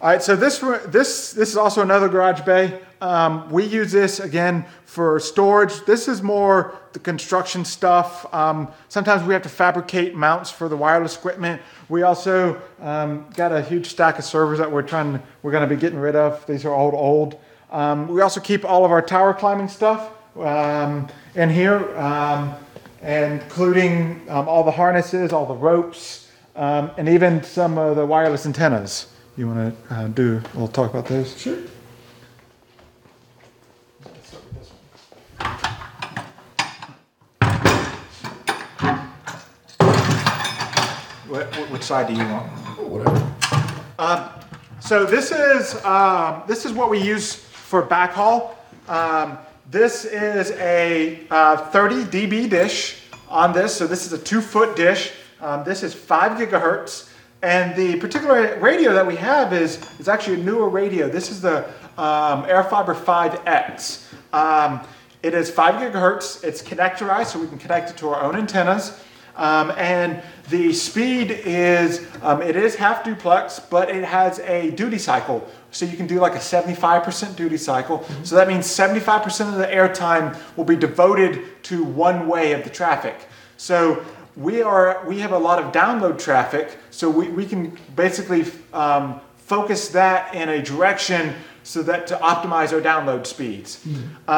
All 0.00 0.08
right, 0.08 0.22
so 0.22 0.34
this 0.34 0.58
this 0.58 1.32
this 1.32 1.50
is 1.50 1.56
also 1.56 1.82
another 1.82 2.08
garage 2.08 2.40
bay. 2.40 2.80
Um, 3.02 3.50
we 3.50 3.64
use 3.64 3.90
this 3.90 4.20
again 4.20 4.64
for 4.84 5.18
storage. 5.18 5.84
This 5.86 6.06
is 6.06 6.22
more 6.22 6.78
the 6.92 7.00
construction 7.00 7.64
stuff. 7.64 8.32
Um, 8.32 8.68
sometimes 8.88 9.24
we 9.24 9.34
have 9.34 9.42
to 9.42 9.48
fabricate 9.48 10.14
mounts 10.14 10.52
for 10.52 10.68
the 10.68 10.76
wireless 10.76 11.16
equipment. 11.16 11.60
We 11.88 12.04
also 12.04 12.62
um, 12.80 13.28
got 13.34 13.50
a 13.50 13.60
huge 13.60 13.86
stack 13.88 14.20
of 14.20 14.24
servers 14.24 14.60
that 14.60 14.70
we're 14.70 14.82
trying 14.82 15.20
we're 15.42 15.50
going 15.50 15.68
to 15.68 15.74
be 15.74 15.80
getting 15.80 15.98
rid 15.98 16.14
of. 16.14 16.46
These 16.46 16.64
are 16.64 16.72
old 16.72 16.94
old. 16.94 17.40
Um, 17.72 18.06
we 18.06 18.20
also 18.20 18.40
keep 18.40 18.64
all 18.64 18.84
of 18.84 18.92
our 18.92 19.02
tower 19.02 19.34
climbing 19.34 19.66
stuff 19.66 20.12
um, 20.36 21.08
in 21.34 21.50
here, 21.50 21.98
um, 21.98 22.54
including 23.02 24.30
all 24.30 24.62
the 24.62 24.70
harnesses, 24.70 25.32
all 25.32 25.46
the 25.46 25.54
ropes, 25.54 26.30
and 26.54 27.08
even 27.08 27.42
some 27.42 27.78
of 27.78 27.96
the 27.96 28.06
wireless 28.06 28.46
antennas. 28.46 29.08
You 29.36 29.48
want 29.48 29.88
to 29.88 29.94
uh, 29.94 30.06
do? 30.06 30.40
We'll 30.54 30.68
talk 30.68 30.90
about 30.90 31.06
those. 31.06 31.36
Sure. 31.36 31.58
Which 41.70 41.82
side 41.88 42.06
do 42.06 42.12
you 42.12 42.24
want? 42.28 42.46
Whatever. 42.78 43.34
Um, 43.98 44.28
so 44.78 45.04
this 45.04 45.32
is 45.32 45.82
um, 45.84 46.42
this 46.46 46.64
is 46.64 46.72
what 46.72 46.90
we 46.90 47.02
use 47.02 47.34
for 47.34 47.82
backhaul. 47.82 48.54
Um, 48.88 49.38
this 49.70 50.04
is 50.04 50.52
a 50.52 51.26
uh, 51.30 51.56
30 51.56 52.04
dB 52.04 52.50
dish 52.50 53.02
on 53.28 53.52
this. 53.52 53.74
So 53.74 53.86
this 53.86 54.06
is 54.06 54.12
a 54.12 54.18
two 54.18 54.40
foot 54.40 54.76
dish. 54.76 55.12
Um, 55.40 55.64
this 55.64 55.82
is 55.82 55.94
five 55.94 56.38
gigahertz. 56.38 57.08
And 57.42 57.74
the 57.74 57.96
particular 57.96 58.56
radio 58.60 58.92
that 58.94 59.04
we 59.04 59.16
have 59.16 59.52
is, 59.52 59.84
is 59.98 60.08
actually 60.08 60.40
a 60.40 60.44
newer 60.44 60.68
radio. 60.68 61.08
This 61.08 61.32
is 61.32 61.40
the 61.40 61.64
um, 61.98 62.44
AirFiber 62.44 62.94
5X. 62.94 64.12
Um, 64.32 64.86
it 65.22 65.34
is 65.34 65.50
5 65.50 65.74
gigahertz. 65.74 66.42
It's 66.42 66.62
connectorized, 66.62 67.26
so 67.26 67.38
we 67.38 67.46
can 67.46 67.58
connect 67.58 67.90
it 67.90 67.96
to 67.98 68.08
our 68.08 68.22
own 68.22 68.36
antennas. 68.36 69.00
Um, 69.36 69.72
and 69.76 70.22
the 70.50 70.72
speed 70.72 71.30
is, 71.30 72.06
um, 72.22 72.42
it 72.42 72.54
is 72.56 72.74
half 72.74 73.02
duplex, 73.02 73.58
but 73.58 73.88
it 73.88 74.04
has 74.04 74.40
a 74.40 74.70
duty 74.72 74.98
cycle. 74.98 75.48
So 75.70 75.86
you 75.86 75.96
can 75.96 76.06
do 76.06 76.20
like 76.20 76.34
a 76.34 76.38
75% 76.38 77.34
duty 77.34 77.56
cycle. 77.56 78.00
Mm-hmm. 78.00 78.24
So 78.24 78.36
that 78.36 78.46
means 78.46 78.66
75% 78.66 79.48
of 79.48 79.54
the 79.54 79.66
airtime 79.66 80.38
will 80.56 80.64
be 80.64 80.76
devoted 80.76 81.62
to 81.64 81.82
one 81.82 82.28
way 82.28 82.52
of 82.52 82.64
the 82.64 82.70
traffic. 82.70 83.16
So 83.56 84.04
we 84.36 84.62
are 84.62 85.04
we 85.06 85.18
have 85.20 85.32
a 85.32 85.38
lot 85.38 85.62
of 85.62 85.72
download 85.72 86.18
traffic, 86.18 86.78
so 86.90 87.08
we, 87.08 87.28
we 87.28 87.46
can 87.46 87.78
basically 87.94 88.46
um, 88.72 89.20
focus 89.36 89.88
that 89.90 90.34
in 90.34 90.48
a 90.48 90.62
direction 90.62 91.34
so 91.62 91.82
that 91.82 92.06
to 92.08 92.16
optimize 92.16 92.72
our 92.72 92.80
download 92.80 93.26
speeds. 93.26 93.84
Mm-hmm. 93.86 94.30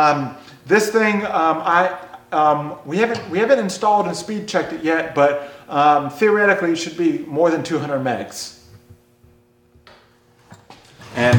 This 0.66 0.90
thing, 0.90 1.24
um, 1.26 1.60
I 1.62 1.98
um, 2.32 2.78
we 2.84 2.96
haven't 2.96 3.30
we 3.30 3.38
haven't 3.38 3.58
installed 3.58 4.06
and 4.06 4.16
speed 4.16 4.48
checked 4.48 4.72
it 4.72 4.82
yet, 4.82 5.14
but 5.14 5.52
um, 5.68 6.10
theoretically 6.10 6.72
it 6.72 6.76
should 6.76 6.96
be 6.96 7.18
more 7.20 7.50
than 7.50 7.62
200 7.62 7.98
megs. 8.00 8.60
And 11.16 11.38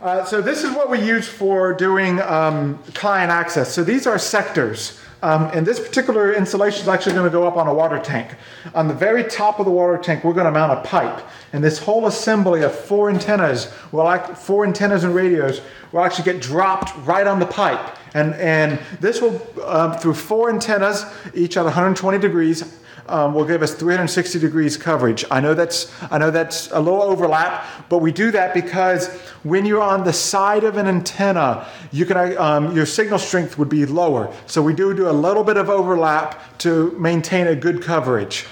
uh, 0.00 0.24
so 0.24 0.40
this 0.40 0.62
is 0.62 0.70
what 0.76 0.90
we 0.90 1.00
use 1.00 1.26
for 1.26 1.72
doing 1.72 2.20
um, 2.20 2.78
client 2.94 3.32
access. 3.32 3.72
So 3.72 3.82
these 3.82 4.06
are 4.06 4.18
sectors. 4.18 5.00
Um, 5.22 5.50
and 5.52 5.66
this 5.66 5.80
particular 5.80 6.32
installation 6.32 6.82
is 6.82 6.88
actually 6.88 7.14
going 7.14 7.24
to 7.24 7.30
go 7.30 7.46
up 7.46 7.56
on 7.56 7.66
a 7.66 7.74
water 7.74 7.98
tank. 7.98 8.30
On 8.74 8.86
the 8.86 8.94
very 8.94 9.24
top 9.24 9.58
of 9.58 9.64
the 9.64 9.70
water 9.70 9.98
tank, 9.98 10.22
we're 10.22 10.32
going 10.32 10.46
to 10.46 10.52
mount 10.52 10.78
a 10.78 10.82
pipe. 10.82 11.24
And 11.52 11.62
this 11.62 11.78
whole 11.78 12.06
assembly 12.06 12.62
of 12.62 12.72
four 12.72 13.10
antennas, 13.10 13.72
will 13.90 14.18
four 14.18 14.64
antennas 14.64 15.02
and 15.02 15.14
radios, 15.14 15.60
will 15.90 16.04
actually 16.04 16.24
get 16.24 16.40
dropped 16.40 16.96
right 17.04 17.26
on 17.26 17.40
the 17.40 17.46
pipe. 17.46 17.96
And, 18.14 18.34
and 18.34 18.78
this 19.00 19.20
will, 19.20 19.42
um, 19.64 19.94
through 19.94 20.14
four 20.14 20.50
antennas, 20.50 21.04
each 21.34 21.56
at 21.56 21.64
120 21.64 22.18
degrees, 22.18 22.78
um, 23.08 23.34
will 23.34 23.44
give 23.44 23.62
us 23.62 23.74
360 23.74 24.38
degrees 24.38 24.76
coverage. 24.76 25.24
I 25.30 25.40
know 25.40 25.54
that's 25.54 25.92
I 26.10 26.18
know 26.18 26.30
that's 26.30 26.70
a 26.70 26.80
little 26.80 27.02
overlap, 27.02 27.64
but 27.88 27.98
we 27.98 28.12
do 28.12 28.30
that 28.32 28.54
because 28.54 29.08
when 29.42 29.66
you're 29.66 29.82
on 29.82 30.04
the 30.04 30.12
side 30.12 30.64
of 30.64 30.76
an 30.76 30.86
antenna, 30.86 31.66
you 31.90 32.06
can 32.06 32.36
um, 32.38 32.74
your 32.74 32.86
signal 32.86 33.18
strength 33.18 33.58
would 33.58 33.68
be 33.68 33.86
lower. 33.86 34.32
So 34.46 34.62
we 34.62 34.74
do 34.74 34.94
do 34.94 35.08
a 35.08 35.12
little 35.12 35.44
bit 35.44 35.56
of 35.56 35.68
overlap 35.68 36.58
to 36.58 36.92
maintain 36.98 37.46
a 37.46 37.54
good 37.54 37.82
coverage. 37.82 38.46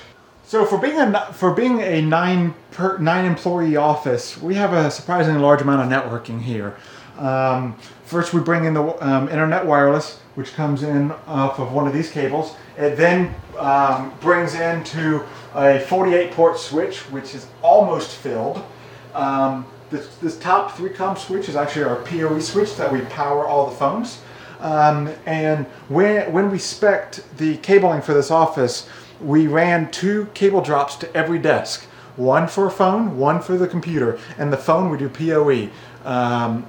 So 0.45 0.65
for 0.65 0.79
being 0.79 0.99
a 0.99 1.33
for 1.33 1.53
being 1.53 1.81
a 1.81 2.01
nine 2.01 2.55
per, 2.71 2.99
nine 2.99 3.25
employee 3.25 3.77
office, 3.77 4.41
we 4.41 4.55
have 4.55 4.73
a 4.73 4.91
surprisingly 4.91 5.41
large 5.41 5.61
amount 5.61 5.83
of 5.83 5.89
networking 5.89 6.41
here. 6.41 6.77
Um, 7.19 7.77
first, 8.05 8.33
we 8.33 8.41
bring 8.41 8.65
in 8.65 8.75
the 8.75 9.05
um, 9.05 9.29
internet 9.29 9.67
wireless, 9.67 10.21
which 10.37 10.53
comes 10.53 10.82
in 10.82 11.11
off 11.26 11.59
of 11.59 11.72
one 11.72 11.87
of 11.87 11.93
these 11.93 12.11
cables. 12.11 12.55
It 12.76 12.97
then 12.97 13.34
um, 13.59 14.12
brings 14.20 14.55
into 14.55 15.24
a 15.55 15.80
48 15.80 16.30
port 16.32 16.59
switch, 16.59 17.01
which 17.11 17.34
is 17.34 17.49
almost 17.62 18.16
filled. 18.16 18.62
Um, 19.14 19.66
this, 19.91 20.14
this 20.16 20.39
top 20.39 20.72
3COM 20.72 21.16
switch 21.16 21.49
is 21.49 21.57
actually 21.57 21.84
our 21.84 22.03
PoE 22.03 22.39
switch 22.41 22.76
that 22.76 22.93
we 22.93 23.01
power 23.03 23.47
all 23.47 23.70
the 23.70 23.76
phones. 23.76 24.20
Um, 24.61 25.09
and 25.24 25.64
when, 25.89 26.30
when 26.32 26.51
we 26.51 26.59
spec'd 26.59 27.22
the 27.39 27.57
cabling 27.59 28.03
for 28.03 28.12
this 28.12 28.30
office, 28.30 28.89
we 29.22 29.47
ran 29.47 29.91
two 29.91 30.26
cable 30.34 30.61
drops 30.61 30.97
to 30.97 31.16
every 31.16 31.39
desk. 31.39 31.84
One 32.16 32.47
for 32.47 32.66
a 32.66 32.70
phone, 32.70 33.16
one 33.16 33.41
for 33.41 33.57
the 33.57 33.68
computer. 33.68 34.18
And 34.37 34.53
the 34.53 34.59
phone 34.59 34.91
we 34.91 34.99
do 34.99 35.09
PoE. 35.09 35.70
Um, 36.05 36.66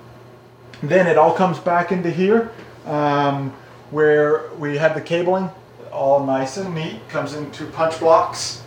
then 0.82 1.08
it 1.08 1.18
all 1.18 1.34
comes 1.34 1.60
back 1.60 1.92
into 1.92 2.12
here 2.12 2.52
um, 2.88 3.52
where 3.92 4.50
we 4.58 4.78
have 4.78 4.96
the 4.96 5.02
cabling 5.02 5.50
all 5.92 6.26
nice 6.26 6.58
and 6.58 6.74
neat, 6.76 7.08
comes 7.10 7.34
into 7.34 7.66
punch 7.68 8.00
blocks. 8.00 8.62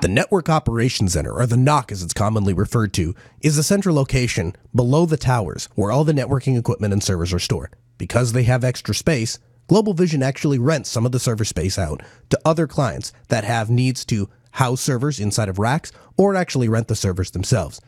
The 0.00 0.08
Network 0.08 0.48
Operations 0.48 1.12
Center, 1.12 1.32
or 1.32 1.46
the 1.46 1.56
NOC 1.56 1.92
as 1.92 2.02
it's 2.02 2.12
commonly 2.12 2.52
referred 2.52 2.92
to, 2.94 3.14
is 3.40 3.56
the 3.56 3.62
central 3.62 3.94
location 3.94 4.56
below 4.74 5.06
the 5.06 5.16
towers 5.16 5.68
where 5.74 5.92
all 5.92 6.04
the 6.04 6.12
networking 6.12 6.58
equipment 6.58 6.92
and 6.92 7.02
servers 7.02 7.32
are 7.32 7.38
stored. 7.38 7.76
Because 7.98 8.32
they 8.32 8.42
have 8.44 8.64
extra 8.64 8.94
space, 8.94 9.38
Global 9.68 9.94
Vision 9.94 10.22
actually 10.22 10.58
rents 10.58 10.90
some 10.90 11.06
of 11.06 11.12
the 11.12 11.20
server 11.20 11.44
space 11.44 11.78
out 11.78 12.02
to 12.30 12.40
other 12.44 12.66
clients 12.66 13.12
that 13.28 13.44
have 13.44 13.70
needs 13.70 14.04
to 14.06 14.28
house 14.52 14.80
servers 14.80 15.20
inside 15.20 15.48
of 15.48 15.58
racks 15.58 15.92
or 16.16 16.34
actually 16.34 16.68
rent 16.68 16.88
the 16.88 16.96
servers 16.96 17.30
themselves. 17.30 17.80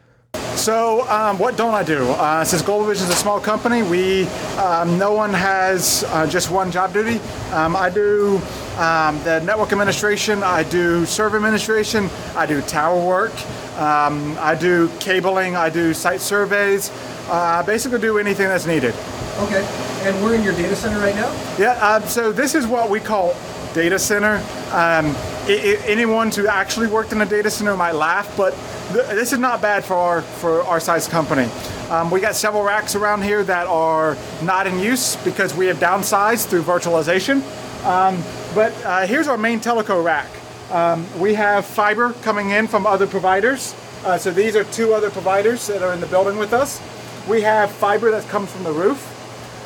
So, 0.56 1.06
um, 1.10 1.38
what 1.38 1.56
don't 1.56 1.74
I 1.74 1.82
do? 1.82 2.08
Uh, 2.12 2.44
since 2.44 2.62
Global 2.62 2.86
Vision 2.86 3.04
is 3.04 3.10
a 3.10 3.16
small 3.16 3.38
company, 3.40 3.82
we 3.82 4.24
um, 4.56 4.96
no 4.98 5.12
one 5.12 5.34
has 5.34 6.04
uh, 6.08 6.26
just 6.26 6.50
one 6.50 6.70
job 6.70 6.92
duty. 6.92 7.18
Um, 7.52 7.76
I 7.76 7.90
do 7.90 8.40
um, 8.78 9.22
the 9.24 9.42
network 9.44 9.72
administration. 9.72 10.42
I 10.42 10.62
do 10.62 11.04
server 11.06 11.36
administration. 11.36 12.08
I 12.34 12.46
do 12.46 12.62
tower 12.62 13.04
work. 13.04 13.32
Um, 13.78 14.36
I 14.38 14.54
do 14.54 14.88
cabling. 15.00 15.56
I 15.56 15.68
do 15.68 15.92
site 15.92 16.20
surveys. 16.20 16.90
Uh, 17.28 17.62
basically, 17.64 17.98
do 17.98 18.18
anything 18.18 18.48
that's 18.48 18.64
needed. 18.64 18.94
Okay. 19.40 19.66
And 20.02 20.22
we're 20.22 20.34
in 20.34 20.42
your 20.42 20.54
data 20.54 20.76
center 20.76 20.98
right 20.98 21.14
now? 21.14 21.32
Yeah, 21.58 21.78
uh, 21.80 22.00
so 22.00 22.30
this 22.30 22.54
is 22.54 22.66
what 22.66 22.88
we 22.88 23.00
call 23.00 23.34
data 23.74 23.98
center. 23.98 24.36
Um, 24.72 25.14
i 25.46 25.76
i 25.76 25.82
anyone 25.86 26.30
who 26.30 26.46
actually 26.46 26.86
worked 26.86 27.12
in 27.12 27.20
a 27.20 27.26
data 27.26 27.50
center 27.50 27.76
might 27.76 27.94
laugh, 27.94 28.34
but 28.36 28.54
th- 28.92 29.06
this 29.08 29.32
is 29.32 29.38
not 29.38 29.60
bad 29.60 29.84
for 29.84 29.94
our 29.94 30.22
for 30.22 30.62
our 30.62 30.80
size 30.80 31.06
company. 31.08 31.48
Um, 31.90 32.10
we 32.10 32.20
got 32.20 32.34
several 32.34 32.62
racks 32.62 32.94
around 32.94 33.22
here 33.22 33.44
that 33.44 33.66
are 33.66 34.16
not 34.42 34.66
in 34.66 34.78
use 34.78 35.16
because 35.16 35.54
we 35.54 35.66
have 35.66 35.76
downsized 35.78 36.46
through 36.46 36.62
virtualization. 36.62 37.42
Um, 37.84 38.22
but 38.54 38.72
uh, 38.84 39.06
here's 39.06 39.28
our 39.28 39.36
main 39.36 39.60
teleco 39.60 40.02
rack. 40.02 40.30
Um, 40.70 41.06
we 41.20 41.34
have 41.34 41.66
fiber 41.66 42.14
coming 42.22 42.50
in 42.50 42.66
from 42.66 42.86
other 42.86 43.06
providers. 43.06 43.74
Uh, 44.04 44.16
so 44.16 44.30
these 44.30 44.56
are 44.56 44.64
two 44.64 44.94
other 44.94 45.10
providers 45.10 45.66
that 45.66 45.82
are 45.82 45.92
in 45.92 46.00
the 46.00 46.06
building 46.06 46.38
with 46.38 46.52
us. 46.52 46.80
We 47.28 47.42
have 47.42 47.70
fiber 47.70 48.10
that 48.10 48.26
comes 48.28 48.50
from 48.50 48.64
the 48.64 48.72
roof. 48.72 49.00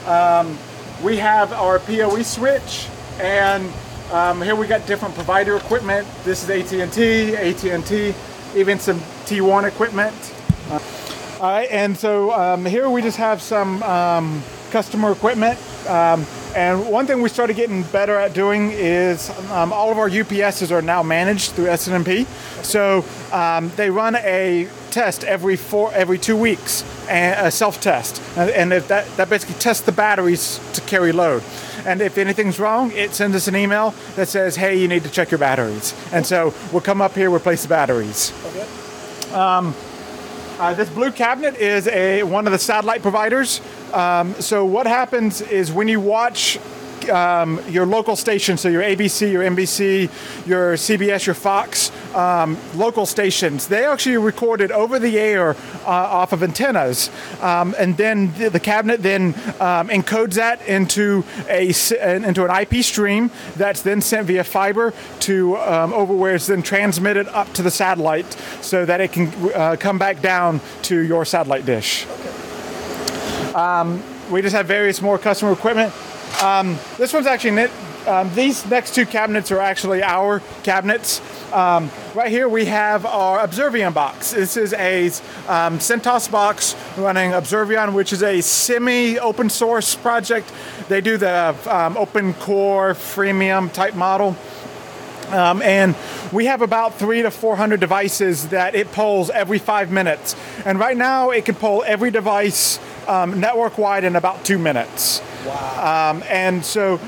Um, 0.08 0.58
we 1.02 1.16
have 1.18 1.52
our 1.52 1.78
PoE 1.78 2.22
switch, 2.22 2.88
and 3.20 3.70
um, 4.12 4.40
here 4.40 4.56
we 4.56 4.66
got 4.66 4.86
different 4.86 5.14
provider 5.14 5.56
equipment. 5.56 6.06
This 6.24 6.42
is 6.42 6.50
AT&T, 6.50 7.36
AT&T, 7.36 8.14
even 8.56 8.78
some 8.78 8.98
T1 9.26 9.68
equipment. 9.68 10.14
Uh, 10.70 10.80
all 11.40 11.50
right, 11.50 11.68
and 11.70 11.96
so 11.96 12.32
um, 12.32 12.64
here 12.64 12.88
we 12.88 13.02
just 13.02 13.18
have 13.18 13.42
some 13.42 13.82
um, 13.82 14.42
customer 14.70 15.12
equipment. 15.12 15.58
Um, 15.86 16.26
and 16.56 16.88
one 16.90 17.06
thing 17.06 17.20
we 17.20 17.28
started 17.28 17.54
getting 17.54 17.82
better 17.84 18.16
at 18.16 18.32
doing 18.32 18.70
is 18.72 19.30
um, 19.50 19.72
all 19.72 19.92
of 19.92 19.98
our 19.98 20.08
UPSs 20.08 20.70
are 20.70 20.82
now 20.82 21.02
managed 21.02 21.52
through 21.52 21.66
SNMP. 21.66 22.26
So 22.64 23.04
um, 23.32 23.70
they 23.76 23.90
run 23.90 24.16
a 24.16 24.68
test 24.90 25.22
every 25.24 25.56
four, 25.56 25.92
every 25.92 26.18
two 26.18 26.36
weeks, 26.36 26.82
a 27.08 27.50
self-test, 27.50 28.22
and, 28.36 28.50
and 28.50 28.72
that 28.72 29.06
that 29.16 29.28
basically 29.28 29.56
tests 29.56 29.84
the 29.84 29.92
batteries 29.92 30.60
to 30.72 30.80
carry 30.80 31.12
load. 31.12 31.42
And 31.86 32.00
if 32.00 32.18
anything's 32.18 32.58
wrong, 32.58 32.92
it 32.92 33.14
sends 33.14 33.36
us 33.36 33.48
an 33.48 33.56
email 33.56 33.94
that 34.16 34.28
says, 34.28 34.56
"Hey, 34.56 34.76
you 34.76 34.88
need 34.88 35.04
to 35.04 35.10
check 35.10 35.30
your 35.30 35.38
batteries." 35.38 35.94
And 36.12 36.26
so 36.26 36.54
we'll 36.72 36.82
come 36.82 37.00
up 37.00 37.14
here, 37.14 37.30
replace 37.32 37.62
the 37.62 37.68
batteries. 37.68 38.32
Um, 39.32 39.74
uh, 40.58 40.74
this 40.74 40.88
blue 40.90 41.12
cabinet 41.12 41.54
is 41.56 41.86
a 41.86 42.24
one 42.24 42.46
of 42.46 42.52
the 42.52 42.58
satellite 42.58 43.02
providers. 43.02 43.60
Um, 43.92 44.34
so 44.40 44.64
what 44.64 44.86
happens 44.86 45.40
is 45.40 45.70
when 45.70 45.86
you 45.86 46.00
watch 46.00 46.58
um, 47.08 47.60
your 47.68 47.86
local 47.86 48.16
station, 48.16 48.56
so 48.56 48.68
your 48.68 48.82
ABC, 48.82 49.30
your 49.30 49.42
NBC, 49.42 50.10
your 50.46 50.74
CBS, 50.74 51.26
your 51.26 51.34
Fox, 51.34 51.90
um, 52.14 52.58
local 52.74 53.06
stations, 53.06 53.68
they 53.68 53.84
actually 53.84 54.16
recorded 54.16 54.70
over 54.72 54.98
the 54.98 55.18
air 55.18 55.50
uh, 55.84 55.88
off 55.88 56.32
of 56.32 56.42
antennas, 56.42 57.10
um, 57.40 57.74
and 57.78 57.96
then 57.96 58.32
the, 58.34 58.50
the 58.50 58.60
cabinet 58.60 59.02
then 59.02 59.34
um, 59.60 59.88
encodes 59.88 60.34
that 60.34 60.66
into 60.66 61.24
a 61.48 61.68
into 62.24 62.44
an 62.44 62.62
IP 62.62 62.84
stream 62.84 63.30
that's 63.56 63.82
then 63.82 64.00
sent 64.00 64.26
via 64.26 64.44
fiber 64.44 64.92
to 65.20 65.56
um, 65.58 65.92
over 65.92 66.14
where 66.14 66.34
it's 66.34 66.46
then 66.46 66.62
transmitted 66.62 67.26
up 67.28 67.52
to 67.54 67.62
the 67.62 67.70
satellite, 67.70 68.30
so 68.60 68.84
that 68.84 69.00
it 69.00 69.12
can 69.12 69.32
uh, 69.54 69.76
come 69.78 69.98
back 69.98 70.20
down 70.20 70.60
to 70.82 70.98
your 71.00 71.24
satellite 71.24 71.64
dish. 71.66 72.06
Um, 73.54 74.02
we 74.30 74.42
just 74.42 74.54
have 74.54 74.66
various 74.66 75.00
more 75.00 75.18
customer 75.18 75.52
equipment. 75.52 75.92
Um, 76.42 76.78
this 76.98 77.12
one's 77.12 77.26
actually 77.26 77.52
knit. 77.52 77.70
Um, 78.06 78.32
these 78.34 78.64
next 78.66 78.94
two 78.94 79.04
cabinets 79.04 79.50
are 79.50 79.58
actually 79.58 80.02
our 80.02 80.40
cabinets. 80.62 81.20
Um, 81.52 81.90
right 82.14 82.30
here 82.30 82.48
we 82.48 82.66
have 82.66 83.06
our 83.06 83.40
Observium 83.40 83.94
box. 83.94 84.32
This 84.32 84.56
is 84.56 84.74
a 84.74 85.06
um, 85.48 85.78
CentOS 85.78 86.30
box 86.30 86.76
running 86.98 87.32
Observium, 87.32 87.94
which 87.94 88.12
is 88.12 88.22
a 88.22 88.42
semi-open 88.42 89.48
source 89.48 89.94
project. 89.94 90.52
They 90.88 91.00
do 91.00 91.16
the 91.16 91.56
um, 91.66 91.96
open 91.96 92.34
core 92.34 92.92
freemium 92.92 93.72
type 93.72 93.94
model. 93.94 94.36
Um, 95.28 95.62
and 95.62 95.94
we 96.32 96.46
have 96.46 96.62
about 96.62 96.98
three 96.98 97.22
to 97.22 97.30
400 97.30 97.80
devices 97.80 98.48
that 98.48 98.74
it 98.74 98.92
polls 98.92 99.30
every 99.30 99.58
five 99.58 99.90
minutes. 99.90 100.36
And 100.64 100.78
right 100.78 100.96
now, 100.96 101.30
it 101.30 101.44
can 101.44 101.54
poll 101.54 101.82
every 101.86 102.10
device 102.10 102.78
um, 103.06 103.40
network 103.40 103.78
wide 103.78 104.04
in 104.04 104.16
about 104.16 104.44
two 104.44 104.58
minutes. 104.58 105.22
Wow. 105.46 106.10
Um, 106.12 106.22
and 106.28 106.64
so, 106.64 107.00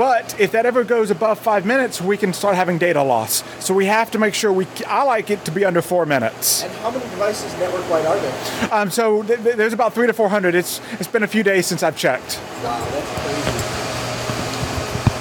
but 0.00 0.34
if 0.40 0.52
that 0.52 0.64
ever 0.64 0.82
goes 0.82 1.10
above 1.10 1.38
five 1.38 1.66
minutes, 1.66 2.00
we 2.00 2.16
can 2.16 2.32
start 2.32 2.56
having 2.56 2.78
data 2.78 3.02
loss. 3.02 3.44
So 3.62 3.74
we 3.74 3.84
have 3.84 4.10
to 4.12 4.18
make 4.18 4.32
sure 4.32 4.50
we. 4.50 4.66
I 4.86 5.02
like 5.02 5.28
it 5.28 5.44
to 5.44 5.50
be 5.50 5.62
under 5.62 5.82
four 5.82 6.06
minutes. 6.06 6.62
And 6.62 6.72
how 6.76 6.90
many 6.90 7.04
devices 7.10 7.52
network 7.58 7.86
wide 7.90 8.06
are 8.06 8.18
there? 8.18 8.32
Um, 8.72 8.90
so 8.90 9.22
th- 9.22 9.42
th- 9.42 9.56
there's 9.56 9.74
about 9.74 9.92
three 9.92 10.06
to 10.06 10.14
400. 10.14 10.54
It's 10.54 10.80
it's 10.92 11.06
been 11.06 11.22
a 11.22 11.26
few 11.26 11.42
days 11.42 11.66
since 11.66 11.82
I've 11.82 11.98
checked. 11.98 12.40
Wow, 12.64 12.82
that's 12.92 13.20
crazy. 13.20 13.58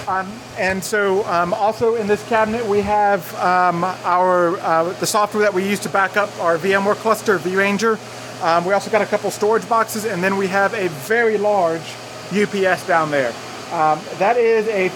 Um, 0.08 0.32
and 0.58 0.82
so, 0.82 1.26
um, 1.26 1.54
also 1.54 1.96
in 1.96 2.08
this 2.08 2.26
cabinet, 2.30 2.66
we 2.66 2.80
have 2.80 3.36
um, 3.36 3.84
our 3.84 4.58
uh, 4.62 4.94
the 5.02 5.06
software 5.06 5.44
that 5.44 5.54
we 5.54 5.68
use 5.68 5.82
to 5.82 5.90
back 5.90 6.16
up 6.16 6.30
our 6.40 6.58
VMware 6.58 6.96
cluster, 6.96 7.38
vRanger. 7.38 8.00
Um, 8.42 8.64
we 8.64 8.72
also 8.72 8.90
got 8.90 9.02
a 9.02 9.06
couple 9.06 9.30
storage 9.30 9.68
boxes, 9.68 10.06
and 10.06 10.24
then 10.24 10.38
we 10.38 10.48
have 10.48 10.74
a 10.74 10.88
very 10.88 11.38
large 11.38 11.84
UPS 12.32 12.88
down 12.88 13.12
there. 13.12 13.34
Um, 13.72 14.00
that 14.18 14.36
is 14.38 14.68
a 14.68 14.88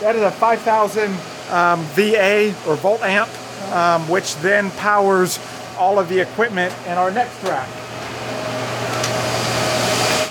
that 0.00 0.16
is 0.16 0.22
a 0.22 0.30
5,000 0.30 1.12
um, 1.50 1.82
VA 1.92 2.54
or 2.66 2.74
volt 2.76 3.02
amp, 3.02 3.28
um, 3.72 4.08
which 4.08 4.34
then 4.36 4.70
powers 4.72 5.38
all 5.78 5.98
of 5.98 6.08
the 6.08 6.20
equipment 6.20 6.74
in 6.86 6.92
our 6.92 7.10
next 7.10 7.42
rack. 7.42 7.68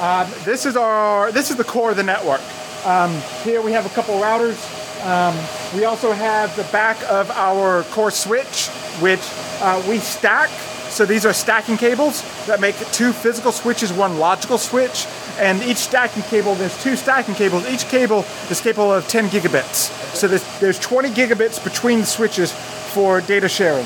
Um, 0.02 0.30
this 0.44 0.66
is 0.66 0.76
our 0.76 1.32
this 1.32 1.52
is 1.52 1.56
the 1.56 1.64
core 1.64 1.92
of 1.92 1.98
the 1.98 2.04
network. 2.04 2.42
Um, 2.86 3.16
here 3.44 3.62
we 3.62 3.72
have 3.72 3.86
a 3.86 3.90
couple 3.90 4.16
routers. 4.16 4.58
Um, 5.06 5.38
we 5.78 5.86
also 5.86 6.14
have 6.14 6.56
the 6.56 6.64
back 6.72 6.98
of 7.10 7.30
our 7.32 7.84
core 7.84 8.12
switch, 8.12 8.68
which 9.02 9.22
uh, 9.62 9.84
we 9.88 10.00
stack. 10.00 10.50
So 10.90 11.06
these 11.06 11.26
are 11.26 11.34
stacking 11.34 11.78
cables 11.78 12.22
that 12.46 12.60
make 12.60 12.76
two 12.92 13.14
physical 13.14 13.52
switches, 13.52 13.94
one 13.94 14.20
logical 14.20 14.58
switch, 14.58 15.08
and 15.40 15.62
each 15.64 15.78
stacking 15.78 16.24
cable, 16.24 16.56
there's 16.56 16.82
two 16.84 16.96
stacking 16.96 17.36
cables. 17.36 17.68
Each 17.68 17.86
cable 17.86 18.26
is 18.50 18.62
capable 18.62 18.94
of 18.94 19.08
10 19.08 19.30
gigabits. 19.30 19.92
So 20.16 20.28
there's, 20.28 20.60
there's 20.60 20.80
20 20.80 21.10
gigabits 21.10 21.64
between 21.64 22.02
the 22.02 22.06
switches 22.06 22.52
for 22.52 23.22
data 23.22 23.50
sharing. 23.50 23.86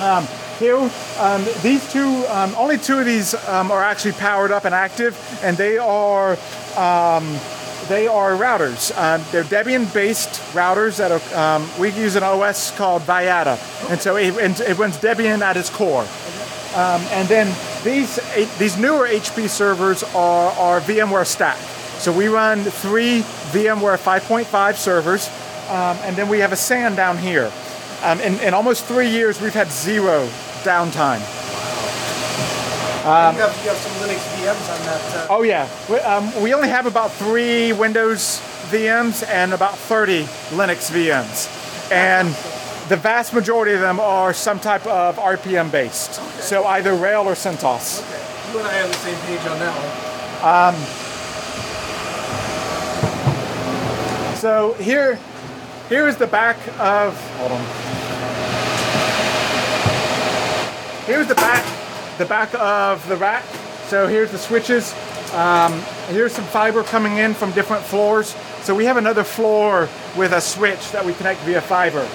Um, 0.00 0.26
here, 0.58 0.76
um, 1.18 1.44
these 1.62 1.90
two, 1.92 2.24
um, 2.28 2.54
only 2.56 2.78
two 2.78 2.98
of 2.98 3.06
these 3.06 3.34
um, 3.48 3.70
are 3.70 3.82
actually 3.82 4.12
powered 4.12 4.50
up 4.50 4.64
and 4.64 4.74
active, 4.74 5.18
and 5.42 5.56
they 5.56 5.78
are 5.78 6.32
um, 6.76 7.38
they 7.88 8.06
are 8.06 8.32
routers. 8.32 8.96
Um, 8.96 9.24
they're 9.32 9.42
Debian-based 9.42 10.30
routers 10.52 10.98
that 10.98 11.10
are. 11.10 11.56
Um, 11.56 11.68
we 11.78 11.90
use 11.90 12.14
an 12.14 12.22
OS 12.22 12.70
called 12.76 13.02
Vyatta, 13.02 13.58
and 13.90 14.00
so 14.00 14.16
it, 14.16 14.34
it 14.60 14.78
runs 14.78 14.96
Debian 14.98 15.40
at 15.40 15.56
its 15.56 15.70
core. 15.70 16.06
Um, 16.74 17.02
and 17.10 17.26
then 17.26 17.46
these 17.84 18.16
these 18.58 18.76
newer 18.78 19.08
HP 19.08 19.48
servers 19.48 20.02
are, 20.02 20.52
are 20.52 20.80
VMware 20.80 21.26
stack. 21.26 21.58
So 22.00 22.12
we 22.12 22.28
run 22.28 22.62
three 22.62 23.20
VMware 23.52 23.98
5.5 23.98 24.76
servers, 24.76 25.28
um, 25.68 25.98
and 26.02 26.16
then 26.16 26.28
we 26.28 26.38
have 26.38 26.52
a 26.52 26.56
SAN 26.56 26.94
down 26.94 27.18
here. 27.18 27.52
Um, 28.02 28.20
in, 28.20 28.40
in 28.40 28.54
almost 28.54 28.86
three 28.86 29.10
years, 29.10 29.40
we've 29.40 29.52
had 29.52 29.70
zero 29.70 30.26
downtime. 30.62 31.20
Um, 33.04 33.34
you, 33.34 33.42
have, 33.42 33.64
you 33.64 33.70
have 33.70 33.76
some 33.76 33.92
Linux 34.00 34.20
VMs 34.36 34.78
on 34.78 34.86
that. 34.86 35.14
Uh... 35.14 35.26
Oh 35.30 35.42
yeah, 35.42 35.68
we, 35.88 35.96
um, 36.00 36.42
we 36.42 36.54
only 36.54 36.68
have 36.68 36.86
about 36.86 37.12
three 37.12 37.72
Windows 37.72 38.40
VMs 38.70 39.26
and 39.28 39.52
about 39.52 39.76
30 39.76 40.24
Linux 40.50 40.90
VMs, 40.90 41.92
and 41.92 42.28
the 42.90 42.96
vast 42.96 43.32
majority 43.32 43.72
of 43.72 43.80
them 43.80 44.00
are 44.00 44.34
some 44.34 44.58
type 44.58 44.84
of 44.84 45.16
RPM 45.16 45.70
based. 45.70 46.18
Okay. 46.20 46.40
So 46.40 46.64
either 46.64 46.90
RHEL 46.90 47.24
or 47.24 47.34
CentOS. 47.34 48.02
Okay, 48.02 48.52
you 48.52 48.58
and 48.58 48.66
I 48.66 48.82
on 48.82 48.88
the 48.88 48.96
same 48.96 49.16
page 49.26 49.46
on 49.46 49.60
that 49.60 49.72
one. 49.78 50.74
Um, 54.34 54.34
so 54.34 54.72
here, 54.82 55.20
here 55.88 56.08
is 56.08 56.16
the 56.16 56.26
back 56.26 56.56
of. 56.80 57.16
Hold 57.36 57.52
on. 57.52 57.64
Here's 61.06 61.28
the 61.28 61.36
back, 61.36 61.64
the 62.18 62.26
back 62.26 62.52
of 62.54 63.08
the 63.08 63.16
rack. 63.16 63.44
So 63.86 64.08
here's 64.08 64.32
the 64.32 64.38
switches. 64.38 64.96
Um, 65.32 65.80
here's 66.08 66.32
some 66.32 66.44
fiber 66.46 66.82
coming 66.82 67.18
in 67.18 67.34
from 67.34 67.52
different 67.52 67.84
floors. 67.84 68.34
So 68.62 68.74
we 68.74 68.84
have 68.86 68.96
another 68.96 69.22
floor 69.22 69.88
with 70.16 70.32
a 70.32 70.40
switch 70.40 70.90
that 70.90 71.04
we 71.06 71.14
connect 71.14 71.38
via 71.42 71.60
fiber. 71.60 72.08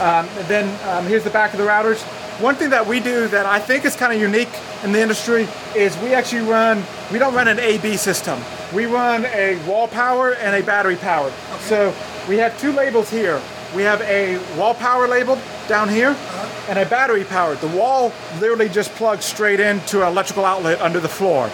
Um, 0.00 0.28
then 0.48 0.68
um, 0.88 1.06
here's 1.06 1.24
the 1.24 1.30
back 1.30 1.52
of 1.52 1.58
the 1.58 1.64
routers. 1.64 2.02
One 2.40 2.56
thing 2.56 2.70
that 2.70 2.84
we 2.84 2.98
do 2.98 3.28
that 3.28 3.46
I 3.46 3.60
think 3.60 3.84
is 3.84 3.94
kind 3.94 4.12
of 4.12 4.20
unique 4.20 4.48
in 4.82 4.90
the 4.90 5.00
industry 5.00 5.46
is 5.76 5.96
we 5.98 6.14
actually 6.14 6.42
run, 6.42 6.82
we 7.12 7.18
don't 7.18 7.34
run 7.34 7.46
an 7.46 7.60
A-B 7.60 7.96
system. 7.96 8.40
We 8.74 8.86
run 8.86 9.24
a 9.26 9.56
wall 9.68 9.86
power 9.86 10.34
and 10.34 10.56
a 10.56 10.66
battery 10.66 10.96
power. 10.96 11.28
Okay. 11.28 11.62
So 11.62 11.94
we 12.28 12.36
have 12.38 12.58
two 12.60 12.72
labels 12.72 13.08
here. 13.08 13.40
We 13.74 13.82
have 13.82 14.00
a 14.02 14.38
wall 14.56 14.74
power 14.74 15.06
label 15.06 15.38
down 15.68 15.88
here 15.88 16.10
uh-huh. 16.10 16.70
and 16.70 16.78
a 16.78 16.86
battery 16.86 17.24
power. 17.24 17.54
The 17.54 17.68
wall 17.68 18.12
literally 18.40 18.68
just 18.68 18.90
plugs 18.92 19.24
straight 19.24 19.60
into 19.60 20.02
an 20.02 20.08
electrical 20.08 20.44
outlet 20.44 20.80
under 20.80 21.00
the 21.00 21.08
floor. 21.08 21.50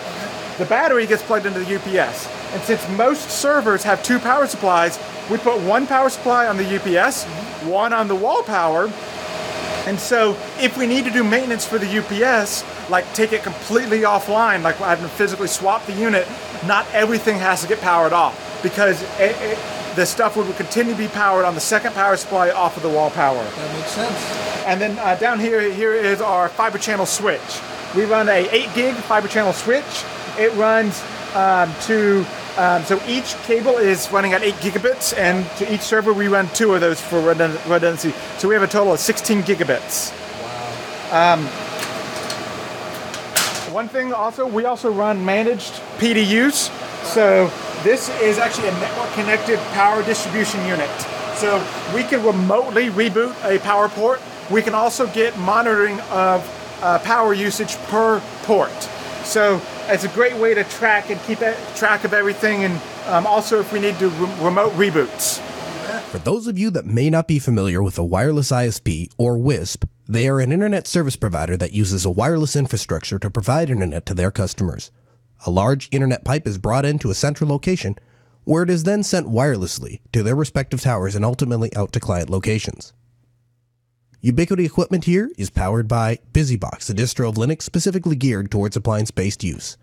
The 0.58 0.66
battery 0.66 1.06
gets 1.06 1.22
plugged 1.22 1.46
into 1.46 1.60
the 1.60 1.76
UPS. 1.76 2.28
And 2.52 2.62
since 2.62 2.86
most 2.90 3.30
servers 3.30 3.82
have 3.84 4.02
two 4.02 4.18
power 4.18 4.46
supplies, 4.46 4.98
we 5.30 5.38
put 5.38 5.60
one 5.60 5.86
power 5.86 6.10
supply 6.10 6.46
on 6.46 6.56
the 6.56 6.64
UPS, 6.64 7.24
mm-hmm. 7.24 7.49
One 7.64 7.92
on 7.92 8.08
the 8.08 8.14
wall 8.14 8.42
power, 8.42 8.90
and 9.86 9.98
so 9.98 10.36
if 10.58 10.76
we 10.76 10.86
need 10.86 11.04
to 11.04 11.10
do 11.10 11.24
maintenance 11.24 11.64
for 11.64 11.78
the 11.78 11.98
UPS, 11.98 12.64
like 12.90 13.12
take 13.14 13.32
it 13.32 13.42
completely 13.42 14.00
offline, 14.00 14.62
like 14.62 14.76
having 14.76 15.04
to 15.04 15.10
physically 15.10 15.48
swap 15.48 15.84
the 15.86 15.92
unit, 15.92 16.28
not 16.66 16.86
everything 16.92 17.38
has 17.38 17.62
to 17.62 17.68
get 17.68 17.80
powered 17.80 18.12
off 18.12 18.62
because 18.62 19.02
it, 19.18 19.34
it, 19.40 19.58
the 19.96 20.04
stuff 20.04 20.36
would 20.36 20.54
continue 20.56 20.92
to 20.92 20.98
be 20.98 21.08
powered 21.08 21.44
on 21.44 21.54
the 21.54 21.60
second 21.60 21.94
power 21.94 22.16
supply 22.16 22.50
off 22.50 22.76
of 22.76 22.82
the 22.82 22.88
wall 22.88 23.10
power. 23.10 23.42
That 23.42 23.76
makes 23.76 23.90
sense. 23.90 24.16
And 24.66 24.80
then 24.80 24.98
uh, 24.98 25.16
down 25.16 25.40
here, 25.40 25.60
here 25.72 25.94
is 25.94 26.20
our 26.20 26.48
fiber 26.50 26.78
channel 26.78 27.06
switch. 27.06 27.60
We 27.96 28.04
run 28.04 28.28
a 28.28 28.48
8 28.50 28.74
gig 28.74 28.94
fiber 28.94 29.28
channel 29.28 29.52
switch. 29.52 30.04
It 30.38 30.52
runs 30.54 31.02
um, 31.34 31.72
to 31.82 32.24
um, 32.56 32.84
so 32.84 33.00
each 33.06 33.34
cable 33.44 33.76
is 33.76 34.10
running 34.10 34.32
at 34.32 34.42
8 34.42 34.54
gigabits, 34.56 35.16
and 35.16 35.46
to 35.58 35.72
each 35.72 35.82
server 35.82 36.12
we 36.12 36.28
run 36.28 36.48
two 36.48 36.74
of 36.74 36.80
those 36.80 37.00
for 37.00 37.20
redundancy. 37.20 38.12
So 38.38 38.48
we 38.48 38.54
have 38.54 38.62
a 38.62 38.68
total 38.68 38.92
of 38.92 39.00
16 39.00 39.42
gigabits. 39.42 40.12
Wow. 41.10 41.36
Um, 41.36 41.70
one 43.72 43.88
thing 43.88 44.12
also, 44.12 44.46
we 44.46 44.64
also 44.64 44.90
run 44.90 45.24
managed 45.24 45.74
PDUs. 45.98 46.70
So 47.04 47.50
this 47.82 48.08
is 48.20 48.38
actually 48.38 48.68
a 48.68 48.72
network 48.72 49.10
connected 49.12 49.58
power 49.72 50.02
distribution 50.02 50.64
unit. 50.66 50.90
So 51.36 51.64
we 51.94 52.02
can 52.02 52.24
remotely 52.24 52.90
reboot 52.90 53.34
a 53.44 53.58
power 53.60 53.88
port. 53.88 54.20
We 54.50 54.60
can 54.60 54.74
also 54.74 55.06
get 55.06 55.38
monitoring 55.38 56.00
of 56.10 56.44
uh, 56.82 56.98
power 56.98 57.32
usage 57.32 57.76
per 57.84 58.20
port. 58.42 58.90
So 59.30 59.62
it's 59.86 60.02
a 60.02 60.08
great 60.08 60.34
way 60.34 60.54
to 60.54 60.64
track 60.64 61.08
and 61.08 61.22
keep 61.22 61.38
track 61.76 62.02
of 62.02 62.12
everything, 62.12 62.64
and 62.64 62.80
um, 63.06 63.28
also 63.28 63.60
if 63.60 63.72
we 63.72 63.78
need 63.78 63.96
to 64.00 64.08
re- 64.08 64.44
remote 64.44 64.72
reboots. 64.72 65.38
For 66.10 66.18
those 66.18 66.48
of 66.48 66.58
you 66.58 66.68
that 66.70 66.84
may 66.84 67.08
not 67.10 67.28
be 67.28 67.38
familiar 67.38 67.80
with 67.80 67.96
a 67.96 68.04
wireless 68.04 68.50
ISP 68.50 69.12
or 69.18 69.38
WISP, 69.38 69.88
they 70.08 70.26
are 70.26 70.40
an 70.40 70.50
internet 70.50 70.88
service 70.88 71.14
provider 71.14 71.56
that 71.58 71.72
uses 71.72 72.04
a 72.04 72.10
wireless 72.10 72.56
infrastructure 72.56 73.20
to 73.20 73.30
provide 73.30 73.70
internet 73.70 74.04
to 74.06 74.14
their 74.14 74.32
customers. 74.32 74.90
A 75.46 75.50
large 75.50 75.88
internet 75.92 76.24
pipe 76.24 76.48
is 76.48 76.58
brought 76.58 76.84
into 76.84 77.08
a 77.08 77.14
central 77.14 77.48
location 77.48 77.94
where 78.42 78.64
it 78.64 78.70
is 78.70 78.82
then 78.82 79.04
sent 79.04 79.28
wirelessly 79.28 80.00
to 80.12 80.24
their 80.24 80.34
respective 80.34 80.80
towers 80.80 81.14
and 81.14 81.24
ultimately 81.24 81.72
out 81.76 81.92
to 81.92 82.00
client 82.00 82.28
locations. 82.28 82.92
Ubiquiti 84.22 84.66
equipment 84.66 85.04
here 85.04 85.30
is 85.38 85.48
powered 85.48 85.88
by 85.88 86.18
BusyBox, 86.34 86.90
a 86.90 86.92
distro 86.92 87.26
of 87.30 87.36
Linux 87.36 87.62
specifically 87.62 88.16
geared 88.16 88.50
towards 88.50 88.76
appliance-based 88.76 89.42
use. 89.42 89.78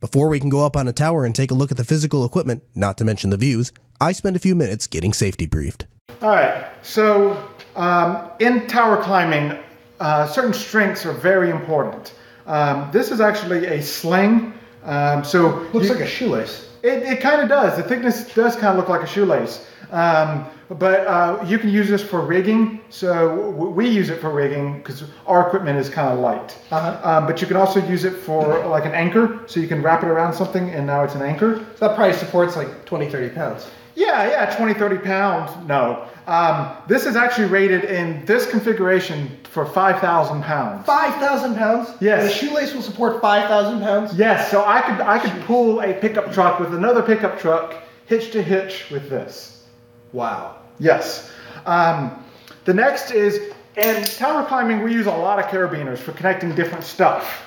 Before 0.00 0.30
we 0.30 0.40
can 0.40 0.48
go 0.48 0.64
up 0.64 0.74
on 0.74 0.88
a 0.88 0.92
tower 0.92 1.26
and 1.26 1.34
take 1.34 1.50
a 1.50 1.54
look 1.54 1.70
at 1.70 1.76
the 1.76 1.84
physical 1.84 2.24
equipment, 2.24 2.62
not 2.74 2.96
to 2.96 3.04
mention 3.04 3.28
the 3.28 3.36
views, 3.36 3.70
I 4.00 4.12
spend 4.12 4.36
a 4.36 4.38
few 4.38 4.54
minutes 4.54 4.86
getting 4.86 5.12
safety 5.12 5.44
briefed. 5.44 5.84
All 6.22 6.30
right, 6.30 6.64
so 6.80 7.46
um, 7.76 8.30
in 8.40 8.66
tower 8.68 9.02
climbing, 9.02 9.58
uh, 10.00 10.26
certain 10.28 10.54
strengths 10.54 11.04
are 11.04 11.12
very 11.12 11.50
important. 11.50 12.14
Um, 12.46 12.88
this 12.90 13.10
is 13.10 13.20
actually 13.20 13.66
a 13.66 13.82
sling. 13.82 14.54
Um, 14.82 15.24
so 15.24 15.68
looks 15.74 15.88
you, 15.88 15.92
like 15.92 16.02
a 16.02 16.08
shoelace. 16.08 16.70
It, 16.82 17.02
it 17.02 17.20
kind 17.20 17.42
of 17.42 17.50
does. 17.50 17.76
The 17.76 17.82
thickness 17.82 18.32
does 18.32 18.56
kind 18.56 18.68
of 18.68 18.76
look 18.78 18.88
like 18.88 19.02
a 19.02 19.06
shoelace. 19.06 19.66
Um, 19.90 20.46
but 20.78 21.06
uh, 21.06 21.44
you 21.46 21.58
can 21.58 21.70
use 21.70 21.88
this 21.88 22.02
for 22.02 22.20
rigging. 22.20 22.80
So 22.90 23.50
we 23.50 23.88
use 23.88 24.10
it 24.10 24.20
for 24.20 24.30
rigging 24.30 24.78
because 24.78 25.04
our 25.26 25.46
equipment 25.46 25.78
is 25.78 25.88
kind 25.88 26.12
of 26.12 26.18
light. 26.18 26.56
Uh-huh. 26.70 27.00
Um, 27.02 27.26
but 27.26 27.40
you 27.40 27.46
can 27.46 27.56
also 27.56 27.84
use 27.86 28.04
it 28.04 28.14
for 28.14 28.66
like 28.66 28.84
an 28.84 28.92
anchor. 28.92 29.42
So 29.46 29.60
you 29.60 29.68
can 29.68 29.82
wrap 29.82 30.02
it 30.02 30.08
around 30.08 30.34
something 30.34 30.70
and 30.70 30.86
now 30.86 31.04
it's 31.04 31.14
an 31.14 31.22
anchor. 31.22 31.64
So 31.76 31.88
that 31.88 31.96
probably 31.96 32.14
supports 32.14 32.56
like 32.56 32.84
20, 32.84 33.10
30 33.10 33.34
pounds. 33.34 33.66
Yeah, 33.94 34.28
yeah, 34.30 34.56
20, 34.56 34.74
30 34.74 34.98
pounds. 34.98 35.68
No. 35.68 36.08
Um, 36.26 36.74
this 36.88 37.04
is 37.04 37.16
actually 37.16 37.48
rated 37.48 37.84
in 37.84 38.24
this 38.24 38.48
configuration 38.50 39.38
for 39.44 39.66
5,000 39.66 40.42
pounds. 40.42 40.86
5,000 40.86 41.56
pounds? 41.56 41.90
Yes. 42.00 42.22
And 42.22 42.30
a 42.30 42.34
shoelace 42.34 42.72
will 42.72 42.82
support 42.82 43.20
5,000 43.20 43.80
pounds? 43.80 44.16
Yes, 44.16 44.50
so 44.50 44.64
I 44.64 44.80
could, 44.80 45.00
I 45.00 45.18
could 45.18 45.42
pull 45.44 45.80
a 45.80 45.92
pickup 45.92 46.32
truck 46.32 46.58
with 46.58 46.72
another 46.74 47.02
pickup 47.02 47.38
truck 47.38 47.74
hitch 48.06 48.32
to 48.32 48.42
hitch 48.42 48.90
with 48.90 49.10
this. 49.10 49.66
Wow. 50.12 50.61
Yes. 50.78 51.30
Um, 51.66 52.24
the 52.64 52.74
next 52.74 53.10
is, 53.10 53.52
in 53.76 54.04
tower 54.04 54.46
climbing, 54.46 54.82
we 54.82 54.92
use 54.92 55.06
a 55.06 55.10
lot 55.10 55.38
of 55.38 55.46
carabiners 55.46 55.98
for 55.98 56.12
connecting 56.12 56.54
different 56.54 56.84
stuff. 56.84 57.46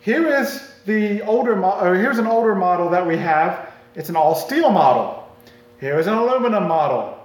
Here 0.00 0.26
is 0.40 0.62
the 0.86 1.22
older 1.22 1.56
model, 1.56 1.94
here's 1.94 2.18
an 2.18 2.26
older 2.26 2.54
model 2.54 2.90
that 2.90 3.06
we 3.06 3.16
have. 3.16 3.72
It's 3.94 4.08
an 4.08 4.16
all 4.16 4.34
steel 4.34 4.70
model. 4.70 5.28
Here's 5.78 6.06
an 6.06 6.14
aluminum 6.14 6.68
model. 6.68 7.18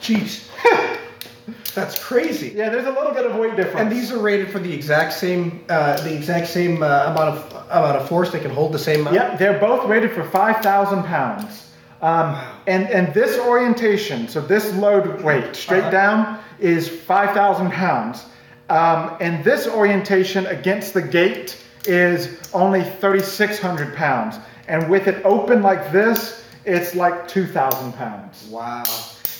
Jeez. 0.00 0.48
That's 1.74 2.02
crazy. 2.02 2.52
Yeah, 2.54 2.70
there's 2.70 2.86
a 2.86 2.90
little 2.90 3.12
bit 3.12 3.26
of 3.26 3.36
weight 3.36 3.56
difference. 3.56 3.80
And 3.80 3.92
these 3.92 4.12
are 4.12 4.18
rated 4.18 4.50
for 4.50 4.58
the 4.58 4.72
exact 4.72 5.12
same, 5.12 5.64
uh, 5.68 6.00
the 6.02 6.14
exact 6.14 6.48
same 6.48 6.82
uh, 6.82 7.06
amount 7.06 7.38
of 7.38 7.52
amount 7.70 7.96
of 7.96 8.08
force. 8.08 8.30
They 8.30 8.40
can 8.40 8.50
hold 8.50 8.72
the 8.72 8.78
same 8.78 9.00
amount. 9.00 9.16
Yep, 9.16 9.38
they're 9.38 9.58
both 9.58 9.88
rated 9.88 10.12
for 10.12 10.22
5,000 10.22 11.02
pounds. 11.04 11.63
Um, 12.04 12.38
and, 12.66 12.90
and 12.90 13.14
this 13.14 13.38
orientation, 13.38 14.28
so 14.28 14.42
this 14.42 14.70
load 14.74 15.22
weight 15.22 15.56
straight 15.56 15.84
uh-huh. 15.84 15.90
down 15.90 16.38
is 16.58 16.86
5,000 16.86 17.70
pounds. 17.70 18.26
Um, 18.68 19.16
and 19.22 19.42
this 19.42 19.66
orientation 19.66 20.44
against 20.44 20.92
the 20.92 21.00
gate 21.00 21.56
is 21.86 22.38
only 22.52 22.82
3,600 22.82 23.94
pounds. 23.96 24.36
And 24.68 24.90
with 24.90 25.06
it 25.08 25.24
open 25.24 25.62
like 25.62 25.92
this, 25.92 26.44
it's 26.66 26.94
like 26.94 27.26
2,000 27.26 27.94
pounds. 27.94 28.48
Wow. 28.50 28.84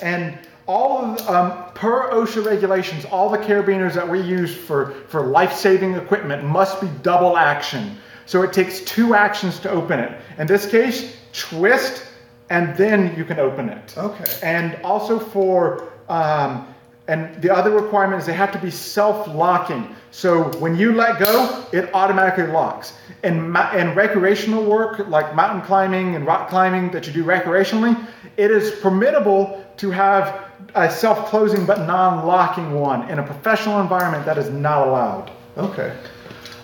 And 0.01 0.39
all 0.65 1.05
of, 1.05 1.29
um, 1.29 1.71
per 1.75 2.11
OSHA 2.13 2.47
regulations, 2.47 3.05
all 3.05 3.29
the 3.29 3.37
carabiners 3.37 3.93
that 3.93 4.09
we 4.09 4.23
use 4.23 4.57
for, 4.57 4.93
for 5.09 5.27
life-saving 5.27 5.97
equipment 5.97 6.43
must 6.45 6.81
be 6.81 6.89
double 7.03 7.37
action. 7.37 7.99
So 8.25 8.41
it 8.41 8.55
takes 8.55 8.81
two 8.81 9.15
actions 9.15 9.61
to 9.61 9.71
open 9.71 10.01
it. 10.01 10.19
In 10.39 10.47
this 10.47 10.65
case, 10.65 11.15
twist 11.35 12.07
and 12.51 12.77
then 12.77 13.17
you 13.17 13.25
can 13.25 13.39
open 13.39 13.69
it. 13.69 13.95
Okay. 13.97 14.25
And 14.43 14.77
also 14.83 15.19
for 15.19 15.93
um, 16.09 16.67
and 17.07 17.41
the 17.43 17.55
other 17.55 17.71
requirement 17.71 18.21
is 18.21 18.27
they 18.27 18.33
have 18.33 18.53
to 18.53 18.59
be 18.59 18.71
self-locking. 18.71 19.95
So 20.11 20.45
when 20.59 20.75
you 20.77 20.93
let 20.93 21.19
go, 21.19 21.67
it 21.71 21.93
automatically 21.93 22.47
locks. 22.47 22.95
And 23.23 23.55
in 23.75 23.95
recreational 23.95 24.65
work, 24.65 25.07
like 25.09 25.35
mountain 25.35 25.61
climbing 25.63 26.15
and 26.15 26.27
rock 26.27 26.49
climbing 26.49 26.91
that 26.93 27.07
you 27.07 27.13
do 27.13 27.23
recreationally, 27.23 27.95
it 28.39 28.51
is 28.51 28.71
permittable 28.81 29.63
to 29.77 29.91
have 29.91 30.49
a 30.75 30.91
self-closing 30.91 31.67
but 31.67 31.87
non-locking 31.87 32.73
one. 32.73 33.11
In 33.11 33.19
a 33.19 33.23
professional 33.23 33.83
environment, 33.83 34.25
that 34.25 34.39
is 34.39 34.49
not 34.49 34.89
allowed. 34.89 35.31
Okay. 35.59 35.95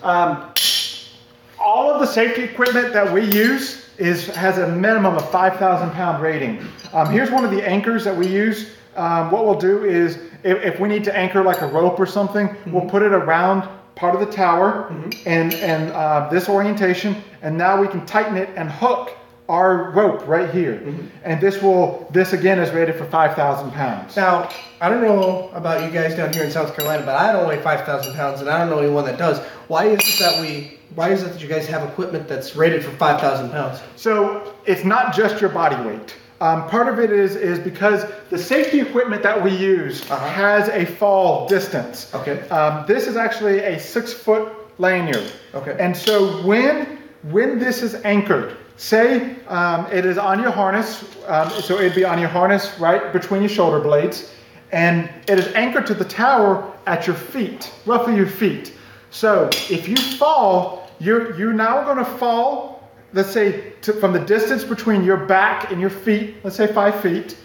All 0.03 1.91
of 1.91 2.01
the 2.01 2.07
safety 2.07 2.45
equipment 2.45 2.95
that 2.95 3.13
we 3.13 3.31
use 3.31 3.80
is 4.01 4.27
has 4.29 4.59
a 4.59 4.69
minimum 4.69 5.17
of 5.17 5.31
5,000 5.31 5.91
pound 5.91 6.23
rating. 6.23 6.67
Um, 6.93 7.11
here's 7.11 7.31
one 7.31 7.45
of 7.45 7.51
the 7.51 7.67
anchors 7.67 8.05
that 8.05 8.17
we 8.17 8.27
use. 8.27 8.71
Um, 8.97 9.31
what 9.31 9.45
we'll 9.45 9.61
do 9.61 9.85
is 9.85 10.17
if, 10.43 10.63
if 10.63 10.81
we 10.81 10.89
need 10.89 11.05
to 11.05 11.17
anchor 11.17 11.43
like 11.43 11.61
a 11.61 11.67
rope 11.67 12.01
or 12.01 12.07
something, 12.07 12.57
we'll 12.67 12.89
put 12.89 13.03
it 13.03 13.13
around 13.13 13.69
part 13.95 14.15
of 14.15 14.21
the 14.27 14.35
tower 14.35 14.89
and 15.27 15.55
and 15.55 15.93
uh, 15.93 16.29
this 16.31 16.49
orientation, 16.49 17.15
and 17.43 17.57
now 17.57 17.81
we 17.81 17.87
can 17.87 18.05
tighten 18.07 18.37
it 18.37 18.49
and 18.57 18.71
hook 18.71 19.17
our 19.51 19.91
rope 19.91 20.27
right 20.27 20.49
here. 20.51 20.81
And 21.25 21.41
this 21.41 21.61
will 21.61 22.09
this 22.11 22.33
again 22.33 22.59
is 22.59 22.71
rated 22.71 22.97
for 22.97 23.05
5,000 23.05 23.73
pounds. 23.73 24.17
Now, 24.17 24.49
I 24.81 24.89
don't 24.89 25.03
know 25.03 25.51
about 25.53 25.85
you 25.85 25.91
guys 25.91 26.15
down 26.15 26.33
here 26.33 26.45
in 26.45 26.51
South 26.51 26.75
Carolina, 26.75 27.05
but 27.05 27.17
I 27.17 27.33
don't 27.33 27.47
weigh 27.47 27.61
5,000 27.61 28.15
pounds, 28.15 28.41
and 28.41 28.49
I 28.49 28.59
don't 28.59 28.71
know 28.71 28.79
anyone 28.79 29.05
that 29.05 29.19
does. 29.19 29.41
Why 29.69 29.87
is 29.87 29.99
it 30.01 30.19
that 30.21 30.41
we? 30.41 30.80
Why 30.95 31.11
is 31.11 31.23
it 31.23 31.33
that 31.33 31.41
you 31.43 31.49
guys 31.49 31.67
have 31.69 31.89
equipment 31.89 32.29
that's 32.29 32.57
rated 32.57 32.85
for 32.85 32.91
5,000 32.91 33.51
pounds? 33.51 33.81
So 33.97 34.55
it's 34.67 34.85
not 34.85 35.15
just 35.15 35.41
your 35.41 35.51
body 35.51 35.77
weight. 35.89 36.17
Um, 36.41 36.67
part 36.69 36.89
of 36.89 36.99
it 36.99 37.13
is 37.13 37.37
is 37.37 37.59
because 37.59 38.05
the 38.31 38.39
safety 38.39 38.81
equipment 38.81 39.23
that 39.23 39.43
we 39.45 39.51
use 39.55 40.11
Uh-huh. 40.11 40.27
has 40.31 40.69
a 40.71 40.87
fall 40.87 41.47
distance. 41.49 42.11
Okay. 42.15 42.49
Um, 42.49 42.85
this 42.87 43.07
is 43.07 43.17
actually 43.17 43.59
a 43.61 43.79
six 43.79 44.13
foot 44.15 44.51
lanyard. 44.79 45.31
Okay. 45.55 45.77
And 45.79 45.95
so 45.97 46.43
when 46.47 46.99
when 47.31 47.59
this 47.59 47.83
is 47.83 47.95
anchored, 48.07 48.57
say 48.79 49.37
um, 49.49 49.87
it 49.93 50.07
is 50.07 50.17
on 50.17 50.41
your 50.41 50.51
harness, 50.51 51.05
um, 51.29 51.51
so 51.51 51.79
it'd 51.79 51.95
be 51.95 52.05
on 52.05 52.19
your 52.19 52.31
harness 52.31 52.73
right 52.81 53.13
between 53.13 53.43
your 53.43 53.51
shoulder 53.51 53.79
blades, 53.79 54.31
and 54.73 55.11
it 55.29 55.39
is 55.39 55.47
anchored 55.55 55.87
to 55.89 55.93
the 55.95 56.07
tower 56.07 56.65
at 56.87 57.07
your 57.07 57.17
feet, 57.17 57.71
roughly 57.85 58.17
your 58.17 58.27
feet. 58.27 58.73
So 59.11 59.51
if 59.69 59.87
you 59.87 59.97
fall, 59.97 60.80
you're 61.01 61.37
you're 61.37 61.53
now 61.53 61.85
going 61.85 61.99
to 61.99 62.05
fall. 62.05 62.89
Let's 63.13 63.33
say 63.33 63.73
to, 63.83 63.93
from 63.95 64.13
the 64.13 64.21
distance 64.21 64.63
between 64.63 65.03
your 65.03 65.17
back 65.17 65.73
and 65.73 65.81
your 65.81 65.91
feet, 65.91 66.37
let's 66.45 66.57
say 66.57 66.73
five 66.73 67.01
feet. 67.01 67.37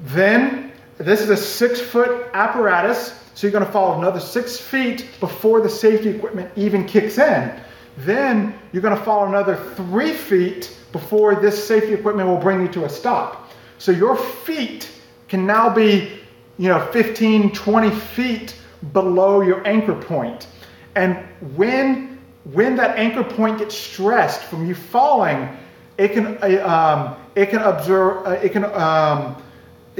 Then 0.00 0.72
this 0.98 1.20
is 1.22 1.30
a 1.30 1.36
six 1.36 1.80
foot 1.80 2.28
apparatus, 2.34 3.18
so 3.34 3.46
you're 3.46 3.52
going 3.52 3.64
to 3.64 3.72
fall 3.72 3.98
another 3.98 4.20
six 4.20 4.58
feet 4.58 5.06
before 5.20 5.60
the 5.60 5.68
safety 5.70 6.10
equipment 6.10 6.50
even 6.56 6.86
kicks 6.86 7.16
in. 7.16 7.58
Then 7.98 8.58
you're 8.72 8.82
going 8.82 8.96
to 8.96 9.02
fall 9.02 9.26
another 9.26 9.56
three 9.76 10.12
feet 10.12 10.76
before 10.92 11.36
this 11.36 11.66
safety 11.66 11.94
equipment 11.94 12.28
will 12.28 12.36
bring 12.36 12.60
you 12.60 12.68
to 12.68 12.84
a 12.84 12.88
stop. 12.88 13.50
So 13.78 13.92
your 13.92 14.16
feet 14.16 14.90
can 15.28 15.46
now 15.46 15.72
be, 15.72 16.20
you 16.58 16.68
know, 16.68 16.84
15, 16.92 17.52
20 17.52 17.90
feet 17.90 18.56
below 18.92 19.40
your 19.40 19.66
anchor 19.66 19.94
point. 19.94 20.46
And 20.94 21.16
when 21.56 22.13
when 22.44 22.76
that 22.76 22.98
anchor 22.98 23.24
point 23.24 23.58
gets 23.58 23.76
stressed 23.76 24.42
from 24.42 24.66
you 24.66 24.74
falling, 24.74 25.48
it 25.96 26.12
can 26.12 26.38
uh, 26.42 26.68
um, 26.68 27.16
it 27.34 27.50
can 27.50 27.60
observe 27.60 28.26
uh, 28.26 28.30
it 28.32 28.52
can 28.52 28.64
um, 28.64 29.42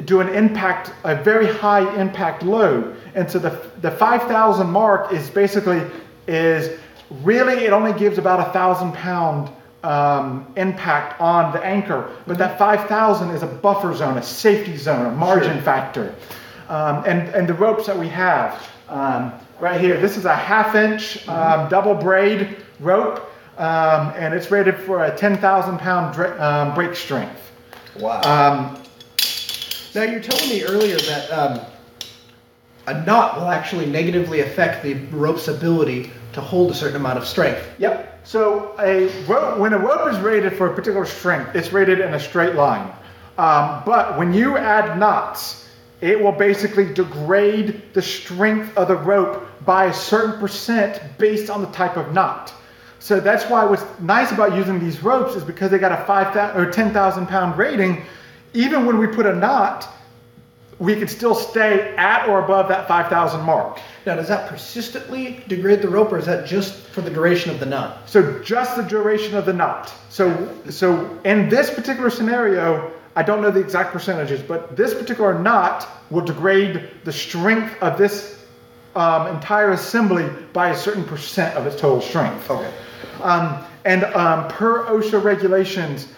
do 0.05 0.21
an 0.21 0.29
impact 0.29 0.93
a 1.05 1.17
very 1.17 1.47
high 1.47 2.01
impact 2.01 2.43
load. 2.43 2.97
And 3.15 3.31
so 3.31 3.39
the 3.39 3.71
the 3.81 3.91
5,000 3.91 4.69
mark 4.69 5.13
is 5.13 5.31
basically 5.31 5.83
is 6.27 6.79
really 7.23 7.65
it 7.65 7.73
only 7.73 7.93
gives 7.93 8.19
about 8.19 8.49
a 8.49 8.53
thousand 8.53 8.93
pound 8.93 9.51
um, 9.85 10.47
impact 10.57 11.21
on 11.21 11.53
the 11.53 11.65
anchor, 11.65 12.11
but 12.27 12.39
that 12.39 12.59
5,000 12.59 13.31
is 13.31 13.43
a 13.43 13.47
buffer 13.47 13.95
zone, 13.95 14.17
a 14.17 14.23
safety 14.23 14.77
zone, 14.77 15.07
a 15.07 15.11
margin 15.11 15.61
factor. 15.61 16.15
Um, 16.69 17.05
and, 17.07 17.29
and 17.35 17.47
the 17.47 17.53
ropes 17.53 17.87
that 17.87 17.99
we 17.99 18.09
have 18.09 18.67
um, 18.89 19.33
right 19.61 19.81
here, 19.81 20.01
this 20.01 20.17
is 20.17 20.25
a 20.25 20.35
half 20.35 20.75
inch 20.75 21.27
um, 21.29 21.69
double 21.69 21.95
braid 21.95 22.57
rope, 22.81 23.31
um, 23.59 24.13
and 24.17 24.35
it's 24.35 24.51
rated 24.51 24.77
for 24.79 25.05
a 25.05 25.17
10,000 25.17 25.79
pound 25.79 26.15
dra- 26.15 26.41
um, 26.43 26.75
break 26.75 26.95
strength. 26.95 27.53
Wow. 27.99 28.21
Um, 28.23 28.83
now 29.95 30.03
you're 30.03 30.21
telling 30.21 30.49
me 30.49 30.65
earlier 30.65 30.97
that 30.97 31.31
um, 31.31 31.61
a 32.87 33.05
knot 33.05 33.37
will 33.39 33.49
actually 33.49 33.87
negatively 33.87 34.41
affect 34.41 34.83
the 34.83 34.95
rope's 35.17 35.49
ability 35.49 36.11
to 36.33 36.41
hold 36.41 36.71
a 36.71 36.75
certain 36.75 36.97
amount 36.97 37.19
of 37.19 37.27
strength. 37.27 37.65
Yep. 37.79 38.21
So 38.25 38.75
a 38.81 39.07
rope, 39.25 39.59
when 39.59 39.73
a 39.73 39.79
rope 39.79 40.13
is 40.13 40.19
rated 40.19 40.57
for 40.57 40.67
a 40.71 40.75
particular 40.75 41.07
strength, 41.07 41.55
it's 41.55 41.73
rated 41.73 42.01
in 42.01 42.15
a 42.15 42.21
straight 42.21 42.55
line. 42.55 42.91
Um, 43.39 43.83
but 43.87 44.19
when 44.19 44.33
you 44.33 44.57
add 44.57 44.99
knots, 44.99 45.64
it 46.05 46.21
will 46.21 46.33
basically 46.33 46.93
degrade 46.93 47.83
the 47.95 48.03
strength 48.03 48.77
of 48.77 48.89
the 48.89 48.97
rope 48.97 49.49
by 49.65 49.87
a 49.87 49.95
certain 49.95 50.39
percent 50.39 51.01
based 51.17 51.49
on 51.49 51.63
the 51.63 51.69
type 51.69 51.97
of 51.97 52.13
knot. 52.13 52.53
So 52.99 53.21
that's 53.21 53.45
why 53.45 53.65
what's 53.65 53.85
nice 54.01 54.31
about 54.31 54.55
using 54.55 54.79
these 54.79 55.03
ropes 55.03 55.35
is 55.35 55.43
because 55.43 55.71
they 55.71 55.79
got 55.79 55.93
a 55.93 56.05
five 56.05 56.35
thousand 56.35 56.61
or 56.61 56.71
ten 56.71 56.93
thousand 56.93 57.27
pound 57.29 57.57
rating. 57.57 58.03
Even 58.53 58.85
when 58.85 58.99
we 58.99 59.07
put 59.07 59.25
a 59.25 59.35
knot, 59.35 59.89
we 60.79 60.95
can 60.95 61.09
still 61.09 61.35
stay 61.35 61.97
at 61.97 62.29
or 62.29 62.45
above 62.45 62.69
that 62.69 62.87
five 62.87 63.09
thousand 63.09 63.41
mark. 63.41 63.81
Now, 64.05 64.17
does 64.17 64.29
that 64.29 64.51
persistently 64.51 65.43
degrade 65.49 65.81
the 65.81 65.89
rope, 65.89 66.13
or 66.13 66.19
is 66.19 66.27
that 66.27 66.47
just 66.47 66.75
for 66.75 67.01
the 67.01 67.11
duration 67.11 67.51
of 67.51 67.61
the 67.61 67.67
knot? 67.67 68.07
So 68.07 68.43
just 68.43 68.77
the 68.77 68.83
duration 68.83 69.35
of 69.37 69.47
the 69.47 69.55
knot. 69.55 69.91
So 70.11 70.27
so 70.69 71.19
in 71.25 71.49
this 71.49 71.71
particular 71.71 72.11
scenario, 72.11 72.93
I 73.17 73.23
don't 73.23 73.43
know 73.43 73.51
the 73.51 73.61
exact 73.61 73.93
percentages, 73.93 74.43
but 74.43 74.77
this 74.77 74.93
particular 74.93 75.39
knot 75.39 75.89
will 76.11 76.25
degrade 76.25 76.91
the 77.05 77.13
strength 77.13 77.81
of 77.81 77.97
this 77.97 78.45
um, 78.97 79.29
entire 79.29 79.71
assembly 79.71 80.29
by 80.53 80.71
a 80.71 80.77
certain 80.77 81.05
percent 81.05 81.57
of 81.57 81.67
its 81.67 81.81
total 81.81 82.01
strength. 82.01 82.51
Okay. 82.51 82.73
Um, 83.23 83.65
and 83.85 84.05
um, 84.05 84.49
per 84.49 84.85
OSHA 84.87 85.23
regulations, 85.23 86.09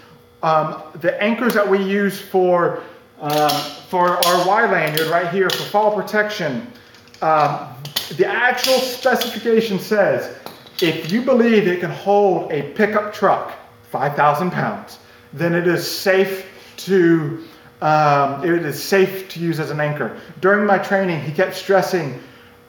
um, 0.42 0.82
the 1.00 1.20
anchors 1.22 1.54
that 1.54 1.68
we 1.68 1.82
use 1.82 2.20
for 2.20 2.82
um, 3.20 3.50
for 3.88 4.10
our 4.26 4.46
Y 4.46 4.70
lanyard 4.70 5.08
right 5.08 5.32
here 5.32 5.48
for 5.48 5.62
fall 5.64 5.94
protection, 5.94 6.70
um, 7.22 7.68
the 8.16 8.26
actual 8.26 8.74
specification 8.74 9.78
says 9.78 10.36
if 10.82 11.10
you 11.10 11.22
believe 11.22 11.66
it 11.66 11.80
can 11.80 11.90
hold 11.90 12.52
a 12.52 12.62
pickup 12.74 13.14
truck 13.14 13.54
5,000 13.90 14.50
pounds, 14.50 14.98
then 15.32 15.54
it 15.54 15.66
is 15.66 15.90
safe 15.90 16.46
to 16.78 17.44
um, 17.82 18.42
it 18.42 18.64
is 18.64 18.82
safe 18.82 19.28
to 19.30 19.40
use 19.40 19.60
as 19.60 19.70
an 19.70 19.80
anchor. 19.80 20.18
During 20.40 20.66
my 20.66 20.78
training, 20.78 21.20
he 21.20 21.32
kept 21.32 21.54
stressing, 21.54 22.18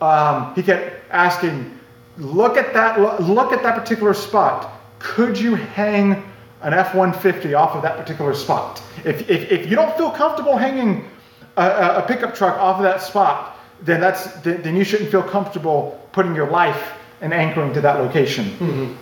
um, 0.02 0.54
he 0.54 0.62
kept 0.64 1.10
asking, 1.12 1.80
look 2.18 2.58
at 2.58 2.74
that 2.74 3.22
look 3.22 3.54
at 3.54 3.64
that 3.64 3.78
particular 3.80 4.14
spot. 4.14 4.72
Could 5.00 5.40
you 5.40 5.56
hang 5.56 6.24
an 6.62 6.74
F-150 6.74 7.58
off 7.58 7.76
of 7.76 7.84
that 7.84 7.98
particular 7.98 8.34
spot? 8.34 8.82
If, 9.06 9.30
if, 9.30 9.52
if 9.52 9.70
you 9.70 9.76
don't 9.76 9.96
feel 9.96 10.10
comfortable 10.10 10.58
hanging 10.58 11.08
a, 11.56 12.02
a- 12.04 12.06
pickup 12.08 12.36
truck 12.36 12.58
off 12.58 12.78
of 12.78 12.84
that 12.84 13.02
spot, 13.02 13.58
then 13.84 14.02
that's 14.02 14.26
then 14.42 14.62
then 14.64 14.76
you 14.76 14.84
shouldn't 14.84 15.12
feel 15.12 15.22
comfortable 15.24 16.02
putting 16.12 16.36
your 16.36 16.50
life 16.50 16.94
and 17.22 17.34
anchoring 17.34 17.74
to 17.74 17.82
that 17.82 18.00
location. 18.00 18.98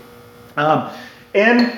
Um, 0.57 0.90
and 1.34 1.77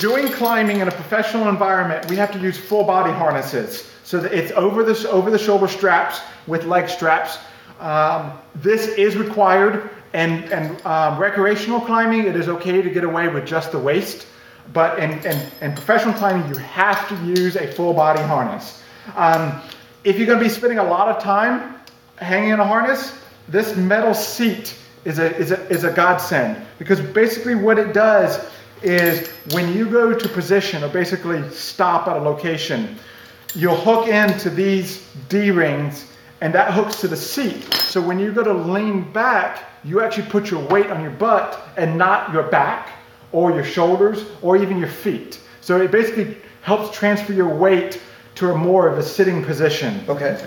doing 0.00 0.28
climbing 0.28 0.80
in 0.80 0.88
a 0.88 0.90
professional 0.90 1.48
environment, 1.48 2.08
we 2.08 2.16
have 2.16 2.32
to 2.32 2.38
use 2.38 2.58
full 2.58 2.84
body 2.84 3.12
harnesses. 3.12 3.90
So 4.04 4.20
that 4.20 4.32
it's 4.32 4.52
over 4.52 4.84
the 4.84 5.08
over 5.10 5.30
the 5.30 5.38
shoulder 5.38 5.66
straps 5.66 6.20
with 6.46 6.64
leg 6.64 6.88
straps. 6.88 7.38
Um, 7.80 8.32
this 8.54 8.86
is 8.86 9.16
required, 9.16 9.90
and 10.12 10.44
and 10.52 10.86
um, 10.86 11.18
recreational 11.18 11.80
climbing, 11.80 12.26
it 12.26 12.36
is 12.36 12.48
okay 12.48 12.82
to 12.82 12.90
get 12.90 13.04
away 13.04 13.28
with 13.28 13.46
just 13.46 13.72
the 13.72 13.78
waist. 13.78 14.26
But 14.72 14.98
in, 14.98 15.12
in, 15.24 15.40
in 15.60 15.72
professional 15.72 16.14
climbing, 16.14 16.48
you 16.48 16.56
have 16.58 17.08
to 17.08 17.14
use 17.24 17.56
a 17.56 17.66
full 17.66 17.94
body 17.94 18.22
harness. 18.22 18.82
Um, 19.14 19.60
if 20.04 20.18
you're 20.18 20.26
going 20.26 20.38
to 20.38 20.44
be 20.44 20.50
spending 20.50 20.78
a 20.78 20.84
lot 20.84 21.08
of 21.08 21.22
time 21.22 21.76
hanging 22.16 22.50
in 22.50 22.60
a 22.60 22.66
harness, 22.66 23.16
this 23.48 23.76
metal 23.76 24.14
seat 24.14 24.76
is 25.04 25.18
a, 25.18 25.36
is 25.36 25.52
a, 25.52 25.68
is 25.68 25.84
a 25.84 25.92
godsend 25.92 26.64
because 26.78 27.00
basically 27.00 27.54
what 27.54 27.78
it 27.78 27.92
does 27.92 28.44
is 28.82 29.28
when 29.52 29.74
you 29.74 29.88
go 29.88 30.12
to 30.12 30.28
position 30.28 30.84
or 30.84 30.88
basically 30.88 31.48
stop 31.50 32.08
at 32.08 32.16
a 32.16 32.20
location, 32.20 32.96
you'll 33.54 33.76
hook 33.76 34.08
into 34.08 34.50
these 34.50 35.08
D 35.28 35.50
rings 35.50 36.12
and 36.40 36.54
that 36.54 36.72
hooks 36.72 37.00
to 37.00 37.08
the 37.08 37.16
seat. 37.16 37.64
So 37.74 38.00
when 38.00 38.18
you 38.18 38.32
go 38.32 38.44
to 38.44 38.52
lean 38.52 39.10
back, 39.12 39.64
you 39.84 40.02
actually 40.02 40.28
put 40.28 40.50
your 40.50 40.62
weight 40.68 40.90
on 40.90 41.00
your 41.02 41.12
butt 41.12 41.68
and 41.76 41.96
not 41.96 42.32
your 42.32 42.42
back 42.44 42.90
or 43.32 43.52
your 43.52 43.64
shoulders 43.64 44.24
or 44.42 44.56
even 44.56 44.78
your 44.78 44.88
feet. 44.88 45.40
So 45.60 45.80
it 45.80 45.90
basically 45.90 46.36
helps 46.62 46.96
transfer 46.96 47.32
your 47.32 47.54
weight 47.54 48.00
to 48.34 48.50
a 48.50 48.54
more 48.54 48.88
of 48.88 48.98
a 48.98 49.02
sitting 49.02 49.42
position. 49.44 50.04
Okay. 50.08 50.46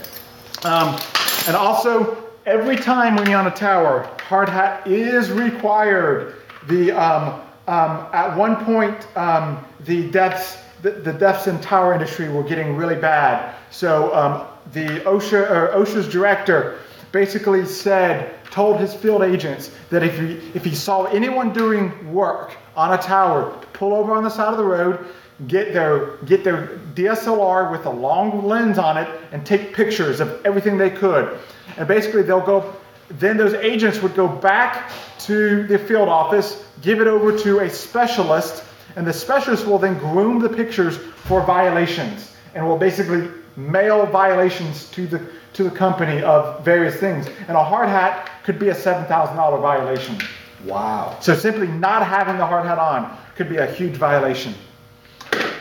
Um, 0.63 0.99
And 1.47 1.55
also, 1.55 2.17
every 2.45 2.75
time 2.75 3.15
when 3.15 3.27
you're 3.29 3.39
on 3.39 3.47
a 3.47 3.51
tower, 3.51 4.07
hard 4.27 4.49
hat 4.49 4.85
is 4.85 5.31
required. 5.31 6.35
The 6.67 6.91
um, 6.91 7.41
um, 7.69 8.07
at 8.13 8.35
one 8.35 8.65
point, 8.65 9.07
um, 9.15 9.63
the 9.81 10.09
deaths 10.11 10.57
the, 10.81 10.91
the 10.91 11.13
deaths 11.13 11.47
in 11.47 11.59
tower 11.59 11.93
industry 11.93 12.29
were 12.29 12.43
getting 12.43 12.75
really 12.75 12.95
bad. 12.95 13.53
So 13.69 14.13
um, 14.15 14.47
the 14.71 15.01
OSHA 15.01 15.49
or 15.49 15.67
OSHA's 15.75 16.07
director 16.07 16.79
basically 17.11 17.65
said, 17.65 18.33
told 18.51 18.79
his 18.79 18.93
field 18.93 19.21
agents 19.21 19.71
that 19.89 20.03
if 20.03 20.17
he 20.17 20.33
if 20.53 20.63
he 20.63 20.73
saw 20.73 21.05
anyone 21.05 21.53
doing 21.53 22.13
work 22.13 22.55
on 22.75 22.93
a 22.93 22.97
tower, 22.97 23.51
pull 23.73 23.93
over 23.93 24.15
on 24.15 24.23
the 24.23 24.29
side 24.29 24.51
of 24.51 24.57
the 24.57 24.63
road, 24.63 25.05
get 25.47 25.73
their 25.73 26.17
get 26.25 26.43
their 26.43 26.79
DSLR 26.95 27.71
with 27.71 27.85
a 27.85 27.89
long 27.89 28.47
lens 28.47 28.77
on 28.77 28.97
it, 28.97 29.07
and 29.31 29.45
take 29.45 29.73
pictures 29.73 30.19
of 30.19 30.41
everything 30.45 30.77
they 30.77 30.89
could. 30.89 31.37
And 31.77 31.87
basically, 31.87 32.23
they'll 32.23 32.45
go. 32.45 32.75
Then 33.09 33.37
those 33.37 33.53
agents 33.55 34.01
would 34.01 34.15
go 34.15 34.27
back 34.27 34.91
to 35.19 35.65
the 35.67 35.79
field 35.79 36.09
office, 36.09 36.63
give 36.81 37.01
it 37.01 37.07
over 37.07 37.37
to 37.39 37.59
a 37.59 37.69
specialist, 37.69 38.63
and 38.95 39.05
the 39.05 39.13
specialist 39.13 39.65
will 39.65 39.79
then 39.79 39.97
groom 39.97 40.39
the 40.39 40.49
pictures 40.49 40.97
for 40.97 41.41
violations, 41.41 42.35
and 42.53 42.65
will 42.67 42.77
basically 42.77 43.29
mail 43.55 44.05
violations 44.05 44.89
to 44.91 45.07
the 45.07 45.21
to 45.53 45.63
the 45.63 45.71
company 45.71 46.21
of 46.21 46.63
various 46.63 46.95
things. 46.95 47.27
And 47.47 47.57
a 47.57 47.63
hard 47.63 47.89
hat 47.89 48.29
could 48.43 48.59
be 48.59 48.69
a 48.69 48.75
seven 48.75 49.05
thousand 49.05 49.35
dollar 49.35 49.59
violation. 49.59 50.17
Wow. 50.65 51.17
So 51.21 51.35
simply 51.35 51.67
not 51.67 52.05
having 52.05 52.37
the 52.37 52.45
hard 52.45 52.65
hat 52.65 52.77
on 52.77 53.17
could 53.35 53.49
be 53.49 53.57
a 53.57 53.65
huge 53.65 53.95
violation. 53.95 54.53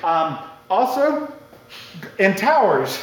Um, 0.02 0.38
also, 0.68 1.32
in 2.18 2.34
towers, 2.34 2.98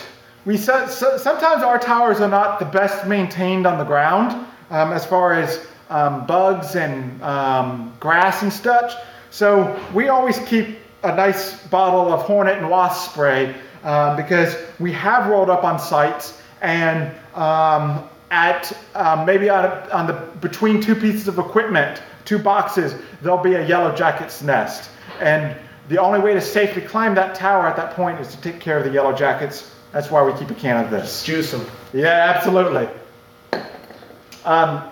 we 0.45 0.57
so, 0.57 0.87
so, 0.87 1.17
sometimes 1.17 1.63
our 1.63 1.79
towers 1.79 2.19
are 2.19 2.29
not 2.29 2.59
the 2.59 2.65
best 2.65 3.07
maintained 3.07 3.65
on 3.65 3.79
the 3.79 3.83
ground 3.83 4.31
um, 4.69 4.91
as 4.91 5.05
far 5.05 5.33
as 5.33 5.65
um, 5.89 6.25
bugs 6.25 6.75
and 6.75 7.21
um, 7.23 7.93
grass 7.99 8.41
and 8.43 8.51
such. 8.51 8.93
So 9.31 9.79
we 9.93 10.07
always 10.07 10.39
keep 10.39 10.77
a 11.03 11.15
nice 11.15 11.65
bottle 11.67 12.13
of 12.13 12.21
hornet 12.21 12.57
and 12.57 12.69
wasp 12.69 13.11
spray 13.11 13.55
uh, 13.83 14.15
because 14.15 14.55
we 14.79 14.91
have 14.93 15.27
rolled 15.27 15.49
up 15.49 15.63
on 15.63 15.79
sites 15.79 16.41
and 16.61 17.11
um, 17.35 18.07
at 18.31 18.75
um, 18.95 19.25
maybe 19.25 19.49
on, 19.49 19.65
on 19.91 20.07
the 20.07 20.13
between 20.41 20.81
two 20.81 20.95
pieces 20.95 21.27
of 21.27 21.37
equipment, 21.37 22.01
two 22.23 22.39
boxes, 22.39 22.95
there'll 23.21 23.43
be 23.43 23.53
a 23.53 23.65
yellow 23.67 23.95
jacket's 23.95 24.41
nest. 24.41 24.89
And 25.19 25.55
the 25.89 25.99
only 25.99 26.19
way 26.19 26.33
to 26.33 26.41
safely 26.41 26.81
climb 26.81 27.15
that 27.15 27.35
tower 27.35 27.67
at 27.67 27.75
that 27.75 27.91
point 27.95 28.19
is 28.19 28.33
to 28.35 28.41
take 28.41 28.59
care 28.59 28.77
of 28.77 28.83
the 28.83 28.91
yellow 28.91 29.13
jackets. 29.13 29.74
That's 29.91 30.11
why 30.11 30.23
we 30.23 30.37
keep 30.37 30.49
a 30.49 30.55
can 30.55 30.83
of 30.83 30.91
this. 30.91 31.23
Juice 31.23 31.51
them. 31.51 31.65
Yeah, 31.93 32.33
absolutely. 32.35 32.89
Um, 34.43 34.83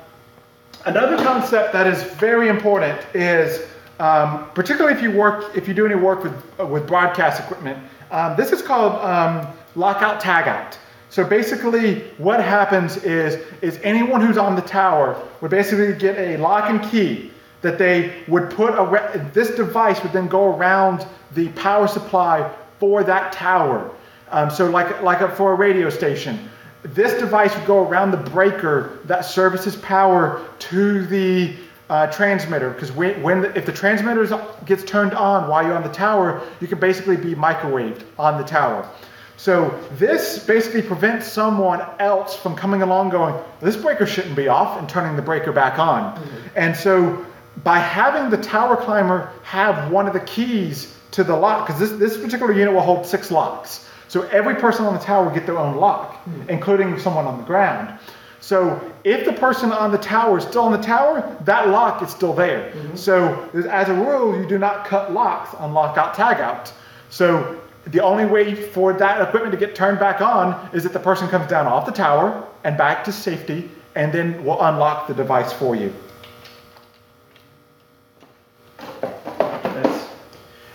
another 0.86 1.18
concept 1.18 1.74
that 1.74 1.88
is 1.88 2.02
very 2.04 2.48
important 2.48 3.00
is, 3.14 3.68
um, 4.00 4.50
particularly 4.52 4.96
if 4.96 5.04
you 5.04 5.12
work, 5.12 5.56
if 5.56 5.68
you 5.68 5.74
do 5.74 5.86
any 5.86 5.96
work 5.96 6.24
with 6.24 6.34
uh, 6.60 6.66
with 6.66 6.88
broadcast 6.88 7.42
equipment, 7.42 7.78
um, 8.12 8.36
this 8.38 8.52
is 8.52 8.62
called 8.62 8.94
um, 9.04 9.48
lockout 9.76 10.22
tagout. 10.22 10.78
So 11.10 11.24
basically, 11.24 12.00
what 12.18 12.44
happens 12.44 12.98
is 12.98 13.36
is 13.62 13.80
anyone 13.84 14.22
who's 14.22 14.38
on 14.38 14.56
the 14.56 14.64
tower 14.64 15.22
would 15.42 15.52
basically 15.52 15.94
get 15.94 16.18
a 16.18 16.38
lock 16.38 16.70
and 16.70 16.82
key 16.90 17.32
that 17.62 17.78
they 17.78 18.24
would 18.28 18.50
put 18.50 18.74
a 18.74 19.30
this 19.34 19.52
device 19.52 20.02
would 20.04 20.12
then 20.12 20.28
go 20.28 20.56
around 20.56 21.06
the 21.34 21.50
power 21.50 21.88
supply 21.88 22.52
for 22.80 23.04
that 23.04 23.32
tower. 23.32 23.92
Um, 24.34 24.50
so 24.50 24.70
like 24.70 25.02
like 25.02 25.22
a, 25.22 25.30
for 25.36 25.54
a 25.54 25.56
radio 25.56 25.90
station, 25.90 26.50
this 26.82 27.14
device 27.20 27.56
would 27.56 27.68
go 27.68 27.88
around 27.88 28.12
the 28.12 28.18
breaker 28.18 29.00
that 29.06 29.26
services 29.26 29.76
power 29.76 30.46
to 30.60 31.06
the 31.06 31.56
uh, 31.90 32.08
transmitter 32.08 32.72
because 32.72 32.92
when, 32.92 33.22
when 33.22 33.42
the, 33.42 33.58
if 33.58 33.66
the 33.66 33.72
transmitter 33.72 34.26
gets 34.66 34.84
turned 34.84 35.14
on 35.14 35.48
while 35.48 35.64
you're 35.64 35.76
on 35.76 35.84
the 35.84 35.90
tower, 35.90 36.42
you 36.60 36.68
can 36.68 36.80
basically 36.80 37.16
be 37.16 37.36
microwaved 37.36 38.04
on 38.18 38.38
the 38.42 38.44
tower. 38.44 38.90
So 39.38 39.80
this 39.98 40.44
basically 40.46 40.82
prevents 40.82 41.28
someone 41.28 41.82
else 42.00 42.36
from 42.36 42.56
coming 42.56 42.82
along 42.82 43.10
going, 43.10 43.36
this 43.60 43.76
breaker 43.76 44.06
shouldn't 44.06 44.36
be 44.36 44.48
off 44.48 44.80
and 44.80 44.88
turning 44.88 45.16
the 45.16 45.22
breaker 45.22 45.52
back 45.52 45.78
on. 45.80 46.16
Mm-hmm. 46.16 46.48
And 46.56 46.76
so 46.76 47.26
by 47.64 47.80
having 47.80 48.30
the 48.30 48.42
tower 48.42 48.78
climber 48.78 49.32
have 49.44 49.92
one 49.92 50.08
of 50.08 50.14
the 50.14 50.22
keys 50.22 50.98
to 51.12 51.24
the 51.24 51.36
lock, 51.36 51.68
because 51.68 51.80
this, 51.80 51.92
this 52.00 52.18
particular 52.18 52.54
unit 52.54 52.74
will 52.74 52.82
hold 52.82 53.06
six 53.06 53.30
locks. 53.30 53.88
So 54.14 54.22
every 54.30 54.54
person 54.54 54.86
on 54.86 54.94
the 54.94 55.00
tower 55.00 55.26
will 55.26 55.34
get 55.34 55.48
their 55.48 55.58
own 55.58 55.78
lock, 55.78 56.24
mm-hmm. 56.26 56.48
including 56.48 57.00
someone 57.00 57.26
on 57.26 57.40
the 57.40 57.44
ground. 57.46 57.98
So 58.42 58.80
if 59.04 59.26
the 59.26 59.34
person 59.34 59.72
on 59.72 59.92
the 59.92 59.98
tower 59.98 60.38
is 60.38 60.44
still 60.44 60.62
on 60.66 60.72
the 60.72 60.78
tower, 60.78 61.36
that 61.46 61.70
lock 61.70 62.04
is 62.04 62.12
still 62.12 62.32
there. 62.32 62.70
Mm-hmm. 62.70 62.96
So 62.96 63.50
as 63.72 63.90
a 63.90 63.96
rule, 63.96 64.40
you 64.40 64.48
do 64.48 64.60
not 64.60 64.86
cut 64.86 65.12
locks 65.12 65.56
on 65.56 65.74
lockout 65.74 66.14
tagout. 66.14 66.72
So 67.10 67.60
the 67.88 68.02
only 68.02 68.26
way 68.26 68.54
for 68.54 68.94
that 68.94 69.20
equipment 69.20 69.52
to 69.54 69.58
get 69.58 69.74
turned 69.74 69.98
back 69.98 70.22
on 70.22 70.70
is 70.76 70.84
that 70.84 70.94
the 70.94 71.00
person 71.00 71.28
comes 71.28 71.50
down 71.50 71.66
off 71.66 71.88
the 71.88 71.92
tower 71.92 72.48
and 72.66 72.78
back 72.78 73.04
to 73.06 73.12
safety, 73.12 73.72
and 73.96 74.14
then 74.14 74.46
we'll 74.46 74.62
unlock 74.62 75.08
the 75.08 75.16
device 75.16 75.52
for 75.52 75.76
you. 75.76 75.92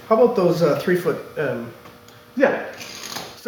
How 0.09 0.17
about 0.17 0.35
those 0.35 0.61
uh, 0.61 0.81
three 0.81 0.97
foot? 0.97 1.19
Um... 1.39 1.73
Yeah. 2.35 2.67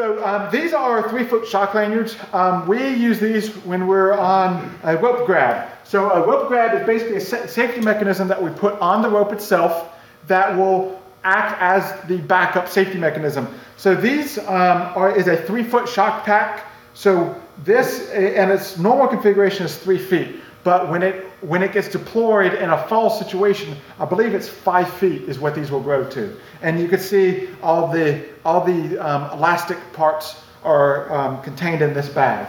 So 0.01 0.24
um, 0.24 0.51
these 0.51 0.72
are 0.72 1.10
three 1.10 1.24
foot 1.24 1.47
shock 1.47 1.74
lanyards. 1.74 2.16
Um, 2.32 2.66
we 2.66 2.78
use 2.94 3.20
these 3.20 3.51
when 3.66 3.86
we're 3.86 4.14
on 4.14 4.74
a 4.82 4.97
rope 4.97 5.27
grab. 5.27 5.68
So 5.85 6.10
a 6.10 6.27
rope 6.27 6.48
grab 6.48 6.74
is 6.81 6.86
basically 6.86 7.16
a 7.16 7.20
safety 7.20 7.82
mechanism 7.82 8.27
that 8.28 8.43
we 8.43 8.48
put 8.48 8.81
on 8.81 9.02
the 9.02 9.10
rope 9.10 9.31
itself 9.31 9.93
that 10.27 10.56
will 10.56 10.98
act 11.22 11.60
as 11.60 12.09
the 12.09 12.16
backup 12.16 12.66
safety 12.66 12.97
mechanism. 12.97 13.47
So 13.77 13.94
these 13.94 14.39
um, 14.39 14.47
are 14.48 15.14
is 15.14 15.27
a 15.28 15.36
three 15.36 15.64
foot 15.64 15.86
shock 15.86 16.24
pack. 16.24 16.64
So 16.94 17.39
this 17.62 18.09
and 18.09 18.51
its 18.51 18.78
normal 18.78 19.06
configuration 19.06 19.66
is 19.66 19.77
three 19.77 19.98
feet. 19.98 20.36
But 20.62 20.91
when 20.91 21.03
it 21.03 21.24
when 21.41 21.62
it 21.62 21.73
gets 21.73 21.89
deployed 21.89 22.55
in 22.55 22.70
a 22.70 22.87
fall 22.89 23.09
situation, 23.09 23.77
I 23.99 24.05
believe 24.05 24.35
it's 24.35 24.49
five 24.49 24.93
feet 24.95 25.23
is 25.23 25.39
what 25.39 25.55
these 25.55 25.70
will 25.70 25.81
grow 25.81 26.09
to. 26.11 26.37
And 26.61 26.78
you 26.78 26.89
can 26.89 27.01
see 27.01 27.49
all 27.62 27.89
the 27.89 28.24
all 28.45 28.65
the 28.65 28.99
um, 28.99 29.31
elastic 29.39 29.78
parts 29.93 30.43
are 30.62 31.11
um, 31.12 31.43
contained 31.43 31.81
in 31.81 31.95
this 31.95 32.09
bag. 32.09 32.47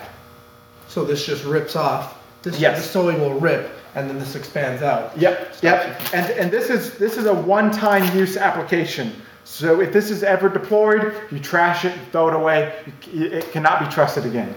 So 0.87 1.05
this 1.05 1.25
just 1.25 1.45
rips 1.45 1.77
off. 1.77 2.17
This, 2.43 2.59
yes. 2.59 2.81
The 2.81 2.87
sewing 2.87 3.21
will 3.21 3.39
rip, 3.39 3.71
and 3.95 4.09
then 4.09 4.19
this 4.19 4.35
expands 4.35 4.81
out. 4.81 5.17
Yep. 5.17 5.55
Yep. 5.61 6.13
And 6.13 6.31
and 6.31 6.51
this 6.51 6.69
is 6.69 6.97
this 6.97 7.17
is 7.17 7.27
a 7.27 7.33
one-time 7.33 8.17
use 8.17 8.35
application. 8.35 9.13
So 9.45 9.79
if 9.79 9.93
this 9.93 10.11
is 10.11 10.21
ever 10.23 10.49
deployed, 10.49 11.13
you 11.31 11.39
trash 11.39 11.85
it, 11.85 11.97
throw 12.11 12.27
it 12.27 12.35
away. 12.35 12.73
It 13.13 13.51
cannot 13.51 13.79
be 13.79 13.87
trusted 13.87 14.25
again. 14.25 14.53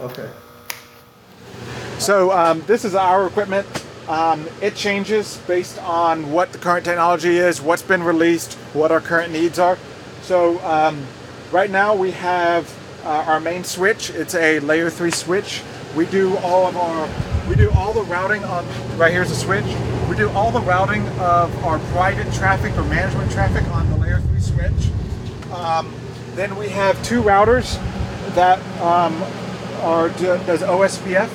Okay. 0.00 0.28
So 1.98 2.30
um, 2.30 2.62
this 2.66 2.84
is 2.84 2.94
our 2.94 3.26
equipment. 3.26 3.66
Um, 4.08 4.48
it 4.62 4.76
changes 4.76 5.36
based 5.48 5.78
on 5.82 6.30
what 6.30 6.52
the 6.52 6.58
current 6.58 6.84
technology 6.84 7.36
is, 7.36 7.60
what's 7.60 7.82
been 7.82 8.04
released, 8.04 8.54
what 8.72 8.92
our 8.92 9.00
current 9.00 9.32
needs 9.32 9.58
are. 9.58 9.76
So 10.22 10.60
um, 10.60 11.04
right 11.50 11.70
now 11.70 11.96
we 11.96 12.12
have 12.12 12.72
uh, 13.04 13.24
our 13.26 13.40
main 13.40 13.64
switch. 13.64 14.10
It's 14.10 14.36
a 14.36 14.60
layer 14.60 14.90
three 14.90 15.10
switch. 15.10 15.62
We 15.96 16.06
do 16.06 16.36
all 16.38 16.66
of 16.66 16.76
our, 16.76 17.08
we 17.48 17.56
do 17.56 17.70
all 17.72 17.92
the 17.92 18.04
routing 18.04 18.44
on, 18.44 18.64
right 18.96 19.12
here's 19.12 19.30
the 19.30 19.34
switch. 19.34 19.66
We 20.08 20.16
do 20.16 20.30
all 20.30 20.52
the 20.52 20.60
routing 20.60 21.06
of 21.18 21.64
our 21.64 21.80
private 21.90 22.32
traffic 22.32 22.76
or 22.78 22.84
management 22.84 23.32
traffic 23.32 23.64
on 23.72 23.90
the 23.90 23.96
layer 23.96 24.20
three 24.20 24.40
switch. 24.40 25.52
Um, 25.52 25.92
then 26.36 26.56
we 26.56 26.68
have 26.68 27.02
two 27.02 27.22
routers 27.22 27.74
that 28.34 28.60
um, 28.80 29.20
are 29.82 30.10
does 30.10 30.62
OSPF 30.62 31.28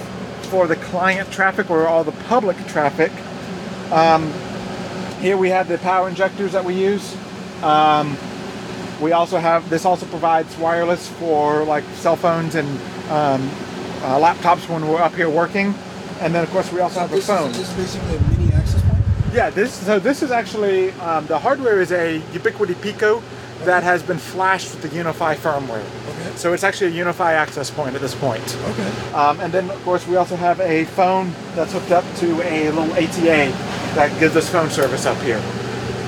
for 0.53 0.67
the 0.67 0.75
client 0.75 1.31
traffic 1.31 1.71
or 1.71 1.87
all 1.87 2.03
the 2.03 2.11
public 2.29 2.55
traffic. 2.67 3.11
Um, 3.91 4.31
here 5.19 5.35
we 5.35 5.49
have 5.49 5.67
the 5.67 5.79
power 5.79 6.07
injectors 6.07 6.51
that 6.51 6.63
we 6.63 6.75
use. 6.75 7.17
Um, 7.63 8.15
we 9.01 9.13
also 9.13 9.39
have, 9.39 9.67
this 9.71 9.83
also 9.83 10.05
provides 10.05 10.55
wireless 10.57 11.07
for 11.07 11.63
like 11.63 11.83
cell 11.95 12.15
phones 12.15 12.53
and 12.53 12.67
um, 13.09 13.49
uh, 14.03 14.19
laptops 14.19 14.69
when 14.69 14.87
we're 14.87 15.01
up 15.01 15.15
here 15.15 15.27
working. 15.27 15.73
And 16.21 16.35
then 16.35 16.43
of 16.43 16.51
course 16.51 16.71
we 16.71 16.81
also 16.81 16.99
so 16.99 17.07
have 17.07 17.13
a 17.13 17.21
phone. 17.21 17.49
Is 17.49 17.57
this 17.57 17.73
basically 17.73 18.17
a 18.17 18.37
mini 18.37 18.53
access 18.53 18.79
point? 18.83 19.03
Yeah, 19.33 19.49
this, 19.49 19.73
so 19.73 19.97
this 19.97 20.21
is 20.21 20.29
actually, 20.29 20.91
um, 21.01 21.25
the 21.25 21.39
hardware 21.39 21.81
is 21.81 21.91
a 21.91 22.19
Ubiquiti 22.31 22.79
Pico. 22.79 23.23
That 23.65 23.83
has 23.83 24.03
been 24.03 24.17
flashed 24.17 24.71
with 24.71 24.81
the 24.81 24.89
UniFi 24.89 25.35
firmware. 25.35 26.37
So 26.37 26.53
it's 26.53 26.63
actually 26.63 26.99
a 26.99 27.05
UniFi 27.05 27.33
access 27.33 27.69
point 27.69 27.95
at 27.95 28.01
this 28.01 28.15
point. 28.15 28.57
Okay. 28.65 28.89
Um, 29.13 29.39
and 29.39 29.53
then, 29.53 29.69
of 29.69 29.81
course, 29.83 30.07
we 30.07 30.15
also 30.15 30.35
have 30.35 30.59
a 30.59 30.85
phone 30.85 31.33
that's 31.55 31.73
hooked 31.73 31.91
up 31.91 32.03
to 32.17 32.41
a 32.41 32.69
little 32.71 32.91
ATA 32.93 33.51
that 33.95 34.19
gives 34.19 34.35
us 34.35 34.49
phone 34.49 34.69
service 34.69 35.05
up 35.05 35.17
here. 35.21 35.41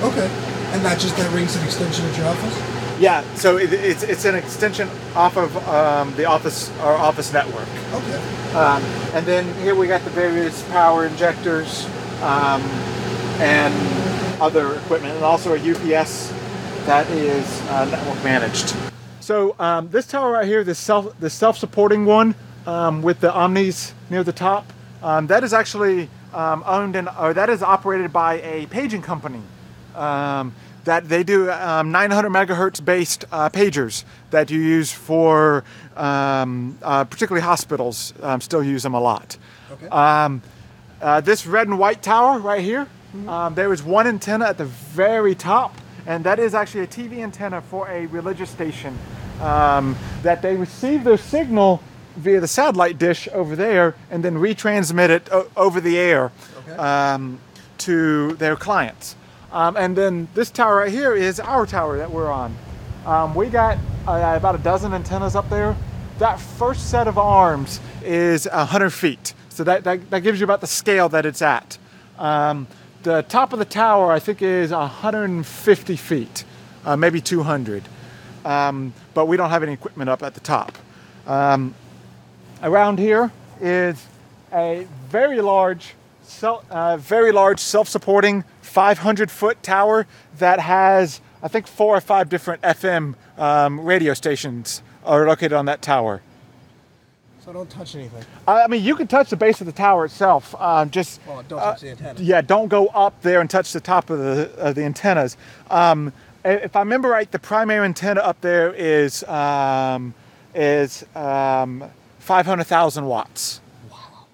Okay. 0.02 0.26
And 0.72 0.84
that 0.84 0.98
just 0.98 1.16
that 1.16 1.32
rings 1.32 1.56
an 1.56 1.64
extension 1.64 2.04
at 2.06 2.18
your 2.18 2.26
office? 2.26 2.76
Yeah, 2.98 3.22
so 3.34 3.58
it, 3.58 3.72
it's 3.72 4.02
it's 4.02 4.24
an 4.24 4.34
extension 4.34 4.88
off 5.14 5.36
of 5.36 5.54
um, 5.68 6.14
the 6.16 6.24
office 6.24 6.70
our 6.80 6.94
office 6.94 7.30
network. 7.30 7.68
Okay. 7.92 8.54
Um, 8.54 8.82
and 9.14 9.26
then 9.26 9.52
here 9.62 9.74
we 9.74 9.86
got 9.86 10.02
the 10.02 10.10
various 10.10 10.62
power 10.70 11.04
injectors 11.06 11.84
um, 12.22 12.62
and 13.38 13.74
other 14.40 14.76
equipment, 14.76 15.14
and 15.14 15.24
also 15.24 15.54
a 15.54 15.58
UPS 15.58 16.32
that 16.86 17.10
is 17.10 17.60
uh, 17.62 17.84
network 17.86 18.22
managed. 18.22 18.74
So 19.20 19.56
um, 19.58 19.90
this 19.90 20.06
tower 20.06 20.30
right 20.30 20.46
here, 20.46 20.62
this 20.62 20.78
self 20.78 21.18
the 21.18 21.28
self-supporting 21.28 22.06
one 22.06 22.34
um, 22.66 23.02
with 23.02 23.20
the 23.20 23.32
Omnis 23.32 23.92
near 24.08 24.22
the 24.22 24.32
top, 24.32 24.72
um, 25.02 25.26
that 25.26 25.42
is 25.42 25.52
actually 25.52 26.08
um, 26.32 26.62
owned 26.64 26.94
and 26.94 27.08
or 27.20 27.34
that 27.34 27.50
is 27.50 27.62
operated 27.62 28.12
by 28.12 28.40
a 28.40 28.66
paging 28.66 29.02
company. 29.02 29.42
Um, 29.94 30.54
that 30.84 31.08
they 31.08 31.24
do 31.24 31.50
um, 31.50 31.90
900 31.90 32.30
megahertz 32.30 32.84
based 32.84 33.24
uh, 33.32 33.50
pagers 33.50 34.04
that 34.30 34.52
you 34.52 34.60
use 34.60 34.92
for 34.92 35.64
um, 35.96 36.78
uh, 36.80 37.02
particularly 37.02 37.44
hospitals 37.44 38.14
um, 38.22 38.40
still 38.40 38.62
use 38.62 38.84
them 38.84 38.94
a 38.94 39.00
lot. 39.00 39.36
Okay. 39.72 39.88
Um, 39.88 40.42
uh, 41.02 41.20
this 41.20 41.44
red 41.44 41.66
and 41.66 41.78
white 41.78 42.02
tower 42.02 42.38
right 42.38 42.62
here, 42.62 42.86
um, 43.26 43.54
there 43.54 43.72
is 43.72 43.82
one 43.82 44.06
antenna 44.06 44.46
at 44.46 44.58
the 44.58 44.64
very 44.64 45.34
top, 45.34 45.76
and 46.06 46.24
that 46.24 46.38
is 46.38 46.54
actually 46.54 46.82
a 46.82 46.86
TV 46.86 47.18
antenna 47.18 47.60
for 47.60 47.88
a 47.88 48.06
religious 48.06 48.50
station. 48.50 48.96
Um, 49.40 49.96
that 50.22 50.40
they 50.40 50.56
receive 50.56 51.04
their 51.04 51.18
signal 51.18 51.82
via 52.16 52.40
the 52.40 52.48
satellite 52.48 52.98
dish 52.98 53.28
over 53.34 53.54
there, 53.54 53.94
and 54.10 54.24
then 54.24 54.36
retransmit 54.36 55.10
it 55.10 55.28
o- 55.30 55.48
over 55.56 55.80
the 55.80 55.98
air 55.98 56.32
Okay. 56.60 56.76
um, 56.76 57.38
to 57.78 58.32
their 58.36 58.56
clients. 58.56 59.14
Um, 59.52 59.76
and 59.76 59.94
then 59.94 60.28
this 60.34 60.50
tower 60.50 60.76
right 60.76 60.90
here 60.90 61.14
is 61.14 61.38
our 61.38 61.66
tower 61.66 61.98
that 61.98 62.10
we're 62.10 62.30
on. 62.32 62.56
Um, 63.04 63.34
we 63.34 63.48
got 63.48 63.76
uh, 64.08 64.34
about 64.36 64.54
a 64.54 64.58
dozen 64.58 64.94
antennas 64.94 65.36
up 65.36 65.48
there. 65.50 65.76
That 66.18 66.40
first 66.40 66.90
set 66.90 67.06
of 67.06 67.18
arms 67.18 67.78
is 68.02 68.48
100 68.50 68.90
feet. 68.90 69.34
So 69.50 69.64
that, 69.64 69.84
that, 69.84 70.10
that 70.10 70.20
gives 70.20 70.40
you 70.40 70.44
about 70.44 70.62
the 70.62 70.66
scale 70.66 71.08
that 71.10 71.26
it's 71.26 71.42
at. 71.42 71.76
The 73.06 73.22
top 73.22 73.52
of 73.52 73.60
the 73.60 73.64
tower, 73.64 74.10
I 74.10 74.18
think, 74.18 74.42
is 74.42 74.72
150 74.72 75.96
feet, 75.96 76.44
uh, 76.84 76.96
maybe 76.96 77.20
200. 77.20 77.84
Um, 78.44 78.94
but 79.14 79.26
we 79.26 79.36
don't 79.36 79.50
have 79.50 79.62
any 79.62 79.74
equipment 79.74 80.10
up 80.10 80.24
at 80.24 80.34
the 80.34 80.40
top. 80.40 80.76
Um, 81.24 81.76
around 82.64 82.98
here 82.98 83.30
is 83.60 84.04
a 84.52 84.88
very 85.08 85.40
large, 85.40 85.94
sel- 86.24 86.64
uh, 86.68 86.96
very 86.96 87.30
large 87.30 87.60
self-supporting 87.60 88.42
500 88.62 89.30
foot 89.30 89.62
tower 89.62 90.08
that 90.38 90.58
has, 90.58 91.20
I 91.44 91.46
think, 91.46 91.68
four 91.68 91.96
or 91.96 92.00
five 92.00 92.28
different 92.28 92.60
FM 92.62 93.14
um, 93.38 93.82
radio 93.82 94.14
stations 94.14 94.82
are 95.04 95.28
located 95.28 95.52
on 95.52 95.66
that 95.66 95.80
tower. 95.80 96.22
So 97.46 97.52
don't 97.52 97.70
touch 97.70 97.94
anything. 97.94 98.24
I 98.48 98.64
I 98.64 98.66
mean, 98.66 98.82
you 98.82 98.96
can 98.96 99.06
touch 99.06 99.30
the 99.30 99.36
base 99.36 99.60
of 99.60 99.68
the 99.68 99.72
tower 99.72 100.04
itself. 100.04 100.60
Um, 100.60 100.90
just 100.90 101.20
Well, 101.28 101.44
don't 101.46 101.60
uh, 101.60 101.62
touch 101.70 101.80
the 101.82 101.90
antenna. 101.90 102.20
Yeah, 102.20 102.40
don't 102.40 102.66
go 102.66 102.88
up 102.88 103.22
there 103.22 103.40
and 103.40 103.48
touch 103.48 103.72
the 103.72 103.80
top 103.80 104.10
of 104.10 104.18
the 104.18 104.50
of 104.56 104.74
the 104.74 104.82
antennas. 104.82 105.36
Um, 105.70 106.12
if 106.44 106.74
I 106.74 106.80
remember 106.80 107.08
right, 107.08 107.30
the 107.30 107.38
primary 107.38 107.84
antenna 107.84 108.20
up 108.20 108.40
there 108.40 108.74
is 108.74 109.22
um, 109.24 110.12
is 110.56 111.06
um, 111.14 111.84
500,000 112.18 113.06
watts. 113.06 113.60
Wow. 113.92 114.26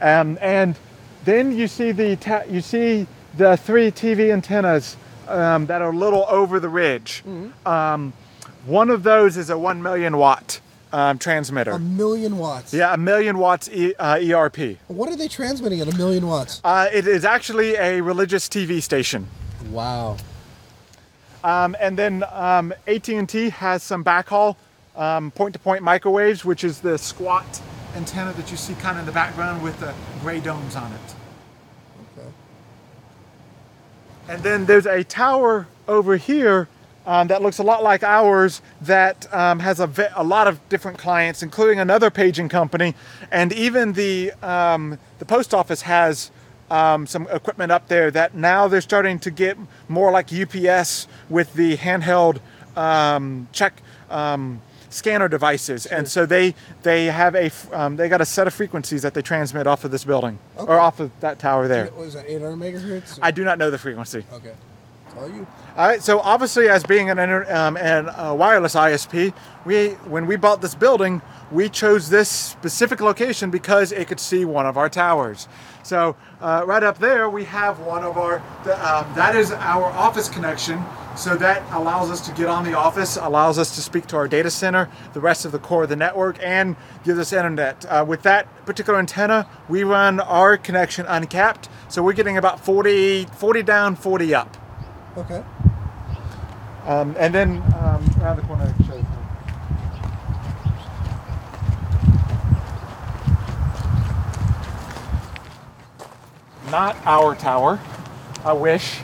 Um, 0.00 0.36
and 0.40 0.76
then 1.24 1.56
you 1.56 1.68
see 1.68 1.92
the 1.92 2.16
ta- 2.16 2.42
you 2.50 2.60
see 2.60 3.06
the 3.36 3.56
three 3.56 3.92
TV 3.92 4.32
antennas 4.32 4.96
um, 5.28 5.66
that 5.66 5.80
are 5.80 5.92
a 5.92 5.96
little 5.96 6.26
over 6.28 6.58
the 6.58 6.68
ridge. 6.68 7.22
Mm-hmm. 7.24 7.68
Um, 7.68 8.12
one 8.64 8.90
of 8.90 9.04
those 9.04 9.36
is 9.36 9.48
a 9.48 9.56
one 9.56 9.80
million 9.80 10.16
watt 10.16 10.60
um, 10.96 11.18
transmitter. 11.18 11.72
A 11.72 11.78
million 11.78 12.38
watts. 12.38 12.72
Yeah, 12.72 12.94
a 12.94 12.96
million 12.96 13.36
watts 13.36 13.68
e- 13.68 13.94
uh, 13.96 14.18
ERP. 14.18 14.78
What 14.88 15.10
are 15.10 15.16
they 15.16 15.28
transmitting 15.28 15.80
at 15.80 15.92
a 15.92 15.96
million 15.96 16.26
watts? 16.26 16.62
Uh, 16.64 16.88
it 16.90 17.06
is 17.06 17.24
actually 17.24 17.74
a 17.74 18.00
religious 18.00 18.48
TV 18.48 18.82
station. 18.82 19.28
Wow. 19.70 20.16
Um, 21.44 21.76
and 21.78 21.98
then 21.98 22.24
um, 22.32 22.72
AT&T 22.86 23.50
has 23.50 23.82
some 23.82 24.02
backhaul 24.02 24.56
um, 24.96 25.30
point-to-point 25.32 25.82
microwaves, 25.82 26.46
which 26.46 26.64
is 26.64 26.80
the 26.80 26.96
squat 26.96 27.60
antenna 27.94 28.32
that 28.32 28.50
you 28.50 28.56
see 28.56 28.74
kind 28.74 28.96
of 28.96 29.00
in 29.00 29.06
the 29.06 29.12
background 29.12 29.62
with 29.62 29.78
the 29.80 29.94
gray 30.22 30.40
domes 30.40 30.76
on 30.76 30.90
it. 30.92 31.14
Okay. 32.18 32.28
And 34.28 34.42
then 34.42 34.64
there's 34.64 34.86
a 34.86 35.04
tower 35.04 35.68
over 35.86 36.16
here 36.16 36.68
um, 37.06 37.28
that 37.28 37.40
looks 37.42 37.58
a 37.58 37.62
lot 37.62 37.82
like 37.82 38.02
ours 38.02 38.60
that 38.82 39.32
um, 39.32 39.60
has 39.60 39.80
a, 39.80 39.86
ve- 39.86 40.08
a 40.14 40.24
lot 40.24 40.46
of 40.48 40.58
different 40.68 40.98
clients, 40.98 41.42
including 41.42 41.78
another 41.80 42.10
paging 42.10 42.48
company, 42.48 42.94
and 43.30 43.52
even 43.52 43.92
the 43.92 44.32
um, 44.42 44.98
the 45.18 45.24
post 45.24 45.54
office 45.54 45.82
has 45.82 46.30
um, 46.70 47.06
some 47.06 47.28
equipment 47.30 47.70
up 47.72 47.86
there 47.88 48.10
that 48.10 48.34
now 48.34 48.66
they're 48.68 48.80
starting 48.80 49.18
to 49.20 49.30
get 49.30 49.56
more 49.88 50.10
like 50.10 50.32
UPS 50.32 51.06
with 51.28 51.54
the 51.54 51.76
handheld 51.76 52.40
um, 52.76 53.48
check. 53.52 53.80
Um, 54.10 54.60
scanner 54.88 55.28
devices 55.28 55.84
and 55.84 56.08
so 56.08 56.24
they 56.24 56.54
they 56.82 57.06
have 57.06 57.34
a 57.34 57.50
um, 57.72 57.96
they 57.96 58.08
got 58.08 58.20
a 58.20 58.24
set 58.24 58.46
of 58.46 58.54
frequencies 58.54 59.02
that 59.02 59.12
they 59.14 59.20
transmit 59.20 59.66
off 59.66 59.84
of 59.84 59.90
this 59.90 60.04
building 60.04 60.38
Okay. 60.56 60.72
or 60.72 60.78
off 60.78 61.00
of 61.00 61.10
that 61.20 61.38
tower 61.40 61.66
there 61.68 61.86
What 61.88 62.06
is 62.06 62.14
that, 62.14 62.24
800 62.30 62.56
megahertz? 62.56 63.18
i 63.20 63.30
do 63.32 63.44
not 63.44 63.58
know 63.58 63.70
the 63.70 63.76
frequency 63.78 64.24
okay. 64.32 64.52
You. 65.16 65.46
all 65.76 65.88
right. 65.88 66.02
So 66.02 66.20
obviously, 66.20 66.68
as 66.68 66.84
being 66.84 67.08
an 67.08 67.18
um, 67.18 67.76
uh, 67.76 68.34
wireless 68.34 68.74
ISP, 68.74 69.32
we 69.64 69.88
when 70.04 70.26
we 70.26 70.36
bought 70.36 70.60
this 70.60 70.74
building, 70.74 71.22
we 71.50 71.68
chose 71.68 72.10
this 72.10 72.28
specific 72.28 73.00
location 73.00 73.50
because 73.50 73.92
it 73.92 74.08
could 74.08 74.20
see 74.20 74.44
one 74.44 74.66
of 74.66 74.76
our 74.76 74.90
towers. 74.90 75.48
So 75.82 76.16
uh, 76.40 76.64
right 76.66 76.82
up 76.82 76.98
there, 76.98 77.30
we 77.30 77.44
have 77.44 77.80
one 77.80 78.04
of 78.04 78.18
our. 78.18 78.38
Um, 78.64 79.14
that 79.14 79.34
is 79.34 79.52
our 79.52 79.84
office 79.84 80.28
connection. 80.28 80.84
So 81.16 81.34
that 81.36 81.62
allows 81.72 82.10
us 82.10 82.20
to 82.26 82.32
get 82.32 82.46
on 82.46 82.62
the 82.62 82.74
office, 82.74 83.16
allows 83.16 83.58
us 83.58 83.74
to 83.76 83.80
speak 83.80 84.06
to 84.08 84.16
our 84.16 84.28
data 84.28 84.50
center, 84.50 84.90
the 85.14 85.20
rest 85.20 85.46
of 85.46 85.52
the 85.52 85.58
core 85.58 85.84
of 85.84 85.88
the 85.88 85.96
network, 85.96 86.36
and 86.42 86.76
gives 87.04 87.18
us 87.18 87.32
internet. 87.32 87.86
Uh, 87.86 88.04
with 88.06 88.22
that 88.22 88.66
particular 88.66 88.98
antenna, 88.98 89.48
we 89.66 89.82
run 89.82 90.20
our 90.20 90.58
connection 90.58 91.06
uncapped. 91.06 91.70
So 91.88 92.02
we're 92.02 92.12
getting 92.12 92.36
about 92.36 92.60
40, 92.60 93.24
40 93.26 93.62
down, 93.62 93.96
40 93.96 94.34
up. 94.34 94.65
Okay. 95.16 95.42
Um, 96.84 97.16
and 97.18 97.34
then 97.34 97.62
um, 97.78 98.04
around 98.20 98.36
the 98.36 98.42
corner. 98.42 98.74
Not 106.70 106.96
our 107.06 107.34
tower. 107.34 107.80
I 108.44 108.52
wish. 108.52 109.00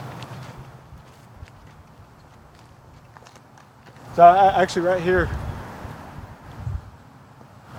So 4.15 4.23
uh, 4.23 4.53
actually, 4.55 4.83
right 4.83 5.01
here. 5.01 5.29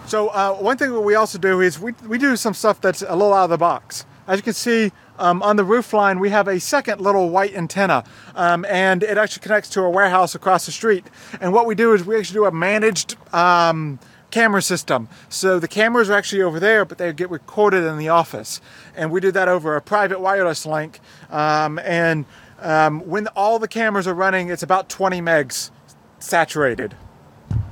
So 0.07 0.29
uh, 0.29 0.55
one 0.55 0.77
thing 0.77 0.93
that 0.93 1.01
we 1.01 1.15
also 1.15 1.39
do 1.39 1.61
is 1.61 1.79
we, 1.79 1.93
we 2.07 2.19
do 2.19 2.35
some 2.37 2.55
stuff 2.55 2.81
that's 2.81 3.03
a 3.03 3.15
little 3.15 3.33
out 3.33 3.45
of 3.45 3.51
the 3.51 3.59
box. 3.59 4.05
As 4.27 4.39
you 4.39 4.43
can 4.43 4.53
see 4.53 4.91
um, 5.19 5.43
on 5.43 5.57
the 5.57 5.65
roof 5.65 5.93
line, 5.93 6.19
we 6.19 6.31
have 6.31 6.49
a 6.49 6.59
second 6.59 7.01
little 7.01 7.31
white 7.31 7.55
antenna, 7.55 8.05
um, 8.35 8.65
and 8.67 9.03
it 9.03 9.17
actually 9.19 9.43
connects 9.43 9.69
to 9.71 9.83
a 9.83 9.91
warehouse 9.91 10.35
across 10.35 10.67
the 10.67 10.73
street. 10.73 11.07
And 11.41 11.53
what 11.53 11.67
we 11.67 11.75
do 11.75 11.93
is 11.93 12.05
we 12.05 12.19
actually 12.19 12.35
do 12.35 12.45
a 12.47 12.53
managed 12.53 13.17
um, 13.35 13.99
camera 14.31 14.63
system. 14.63 15.09
So 15.29 15.61
the 15.61 15.69
cameras 15.69 16.11
are 16.11 16.15
actually 16.15 16.43
over 16.43 16.59
there, 16.59 16.85
but 16.85 16.99
they 16.99 17.13
get 17.13 17.31
recorded 17.31 17.85
in 17.85 17.99
the 17.99 18.09
office. 18.09 18.61
And 18.97 19.13
we 19.13 19.21
do 19.21 19.31
that 19.31 19.49
over 19.49 19.77
a 19.77 19.81
private 19.81 20.21
wireless 20.21 20.67
link. 20.67 20.99
Um, 21.31 21.79
and 21.79 22.25
um, 22.61 23.01
when 23.07 23.29
all 23.29 23.59
the 23.59 23.69
cameras 23.69 24.09
are 24.09 24.15
running, 24.15 24.49
it's 24.49 24.63
about 24.63 24.89
20 24.89 25.21
megs 25.21 25.71
saturated. 26.19 26.97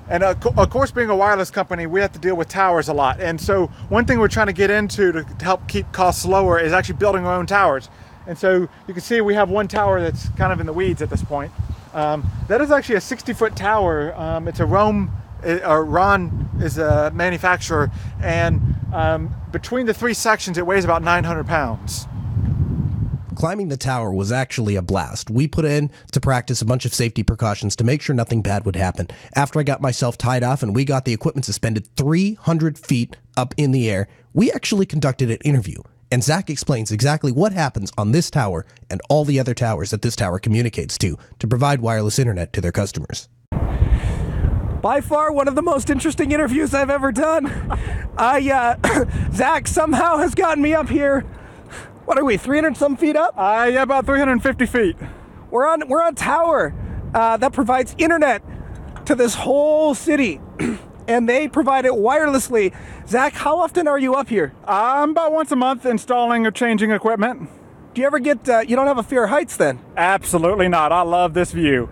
And 0.08 0.22
uh, 0.22 0.34
of 0.56 0.70
course, 0.70 0.90
being 0.90 1.10
a 1.10 1.16
wireless 1.16 1.50
company, 1.50 1.86
we 1.86 2.00
have 2.00 2.12
to 2.12 2.18
deal 2.18 2.36
with 2.36 2.48
towers 2.48 2.88
a 2.88 2.92
lot. 2.92 3.20
And 3.20 3.40
so, 3.40 3.66
one 3.88 4.04
thing 4.04 4.18
we're 4.18 4.28
trying 4.28 4.48
to 4.48 4.52
get 4.52 4.70
into 4.70 5.12
to, 5.12 5.22
help 5.40 5.66
keep 5.68 5.90
costs 5.92 6.24
lower 6.24 6.58
is 6.58 6.72
actually 6.72 6.96
building 6.96 7.24
our 7.24 7.34
own 7.34 7.46
towers. 7.46 7.88
And 8.26 8.36
so, 8.36 8.68
you 8.86 8.94
can 8.94 9.00
see 9.00 9.20
we 9.20 9.34
have 9.34 9.48
one 9.48 9.68
tower 9.68 10.00
that's 10.00 10.28
kind 10.30 10.52
of 10.52 10.60
in 10.60 10.66
the 10.66 10.72
weeds 10.72 11.02
at 11.02 11.10
this 11.10 11.22
point. 11.22 11.52
Um, 11.94 12.26
that 12.48 12.60
is 12.60 12.70
actually 12.70 12.96
a 12.96 13.00
60 13.00 13.32
foot 13.32 13.54
tower. 13.54 14.14
Um, 14.14 14.48
it's 14.48 14.60
a 14.60 14.66
Rome, 14.66 15.12
uh, 15.44 15.58
or 15.64 15.84
Rohn 15.84 16.48
is 16.60 16.78
a 16.78 17.10
manufacturer. 17.14 17.90
And 18.20 18.76
um, 18.92 19.34
between 19.52 19.86
the 19.86 19.94
three 19.94 20.14
sections, 20.14 20.58
it 20.58 20.66
weighs 20.66 20.84
about 20.84 21.02
900 21.02 21.46
pounds. 21.46 22.06
Climbing 23.34 23.68
the 23.68 23.76
tower 23.76 24.12
was 24.12 24.30
actually 24.30 24.76
a 24.76 24.82
blast. 24.82 25.30
We 25.30 25.48
put 25.48 25.64
in 25.64 25.90
to 26.12 26.20
practice 26.20 26.60
a 26.60 26.66
bunch 26.66 26.84
of 26.84 26.92
safety 26.92 27.22
precautions 27.22 27.74
to 27.76 27.84
make 27.84 28.02
sure 28.02 28.14
nothing 28.14 28.42
bad 28.42 28.64
would 28.66 28.76
happen. 28.76 29.08
After 29.34 29.58
I 29.58 29.62
got 29.62 29.80
myself 29.80 30.18
tied 30.18 30.42
off 30.42 30.62
and 30.62 30.74
we 30.74 30.84
got 30.84 31.04
the 31.04 31.12
equipment 31.12 31.46
suspended 31.46 31.88
300 31.96 32.78
feet 32.78 33.16
up 33.36 33.54
in 33.56 33.72
the 33.72 33.90
air, 33.90 34.08
we 34.34 34.52
actually 34.52 34.86
conducted 34.86 35.30
an 35.30 35.38
interview. 35.44 35.80
and 36.10 36.22
Zach 36.22 36.50
explains 36.50 36.92
exactly 36.92 37.32
what 37.32 37.54
happens 37.54 37.90
on 37.96 38.12
this 38.12 38.30
tower 38.30 38.66
and 38.90 39.00
all 39.08 39.24
the 39.24 39.40
other 39.40 39.54
towers 39.54 39.92
that 39.92 40.02
this 40.02 40.14
tower 40.14 40.38
communicates 40.38 40.98
to 40.98 41.16
to 41.38 41.48
provide 41.48 41.80
wireless 41.80 42.18
internet 42.18 42.52
to 42.52 42.60
their 42.60 42.70
customers. 42.70 43.30
By 44.82 45.00
far, 45.00 45.32
one 45.32 45.48
of 45.48 45.54
the 45.54 45.62
most 45.62 45.88
interesting 45.88 46.32
interviews 46.32 46.74
I've 46.74 46.90
ever 46.90 47.12
done. 47.12 47.46
I, 48.18 48.50
uh, 48.50 49.06
Zach 49.32 49.66
somehow 49.66 50.18
has 50.18 50.34
gotten 50.34 50.62
me 50.62 50.74
up 50.74 50.90
here. 50.90 51.24
What 52.04 52.18
are 52.18 52.24
we, 52.24 52.36
300 52.36 52.76
some 52.76 52.96
feet 52.96 53.16
up? 53.16 53.34
Uh, 53.36 53.70
yeah, 53.72 53.82
about 53.82 54.06
350 54.06 54.66
feet. 54.66 54.96
We're 55.50 55.66
on, 55.66 55.88
we're 55.88 56.02
on 56.02 56.14
tower 56.14 56.74
uh, 57.14 57.36
that 57.36 57.52
provides 57.52 57.94
internet 57.98 58.42
to 59.06 59.14
this 59.14 59.34
whole 59.34 59.94
city. 59.94 60.40
and 61.08 61.28
they 61.28 61.48
provide 61.48 61.84
it 61.84 61.92
wirelessly. 61.92 62.74
Zach, 63.06 63.34
how 63.34 63.58
often 63.58 63.86
are 63.88 63.98
you 63.98 64.14
up 64.14 64.28
here? 64.28 64.52
I'm 64.64 65.10
about 65.10 65.32
once 65.32 65.52
a 65.52 65.56
month 65.56 65.86
installing 65.86 66.46
or 66.46 66.50
changing 66.50 66.90
equipment. 66.90 67.48
Do 67.94 68.00
you 68.00 68.06
ever 68.06 68.18
get, 68.18 68.48
uh, 68.48 68.60
you 68.60 68.74
don't 68.76 68.86
have 68.86 68.98
a 68.98 69.02
fear 69.02 69.24
of 69.24 69.30
heights 69.30 69.56
then? 69.56 69.78
Absolutely 69.96 70.68
not. 70.68 70.92
I 70.92 71.02
love 71.02 71.34
this 71.34 71.52
view. 71.52 71.90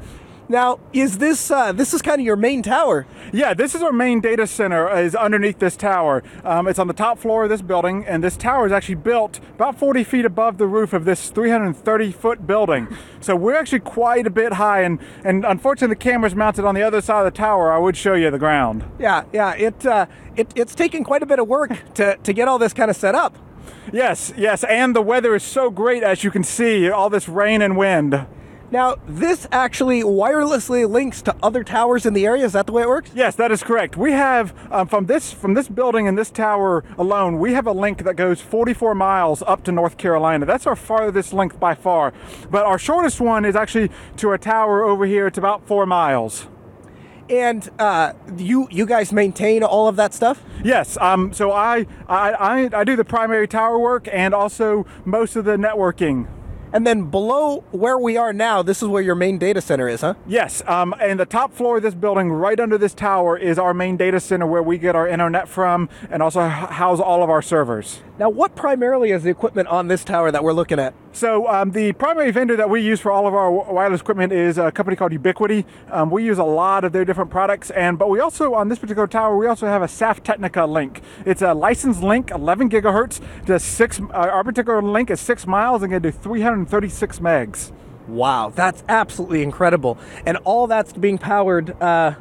Now, 0.50 0.80
is 0.92 1.18
this 1.18 1.48
uh, 1.48 1.70
this 1.70 1.94
is 1.94 2.02
kind 2.02 2.20
of 2.20 2.26
your 2.26 2.34
main 2.34 2.60
tower? 2.64 3.06
Yeah, 3.32 3.54
this 3.54 3.76
is 3.76 3.84
our 3.84 3.92
main 3.92 4.20
data 4.20 4.48
center. 4.48 4.90
Is 4.98 5.14
underneath 5.14 5.60
this 5.60 5.76
tower. 5.76 6.24
Um, 6.42 6.66
it's 6.66 6.80
on 6.80 6.88
the 6.88 6.92
top 6.92 7.20
floor 7.20 7.44
of 7.44 7.50
this 7.50 7.62
building, 7.62 8.04
and 8.04 8.24
this 8.24 8.36
tower 8.36 8.66
is 8.66 8.72
actually 8.72 8.96
built 8.96 9.38
about 9.54 9.78
40 9.78 10.02
feet 10.02 10.24
above 10.24 10.58
the 10.58 10.66
roof 10.66 10.92
of 10.92 11.04
this 11.04 11.30
330 11.30 12.12
foot 12.12 12.46
building. 12.46 12.88
So 13.22 13.36
we're 13.36 13.54
actually 13.54 13.80
quite 13.80 14.26
a 14.26 14.30
bit 14.30 14.54
high, 14.54 14.80
and 14.80 14.98
and 15.24 15.44
unfortunately 15.44 15.94
the 15.94 16.00
camera's 16.00 16.34
mounted 16.34 16.64
on 16.64 16.74
the 16.74 16.82
other 16.82 17.02
side 17.02 17.26
of 17.26 17.30
the 17.30 17.36
tower. 17.36 17.70
I 17.70 17.76
would 17.76 17.94
show 17.94 18.14
you 18.14 18.30
the 18.30 18.38
ground. 18.38 18.82
Yeah, 18.98 19.24
yeah. 19.30 19.54
It 19.56 19.84
uh, 19.84 20.06
it 20.36 20.50
it's 20.56 20.74
taken 20.74 21.04
quite 21.04 21.22
a 21.22 21.26
bit 21.26 21.38
of 21.38 21.46
work 21.46 21.70
to 21.96 22.16
to 22.16 22.32
get 22.32 22.48
all 22.48 22.58
this 22.58 22.72
kind 22.72 22.90
of 22.90 22.96
set 22.96 23.14
up. 23.14 23.36
Yes, 23.92 24.32
yes, 24.38 24.64
and 24.64 24.96
the 24.96 25.02
weather 25.02 25.34
is 25.34 25.42
so 25.42 25.70
great 25.70 26.02
as 26.02 26.24
you 26.24 26.30
can 26.30 26.42
see, 26.42 26.88
all 26.88 27.10
this 27.10 27.28
rain 27.28 27.60
and 27.60 27.76
wind. 27.76 28.26
Now, 28.72 28.96
this 29.08 29.48
actually 29.50 30.02
wirelessly 30.02 30.88
links 30.88 31.22
to 31.22 31.34
other 31.42 31.64
towers 31.64 32.06
in 32.06 32.14
the 32.14 32.24
area. 32.24 32.44
Is 32.44 32.52
that 32.52 32.66
the 32.66 32.72
way 32.72 32.82
it 32.82 32.88
works? 32.88 33.10
Yes, 33.14 33.34
that 33.34 33.50
is 33.50 33.64
correct. 33.64 33.96
We 33.96 34.12
have 34.12 34.54
um, 34.70 34.86
from 34.86 35.06
this 35.06 35.32
from 35.32 35.54
this 35.54 35.68
building 35.68 36.06
and 36.06 36.16
this 36.16 36.30
tower 36.30 36.84
alone, 36.96 37.40
we 37.40 37.52
have 37.54 37.66
a 37.66 37.72
link 37.72 38.04
that 38.04 38.14
goes 38.14 38.40
44 38.40 38.94
miles 38.94 39.42
up 39.42 39.64
to 39.64 39.72
North 39.72 39.96
Carolina. 39.96 40.46
That's 40.46 40.68
our 40.68 40.76
farthest 40.76 41.32
length 41.32 41.58
by 41.58 41.74
far. 41.74 42.12
But 42.48 42.64
our 42.64 42.78
shortest 42.78 43.20
one 43.20 43.44
is 43.44 43.56
actually 43.56 43.90
to 44.18 44.30
a 44.32 44.38
tower 44.38 44.84
over 44.84 45.04
here. 45.04 45.26
It's 45.26 45.38
about 45.38 45.66
four 45.66 45.84
miles. 45.84 46.46
And 47.28 47.68
uh, 47.80 48.12
you 48.36 48.68
you 48.70 48.86
guys 48.86 49.12
maintain 49.12 49.64
all 49.64 49.88
of 49.88 49.96
that 49.96 50.14
stuff? 50.14 50.44
Yes. 50.62 50.96
Um, 51.00 51.32
so 51.32 51.50
I, 51.50 51.86
I 52.08 52.32
I 52.32 52.70
I 52.72 52.84
do 52.84 52.94
the 52.94 53.04
primary 53.04 53.48
tower 53.48 53.80
work 53.80 54.08
and 54.12 54.32
also 54.32 54.86
most 55.04 55.34
of 55.34 55.44
the 55.44 55.56
networking. 55.56 56.28
And 56.72 56.86
then 56.86 57.10
below 57.10 57.64
where 57.72 57.98
we 57.98 58.16
are 58.16 58.32
now, 58.32 58.62
this 58.62 58.80
is 58.82 58.88
where 58.88 59.02
your 59.02 59.14
main 59.14 59.38
data 59.38 59.60
center 59.60 59.88
is, 59.88 60.02
huh? 60.02 60.14
Yes. 60.26 60.62
Um, 60.66 60.94
and 61.00 61.18
the 61.18 61.26
top 61.26 61.52
floor 61.52 61.78
of 61.78 61.82
this 61.82 61.94
building, 61.94 62.30
right 62.30 62.58
under 62.58 62.78
this 62.78 62.94
tower, 62.94 63.36
is 63.36 63.58
our 63.58 63.74
main 63.74 63.96
data 63.96 64.20
center 64.20 64.46
where 64.46 64.62
we 64.62 64.78
get 64.78 64.94
our 64.94 65.08
internet 65.08 65.48
from 65.48 65.88
and 66.10 66.22
also 66.22 66.42
house 66.42 67.00
all 67.00 67.22
of 67.24 67.30
our 67.30 67.42
servers. 67.42 68.00
Now, 68.18 68.30
what 68.30 68.54
primarily 68.54 69.10
is 69.10 69.24
the 69.24 69.30
equipment 69.30 69.68
on 69.68 69.88
this 69.88 70.04
tower 70.04 70.30
that 70.30 70.44
we're 70.44 70.52
looking 70.52 70.78
at? 70.78 70.94
So, 71.12 71.48
um, 71.48 71.72
the 71.72 71.92
primary 71.94 72.30
vendor 72.30 72.54
that 72.56 72.70
we 72.70 72.80
use 72.80 73.00
for 73.00 73.10
all 73.10 73.26
of 73.26 73.34
our 73.34 73.50
wireless 73.50 74.00
equipment 74.00 74.32
is 74.32 74.58
a 74.58 74.70
company 74.70 74.96
called 74.96 75.10
Ubiquiti. 75.10 75.64
Um, 75.90 76.08
we 76.08 76.24
use 76.24 76.38
a 76.38 76.44
lot 76.44 76.84
of 76.84 76.92
their 76.92 77.04
different 77.04 77.30
products, 77.30 77.70
and 77.70 77.98
but 77.98 78.08
we 78.08 78.20
also 78.20 78.54
on 78.54 78.68
this 78.68 78.78
particular 78.78 79.08
tower 79.08 79.36
we 79.36 79.48
also 79.48 79.66
have 79.66 79.82
a 79.82 79.86
SAF 79.86 80.20
Tehnika 80.20 80.68
link. 80.68 81.02
It's 81.26 81.42
a 81.42 81.52
licensed 81.52 82.02
link, 82.02 82.30
11 82.30 82.70
gigahertz. 82.70 83.20
Does 83.44 83.64
six. 83.64 84.00
Uh, 84.00 84.04
our 84.12 84.44
particular 84.44 84.80
link 84.80 85.10
is 85.10 85.20
six 85.20 85.48
miles 85.48 85.82
and 85.82 85.92
can 85.92 86.00
do 86.00 86.12
336 86.12 87.18
megs. 87.18 87.72
Wow, 88.06 88.52
that's 88.54 88.84
absolutely 88.88 89.42
incredible, 89.42 89.98
and 90.24 90.36
all 90.38 90.68
that's 90.68 90.92
being 90.92 91.18
powered 91.18 91.70
uh, 91.82 92.14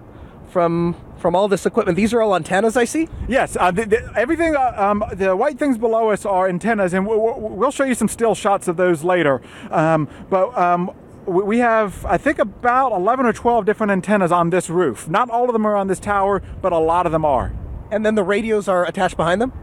from 0.49 0.95
from 1.19 1.35
all 1.35 1.47
this 1.47 1.65
equipment. 1.65 1.95
These 1.95 2.13
are 2.13 2.21
all 2.21 2.35
antennas, 2.35 2.77
I 2.77 2.85
see. 2.85 3.07
Yes, 3.27 3.57
uh, 3.59 3.71
the, 3.71 3.85
the, 3.85 4.11
everything. 4.15 4.55
Uh, 4.55 4.73
um, 4.75 5.03
the 5.13 5.35
white 5.35 5.59
things 5.59 5.77
below 5.77 6.09
us 6.09 6.25
are 6.25 6.47
antennas, 6.47 6.93
and 6.93 7.05
we'll, 7.05 7.39
we'll 7.39 7.71
show 7.71 7.83
you 7.83 7.95
some 7.95 8.07
still 8.07 8.35
shots 8.35 8.67
of 8.67 8.77
those 8.77 9.03
later. 9.03 9.41
Um, 9.69 10.07
but 10.29 10.57
um, 10.57 10.91
we 11.25 11.59
have, 11.59 12.05
I 12.05 12.17
think, 12.17 12.39
about 12.39 12.91
11 12.93 13.25
or 13.25 13.33
12 13.33 13.65
different 13.65 13.91
antennas 13.91 14.31
on 14.31 14.49
this 14.49 14.69
roof. 14.69 15.07
Not 15.07 15.29
all 15.29 15.45
of 15.45 15.53
them 15.53 15.65
are 15.65 15.75
on 15.75 15.87
this 15.87 15.99
tower, 15.99 16.41
but 16.61 16.71
a 16.71 16.77
lot 16.77 17.05
of 17.05 17.11
them 17.11 17.25
are. 17.25 17.53
And 17.91 18.05
then 18.05 18.15
the 18.15 18.23
radios 18.23 18.67
are 18.67 18.85
attached 18.85 19.17
behind 19.17 19.41
them. 19.41 19.53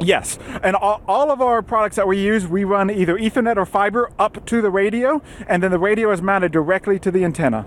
Yes, 0.00 0.40
and 0.62 0.74
all, 0.74 1.00
all, 1.06 1.30
of 1.30 1.40
our 1.40 1.62
products 1.62 1.94
that 1.96 2.08
we 2.08 2.20
use, 2.20 2.48
we 2.48 2.64
run 2.64 2.90
either 2.90 3.16
Ethernet 3.16 3.56
or 3.56 3.64
fiber 3.64 4.10
up 4.18 4.44
to 4.46 4.60
the 4.60 4.70
radio, 4.70 5.22
and 5.46 5.62
then 5.62 5.70
the 5.70 5.78
radio 5.78 6.10
is 6.10 6.20
mounted 6.20 6.50
directly 6.50 6.98
to 6.98 7.12
the 7.12 7.24
antenna. 7.24 7.64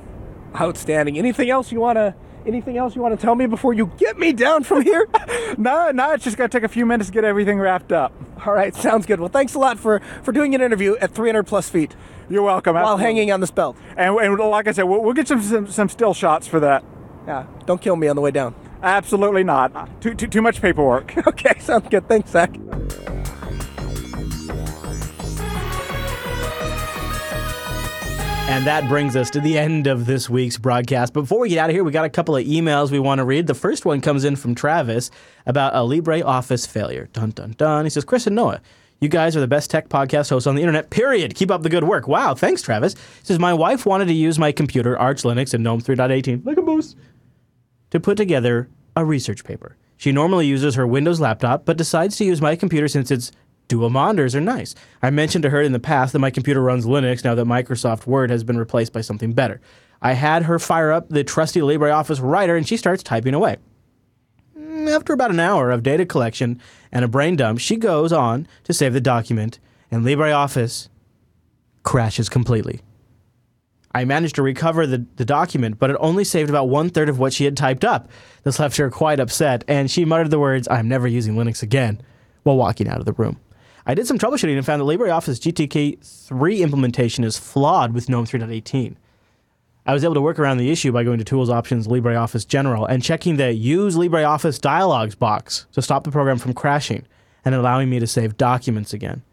Outstanding. 0.59 1.17
Anything 1.17 1.49
else 1.49 1.71
you 1.71 1.79
want 1.79 1.95
to 1.95 2.15
Anything 2.47 2.77
else 2.77 2.95
you 2.95 3.01
want 3.01 3.13
to 3.13 3.21
tell 3.21 3.35
me 3.35 3.45
before 3.45 3.73
you 3.73 3.91
get 3.97 4.17
me 4.17 4.31
down 4.31 4.63
from 4.63 4.81
here? 4.81 5.05
no, 5.57 5.91
no, 5.91 6.13
it's 6.13 6.23
just 6.23 6.37
going 6.37 6.49
to 6.49 6.57
take 6.57 6.63
a 6.63 6.71
few 6.71 6.85
minutes 6.85 7.09
to 7.09 7.13
get 7.13 7.25
everything 7.25 7.59
wrapped 7.59 7.91
up. 7.91 8.13
All 8.45 8.53
right, 8.53 8.73
sounds 8.87 9.05
good. 9.05 9.19
Well, 9.19 9.27
thanks 9.27 9.53
a 9.53 9.59
lot 9.59 9.77
for, 9.77 9.99
for 10.23 10.31
doing 10.31 10.55
an 10.55 10.61
interview 10.61 10.95
at 11.01 11.11
300 11.11 11.43
plus 11.43 11.69
feet. 11.69 11.93
You're 12.29 12.43
welcome. 12.43 12.75
While 12.75 12.83
absolutely. 12.83 13.03
hanging 13.03 13.31
on 13.33 13.41
this 13.41 13.51
belt. 13.51 13.75
And, 13.97 14.15
and 14.15 14.39
like 14.39 14.67
I 14.67 14.71
said, 14.71 14.83
we'll, 14.83 15.03
we'll 15.03 15.13
get 15.13 15.27
some, 15.27 15.41
some, 15.41 15.67
some 15.67 15.89
still 15.89 16.13
shots 16.13 16.47
for 16.47 16.61
that. 16.61 16.85
Yeah, 17.27 17.47
don't 17.65 17.81
kill 17.81 17.97
me 17.97 18.07
on 18.07 18.15
the 18.15 18.21
way 18.21 18.31
down. 18.31 18.55
Absolutely 18.81 19.43
not. 19.43 20.01
Too, 20.01 20.13
too, 20.13 20.27
too 20.27 20.41
much 20.41 20.61
paperwork. 20.61 21.17
okay, 21.27 21.59
sounds 21.59 21.89
good. 21.89 22.07
Thanks, 22.07 22.31
Zach. 22.31 22.55
And 28.49 28.65
that 28.65 28.87
brings 28.87 29.15
us 29.17 29.29
to 29.31 29.41
the 29.41 29.57
end 29.57 29.87
of 29.87 30.05
this 30.05 30.29
week's 30.29 30.57
broadcast. 30.57 31.11
Before 31.11 31.39
we 31.39 31.49
get 31.49 31.59
out 31.59 31.69
of 31.69 31.75
here, 31.75 31.83
we 31.83 31.91
got 31.91 32.05
a 32.05 32.09
couple 32.09 32.35
of 32.35 32.45
emails 32.45 32.91
we 32.91 32.99
want 32.99 33.19
to 33.19 33.25
read. 33.25 33.45
The 33.45 33.53
first 33.53 33.85
one 33.85 33.99
comes 33.99 34.23
in 34.23 34.37
from 34.37 34.55
Travis 34.55 35.11
about 35.45 35.75
a 35.75 35.79
LibreOffice 35.79 36.65
failure. 36.65 37.09
Dun, 37.11 37.31
dun, 37.31 37.55
dun. 37.57 37.85
He 37.85 37.89
says, 37.89 38.05
Chris 38.05 38.25
and 38.25 38.37
Noah, 38.37 38.61
you 39.01 39.09
guys 39.09 39.35
are 39.35 39.41
the 39.41 39.47
best 39.47 39.69
tech 39.69 39.89
podcast 39.89 40.29
hosts 40.29 40.47
on 40.47 40.55
the 40.55 40.61
internet, 40.61 40.89
period. 40.89 41.35
Keep 41.35 41.51
up 41.51 41.61
the 41.61 41.69
good 41.69 41.83
work. 41.83 42.07
Wow, 42.07 42.35
thanks, 42.35 42.61
Travis. 42.61 42.93
He 42.93 43.25
says, 43.25 43.37
My 43.37 43.53
wife 43.53 43.85
wanted 43.85 44.05
to 44.05 44.13
use 44.13 44.39
my 44.39 44.53
computer, 44.53 44.97
Arch 44.97 45.23
Linux, 45.23 45.53
and 45.53 45.63
GNOME 45.63 45.81
3.18, 45.81 46.45
like 46.45 46.57
a 46.57 46.61
boost, 46.61 46.95
to 47.91 47.99
put 47.99 48.15
together 48.15 48.69
a 48.95 49.03
research 49.03 49.43
paper. 49.43 49.75
She 49.97 50.13
normally 50.13 50.47
uses 50.47 50.75
her 50.75 50.87
Windows 50.87 51.19
laptop, 51.19 51.65
but 51.65 51.75
decides 51.75 52.15
to 52.17 52.25
use 52.25 52.41
my 52.41 52.55
computer 52.55 52.87
since 52.87 53.11
it's 53.11 53.31
dual 53.68 53.89
monitors 53.89 54.35
are 54.35 54.41
nice. 54.41 54.76
I 55.02 55.10
mentioned 55.10 55.44
to 55.44 55.49
her 55.49 55.61
in 55.61 55.72
the 55.72 55.80
past 55.80 56.14
that 56.14 56.19
my 56.19 56.31
computer 56.31 56.61
runs 56.61 56.85
Linux 56.85 57.23
now 57.23 57.35
that 57.35 57.45
Microsoft 57.45 58.06
Word 58.06 58.30
has 58.30 58.44
been 58.44 58.57
replaced 58.57 58.94
by 58.94 59.02
something 59.02 59.34
better. 59.34 59.61
I 60.02 60.14
had 60.14 60.44
her 60.44 60.60
fire 60.60 60.91
up 60.91 61.10
the 61.10 61.23
trusty 61.23 61.60
LibreOffice 61.60 62.22
writer 62.22 62.56
and 62.56 62.68
she 62.68 62.77
starts 62.77 63.03
typing 63.03 63.34
away. 63.34 63.57
Mm, 64.57 64.89
after 64.95 65.14
about 65.14 65.31
an 65.31 65.39
hour 65.39 65.72
of 65.72 65.84
data 65.84 66.06
collection 66.06 66.61
and 66.91 67.03
a 67.03 67.07
brain 67.07 67.35
dump, 67.35 67.60
she 67.60 67.76
goes 67.76 68.14
on 68.14 68.48
to 68.64 68.73
save 68.73 68.94
the 68.94 69.02
document 69.02 69.60
and 69.91 70.06
LibreOffice 70.06 70.89
crashes 71.84 72.30
completely. 72.30 72.81
I 73.95 74.06
managed 74.06 74.35
to 74.35 74.44
recover 74.44 74.85
the, 74.85 75.06
the 75.15 75.26
document, 75.26 75.80
but 75.80 75.89
it 75.89 75.98
only 75.99 76.23
saved 76.23 76.49
about 76.49 76.69
one 76.69 76.89
third 76.89 77.10
of 77.10 77.18
what 77.18 77.34
she 77.34 77.45
had 77.45 77.57
typed 77.57 77.84
up. 77.84 78.10
This 78.44 78.60
left 78.60 78.77
her 78.77 78.91
quite 78.91 79.19
upset, 79.19 79.64
and 79.68 79.89
she 79.89 80.06
muttered 80.06 80.30
the 80.30 80.38
words, 80.38 80.68
I'm 80.68 80.88
never 80.88 81.07
using 81.07 81.34
Linux 81.34 81.64
again, 81.64 82.02
while 82.44 82.57
walking 82.57 82.88
out 82.88 82.99
of 82.99 83.06
the 83.06 83.14
room. 83.14 83.39
I 83.89 83.95
did 83.95 84.05
some 84.05 84.19
troubleshooting 84.19 84.57
and 84.57 84.65
found 84.65 84.81
that 84.81 84.85
LibreOffice 84.85 85.39
GTK 85.39 86.03
3 86.05 86.61
implementation 86.61 87.23
is 87.23 87.38
flawed 87.38 87.93
with 87.93 88.09
GNOME 88.09 88.26
3.18. 88.26 88.97
I 89.85 89.93
was 89.93 90.03
able 90.03 90.15
to 90.15 90.22
work 90.22 90.39
around 90.39 90.57
the 90.57 90.69
issue 90.69 90.91
by 90.91 91.05
going 91.05 91.19
to 91.19 91.23
Tools 91.23 91.49
Options 91.49 91.88
LibreOffice 91.88 92.45
General 92.45 92.85
and 92.85 93.01
checking 93.01 93.38
the 93.38 93.53
Use 93.53 93.95
LibreOffice 93.95 94.59
dialogues 94.59 95.15
box 95.15 95.68
to 95.72 95.81
stop 95.81 96.03
the 96.03 96.11
program 96.11 96.38
from 96.38 96.53
crashing 96.53 97.07
and 97.45 97.55
allowing 97.55 97.89
me 97.89 97.97
to 97.99 98.07
save 98.07 98.35
documents 98.35 98.91
again. 98.91 99.23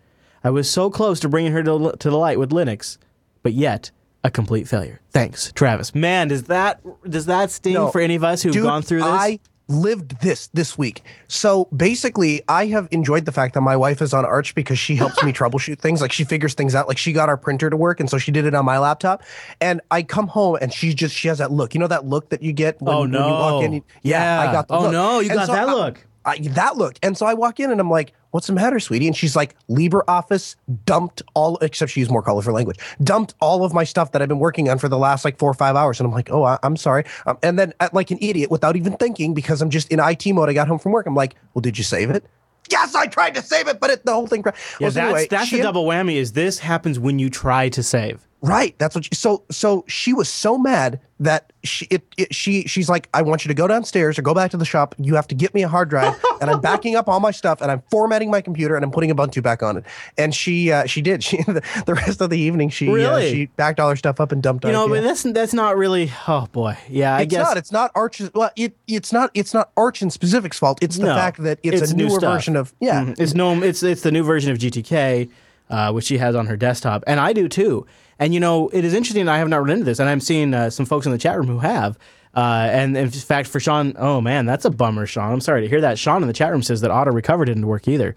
I 0.45 0.51
was 0.51 0.71
so 0.71 0.89
close 0.89 1.19
to 1.21 1.29
bringing 1.29 1.51
her 1.51 1.65
to, 1.65 1.97
to 1.99 2.11
the 2.11 2.17
light 2.17 2.39
with 2.39 2.51
Linux, 2.51 2.99
but 3.43 3.55
yet 3.55 3.91
a 4.23 4.31
complete 4.31 4.69
failure. 4.69 5.01
Thanks, 5.11 5.51
Travis. 5.53 5.97
Man, 5.97 6.29
does 6.29 6.45
that 6.45 6.81
does 7.11 7.27
that 7.27 7.51
sting 7.51 7.75
no, 7.75 7.89
for 7.91 8.01
any 8.01 8.15
of 8.15 8.23
us 8.23 8.43
who've 8.43 8.53
dude, 8.53 8.63
gone 8.63 8.83
through 8.83 9.01
this? 9.01 9.09
I 9.09 9.41
lived 9.69 10.21
this 10.21 10.49
this 10.49 10.77
week. 10.77 11.03
So 11.29 11.67
basically, 11.77 12.43
I 12.49 12.67
have 12.67 12.89
enjoyed 12.91 13.25
the 13.25 13.33
fact 13.33 13.55
that 13.55 13.63
my 13.63 13.77
wife 13.77 14.03
is 14.03 14.13
on 14.13 14.25
Arch 14.25 14.55
because 14.55 14.79
she 14.79 14.97
helps 14.97 15.23
me 15.23 15.33
troubleshoot 15.35 15.79
things. 15.79 16.01
Like 16.01 16.13
she 16.13 16.25
figures 16.25 16.55
things 16.55 16.75
out. 16.75 16.89
Like 16.89 16.99
she 16.99 17.13
got 17.13 17.29
our 17.29 17.37
printer 17.37 17.71
to 17.71 17.77
work, 17.77 18.01
and 18.01 18.11
so 18.11 18.19
she 18.19 18.31
did 18.31 18.45
it 18.45 18.55
on 18.55 18.65
my 18.65 18.79
laptop. 18.79 19.23
And 19.61 19.81
I 19.91 20.03
come 20.03 20.29
home 20.29 20.59
and 20.61 20.73
she 20.73 20.95
just 20.95 21.15
she 21.15 21.29
has 21.29 21.39
that 21.39 21.51
look. 21.51 21.75
You 21.75 21.81
know 21.81 21.87
that 21.87 22.07
look 22.07 22.31
that 22.31 22.43
you 22.43 22.53
get 22.53 22.81
when, 22.81 22.95
oh, 22.95 23.05
no. 23.07 23.21
when 23.21 23.29
you 23.29 23.35
walk 23.35 23.65
in. 23.65 23.73
You, 23.73 23.85
yeah, 24.03 24.43
yeah, 24.43 24.49
I 24.51 24.53
got 24.53 24.69
the 24.69 24.75
oh 24.75 24.83
look. 24.83 24.93
no, 24.93 25.21
you 25.21 25.31
and 25.31 25.39
got 25.39 25.47
so 25.47 25.53
that 25.53 25.69
I, 25.69 25.73
look. 25.73 26.07
I, 26.25 26.39
that 26.39 26.77
look. 26.77 26.97
And 27.03 27.17
so 27.17 27.27
I 27.27 27.35
walk 27.35 27.61
in 27.61 27.71
and 27.71 27.81
I'm 27.81 27.91
like, 27.91 28.13
what's 28.31 28.47
the 28.47 28.53
matter, 28.53 28.81
sweetie? 28.81 29.07
And 29.07 29.17
she's 29.17 29.37
like, 29.37 29.57
LibreOffice 29.69 30.57
dumped 30.85 31.23
all, 31.35 31.57
except 31.59 31.93
she 31.93 32.01
used 32.01 32.11
more 32.11 32.23
colorful 32.23 32.53
language, 32.53 32.79
dumped 33.03 33.35
all 33.41 33.65
of 33.65 33.73
my 33.73 33.85
stuff 33.85 34.13
that 34.13 34.23
I've 34.23 34.29
been 34.29 34.39
working 34.39 34.69
on 34.69 34.79
for 34.79 34.89
the 34.89 34.99
last 34.99 35.25
like 35.25 35.39
four 35.39 35.51
or 35.51 35.55
five 35.55 35.77
hours. 35.77 36.01
And 36.01 36.07
I'm 36.07 36.13
like, 36.13 36.31
oh, 36.31 36.45
I, 36.45 36.59
am 36.63 36.77
sorry. 36.77 37.05
Um, 37.27 37.39
and 37.43 37.59
then, 37.59 37.73
like 37.93 38.11
an 38.11 38.19
idiot, 38.21 38.51
without 38.51 38.77
even 38.77 38.97
thinking, 38.97 39.35
because 39.35 39.63
I'm 39.63 39.71
just 39.71 39.91
in 39.91 40.01
IT 40.01 40.27
mode, 40.27 40.49
I 40.49 40.53
got 40.53 40.69
home 40.69 40.79
from 40.79 40.93
work. 40.93 41.07
I'm 41.07 41.15
like, 41.15 41.37
well, 41.53 41.61
did 41.61 41.79
you 41.79 41.85
save 41.85 42.11
it? 42.11 42.25
yes, 42.71 42.95
I 42.95 43.07
tried 43.07 43.35
to 43.35 43.43
save 43.43 43.69
it, 43.69 43.81
but 43.81 43.91
it, 43.91 44.05
the 44.05 44.13
whole 44.13 44.27
thing 44.27 44.43
crashed. 44.43 44.59
Yeah, 44.81 44.87
Well, 44.87 44.91
so 44.91 44.95
that's 44.95 45.05
anyway, 45.05 45.27
that's 45.31 45.49
she 45.49 45.61
a 45.61 45.63
double 45.63 45.85
whammy. 45.85 46.17
Is 46.17 46.33
this 46.33 46.59
happens 46.59 46.99
when 46.99 47.19
you 47.19 47.31
try 47.31 47.69
to 47.71 47.83
save? 47.83 48.27
Right. 48.45 48.75
That's 48.79 48.95
what. 48.95 49.05
She, 49.07 49.15
so 49.15 49.43
so 49.51 49.85
she 49.89 50.13
was 50.13 50.29
so 50.29 50.59
mad 50.59 51.01
that 51.21 51.53
she 51.63 51.87
it, 51.87 52.03
it 52.19 52.35
she 52.35 52.65
she's 52.67 52.89
like, 52.91 53.09
I 53.15 53.23
want 53.23 53.45
you 53.45 53.49
to 53.49 53.55
go 53.55 53.67
downstairs 53.67 54.19
or 54.19 54.23
go 54.23 54.35
back 54.35 54.51
to 54.51 54.57
the 54.59 54.65
shop. 54.67 54.95
You 54.99 55.15
have 55.15 55.27
to 55.29 55.35
get 55.35 55.55
me 55.55 55.63
a 55.63 55.69
hard 55.69 55.89
drive, 55.89 56.15
and 56.43 56.51
I'm 56.51 56.61
backing 56.61 56.95
up 56.95 57.09
all 57.09 57.21
my 57.21 57.31
stuff, 57.31 57.63
and 57.63 57.71
I'm 57.71 57.83
formatting 57.91 58.31
my 58.31 58.43
computer, 58.43 58.77
and 58.77 58.85
I'm 58.85 58.91
putting 58.91 59.11
Ubuntu 59.11 59.43
back 59.43 59.63
on 59.63 59.79
it. 59.79 59.85
And 60.19 60.35
she 60.35 60.71
uh, 60.71 60.85
she 60.85 61.01
did. 61.01 61.25
She 61.25 61.39
the, 61.45 61.63
the 61.87 61.95
rest 61.95 62.21
of 62.21 62.29
the 62.29 62.39
evening 62.39 62.69
she 62.69 62.89
Really? 62.89 63.27
uh, 63.29 63.31
she 63.31 63.47
backed 63.47 63.81
all 63.81 63.89
her 63.89 63.97
stuff 63.97 64.21
up 64.21 64.31
and 64.31 64.43
dumped 64.43 64.65
it. 64.65 64.69
You 64.69 64.73
know, 64.75 64.89
but 64.89 64.97
yeah. 64.97 65.01
that's 65.03 65.23
that's 65.23 65.55
not 65.55 65.77
really. 65.79 66.11
Oh 66.29 66.47
boy, 66.53 66.77
yeah, 66.89 67.17
I 67.17 67.23
it's 67.23 67.31
guess 67.31 67.47
not. 67.47 67.57
It's 67.57 67.73
not 67.73 67.93
Arch. 67.95 68.21
Well, 68.35 68.51
it 68.57 68.77
it's 68.87 69.11
not. 69.13 69.31
It's 69.33 69.55
not 69.55 69.71
Arch 69.77 70.03
and 70.03 70.13
Specific's 70.13 70.59
fault. 70.59 70.81
It's 70.83 70.97
the 70.97 71.07
No, 71.07 71.15
fact 71.15 71.43
that 71.45 71.61
it's, 71.63 71.81
it's 71.81 71.93
a 71.93 71.97
newer 71.97 72.19
stuff. 72.19 72.35
version 72.35 72.57
of 72.57 72.75
yeah. 72.81 73.05
Mhm. 73.05 73.19
It's 73.21 73.33
no, 73.33 73.63
it's 73.63 73.83
it's 73.83 74.03
the 74.03 74.13
new 74.13 74.23
version 74.23 74.53
of 74.53 74.59
GTK, 74.59 75.31
uh, 75.71 75.93
which 75.93 76.05
she 76.05 76.19
has 76.19 76.35
on 76.35 76.47
her 76.47 76.57
desktop, 76.57 77.05
and 77.07 77.19
I 77.21 77.33
do 77.33 77.49
too. 77.49 77.87
And 78.19 78.33
you 78.35 78.41
know, 78.41 78.69
it 78.69 78.85
is 78.85 78.95
interesting. 78.95 79.29
I 79.29 79.39
have 79.39 79.49
not 79.49 79.59
run 79.59 79.71
into 79.71 79.85
this, 79.85 79.99
and 79.99 80.09
I'm 80.09 80.21
seeing 80.21 80.55
uh, 80.55 80.71
some 80.71 80.87
folks 80.87 81.07
in 81.07 81.13
the 81.13 81.19
chat 81.19 81.37
room 81.37 81.47
who 81.49 81.59
have. 81.59 81.99
Uh, 82.37 82.69
and 82.71 82.97
in 82.97 83.11
fact, 83.11 83.49
for 83.49 83.61
Sean, 83.61 83.95
oh 83.97 84.21
man, 84.21 84.45
that's 84.47 84.65
a 84.65 84.71
bummer, 84.71 85.07
Sean. 85.07 85.33
I'm 85.33 85.41
sorry 85.41 85.63
to 85.63 85.69
hear 85.69 85.81
that. 85.83 85.99
Sean 85.99 86.21
in 86.23 86.27
the 86.29 86.35
chat 86.35 86.51
room 86.51 86.63
says 86.63 86.81
that 86.81 86.91
auto 86.91 87.11
recover 87.13 87.45
didn't 87.45 87.67
work 87.67 87.87
either. 87.89 88.15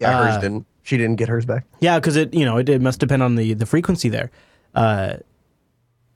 Yeah, 0.00 0.18
uh, 0.18 0.24
hers 0.24 0.42
didn't. 0.42 0.66
She 0.82 0.96
didn't 0.96 1.16
get 1.16 1.28
hers 1.28 1.44
back. 1.46 1.64
Yeah, 1.80 1.98
because 1.98 2.16
it 2.16 2.34
you 2.34 2.44
know 2.44 2.56
it, 2.58 2.68
it 2.68 2.80
must 2.82 2.98
depend 3.00 3.22
on 3.22 3.36
the 3.36 3.54
the 3.54 3.66
frequency 3.66 4.08
there. 4.08 4.30
Uh, 4.74 5.14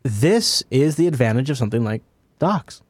this 0.03 0.63
is 0.71 0.97
the 0.97 1.07
advantage 1.07 1.51
of 1.51 1.57
something 1.59 1.85
like 1.85 2.03
Docs, 2.39 2.83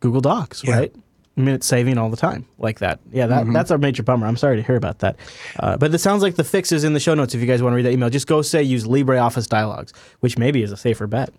Google 0.00 0.20
Docs, 0.20 0.64
Yeah. 0.64 0.76
right? 0.78 0.94
It's 1.36 1.66
saving 1.66 1.96
all 1.96 2.10
the 2.10 2.16
time 2.16 2.46
like 2.58 2.80
that. 2.80 3.00
Yeah, 3.10 3.26
that, 3.26 3.50
that's 3.52 3.70
a 3.70 3.78
major 3.78 4.02
bummer. 4.02 4.26
I'm 4.26 4.36
sorry 4.36 4.56
to 4.56 4.62
hear 4.62 4.76
about 4.76 4.98
that. 4.98 5.16
Uh, 5.58 5.78
but 5.78 5.94
it 5.94 5.98
sounds 5.98 6.22
like 6.22 6.34
the 6.34 6.44
fix 6.44 6.72
is 6.72 6.84
in 6.84 6.92
the 6.92 7.00
show 7.00 7.14
notes 7.14 7.34
if 7.34 7.40
you 7.40 7.46
guys 7.46 7.62
want 7.62 7.72
to 7.72 7.76
read 7.76 7.86
that 7.86 7.92
email. 7.92 8.10
Just 8.10 8.26
go 8.26 8.42
say 8.42 8.62
use 8.62 8.84
LibreOffice 8.84 9.48
Dialogues, 9.48 9.94
which 10.20 10.36
maybe 10.36 10.62
is 10.62 10.72
a 10.72 10.76
safer 10.76 11.06
bet. 11.06 11.32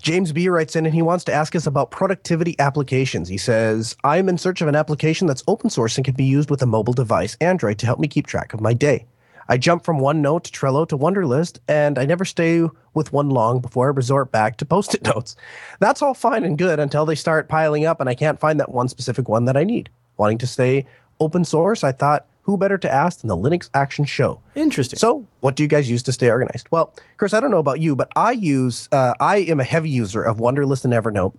James 0.00 0.32
B 0.32 0.48
writes 0.48 0.76
in 0.76 0.86
and 0.86 0.94
he 0.94 1.02
wants 1.02 1.24
to 1.24 1.32
ask 1.32 1.56
us 1.56 1.66
about 1.66 1.90
productivity 1.90 2.54
applications. 2.58 3.28
He 3.28 3.38
says, 3.38 3.96
I'm 4.04 4.28
in 4.28 4.38
search 4.38 4.60
of 4.60 4.68
an 4.68 4.76
application 4.76 5.26
that's 5.26 5.42
open 5.48 5.70
source 5.70 5.96
and 5.96 6.04
can 6.04 6.14
be 6.14 6.24
used 6.24 6.50
with 6.50 6.62
a 6.62 6.66
mobile 6.66 6.92
device, 6.92 7.36
Android, 7.40 7.78
to 7.78 7.86
help 7.86 7.98
me 7.98 8.08
keep 8.08 8.26
track 8.26 8.52
of 8.54 8.60
my 8.60 8.74
day. 8.74 9.06
I 9.48 9.58
jump 9.58 9.84
from 9.84 9.98
OneNote 9.98 10.44
to 10.44 10.52
Trello 10.52 10.88
to 10.88 10.96
Wunderlist, 10.96 11.58
and 11.68 11.98
I 11.98 12.06
never 12.06 12.24
stay 12.24 12.66
with 12.94 13.12
one 13.12 13.30
long 13.30 13.60
before 13.60 13.88
I 13.88 13.90
resort 13.90 14.32
back 14.32 14.56
to 14.58 14.64
post 14.64 14.94
it 14.94 15.02
notes. 15.14 15.36
That's 15.80 16.02
all 16.02 16.14
fine 16.14 16.44
and 16.44 16.56
good 16.56 16.78
until 16.78 17.04
they 17.06 17.14
start 17.14 17.48
piling 17.48 17.84
up 17.84 18.00
and 18.00 18.08
I 18.08 18.14
can't 18.14 18.40
find 18.40 18.58
that 18.60 18.70
one 18.70 18.88
specific 18.88 19.28
one 19.28 19.44
that 19.46 19.56
I 19.56 19.64
need. 19.64 19.90
Wanting 20.16 20.38
to 20.38 20.46
stay 20.46 20.86
open 21.20 21.44
source, 21.44 21.84
I 21.84 21.92
thought, 21.92 22.26
who 22.42 22.58
better 22.58 22.78
to 22.78 22.92
ask 22.92 23.20
than 23.20 23.28
the 23.28 23.36
Linux 23.36 23.70
Action 23.72 24.04
Show? 24.04 24.40
Interesting. 24.54 24.98
So, 24.98 25.26
what 25.40 25.56
do 25.56 25.62
you 25.62 25.68
guys 25.68 25.88
use 25.88 26.02
to 26.04 26.12
stay 26.12 26.30
organized? 26.30 26.68
Well, 26.70 26.94
Chris, 27.16 27.32
I 27.32 27.40
don't 27.40 27.50
know 27.50 27.58
about 27.58 27.80
you, 27.80 27.96
but 27.96 28.12
I 28.16 28.32
use, 28.32 28.88
uh, 28.92 29.14
I 29.18 29.38
am 29.38 29.60
a 29.60 29.64
heavy 29.64 29.88
user 29.88 30.22
of 30.22 30.36
Wunderlist 30.36 30.84
and 30.84 30.92
Evernote. 30.92 31.34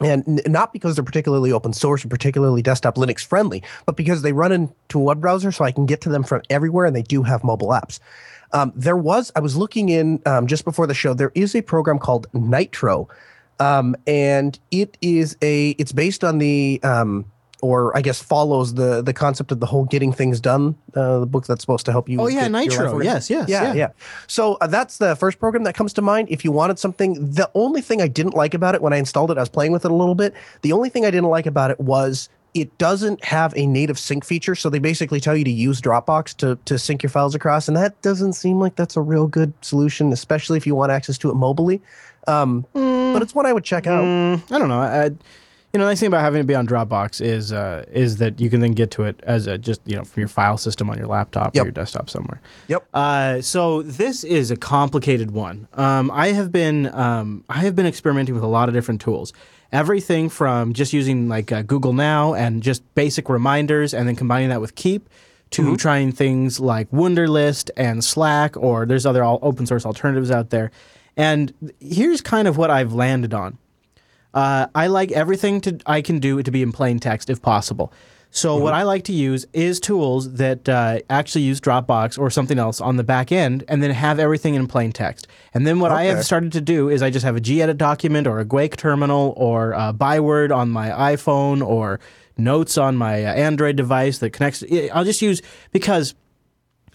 And 0.00 0.40
not 0.46 0.72
because 0.72 0.94
they're 0.94 1.04
particularly 1.04 1.50
open 1.50 1.72
source 1.72 2.04
or 2.04 2.08
particularly 2.08 2.62
desktop 2.62 2.94
Linux 2.94 3.24
friendly, 3.24 3.62
but 3.84 3.96
because 3.96 4.22
they 4.22 4.32
run 4.32 4.52
into 4.52 4.98
a 4.98 5.02
web 5.02 5.20
browser 5.20 5.50
so 5.50 5.64
I 5.64 5.72
can 5.72 5.86
get 5.86 6.00
to 6.02 6.08
them 6.08 6.22
from 6.22 6.42
everywhere 6.50 6.86
and 6.86 6.94
they 6.94 7.02
do 7.02 7.22
have 7.24 7.42
mobile 7.42 7.68
apps. 7.68 7.98
Um, 8.52 8.72
there 8.74 8.96
was, 8.96 9.32
I 9.34 9.40
was 9.40 9.56
looking 9.56 9.88
in 9.88 10.22
um, 10.24 10.46
just 10.46 10.64
before 10.64 10.86
the 10.86 10.94
show, 10.94 11.14
there 11.14 11.32
is 11.34 11.54
a 11.54 11.62
program 11.62 11.98
called 11.98 12.28
Nitro. 12.32 13.08
Um, 13.60 13.96
and 14.06 14.58
it 14.70 14.96
is 15.02 15.36
a, 15.42 15.70
it's 15.70 15.92
based 15.92 16.22
on 16.22 16.38
the, 16.38 16.80
um, 16.84 17.24
or 17.60 17.96
I 17.96 18.02
guess 18.02 18.22
follows 18.22 18.74
the 18.74 19.02
the 19.02 19.12
concept 19.12 19.52
of 19.52 19.60
the 19.60 19.66
whole 19.66 19.84
getting 19.84 20.12
things 20.12 20.40
done, 20.40 20.76
uh, 20.94 21.20
the 21.20 21.26
book 21.26 21.46
that's 21.46 21.60
supposed 21.60 21.86
to 21.86 21.92
help 21.92 22.08
you. 22.08 22.20
Oh, 22.20 22.26
yeah, 22.26 22.48
get 22.48 22.50
your 22.50 22.52
life 22.52 22.68
Nitro. 22.68 23.00
Yes, 23.00 23.30
yes, 23.30 23.48
yeah, 23.48 23.62
yeah. 23.64 23.72
yeah. 23.74 23.88
So 24.26 24.54
uh, 24.60 24.66
that's 24.66 24.98
the 24.98 25.16
first 25.16 25.38
program 25.38 25.64
that 25.64 25.74
comes 25.74 25.92
to 25.94 26.02
mind. 26.02 26.28
If 26.30 26.44
you 26.44 26.52
wanted 26.52 26.78
something, 26.78 27.14
the 27.14 27.50
only 27.54 27.80
thing 27.80 28.00
I 28.00 28.08
didn't 28.08 28.34
like 28.34 28.54
about 28.54 28.74
it 28.74 28.82
when 28.82 28.92
I 28.92 28.96
installed 28.96 29.30
it, 29.30 29.38
I 29.38 29.40
was 29.40 29.48
playing 29.48 29.72
with 29.72 29.84
it 29.84 29.90
a 29.90 29.94
little 29.94 30.14
bit. 30.14 30.34
The 30.62 30.72
only 30.72 30.88
thing 30.88 31.04
I 31.04 31.10
didn't 31.10 31.30
like 31.30 31.46
about 31.46 31.70
it 31.70 31.80
was 31.80 32.28
it 32.54 32.76
doesn't 32.78 33.24
have 33.24 33.52
a 33.56 33.66
native 33.66 33.98
sync 33.98 34.24
feature. 34.24 34.54
So 34.54 34.70
they 34.70 34.78
basically 34.78 35.20
tell 35.20 35.36
you 35.36 35.44
to 35.44 35.50
use 35.50 35.80
Dropbox 35.80 36.36
to 36.38 36.58
to 36.64 36.78
sync 36.78 37.02
your 37.02 37.10
files 37.10 37.34
across, 37.34 37.68
and 37.68 37.76
that 37.76 38.00
doesn't 38.02 38.34
seem 38.34 38.58
like 38.60 38.76
that's 38.76 38.96
a 38.96 39.02
real 39.02 39.26
good 39.26 39.52
solution, 39.62 40.12
especially 40.12 40.56
if 40.56 40.66
you 40.66 40.74
want 40.74 40.92
access 40.92 41.18
to 41.18 41.30
it 41.30 41.34
mobilely. 41.34 41.82
Um, 42.26 42.66
But 42.72 43.22
it's 43.22 43.34
one 43.34 43.46
I 43.46 43.52
would 43.52 43.64
check 43.64 43.86
out. 43.86 44.04
Mm, 44.04 44.52
I 44.52 44.58
don't 44.58 44.68
know. 44.68 44.80
I, 44.80 45.10
you 45.72 45.78
know, 45.78 45.84
the 45.84 45.90
nice 45.90 46.00
thing 46.00 46.06
about 46.06 46.22
having 46.22 46.40
it 46.40 46.46
be 46.46 46.54
on 46.54 46.66
Dropbox 46.66 47.20
is 47.20 47.52
uh, 47.52 47.84
is 47.92 48.16
that 48.16 48.40
you 48.40 48.48
can 48.48 48.60
then 48.60 48.72
get 48.72 48.90
to 48.92 49.04
it 49.04 49.20
as 49.24 49.46
a 49.46 49.58
just 49.58 49.80
you 49.84 49.96
know 49.96 50.04
from 50.04 50.20
your 50.20 50.28
file 50.28 50.56
system 50.56 50.88
on 50.88 50.96
your 50.96 51.06
laptop 51.06 51.54
Yep. 51.54 51.62
or 51.62 51.66
your 51.66 51.72
desktop 51.72 52.08
somewhere. 52.08 52.40
Yep. 52.68 52.86
Uh, 52.94 53.40
so 53.42 53.82
this 53.82 54.24
is 54.24 54.50
a 54.50 54.56
complicated 54.56 55.30
one. 55.32 55.68
Um, 55.74 56.10
I 56.10 56.28
have 56.28 56.50
been 56.52 56.92
um, 56.94 57.44
I 57.48 57.58
have 57.58 57.76
been 57.76 57.86
experimenting 57.86 58.34
with 58.34 58.44
a 58.44 58.48
lot 58.48 58.68
of 58.68 58.74
different 58.74 59.00
tools. 59.00 59.32
Everything 59.70 60.30
from 60.30 60.72
just 60.72 60.94
using 60.94 61.28
like 61.28 61.52
uh, 61.52 61.60
Google 61.60 61.92
Now 61.92 62.32
and 62.32 62.62
just 62.62 62.82
basic 62.94 63.28
reminders, 63.28 63.92
and 63.92 64.08
then 64.08 64.16
combining 64.16 64.48
that 64.48 64.62
with 64.62 64.74
Keep, 64.74 65.10
to 65.50 65.76
trying 65.76 66.12
things 66.12 66.58
like 66.58 66.90
Wunderlist 66.90 67.68
and 67.76 68.02
Slack, 68.02 68.56
or 68.56 68.86
there's 68.86 69.04
other 69.04 69.22
all 69.22 69.38
open 69.42 69.66
source 69.66 69.84
alternatives 69.84 70.30
out 70.30 70.48
there. 70.48 70.70
And 71.18 71.52
here's 71.80 72.22
kind 72.22 72.48
of 72.48 72.56
what 72.56 72.70
I've 72.70 72.94
landed 72.94 73.34
on. 73.34 73.58
Uh, 74.34 74.66
I 74.74 74.86
like 74.88 75.10
everything 75.12 75.60
to 75.62 75.78
I 75.86 76.02
can 76.02 76.18
do 76.18 76.42
to 76.42 76.50
be 76.50 76.62
in 76.62 76.72
plain 76.72 76.98
text 76.98 77.30
if 77.30 77.40
possible. 77.40 77.92
So 78.30 78.58
what 78.58 78.74
I 78.74 78.82
like 78.82 79.04
to 79.04 79.12
use 79.12 79.46
is 79.54 79.80
tools 79.80 80.34
that 80.34 80.68
uh, 80.68 80.98
actually 81.08 81.42
use 81.42 81.60
Dropbox 81.62 82.18
or 82.18 82.28
something 82.28 82.58
else 82.58 82.78
on 82.78 82.96
the 82.96 83.02
back 83.02 83.32
end, 83.32 83.64
and 83.68 83.82
then 83.82 83.90
have 83.90 84.18
everything 84.18 84.54
in 84.54 84.66
plain 84.66 84.92
text. 84.92 85.26
And 85.54 85.66
then 85.66 85.80
what 85.80 85.92
I 85.92 86.04
have 86.04 86.24
started 86.24 86.52
to 86.52 86.60
do 86.60 86.90
is 86.90 87.02
I 87.02 87.08
just 87.08 87.24
have 87.24 87.36
a 87.36 87.40
gedit 87.40 87.78
document 87.78 88.26
or 88.26 88.38
a 88.38 88.44
Guake 88.44 88.76
terminal 88.76 89.32
or 89.36 89.72
a 89.72 89.94
Byword 89.94 90.52
on 90.52 90.68
my 90.68 90.90
iPhone 90.90 91.66
or 91.66 92.00
notes 92.36 92.76
on 92.76 92.96
my 92.96 93.24
uh, 93.24 93.32
Android 93.32 93.76
device 93.76 94.18
that 94.18 94.30
connects. 94.30 94.62
I'll 94.92 95.04
just 95.04 95.22
use 95.22 95.40
because 95.72 96.14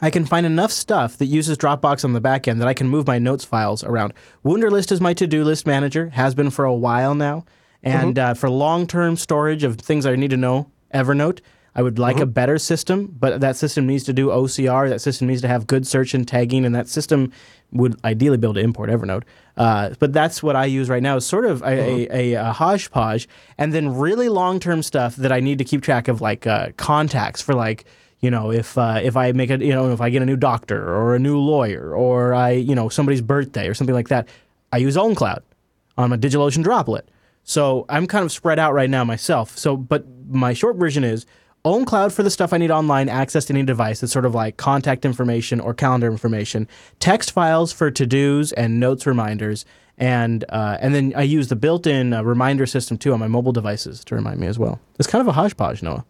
I 0.03 0.09
can 0.09 0.25
find 0.25 0.45
enough 0.45 0.73
stuff 0.73 1.15
that 1.19 1.27
uses 1.27 1.57
Dropbox 1.57 2.03
on 2.03 2.11
the 2.11 2.19
back 2.19 2.45
end 2.45 2.59
that 2.59 2.67
I 2.67 2.73
can 2.73 2.89
move 2.89 3.07
my 3.07 3.19
notes 3.19 3.45
files 3.45 3.85
around. 3.85 4.13
Wunderlist 4.43 4.91
is 4.91 4.99
my 4.99 5.13
to-do 5.13 5.45
list 5.45 5.65
manager, 5.65 6.09
has 6.09 6.35
been 6.35 6.49
for 6.49 6.65
a 6.65 6.73
while 6.73 7.15
now. 7.15 7.45
And 7.83 8.19
uh, 8.19 8.33
for 8.33 8.49
long-term 8.49 9.15
storage 9.15 9.63
of 9.63 9.77
things 9.77 10.05
I 10.05 10.17
need 10.17 10.31
to 10.31 10.37
know, 10.37 10.69
Evernote, 10.93 11.39
I 11.73 11.81
would 11.81 11.99
like 11.99 12.19
a 12.19 12.25
better 12.25 12.57
system, 12.57 13.15
but 13.17 13.39
that 13.39 13.55
system 13.55 13.87
needs 13.87 14.03
to 14.03 14.13
do 14.13 14.27
OCR. 14.27 14.89
That 14.89 14.99
system 14.99 15.27
needs 15.27 15.41
to 15.41 15.47
have 15.47 15.67
good 15.67 15.87
search 15.87 16.13
and 16.13 16.27
tagging, 16.27 16.65
and 16.65 16.75
that 16.75 16.89
system 16.89 17.31
would 17.71 17.97
ideally 18.03 18.35
be 18.35 18.45
able 18.45 18.55
to 18.55 18.59
import 18.59 18.89
Evernote. 18.89 19.23
Uh, 19.55 19.91
but 19.99 20.11
that's 20.11 20.43
what 20.43 20.57
I 20.57 20.65
use 20.65 20.89
right 20.89 21.01
now. 21.01 21.15
Is 21.15 21.25
sort 21.25 21.45
of 21.45 21.61
a, 21.61 21.65
a, 21.65 22.07
a, 22.11 22.33
a 22.33 22.51
hodgepodge, 22.51 23.29
and 23.57 23.73
then 23.73 23.95
really 23.95 24.27
long-term 24.27 24.83
stuff 24.83 25.15
that 25.15 25.31
I 25.31 25.39
need 25.39 25.59
to 25.59 25.63
keep 25.63 25.81
track 25.81 26.09
of, 26.09 26.19
like 26.19 26.45
uh, 26.45 26.71
contacts 26.75 27.41
for 27.41 27.55
like 27.55 27.85
you 28.23 28.31
know 28.31 28.51
if 28.51 28.77
uh, 28.77 29.01
if 29.03 29.17
I 29.17 29.33
make 29.33 29.49
a 29.49 29.63
you 29.63 29.73
know 29.73 29.91
if 29.91 29.99
I 29.99 30.09
get 30.09 30.21
a 30.21 30.25
new 30.25 30.37
doctor 30.37 30.81
or 30.81 31.13
a 31.13 31.19
new 31.19 31.37
lawyer 31.37 31.93
or 31.93 32.33
I 32.33 32.51
you 32.51 32.73
know 32.73 32.87
somebody's 32.87 33.21
birthday 33.21 33.67
or 33.67 33.73
something 33.73 33.93
like 33.93 34.07
that, 34.07 34.29
I 34.71 34.77
use 34.77 34.95
OwnCloud 34.95 35.41
on 35.97 36.09
my 36.09 36.17
DigitalOcean 36.17 36.63
droplet. 36.63 37.09
So 37.43 37.85
I'm 37.89 38.07
kind 38.07 38.23
of 38.23 38.31
spread 38.31 38.59
out 38.59 38.73
right 38.73 38.89
now 38.89 39.03
myself. 39.03 39.57
So 39.57 39.75
but 39.75 40.05
my 40.29 40.53
short 40.53 40.77
version 40.77 41.03
is 41.03 41.25
OwnCloud 41.65 42.13
for 42.13 42.23
the 42.23 42.29
stuff 42.29 42.53
I 42.53 42.57
need 42.57 42.71
online, 42.71 43.09
access 43.09 43.43
to 43.45 43.53
any 43.53 43.63
device 43.63 43.99
that's 43.99 44.13
sort 44.13 44.25
of 44.25 44.33
like 44.33 44.55
contact 44.55 45.03
information 45.03 45.59
or 45.59 45.73
calendar 45.73 46.07
information, 46.07 46.69
text 46.99 47.31
files 47.31 47.73
for 47.73 47.91
to 47.91 48.05
dos 48.05 48.53
and 48.53 48.79
notes 48.79 49.05
reminders, 49.05 49.65
and 49.97 50.45
uh, 50.47 50.77
and 50.79 50.95
then 50.95 51.11
I 51.13 51.23
use 51.23 51.49
the 51.49 51.57
built-in 51.57 52.13
uh, 52.13 52.23
reminder 52.23 52.65
system 52.67 52.97
too 52.97 53.11
on 53.11 53.19
my 53.19 53.27
mobile 53.27 53.51
devices 53.51 54.05
to 54.05 54.15
remind 54.15 54.39
me 54.39 54.47
as 54.47 54.57
well. 54.57 54.79
It's 54.97 55.09
kind 55.09 55.21
of 55.21 55.27
a 55.27 55.33
hodgepodge, 55.33 55.83
Noah. 55.83 56.05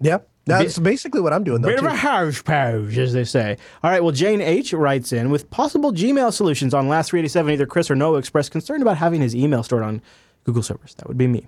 Yeah, 0.00 0.18
that's 0.46 0.78
basically 0.78 1.20
what 1.20 1.32
I'm 1.32 1.44
doing. 1.44 1.60
Though, 1.60 1.68
Bit 1.68 1.80
of 1.80 1.84
a 1.84 1.88
a 1.88 1.96
hodgepodge, 1.96 2.96
as 2.98 3.12
they 3.12 3.24
say. 3.24 3.56
All 3.82 3.90
right, 3.90 4.02
well, 4.02 4.12
Jane 4.12 4.40
H. 4.40 4.72
writes 4.72 5.12
in 5.12 5.30
with 5.30 5.50
possible 5.50 5.92
Gmail 5.92 6.32
solutions 6.32 6.72
on 6.72 6.88
Last 6.88 7.10
387. 7.10 7.52
Either 7.52 7.66
Chris 7.66 7.90
or 7.90 7.96
Noah 7.96 8.18
expressed 8.18 8.52
concern 8.52 8.80
about 8.80 8.96
having 8.96 9.20
his 9.20 9.34
email 9.34 9.62
stored 9.62 9.82
on 9.82 10.00
Google 10.44 10.62
servers. 10.62 10.94
That 10.94 11.08
would 11.08 11.18
be 11.18 11.26
me. 11.26 11.46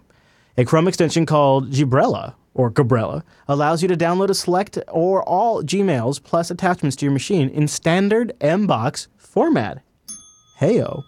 A 0.57 0.65
Chrome 0.65 0.89
extension 0.89 1.25
called 1.25 1.70
Gibrella 1.70 2.35
or 2.55 2.70
Gabrella 2.70 3.23
allows 3.47 3.83
you 3.83 3.89
to 3.89 3.97
download 3.97 4.31
a 4.31 4.35
select 4.35 4.79
or 4.89 5.23
all 5.23 5.62
Gmails 5.62 6.20
plus 6.20 6.51
attachments 6.51 6.97
to 6.97 7.05
your 7.07 7.12
machine 7.12 7.49
in 7.49 7.69
standard 7.69 8.33
Mbox 8.41 9.07
format. 9.16 9.83
Heyo. 10.61 11.05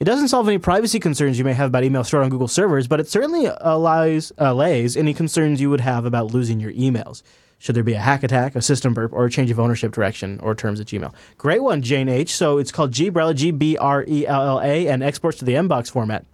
It 0.00 0.04
doesn't 0.04 0.28
solve 0.28 0.46
any 0.46 0.58
privacy 0.58 1.00
concerns 1.00 1.38
you 1.38 1.44
may 1.44 1.54
have 1.54 1.68
about 1.68 1.82
email 1.82 2.04
stored 2.04 2.22
on 2.22 2.30
Google 2.30 2.46
servers, 2.46 2.86
but 2.86 3.00
it 3.00 3.08
certainly 3.08 3.50
allows, 3.60 4.32
allays 4.38 4.96
any 4.96 5.12
concerns 5.12 5.60
you 5.60 5.70
would 5.70 5.80
have 5.80 6.04
about 6.04 6.32
losing 6.32 6.60
your 6.60 6.72
emails. 6.72 7.22
Should 7.58 7.74
there 7.74 7.82
be 7.82 7.94
a 7.94 7.98
hack 7.98 8.22
attack, 8.22 8.54
a 8.54 8.62
system 8.62 8.94
burp, 8.94 9.12
or 9.12 9.24
a 9.24 9.30
change 9.30 9.50
of 9.50 9.58
ownership 9.58 9.90
direction 9.90 10.38
or 10.40 10.54
terms 10.54 10.78
at 10.78 10.86
Gmail? 10.86 11.12
Great 11.36 11.64
one, 11.64 11.82
Jane 11.82 12.08
H. 12.08 12.36
So 12.36 12.58
it's 12.58 12.70
called 12.70 12.92
Gbrella, 12.92 13.34
G 13.34 13.50
B 13.50 13.76
R 13.76 14.04
E 14.06 14.24
L 14.24 14.40
L 14.40 14.60
A, 14.60 14.86
and 14.86 15.02
exports 15.02 15.38
to 15.38 15.44
the 15.44 15.54
mbox 15.54 15.90
format. 15.90 16.24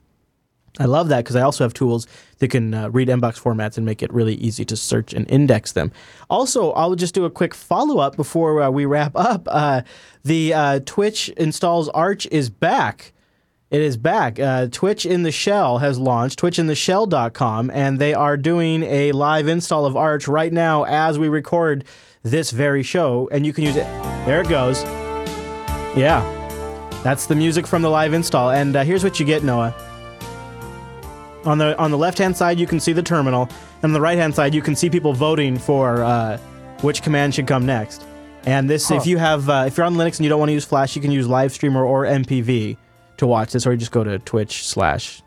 I 0.79 0.85
love 0.85 1.09
that 1.09 1.19
because 1.19 1.37
I 1.37 1.41
also 1.41 1.65
have 1.65 1.73
tools 1.73 2.07
that 2.41 2.49
can 2.49 2.75
uh, 2.75 2.91
read 2.91 3.09
mbox 3.09 3.41
formats 3.41 3.79
and 3.79 3.87
make 3.87 4.03
it 4.03 4.13
really 4.13 4.35
easy 4.35 4.67
to 4.67 4.77
search 4.77 5.15
and 5.15 5.27
index 5.31 5.73
them. 5.73 5.91
Also, 6.29 6.73
I'll 6.73 6.97
just 6.97 7.15
do 7.15 7.25
a 7.25 7.31
quick 7.31 7.55
follow 7.55 7.99
up 7.99 8.17
before 8.17 8.61
uh, 8.61 8.69
we 8.69 8.85
wrap 8.85 9.17
up. 9.17 9.49
Uh, 9.51 9.81
the 10.23 10.53
uh, 10.53 10.81
Twitch 10.85 11.31
installs 11.31 11.89
Arch 11.91 12.27
is 12.31 12.51
back. 12.51 13.13
It 13.71 13.81
is 13.81 13.97
back. 13.97 14.39
Uh, 14.39 14.69
Twitch 14.71 15.07
in 15.07 15.23
the 15.23 15.33
Shell 15.33 15.79
has 15.79 15.99
launched, 15.99 16.39
twitchintheshell.com, 16.39 17.71
and 17.71 17.99
they 17.99 18.15
are 18.15 18.37
doing 18.37 18.83
a 18.85 19.13
live 19.13 19.49
install 19.49 19.87
of 19.87 19.97
Arch 19.97 20.29
right 20.29 20.53
now 20.53 20.85
as 20.85 21.19
we 21.19 21.29
record 21.29 21.85
this 22.23 22.51
very 22.51 22.83
show. 22.83 23.29
And 23.33 23.45
you 23.45 23.53
can 23.53 23.65
use 23.65 23.77
it. 23.77 23.87
There 24.27 24.41
it 24.41 24.49
goes. 24.49 24.85
Yeah. 25.97 26.23
That's 27.03 27.27
the 27.27 27.35
music 27.35 27.67
from 27.67 27.83
the 27.83 27.91
live 27.91 28.13
install. 28.13 28.51
And 28.51 28.77
uh, 28.77 28.85
here's 28.85 29.03
what 29.03 29.19
you 29.19 29.27
get, 29.27 29.43
Noah. 29.43 29.75
On 31.45 31.59
the 31.59 31.77
on 31.79 31.91
the 31.91 31.99
left 31.99 32.17
hand 32.17 32.37
side, 32.37 32.59
you 32.59 32.67
can 32.67 32.81
see 32.81 32.93
the 32.95 33.03
terminal, 33.03 33.43
and 33.43 33.85
on 33.85 33.93
the 33.93 34.01
right 34.01 34.17
hand 34.17 34.35
side, 34.35 34.55
you 34.55 34.63
can 34.63 34.75
see 34.75 34.89
people 34.89 35.13
voting 35.13 35.59
for 35.59 36.03
uh, 36.03 36.39
which 36.81 37.03
command 37.03 37.35
should 37.35 37.47
come 37.47 37.67
next. 37.67 38.03
And 38.47 38.69
this, 38.69 38.91
if 38.91 39.07
you 39.07 39.19
have, 39.19 39.49
uh, 39.51 39.65
if 39.67 39.77
you're 39.77 39.85
on 39.85 39.95
Linux 39.95 40.17
and 40.17 40.21
you 40.21 40.31
don't 40.31 40.39
want 40.39 40.49
to 40.51 40.55
use 40.55 40.65
Flash, 40.65 40.97
you 40.97 41.03
can 41.03 41.11
use 41.11 41.27
Livestreamer 41.27 41.85
or 41.85 42.05
MPV 42.05 42.79
to 43.25 43.29
watch 43.29 43.53
this, 43.53 43.67
or 43.67 43.73
you 43.73 43.79
just 43.79 43.93
go 43.93 44.05
to 44.05 44.19
Twitch 44.21 44.67
slash 44.67 45.23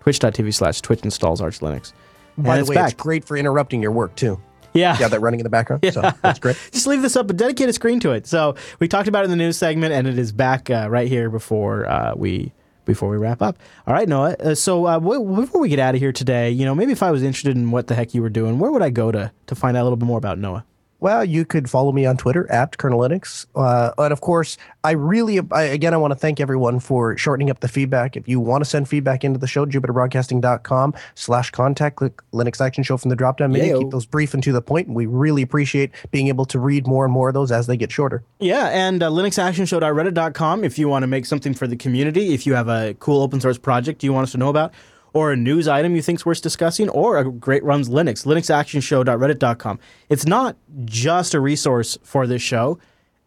twitch.tv 0.00 0.54
slash 0.54 0.80
Twitch 0.80 1.00
installs 1.02 1.40
Arch 1.40 1.60
Linux. 1.60 1.92
By 2.38 2.56
and 2.56 2.66
the 2.66 2.70
way, 2.70 2.76
back. 2.76 2.92
it's 2.92 3.02
great 3.02 3.24
for 3.24 3.36
interrupting 3.36 3.82
your 3.82 3.92
work 3.92 4.14
too. 4.16 4.40
Yeah. 4.72 4.92
You 4.94 5.02
have 5.02 5.10
that 5.10 5.20
running 5.20 5.40
in 5.40 5.44
the 5.44 5.50
background, 5.50 5.84
so 5.92 6.00
that's 6.22 6.38
great. 6.38 6.56
just 6.72 6.86
leave 6.86 7.02
this 7.02 7.16
up 7.16 7.28
and 7.28 7.38
dedicate 7.38 7.68
a 7.68 7.72
screen 7.72 8.00
to 8.00 8.12
it. 8.12 8.26
So 8.26 8.54
we 8.78 8.88
talked 8.88 9.08
about 9.08 9.22
it 9.22 9.24
in 9.24 9.30
the 9.30 9.36
news 9.36 9.56
segment, 9.58 9.92
and 9.92 10.06
it 10.06 10.18
is 10.18 10.32
back 10.32 10.70
uh, 10.70 10.86
right 10.88 11.08
here 11.08 11.28
before 11.28 11.88
uh, 11.88 12.14
we 12.16 12.52
before 12.84 13.08
we 13.08 13.16
wrap 13.18 13.42
up. 13.42 13.58
All 13.86 13.94
right, 13.94 14.08
Noah. 14.08 14.36
Uh, 14.40 14.54
so 14.54 14.86
uh, 14.86 14.94
w- 14.94 15.36
before 15.40 15.60
we 15.60 15.68
get 15.68 15.78
out 15.78 15.94
of 15.94 16.00
here 16.00 16.12
today, 16.12 16.50
you 16.50 16.64
know, 16.64 16.74
maybe 16.74 16.92
if 16.92 17.02
I 17.02 17.10
was 17.10 17.22
interested 17.22 17.56
in 17.56 17.70
what 17.72 17.88
the 17.88 17.94
heck 17.94 18.14
you 18.14 18.22
were 18.22 18.30
doing, 18.30 18.58
where 18.58 18.70
would 18.70 18.82
I 18.82 18.90
go 18.90 19.10
to 19.12 19.30
to 19.48 19.54
find 19.54 19.76
out 19.76 19.82
a 19.82 19.84
little 19.84 19.96
bit 19.96 20.06
more 20.06 20.18
about 20.18 20.38
Noah? 20.38 20.64
Well, 21.00 21.24
you 21.24 21.44
could 21.44 21.68
follow 21.68 21.92
me 21.92 22.06
on 22.06 22.16
Twitter 22.16 22.50
at 22.50 22.78
Kernel 22.78 23.00
Linux. 23.00 23.46
Uh, 23.54 23.92
and 23.98 24.12
of 24.12 24.20
course, 24.20 24.56
I 24.84 24.92
really, 24.92 25.40
I, 25.50 25.62
again, 25.62 25.94
I 25.94 25.96
want 25.96 26.12
to 26.12 26.16
thank 26.16 26.40
everyone 26.40 26.78
for 26.78 27.16
shortening 27.16 27.50
up 27.50 27.60
the 27.60 27.68
feedback. 27.68 28.16
If 28.16 28.28
you 28.28 28.38
want 28.38 28.62
to 28.62 28.68
send 28.68 28.88
feedback 28.88 29.24
into 29.24 29.38
the 29.38 29.46
show, 29.46 29.66
jupiterbroadcasting.com 29.66 30.94
slash 31.14 31.50
contact, 31.50 31.96
click 31.96 32.22
Linux 32.32 32.60
Action 32.60 32.84
Show 32.84 32.96
from 32.96 33.08
the 33.08 33.16
drop 33.16 33.38
down 33.38 33.52
menu. 33.52 33.78
Keep 33.78 33.90
those 33.90 34.06
brief 34.06 34.34
and 34.34 34.42
to 34.42 34.52
the 34.52 34.62
point. 34.62 34.86
And 34.86 34.96
we 34.96 35.06
really 35.06 35.42
appreciate 35.42 35.90
being 36.10 36.28
able 36.28 36.44
to 36.46 36.58
read 36.58 36.86
more 36.86 37.04
and 37.04 37.12
more 37.12 37.28
of 37.28 37.34
those 37.34 37.50
as 37.50 37.66
they 37.66 37.76
get 37.76 37.90
shorter. 37.90 38.22
Yeah, 38.38 38.68
and 38.68 39.02
uh, 39.02 39.08
linuxactionshow.reddit.com 39.10 40.64
if 40.64 40.78
you 40.78 40.88
want 40.88 41.02
to 41.02 41.06
make 41.06 41.26
something 41.26 41.54
for 41.54 41.66
the 41.66 41.76
community, 41.76 42.34
if 42.34 42.46
you 42.46 42.54
have 42.54 42.68
a 42.68 42.94
cool 43.00 43.22
open 43.22 43.40
source 43.40 43.58
project 43.58 44.04
you 44.04 44.12
want 44.12 44.24
us 44.24 44.32
to 44.32 44.38
know 44.38 44.48
about, 44.48 44.72
or 45.12 45.32
a 45.32 45.36
news 45.36 45.68
item 45.68 45.94
you 45.96 46.02
think's 46.02 46.24
worth 46.24 46.42
discussing, 46.42 46.88
or 46.88 47.18
a 47.18 47.30
great 47.30 47.64
runs 47.64 47.88
Linux, 47.88 48.24
linuxactionshow.reddit.com. 48.24 49.78
It's 50.08 50.26
not 50.26 50.56
just 50.84 51.34
a 51.34 51.40
resource 51.40 51.98
for 52.02 52.26
this 52.26 52.42
show. 52.42 52.78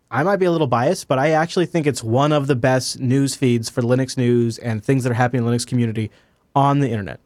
I 0.09 0.21
might 0.23 0.37
be 0.37 0.45
a 0.45 0.51
little 0.51 0.67
biased, 0.67 1.07
but 1.07 1.17
I 1.17 1.31
actually 1.31 1.65
think 1.65 1.87
it's 1.87 2.03
one 2.03 2.31
of 2.31 2.47
the 2.47 2.55
best 2.55 2.99
news 2.99 3.35
feeds 3.35 3.69
for 3.69 3.81
Linux 3.81 4.15
news 4.15 4.59
and 4.59 4.83
things 4.83 5.03
that 5.03 5.11
are 5.11 5.15
happening 5.15 5.43
in 5.43 5.49
the 5.49 5.55
Linux 5.55 5.65
community 5.65 6.11
on 6.55 6.79
the 6.79 6.89
internet. 6.89 7.19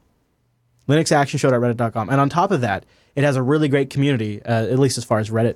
linuxactionshow.reddit.com. 0.87 2.09
And 2.09 2.21
on 2.21 2.29
top 2.29 2.51
of 2.51 2.61
that, 2.61 2.85
it 3.15 3.23
has 3.23 3.35
a 3.35 3.41
really 3.41 3.67
great 3.67 3.89
community, 3.89 4.41
uh, 4.43 4.67
at 4.67 4.79
least 4.79 4.97
as 4.97 5.03
far 5.03 5.19
as 5.19 5.29
Reddit 5.29 5.55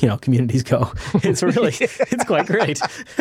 you 0.00 0.08
know 0.08 0.16
communities 0.16 0.62
go. 0.62 0.92
It's 1.22 1.42
really 1.42 1.70
it's 1.80 2.24
quite 2.24 2.46
great. 2.46 2.78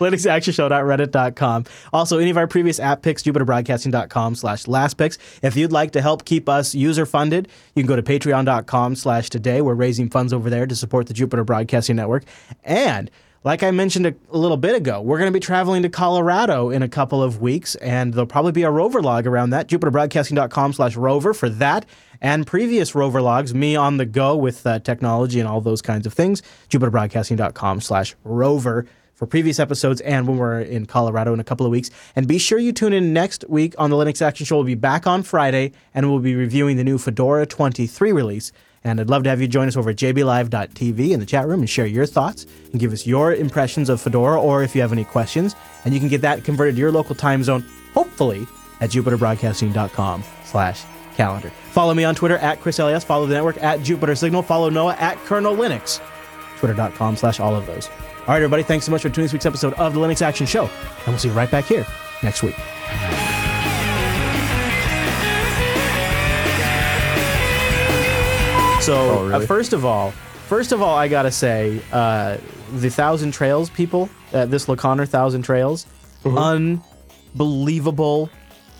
linuxactionshow.reddit.com. 0.00 1.64
Also, 1.92 2.18
any 2.18 2.30
of 2.30 2.36
our 2.36 2.46
previous 2.46 2.78
app 2.78 3.02
picks, 3.02 3.22
jupiterbroadcasting.com 3.22 4.34
slash 4.34 4.66
last 4.66 4.94
picks. 4.94 5.18
If 5.42 5.56
you'd 5.56 5.72
like 5.72 5.92
to 5.92 6.02
help 6.02 6.24
keep 6.24 6.48
us 6.48 6.74
user 6.74 7.06
funded, 7.06 7.48
you 7.74 7.82
can 7.82 7.88
go 7.88 7.96
to 7.96 8.02
patreon.com 8.02 8.96
slash 8.96 9.30
today. 9.30 9.60
We're 9.60 9.74
raising 9.74 10.10
funds 10.10 10.32
over 10.32 10.50
there 10.50 10.66
to 10.66 10.76
support 10.76 11.06
the 11.06 11.14
Jupiter 11.14 11.44
Broadcasting 11.44 11.96
Network. 11.96 12.24
And 12.64 13.10
like 13.44 13.62
I 13.62 13.70
mentioned 13.70 14.06
a, 14.06 14.14
a 14.30 14.38
little 14.38 14.56
bit 14.56 14.74
ago, 14.74 15.00
we're 15.00 15.18
going 15.18 15.30
to 15.30 15.36
be 15.36 15.40
traveling 15.40 15.82
to 15.82 15.88
Colorado 15.88 16.70
in 16.70 16.82
a 16.82 16.88
couple 16.88 17.22
of 17.22 17.40
weeks, 17.40 17.74
and 17.76 18.12
there'll 18.12 18.26
probably 18.26 18.52
be 18.52 18.62
a 18.62 18.70
rover 18.70 19.00
log 19.00 19.26
around 19.26 19.50
that. 19.50 19.68
JupiterBroadcasting.com 19.68 20.72
slash 20.72 20.96
rover 20.96 21.32
for 21.32 21.48
that 21.48 21.86
and 22.20 22.46
previous 22.46 22.94
rover 22.94 23.20
logs, 23.20 23.54
me 23.54 23.76
on 23.76 23.98
the 23.98 24.06
go 24.06 24.36
with 24.36 24.66
uh, 24.66 24.78
technology 24.80 25.38
and 25.38 25.48
all 25.48 25.60
those 25.60 25.82
kinds 25.82 26.06
of 26.06 26.14
things. 26.14 26.42
JupiterBroadcasting.com 26.70 27.80
slash 27.80 28.14
rover 28.24 28.86
for 29.16 29.26
previous 29.26 29.58
episodes 29.58 30.00
and 30.02 30.28
when 30.28 30.36
we're 30.36 30.60
in 30.60 30.86
Colorado 30.86 31.32
in 31.32 31.40
a 31.40 31.44
couple 31.44 31.66
of 31.66 31.72
weeks. 31.72 31.90
And 32.14 32.28
be 32.28 32.38
sure 32.38 32.58
you 32.58 32.72
tune 32.72 32.92
in 32.92 33.12
next 33.12 33.48
week 33.48 33.74
on 33.78 33.90
the 33.90 33.96
Linux 33.96 34.20
Action 34.22 34.44
Show. 34.44 34.56
We'll 34.56 34.64
be 34.64 34.74
back 34.74 35.06
on 35.06 35.22
Friday, 35.22 35.72
and 35.94 36.10
we'll 36.10 36.20
be 36.20 36.34
reviewing 36.34 36.76
the 36.76 36.84
new 36.84 36.98
Fedora 36.98 37.46
23 37.46 38.12
release. 38.12 38.52
And 38.86 39.00
I'd 39.00 39.10
love 39.10 39.24
to 39.24 39.30
have 39.30 39.40
you 39.40 39.48
join 39.48 39.66
us 39.66 39.76
over 39.76 39.90
at 39.90 39.96
jblive.tv 39.96 41.10
in 41.10 41.18
the 41.18 41.26
chat 41.26 41.48
room 41.48 41.58
and 41.58 41.68
share 41.68 41.86
your 41.86 42.06
thoughts 42.06 42.46
and 42.70 42.80
give 42.80 42.92
us 42.92 43.04
your 43.04 43.34
impressions 43.34 43.88
of 43.88 44.00
Fedora 44.00 44.40
or 44.40 44.62
if 44.62 44.76
you 44.76 44.80
have 44.80 44.92
any 44.92 45.02
questions. 45.02 45.56
And 45.84 45.92
you 45.92 45.98
can 45.98 46.08
get 46.08 46.20
that 46.20 46.44
converted 46.44 46.76
to 46.76 46.80
your 46.80 46.92
local 46.92 47.16
time 47.16 47.42
zone, 47.42 47.64
hopefully, 47.94 48.46
at 48.80 48.90
jupiterbroadcasting.com 48.90 50.22
slash 50.44 50.84
calendar. 51.16 51.50
Follow 51.72 51.94
me 51.94 52.04
on 52.04 52.14
Twitter 52.14 52.38
at 52.38 52.60
Chris. 52.60 52.76
Follow 52.76 53.26
the 53.26 53.34
network 53.34 53.60
at 53.60 53.82
Jupiter 53.82 54.14
Signal. 54.14 54.42
Follow 54.42 54.70
Noah 54.70 54.94
at 55.00 55.18
Kernel 55.24 55.56
Linux. 55.56 56.00
Twitter.com 56.58 57.16
slash 57.16 57.40
all 57.40 57.56
of 57.56 57.66
those. 57.66 57.88
All 57.88 58.26
right, 58.28 58.36
everybody. 58.36 58.62
Thanks 58.62 58.86
so 58.86 58.92
much 58.92 59.02
for 59.02 59.08
tuning 59.08 59.24
this 59.24 59.32
week's 59.32 59.46
episode 59.46 59.74
of 59.74 59.94
the 59.94 60.00
Linux 60.00 60.22
Action 60.22 60.46
Show. 60.46 60.66
And 60.66 61.06
we'll 61.08 61.18
see 61.18 61.26
you 61.26 61.34
right 61.34 61.50
back 61.50 61.64
here 61.64 61.84
next 62.22 62.44
week. 62.44 62.54
So 68.86 69.30
uh, 69.32 69.40
first 69.40 69.72
of 69.72 69.84
all, 69.84 70.12
first 70.46 70.70
of 70.72 70.80
all, 70.80 70.96
I 70.96 71.08
gotta 71.08 71.32
say, 71.32 71.80
uh, 71.92 72.36
the 72.76 72.88
Thousand 72.88 73.32
Trails 73.32 73.68
people, 73.70 74.08
uh, 74.32 74.46
this 74.46 74.68
La 74.68 74.76
Conner 74.76 75.06
Thousand 75.06 75.42
Trails, 75.42 75.86
unbelievable, 76.24 78.30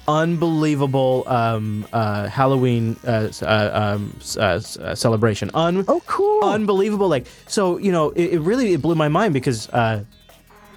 unbelievable 0.07 1.25
um, 1.27 1.85
uh, 1.93 2.29
Halloween 2.29 2.97
uh, 3.05 3.31
uh, 3.43 3.71
um, 3.97 4.17
uh, 4.37 4.41
uh, 4.81 4.95
celebration. 4.95 5.51
Un- 5.55 5.85
Oh, 5.89 6.01
cool. 6.07 6.45
unbelievable! 6.45 7.09
Like 7.09 7.27
so, 7.49 7.77
you 7.79 7.91
know, 7.91 8.11
it, 8.11 8.35
it 8.35 8.39
really 8.41 8.75
it 8.75 8.83
blew 8.83 8.95
my 8.95 9.09
mind 9.09 9.35
because 9.35 9.69
uh, 9.71 10.05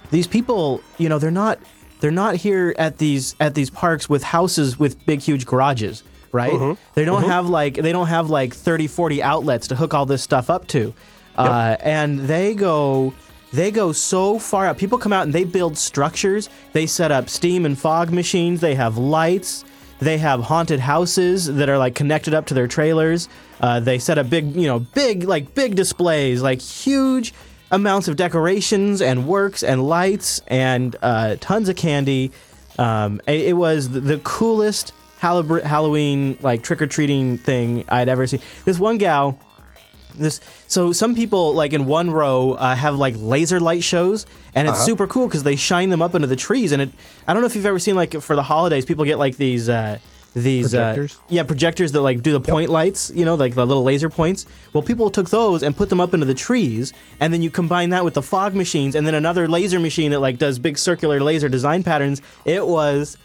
these 0.10 0.26
people, 0.26 0.82
you 0.98 1.08
know, 1.08 1.20
they're 1.20 1.30
not 1.30 1.60
they're 2.00 2.10
not 2.10 2.36
here 2.36 2.74
at 2.80 2.98
these 2.98 3.36
at 3.40 3.54
these 3.54 3.70
parks 3.70 4.10
with 4.10 4.24
houses 4.24 4.80
with 4.80 5.06
big 5.06 5.20
huge 5.20 5.46
garages, 5.46 6.02
right? 6.32 6.78
They 6.96 7.06
don't 7.06 7.24
have 7.24 7.50
like 7.50 7.76
they 7.76 7.92
don't 7.92 8.08
have 8.08 8.30
like 8.30 8.54
30 8.54 8.88
40 8.88 9.24
outlets 9.24 9.68
to 9.68 9.76
hook 9.76 9.94
all 9.94 10.06
this 10.06 10.22
stuff 10.24 10.50
up 10.50 10.68
to. 10.70 10.94
Uh, 11.36 11.78
and 11.82 12.20
they 12.20 12.54
go 12.54 13.14
they 13.52 13.72
go 13.72 13.92
so 13.92 14.38
far 14.40 14.66
out. 14.68 14.78
People 14.78 14.98
come 14.98 15.14
out 15.14 15.24
and 15.24 15.34
they 15.34 15.44
build 15.44 15.78
structures. 15.78 16.50
They 16.74 16.86
set 16.86 17.12
up 17.12 17.30
steam 17.30 17.66
and 17.66 17.78
fog 17.78 18.12
machines. 18.12 18.62
They 18.62 18.76
have 18.76 18.98
lights. 18.98 19.64
They 20.00 20.18
have 20.20 20.42
haunted 20.42 20.80
houses 20.80 21.48
that 21.48 21.68
are 21.68 21.78
like 21.78 21.96
connected 21.96 22.34
up 22.34 22.46
to 22.48 22.54
their 22.54 22.68
trailers. 22.68 23.28
Uh, 23.60 23.80
they 23.80 24.00
set 24.00 24.18
up 24.18 24.30
big, 24.30 24.56
you 24.56 24.68
know, 24.68 24.80
big 24.80 25.24
like 25.24 25.56
big 25.56 25.76
displays, 25.76 26.42
like 26.42 26.62
huge 26.62 27.34
amounts 27.72 28.08
of 28.08 28.16
decorations 28.16 29.02
and 29.02 29.28
works 29.28 29.62
and 29.64 29.88
lights 29.88 30.42
and 30.48 30.96
uh, 31.02 31.36
tons 31.40 31.70
of 31.70 31.76
candy. 31.76 32.32
Um, 32.78 33.20
it, 33.28 33.48
it 33.48 33.54
was 33.54 33.90
the 33.90 34.20
coolest 34.24 34.94
Halloween, 35.20 35.64
Halloween 35.64 36.38
like 36.42 36.64
trick 36.64 36.82
or 36.82 36.88
treating 36.88 37.38
thing 37.38 37.86
I'd 37.90 38.10
ever 38.10 38.26
seen. 38.26 38.42
This 38.66 38.80
one 38.80 38.98
gal, 38.98 39.40
this 40.16 40.40
so 40.68 40.92
some 40.92 41.16
people 41.16 41.54
like 41.54 41.74
in 41.74 41.86
one 41.86 42.12
row 42.12 42.54
uh, 42.54 42.76
have 42.76 42.96
like 42.96 43.16
laser 43.18 43.60
light 43.60 43.84
shows 43.84 44.26
and 44.56 44.68
it's 44.68 44.84
super 44.84 45.08
cool 45.08 45.28
because 45.28 45.44
they 45.44 45.56
shine 45.56 45.90
them 45.90 46.02
up 46.02 46.16
into 46.16 46.28
the 46.28 46.36
trees 46.36 46.72
and 46.72 46.82
it 46.82 46.90
i 47.28 47.34
don't 47.34 47.42
know 47.42 47.46
if 47.48 47.56
you've 47.56 47.66
ever 47.66 47.80
seen 47.80 47.96
like 47.96 48.20
for 48.22 48.36
the 48.36 48.44
holidays 48.44 48.86
people 48.86 49.06
get 49.06 49.18
like 49.18 49.38
these 49.38 49.70
uh 49.70 49.98
these 50.36 50.72
Projectors? 50.72 51.16
uh, 51.16 51.22
yeah 51.30 51.44
projectors 51.44 51.92
that 51.94 52.02
like 52.02 52.22
do 52.22 52.32
the 52.32 52.40
point 52.40 52.70
lights 52.70 53.12
you 53.16 53.26
know 53.26 53.36
like 53.36 53.56
the 53.56 53.66
little 53.66 53.84
laser 53.84 54.10
points 54.10 54.46
well 54.74 54.84
people 54.84 55.10
took 55.10 55.30
those 55.30 55.64
and 55.64 55.76
put 55.76 55.90
them 55.90 56.00
up 56.00 56.14
into 56.14 56.26
the 56.26 56.36
trees 56.36 56.94
and 57.20 57.34
then 57.34 57.42
you 57.42 57.50
combine 57.50 57.90
that 57.90 58.04
with 58.04 58.14
the 58.14 58.22
fog 58.22 58.54
machines 58.54 58.96
and 58.96 59.08
then 59.08 59.16
another 59.16 59.48
laser 59.48 59.80
machine 59.80 60.12
that 60.12 60.20
like 60.20 60.38
does 60.38 60.60
big 60.60 60.78
circular 60.78 61.20
laser 61.20 61.50
design 61.50 61.82
patterns 61.84 62.22
it 62.46 62.66
was 62.66 63.18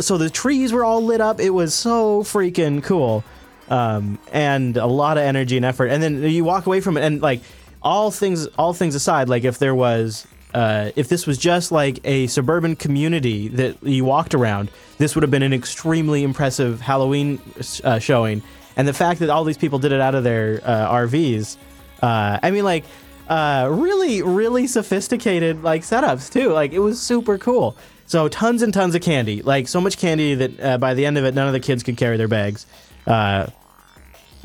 so 0.00 0.16
the 0.16 0.30
trees 0.30 0.72
were 0.72 0.84
all 0.84 1.04
lit 1.04 1.20
up 1.20 1.38
it 1.38 1.50
was 1.50 1.74
so 1.74 2.22
freaking 2.22 2.82
cool 2.82 3.22
um, 3.68 4.18
and 4.32 4.76
a 4.76 4.86
lot 4.86 5.18
of 5.18 5.24
energy 5.24 5.56
and 5.56 5.66
effort. 5.66 5.86
And 5.86 6.02
then 6.02 6.22
you 6.22 6.44
walk 6.44 6.66
away 6.66 6.80
from 6.80 6.96
it, 6.96 7.04
and 7.04 7.20
like 7.20 7.40
all 7.82 8.10
things, 8.10 8.46
all 8.58 8.72
things 8.72 8.94
aside, 8.94 9.28
like 9.28 9.44
if 9.44 9.58
there 9.58 9.74
was, 9.74 10.26
uh, 10.54 10.90
if 10.96 11.08
this 11.08 11.26
was 11.26 11.38
just 11.38 11.72
like 11.72 12.00
a 12.04 12.26
suburban 12.28 12.76
community 12.76 13.48
that 13.48 13.82
you 13.82 14.04
walked 14.04 14.34
around, 14.34 14.70
this 14.98 15.14
would 15.14 15.22
have 15.22 15.30
been 15.30 15.42
an 15.42 15.52
extremely 15.52 16.22
impressive 16.22 16.80
Halloween 16.80 17.40
uh, 17.84 17.98
showing. 17.98 18.42
And 18.76 18.86
the 18.86 18.92
fact 18.92 19.20
that 19.20 19.30
all 19.30 19.44
these 19.44 19.58
people 19.58 19.78
did 19.78 19.92
it 19.92 20.00
out 20.00 20.14
of 20.14 20.22
their 20.24 20.60
uh, 20.64 20.92
RVs, 20.92 21.56
uh, 22.02 22.38
I 22.42 22.50
mean, 22.50 22.64
like. 22.64 22.84
Uh, 23.28 23.66
really, 23.72 24.22
really 24.22 24.68
sophisticated 24.68 25.64
like 25.64 25.82
setups 25.82 26.32
too. 26.32 26.52
Like 26.52 26.72
it 26.72 26.78
was 26.78 27.02
super 27.02 27.38
cool. 27.38 27.76
So 28.06 28.28
tons 28.28 28.62
and 28.62 28.72
tons 28.72 28.94
of 28.94 29.02
candy, 29.02 29.42
like 29.42 29.66
so 29.66 29.80
much 29.80 29.98
candy 29.98 30.34
that 30.36 30.60
uh, 30.60 30.78
by 30.78 30.94
the 30.94 31.06
end 31.06 31.18
of 31.18 31.24
it, 31.24 31.34
none 31.34 31.48
of 31.48 31.52
the 31.52 31.60
kids 31.60 31.82
could 31.82 31.96
carry 31.96 32.16
their 32.16 32.28
bags. 32.28 32.64
Uh, 33.06 33.48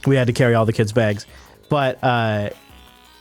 we 0.08 0.16
had 0.16 0.28
to 0.28 0.34
carry 0.34 0.56
all 0.56 0.66
the 0.66 0.74
kids' 0.74 0.92
bags, 0.92 1.28
but 1.70 2.04
uh, 2.04 2.50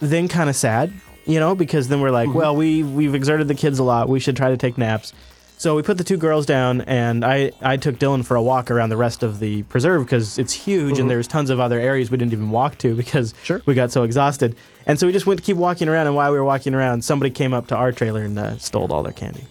then 0.00 0.28
kind 0.28 0.48
of 0.48 0.56
sad, 0.56 0.92
you 1.26 1.38
know, 1.40 1.54
because 1.54 1.88
then 1.88 2.00
we're 2.00 2.10
like, 2.10 2.32
well, 2.32 2.56
we 2.56 2.82
we've 2.82 3.14
exerted 3.14 3.48
the 3.48 3.54
kids 3.54 3.78
a 3.78 3.82
lot. 3.84 4.08
We 4.08 4.18
should 4.18 4.36
try 4.36 4.48
to 4.48 4.56
take 4.56 4.78
naps. 4.78 5.12
So 5.58 5.76
we 5.76 5.82
put 5.82 5.98
the 5.98 6.04
two 6.04 6.16
girls 6.16 6.46
down, 6.46 6.80
and 6.82 7.22
I 7.22 7.52
I 7.60 7.76
took 7.76 7.96
Dylan 7.96 8.24
for 8.24 8.34
a 8.34 8.42
walk 8.42 8.70
around 8.70 8.88
the 8.88 8.96
rest 8.96 9.22
of 9.22 9.40
the 9.40 9.62
preserve 9.64 10.06
because 10.06 10.38
it's 10.38 10.54
huge 10.54 10.98
and 10.98 11.10
there's 11.10 11.28
tons 11.28 11.50
of 11.50 11.60
other 11.60 11.78
areas 11.78 12.10
we 12.10 12.16
didn't 12.16 12.32
even 12.32 12.48
walk 12.50 12.78
to 12.78 12.94
because 12.96 13.34
Sure. 13.42 13.60
we 13.66 13.74
got 13.74 13.92
so 13.92 14.04
exhausted. 14.04 14.56
And 14.86 14.98
so 14.98 15.06
we 15.06 15.12
just 15.12 15.26
went 15.26 15.38
to 15.38 15.44
keep 15.44 15.58
walking 15.58 15.86
around, 15.90 16.06
and 16.06 16.16
while 16.16 16.32
we 16.32 16.38
were 16.38 16.44
walking 16.44 16.72
around, 16.74 17.04
somebody 17.04 17.30
came 17.30 17.52
up 17.52 17.66
to 17.66 17.76
our 17.76 17.92
trailer 17.92 18.22
and 18.22 18.38
uh, 18.38 18.56
stole 18.56 18.90
all 18.90 19.02
their 19.02 19.12
candy 19.12 19.44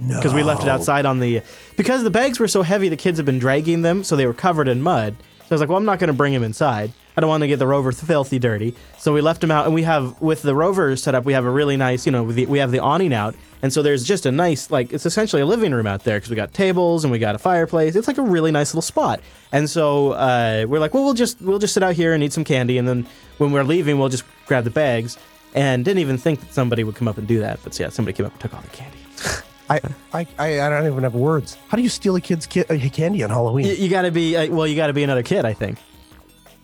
No. 0.00 0.16
because 0.16 0.34
we 0.34 0.42
left 0.42 0.62
it 0.62 0.68
outside 0.68 1.06
on 1.06 1.20
the 1.20 1.42
because 1.76 2.02
the 2.02 2.10
bags 2.10 2.40
were 2.40 2.48
so 2.48 2.62
heavy 2.62 2.88
the 2.88 2.96
kids 2.96 3.18
had 3.18 3.26
been 3.26 3.38
dragging 3.38 3.82
them 3.82 4.04
so 4.04 4.16
they 4.16 4.26
were 4.26 4.34
covered 4.34 4.68
in 4.68 4.82
mud. 4.82 5.16
So 5.40 5.46
i 5.50 5.54
was 5.54 5.60
like 5.60 5.68
well 5.68 5.78
i'm 5.78 5.84
not 5.84 5.98
going 5.98 6.08
to 6.08 6.14
bring 6.14 6.32
them 6.32 6.44
inside. 6.44 6.92
I 7.14 7.20
don't 7.20 7.28
want 7.28 7.42
to 7.42 7.46
get 7.46 7.58
the 7.58 7.66
rover 7.66 7.92
filthy 7.92 8.38
dirty. 8.38 8.74
So 8.96 9.12
we 9.12 9.20
left 9.20 9.42
them 9.42 9.50
out 9.50 9.66
and 9.66 9.74
we 9.74 9.82
have 9.82 10.18
with 10.22 10.40
the 10.40 10.54
rover 10.54 10.96
set 10.96 11.14
up 11.14 11.24
we 11.24 11.34
have 11.34 11.44
a 11.44 11.50
really 11.50 11.76
nice 11.76 12.06
you 12.06 12.12
know 12.12 12.22
we 12.22 12.58
have 12.58 12.70
the 12.70 12.78
awning 12.78 13.12
out. 13.12 13.34
And 13.60 13.72
so 13.72 13.82
there's 13.82 14.02
just 14.02 14.24
a 14.26 14.32
nice 14.32 14.70
like 14.70 14.92
it's 14.92 15.04
essentially 15.04 15.42
a 15.42 15.46
living 15.46 15.72
room 15.72 15.86
out 15.86 16.04
there 16.04 16.16
because 16.16 16.30
we 16.30 16.36
got 16.36 16.54
tables 16.54 17.04
and 17.04 17.12
we 17.12 17.18
got 17.18 17.34
a 17.34 17.38
fireplace. 17.38 17.96
It's 17.96 18.08
like 18.08 18.18
a 18.18 18.22
really 18.22 18.50
nice 18.50 18.72
little 18.72 18.82
spot. 18.82 19.20
And 19.52 19.68
so 19.68 20.12
uh, 20.12 20.64
we're 20.66 20.80
like 20.80 20.94
well 20.94 21.04
we'll 21.04 21.14
just 21.14 21.40
we'll 21.42 21.58
just 21.58 21.74
sit 21.74 21.82
out 21.82 21.94
here 21.94 22.14
and 22.14 22.24
eat 22.24 22.32
some 22.32 22.44
candy 22.44 22.78
and 22.78 22.88
then 22.88 23.06
when 23.38 23.52
we're 23.52 23.62
leaving 23.62 23.98
we'll 23.98 24.08
just 24.08 24.24
grab 24.46 24.64
the 24.64 24.70
bags. 24.70 25.18
And 25.54 25.84
didn't 25.84 25.98
even 26.00 26.16
think 26.16 26.40
that 26.40 26.54
somebody 26.54 26.82
would 26.82 26.94
come 26.94 27.08
up 27.08 27.18
and 27.18 27.28
do 27.28 27.40
that 27.40 27.60
but 27.62 27.78
yeah 27.78 27.90
somebody 27.90 28.16
came 28.16 28.24
up 28.24 28.32
and 28.32 28.40
took 28.40 28.54
all 28.54 28.62
the 28.62 28.68
candy 28.68 28.96
I, 30.12 30.26
I, 30.38 30.60
I 30.60 30.68
don't 30.68 30.86
even 30.86 31.02
have 31.02 31.14
words. 31.14 31.56
How 31.68 31.76
do 31.76 31.82
you 31.82 31.88
steal 31.88 32.16
a 32.16 32.20
kid's 32.20 32.46
ki- 32.46 32.64
uh, 32.68 32.76
candy 32.92 33.22
on 33.22 33.30
Halloween? 33.30 33.66
You, 33.66 33.74
you 33.74 33.88
got 33.88 34.02
to 34.02 34.10
be 34.10 34.36
uh, 34.36 34.48
well. 34.50 34.66
You 34.66 34.76
got 34.76 34.88
to 34.88 34.92
be 34.92 35.02
another 35.02 35.22
kid. 35.22 35.44
I 35.44 35.52
think. 35.52 35.78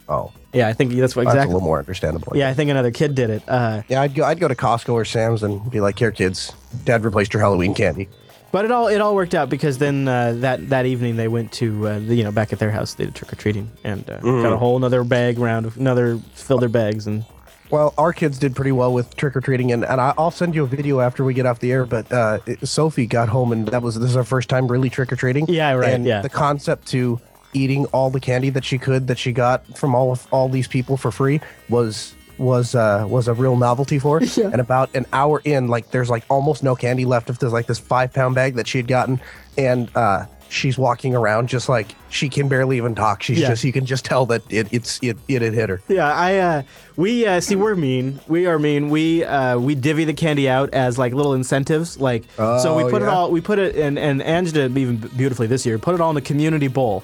oh, 0.09 0.33
Yeah, 0.53 0.69
I 0.69 0.73
think 0.73 0.93
that's 0.93 1.15
what 1.17 1.25
that's 1.27 1.37
a 1.45 1.47
little 1.47 1.61
more 1.61 1.79
understandable. 1.79 2.37
yeah, 2.37 2.49
I 2.49 2.55
think 2.55 2.71
another 2.71 2.91
kid 2.91 3.15
did 3.15 3.31
it. 3.31 3.43
Uh, 3.49 3.83
Yeah, 3.89 4.03
I'd 4.03 4.15
go. 4.15 4.25
I'd 4.25 4.41
go 4.41 4.49
to 4.49 4.55
Costco 4.55 4.93
or 4.93 5.05
Sam's 5.05 5.43
and 5.43 5.71
be 5.71 5.81
like, 5.81 5.99
"Here, 5.99 6.11
kids, 6.11 6.53
Dad 6.85 7.05
replaced 7.05 7.33
your 7.33 7.41
Halloween 7.43 7.75
candy." 7.75 8.09
but 8.51 8.65
it 8.65 8.71
all 8.71 8.89
it 8.89 8.99
all 9.03 9.15
worked 9.15 9.35
out 9.35 9.51
because 9.51 9.77
then 9.77 10.09
uh, 10.09 10.33
that 10.39 10.71
that 10.71 10.87
evening 10.87 11.17
they 11.17 11.29
went 11.29 11.53
to 11.53 11.87
uh, 11.87 11.99
the, 11.99 12.15
you 12.15 12.25
know 12.25 12.33
back 12.33 12.53
at 12.53 12.59
their 12.59 12.71
house. 12.71 12.95
They 12.95 13.05
did 13.05 13.15
trick 13.15 13.31
or 13.33 13.37
treating 13.37 13.71
and 13.85 14.09
uh, 14.09 14.19
got 14.21 14.53
a 14.53 14.57
whole 14.57 14.77
another 14.77 15.05
bag 15.05 15.39
round, 15.39 15.71
another 15.77 16.19
filled 16.35 16.63
their 16.63 16.69
bags 16.71 17.07
and. 17.07 17.25
Well, 17.71 17.93
our 17.99 18.13
kids 18.13 18.39
did 18.39 18.57
pretty 18.57 18.73
well 18.73 18.93
with 18.93 19.15
trick 19.17 19.37
or 19.37 19.41
treating, 19.41 19.73
and, 19.73 19.85
and 19.85 20.01
I- 20.01 20.15
I'll 20.17 20.31
send 20.31 20.55
you 20.55 20.65
a 20.65 20.67
video 20.67 21.01
after 21.01 21.23
we 21.25 21.35
get 21.35 21.45
off 21.47 21.59
the 21.61 21.71
air. 21.73 21.85
But 21.85 22.11
uh, 22.11 22.39
it- 22.47 22.67
Sophie 22.67 23.07
got 23.07 23.29
home, 23.29 23.53
and 23.53 23.69
that 23.69 23.83
was 23.83 23.99
this 23.99 24.11
is 24.11 24.17
our 24.17 24.25
first 24.25 24.49
time 24.49 24.69
really 24.69 24.89
trick 24.91 25.13
or 25.13 25.17
treating. 25.17 25.47
Yeah, 25.49 25.73
right, 25.73 25.93
And 25.93 26.05
yeah. 26.07 26.23
the 26.23 26.31
concept 26.31 26.87
to 26.89 27.21
eating 27.55 27.87
all 27.87 28.11
the 28.11 28.21
candy 28.21 28.51
that 28.51 28.65
she 28.65 28.79
could 28.79 29.07
that 29.09 29.19
she 29.19 29.33
got 29.33 29.65
from 29.77 29.95
all 29.95 30.13
of 30.13 30.27
all 30.31 30.49
these 30.51 30.69
people 30.69 30.97
for 30.99 31.11
free 31.11 31.41
was 31.69 32.15
was 32.39 32.75
uh, 32.75 33.05
was 33.09 33.27
a 33.29 33.35
real 33.35 33.57
novelty 33.57 33.99
for 33.99 34.21
her. 34.21 34.27
Yeah. 34.37 34.51
And 34.53 34.61
about 34.61 34.95
an 34.95 35.07
hour 35.13 35.41
in, 35.45 35.69
like 35.69 35.91
there's 35.91 36.09
like 36.09 36.25
almost 36.31 36.63
no 36.63 36.75
candy 36.77 37.05
left. 37.05 37.29
If 37.31 37.39
there's 37.39 37.53
like 37.53 37.67
this 37.67 37.79
five 37.79 38.13
pound 38.13 38.35
bag 38.35 38.55
that 38.55 38.67
she 38.69 38.79
had 38.79 38.87
gotten, 38.87 39.21
and 39.59 39.91
uh, 39.97 40.25
she's 40.49 40.79
walking 40.79 41.15
around 41.15 41.49
just 41.49 41.69
like 41.69 41.95
she 42.11 42.29
can 42.29 42.49
barely 42.49 42.77
even 42.79 42.95
talk. 42.95 43.23
She's 43.23 43.39
Yeah. 43.39 43.49
just 43.49 43.65
you 43.65 43.73
can 43.73 43.85
just 43.87 44.05
tell 44.05 44.27
that 44.27 44.43
it 44.51 44.69
it's 44.73 44.99
it 45.03 45.17
it 45.29 45.43
had 45.43 45.53
hit 45.55 45.69
her. 45.69 45.81
Yeah, 45.89 46.13
I 46.13 46.37
uh, 46.39 46.63
we 46.97 47.27
uh, 47.27 47.41
see 47.41 47.57
we're 47.57 47.77
mean. 47.77 48.21
We 48.29 48.47
are 48.47 48.59
mean. 48.59 48.89
We 48.91 49.25
uh, 49.25 49.59
we 49.59 49.75
divvy 49.75 50.05
the 50.05 50.15
candy 50.15 50.49
out 50.49 50.73
as 50.73 50.99
like 50.99 51.13
little 51.13 51.35
incentives. 51.35 51.99
Like 52.01 52.25
so, 52.37 52.77
we 52.77 52.85
Oh, 52.85 52.91
put 52.91 53.03
it 53.03 53.09
all. 53.09 53.31
We 53.31 53.41
put 53.41 53.59
it 53.59 53.77
and 53.77 53.99
and 53.99 54.23
Ange 54.23 54.53
did 54.53 54.71
it 54.73 54.79
even 54.79 54.97
beautifully 55.17 55.47
this 55.47 55.67
year. 55.67 55.79
Put 55.79 55.95
it 55.95 56.01
all 56.01 56.11
in 56.11 56.15
the 56.15 56.21
community 56.23 56.69
bowl. 56.69 57.03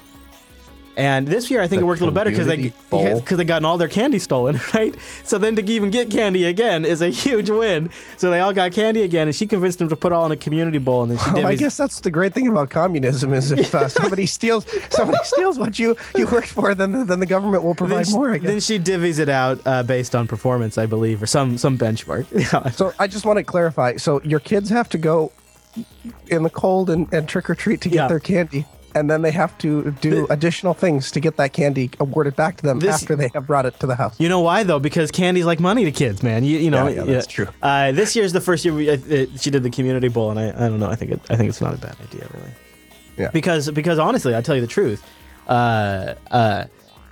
And 0.97 1.27
this 1.27 1.51
year, 1.51 1.61
I 1.61 1.67
think 1.67 1.81
The 1.81 1.85
it 1.85 1.87
worked 1.87 2.01
a 2.01 2.05
little 2.05 2.15
better 2.15 2.29
because 2.29 2.47
they 2.47 2.71
because 2.89 3.37
they 3.37 3.43
gotten 3.43 3.65
all 3.65 3.77
their 3.77 3.87
candy 3.89 4.19
stolen, 4.19 4.59
right? 4.73 4.95
So 5.23 5.37
then 5.37 5.55
to 5.57 5.63
even 5.63 5.89
get 5.89 6.09
candy 6.09 6.45
again 6.45 6.85
is 6.85 7.01
a 7.01 7.09
huge 7.09 7.49
win. 7.49 7.89
So 8.17 8.29
they 8.31 8.39
all 8.39 8.53
got 8.53 8.71
candy 8.71 9.01
again, 9.01 9.27
and 9.27 9.35
she 9.35 9.45
convinced 9.45 9.79
them 9.79 9.89
to 9.89 9.95
put 9.95 10.11
all 10.13 10.25
in 10.25 10.31
a 10.31 10.37
community 10.37 10.77
bowl, 10.77 11.03
and 11.03 11.11
then 11.11 11.17
she 11.17 11.31
Well, 11.33 11.47
I 11.47 11.55
guess 11.55 11.75
that's 11.75 11.99
the 11.99 12.11
great 12.11 12.33
thing 12.33 12.47
about 12.47 12.69
communism 12.69 13.33
is 13.33 13.51
if 13.51 13.75
uh, 13.75 13.87
somebody 13.99 14.25
steals 14.25 14.65
somebody 14.89 15.19
steals 15.23 15.59
what 15.59 15.77
you 15.77 15.97
you 16.15 16.27
worked 16.27 16.47
for, 16.47 16.73
then 16.73 17.05
then 17.07 17.19
the 17.19 17.25
government 17.25 17.63
will 17.63 17.75
provide 17.75 18.07
she, 18.07 18.13
more. 18.13 18.31
I 18.31 18.37
then 18.39 18.59
she 18.59 18.79
divvies 18.79 19.19
it 19.19 19.29
out 19.29 19.59
uh, 19.65 19.83
based 19.83 20.15
on 20.15 20.27
performance, 20.27 20.77
I 20.77 20.85
believe, 20.85 21.21
or 21.21 21.27
some 21.27 21.57
some 21.57 21.77
benchmark. 21.77 22.25
Yeah. 22.31 22.69
So 22.71 22.93
I 22.99 23.07
just 23.07 23.25
want 23.25 23.37
to 23.37 23.43
clarify. 23.43 23.97
So 23.97 24.21
your 24.23 24.39
kids 24.39 24.69
have 24.69 24.87
to 24.89 24.97
go 24.97 25.31
in 26.27 26.43
the 26.43 26.49
cold 26.49 26.89
and, 26.89 27.11
and 27.13 27.27
trick 27.27 27.49
or 27.49 27.55
treat 27.55 27.81
to 27.81 27.89
get 27.89 27.95
Yeah. 27.97 28.07
their 28.07 28.19
candy, 28.19 28.65
and 28.95 29.09
then 29.09 29.21
they 29.21 29.31
have 29.31 29.55
to 29.59 29.91
do 30.01 30.25
additional 30.29 30.73
things 30.73 31.11
to 31.11 31.19
get 31.19 31.35
that 31.37 31.53
candy 31.53 31.91
awarded 31.99 32.35
back 32.35 32.57
to 32.57 32.63
them 32.63 32.79
This- 32.79 33.01
after 33.03 33.15
they 33.15 33.29
have 33.33 33.45
brought 33.45 33.65
it 33.65 33.79
to 33.81 33.85
the 33.87 33.95
house. 33.95 34.15
You 34.19 34.29
know 34.29 34.39
why 34.39 34.63
though? 34.63 34.79
Because 34.79 35.11
candy's 35.11 35.45
like 35.45 35.59
money 35.59 35.83
to 35.85 35.91
kids, 35.91 36.23
man. 36.23 36.43
You, 36.43 36.57
you 36.57 36.71
know, 36.71 36.87
Yeah, 36.87 37.03
yeah, 37.03 37.13
that's 37.13 37.27
true. 37.27 37.47
Uh, 37.61 37.91
this 37.91 38.15
year's 38.15 38.33
the 38.33 38.41
first 38.41 38.65
year 38.65 38.73
we, 38.73 38.89
uh, 38.89 38.93
uh, 38.95 39.25
she 39.37 39.51
did 39.51 39.61
the 39.63 39.69
community 39.69 40.07
bowl, 40.07 40.31
and 40.31 40.39
I, 40.39 40.47
I 40.49 40.69
don't 40.69 40.79
know. 40.79 40.89
I 40.89 40.95
think 40.95 41.11
it, 41.11 41.19
I 41.29 41.35
think 41.35 41.49
it's 41.49 41.61
not 41.61 41.73
a 41.73 41.77
bad 41.77 41.95
idea, 42.01 42.27
really. 42.33 42.51
Yeah. 43.17 43.29
Because 43.31 43.69
because 43.71 43.99
honestly, 43.99 44.35
I 44.35 44.41
tell 44.41 44.55
you 44.55 44.61
the 44.61 44.67
truth, 44.67 45.03
uh, 45.47 46.15
uh, 46.31 46.65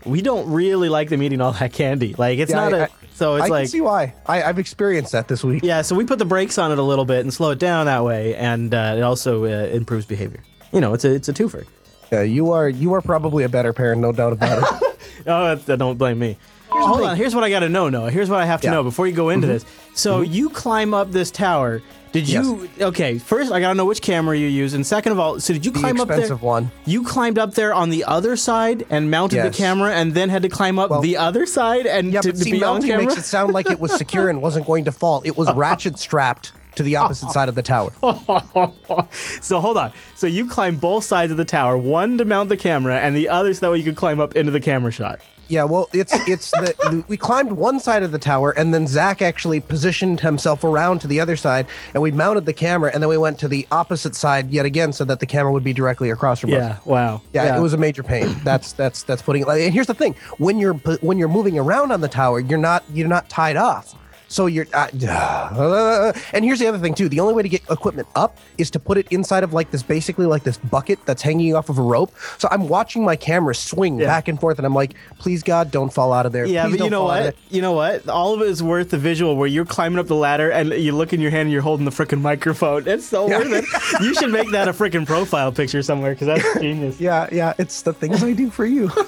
we 0.06 0.22
don't 0.22 0.50
really 0.52 0.90
like 0.90 1.10
them 1.10 1.22
eating 1.24 1.40
all 1.42 1.54
that 1.54 1.72
candy. 1.74 2.14
Like 2.18 2.40
it's 2.40 2.52
Yeah, 2.52 2.58
not 2.70 2.74
I- 2.74 2.78
a 2.78 2.84
I- 2.84 2.88
so 3.16 3.36
it's 3.36 3.46
I 3.46 3.48
like 3.50 3.64
can 3.66 3.70
see 3.70 3.82
why. 3.82 4.16
I, 4.26 4.42
I've 4.42 4.58
experienced 4.58 5.12
that 5.12 5.28
this 5.28 5.44
week. 5.44 5.64
yeah. 5.64 5.84
So 5.84 5.96
we 5.96 6.04
put 6.04 6.18
the 6.18 6.26
brakes 6.26 6.58
on 6.58 6.72
it 6.72 6.80
a 6.80 6.82
little 6.82 7.06
bit 7.06 7.20
and 7.20 7.32
slow 7.32 7.52
it 7.52 7.60
down 7.60 7.86
that 7.86 8.04
way, 8.04 8.36
and 8.36 8.74
uh, 8.74 8.96
it 8.98 9.02
also 9.04 9.46
uh, 9.46 9.68
improves 9.68 10.06
behavior. 10.08 10.42
You 10.74 10.82
know, 10.82 10.94
it's 10.94 11.06
a 11.06 11.12
it's 11.14 11.30
a 11.30 11.34
twofer. 11.34 11.66
Yeah, 12.12 12.22
you 12.24 12.52
are 12.52 12.68
you 12.68 12.94
are 12.94 13.02
probably 13.02 13.44
a 13.44 13.50
better 13.50 13.74
parent, 13.74 14.02
no 14.02 14.12
doubt 14.12 14.34
about 14.34 14.64
it. 14.84 14.90
Oh, 15.26 15.56
that's, 15.56 15.70
uh, 15.70 15.76
don't 15.78 15.98
blame 15.98 16.20
me. 16.20 16.38
Hold 16.70 17.02
on. 17.04 17.16
Here's 17.16 17.34
what 17.36 17.44
I 17.46 17.50
got 17.50 17.60
to 17.60 17.70
know, 17.70 17.88
Noah. 17.88 18.10
Here's 18.12 18.30
what 18.30 18.40
I 18.42 18.46
have 18.46 18.60
to 18.62 18.66
Yeah. 18.68 18.72
Mm-hmm. 18.72 18.78
know 18.80 18.84
before 18.84 19.08
you 19.08 19.14
go 19.14 19.30
into 19.30 19.48
this. 19.48 19.64
So 19.94 20.20
you 20.22 20.50
climb 20.50 20.94
up 20.94 21.12
this 21.12 21.32
tower. 21.32 21.82
Did 22.12 22.28
you? 22.28 22.70
Okay. 22.82 23.20
First, 23.20 23.52
I 23.52 23.60
got 23.62 23.70
to 23.70 23.76
know 23.76 23.86
which 23.86 24.02
camera 24.02 24.38
you 24.38 24.48
use, 24.48 24.74
and 24.74 24.86
second 24.86 25.12
of 25.14 25.20
all, 25.20 25.40
so 25.40 25.54
did 25.54 25.66
you 25.66 25.72
The 25.72 25.80
climb 25.80 26.02
up 26.02 26.08
there? 26.10 26.18
expensive 26.20 26.42
one. 26.44 26.72
You 26.86 27.04
climbed 27.06 27.38
up 27.40 27.54
there 27.54 27.74
on 27.74 27.90
the 27.90 28.04
other 28.06 28.36
side 28.36 28.86
and 28.90 29.10
mounted 29.12 29.38
Yes. 29.38 29.56
the 29.56 29.58
camera, 29.64 29.94
and 29.94 30.14
then 30.14 30.28
had 30.30 30.42
to 30.42 30.50
climb 30.50 30.78
up 30.80 30.90
Well- 30.90 31.02
the 31.02 31.16
other 31.18 31.46
side 31.46 31.86
and 31.86 32.12
Yeah, 32.12 32.22
to, 32.22 32.30
but 32.30 32.38
to 32.40 32.44
see, 32.44 32.52
be 32.52 32.64
on 32.64 32.74
mounting 32.76 32.90
camera. 32.90 33.06
makes 33.06 33.18
it 33.18 33.24
sound 33.26 33.54
like 33.54 33.70
it 33.70 33.80
was 33.80 33.94
secure 33.96 34.28
and 34.30 34.42
wasn't 34.42 34.66
going 34.66 34.86
to 34.86 34.92
fall. 34.92 35.22
It 35.24 35.38
was 35.38 35.50
ratchet 35.56 36.00
strapped 36.00 36.52
to 36.76 36.84
the 36.84 36.96
opposite 36.96 37.30
side 37.32 37.50
of 37.50 37.56
the 37.56 37.62
tower. 37.62 37.92
so 39.42 39.60
hold 39.60 39.78
on. 39.78 39.92
So 40.16 40.28
you 40.28 40.48
climb 40.48 40.78
both 40.78 41.04
sides 41.04 41.32
of 41.32 41.38
the 41.38 41.46
tower, 41.46 41.78
one 41.78 42.18
to 42.18 42.26
mount 42.26 42.50
the 42.50 42.58
camera, 42.58 43.00
and 43.00 43.16
the 43.16 43.30
other 43.30 43.54
so 43.54 43.62
that 43.62 43.72
way 43.72 43.78
you 43.78 43.84
could 43.84 43.96
climb 43.96 44.20
up 44.20 44.36
into 44.36 44.52
the 44.52 44.60
camera 44.60 44.92
shot. 44.92 45.20
Yeah, 45.50 45.66
well, 45.66 45.90
it's 45.94 46.14
it's 46.28 46.52
the 46.52 47.04
we 47.08 47.18
climbed 47.18 47.52
one 47.52 47.80
side 47.80 48.04
of 48.04 48.12
the 48.12 48.20
tower, 48.20 48.52
and 48.52 48.74
then 48.74 48.88
Zach 48.88 49.22
actually 49.22 49.60
positioned 49.60 50.22
himself 50.22 50.64
around 50.64 51.00
to 51.00 51.08
the 51.08 51.20
other 51.20 51.36
side, 51.36 51.68
and 51.94 52.02
we 52.02 52.12
mounted 52.12 52.46
the 52.46 52.54
camera, 52.54 52.92
and 52.94 53.04
then 53.04 53.10
we 53.10 53.18
went 53.18 53.40
to 53.40 53.48
the 53.48 53.68
opposite 53.72 54.16
side 54.16 54.52
yet 54.52 54.66
again, 54.66 54.94
so 54.94 55.04
that 55.06 55.20
the 55.20 55.26
camera 55.26 55.52
would 55.52 55.64
be 55.64 55.74
directly 55.74 56.10
across 56.10 56.40
from 56.40 56.52
us. 56.54 56.58
Yeah. 56.58 56.78
Wow. 56.86 57.22
Yeah, 57.34 57.58
it 57.58 57.62
was 57.62 57.74
a 57.74 57.78
major 57.78 58.04
pain. 58.04 58.36
That's 58.44 58.74
that's 58.74 59.04
that's 59.04 59.22
putting 59.22 59.44
it. 59.44 59.48
Like, 59.48 59.62
and 59.62 59.74
here's 59.74 59.88
the 59.88 59.94
thing: 59.94 60.16
when 60.38 60.58
you're 60.60 60.74
when 60.74 61.18
you're 61.18 61.28
moving 61.28 61.60
around 61.60 61.92
on 61.92 62.02
the 62.02 62.08
tower, 62.08 62.40
you're 62.40 62.58
not 62.58 62.84
you're 62.94 63.08
not 63.08 63.30
tied 63.30 63.58
off. 63.58 63.96
So 64.34 64.48
you're, 64.48 64.66
uh, 64.74 64.88
and 66.34 66.44
here's 66.44 66.58
the 66.58 66.66
other 66.66 66.80
thing 66.80 66.96
too. 66.96 67.08
The 67.08 67.20
only 67.20 67.36
way 67.36 67.44
to 67.44 67.50
get 67.50 67.62
equipment 67.70 68.08
up 68.16 68.36
is 68.58 68.72
to 68.72 68.80
put 68.80 68.98
it 68.98 69.06
inside 69.12 69.44
of 69.44 69.54
like 69.54 69.70
this, 69.70 69.84
basically 69.84 70.26
like 70.26 70.42
this 70.44 70.58
bucket 70.58 70.98
that's 71.06 71.22
hanging 71.22 71.56
off 71.56 71.70
of 71.70 71.78
a 71.78 71.84
rope. 71.84 72.12
So 72.40 72.48
I'm 72.50 72.68
watching 72.68 73.06
my 73.06 73.16
camera 73.16 73.54
swing 73.54 74.00
Yeah. 74.00 74.08
back 74.08 74.28
and 74.28 74.40
forth, 74.40 74.58
and 74.58 74.66
I'm 74.66 74.74
like, 74.74 74.96
please 75.20 75.44
God, 75.44 75.70
don't 75.70 75.94
fall 75.94 76.12
out 76.12 76.26
of 76.26 76.32
there. 76.32 76.48
Yeah, 76.48 76.64
Please 76.64 76.72
but 76.72 76.78
don't 76.80 76.86
you 76.88 76.90
know 76.92 77.00
fall 77.02 77.12
out 77.12 77.20
of 77.20 77.26
what? 77.26 77.36
You 77.52 77.62
know 77.62 77.74
what? 77.74 78.10
All 78.10 78.34
of 78.34 78.42
it 78.42 78.48
is 78.48 78.64
worth 78.64 78.90
the 78.90 78.98
visual 78.98 79.36
where 79.36 79.48
you're 79.48 79.66
climbing 79.66 80.00
up 80.00 80.08
the 80.08 80.16
ladder 80.16 80.50
and 80.52 80.70
you 80.72 80.94
look 80.94 81.14
in 81.14 81.22
your 81.22 81.30
hand 81.30 81.42
and 81.44 81.52
you're 81.52 81.62
holding 81.62 81.86
the 81.86 81.92
freaking 81.92 82.22
microphone. 82.22 82.88
It's 82.88 83.06
so 83.06 83.30
Yeah. 83.30 83.38
worth 83.38 83.52
it. 83.54 84.02
You 84.02 84.16
should 84.16 84.32
make 84.32 84.50
that 84.50 84.68
a 84.68 84.74
freaking 84.74 85.06
profile 85.06 85.52
picture 85.52 85.84
somewhere 85.84 86.16
because 86.16 86.26
that's 86.26 86.60
genius. 86.60 87.00
Yeah, 87.00 87.28
yeah, 87.32 87.54
it's 87.60 87.84
the 87.84 87.94
things 87.94 88.24
I 88.24 88.34
do 88.34 88.50
for 88.50 88.66
you. 88.66 88.90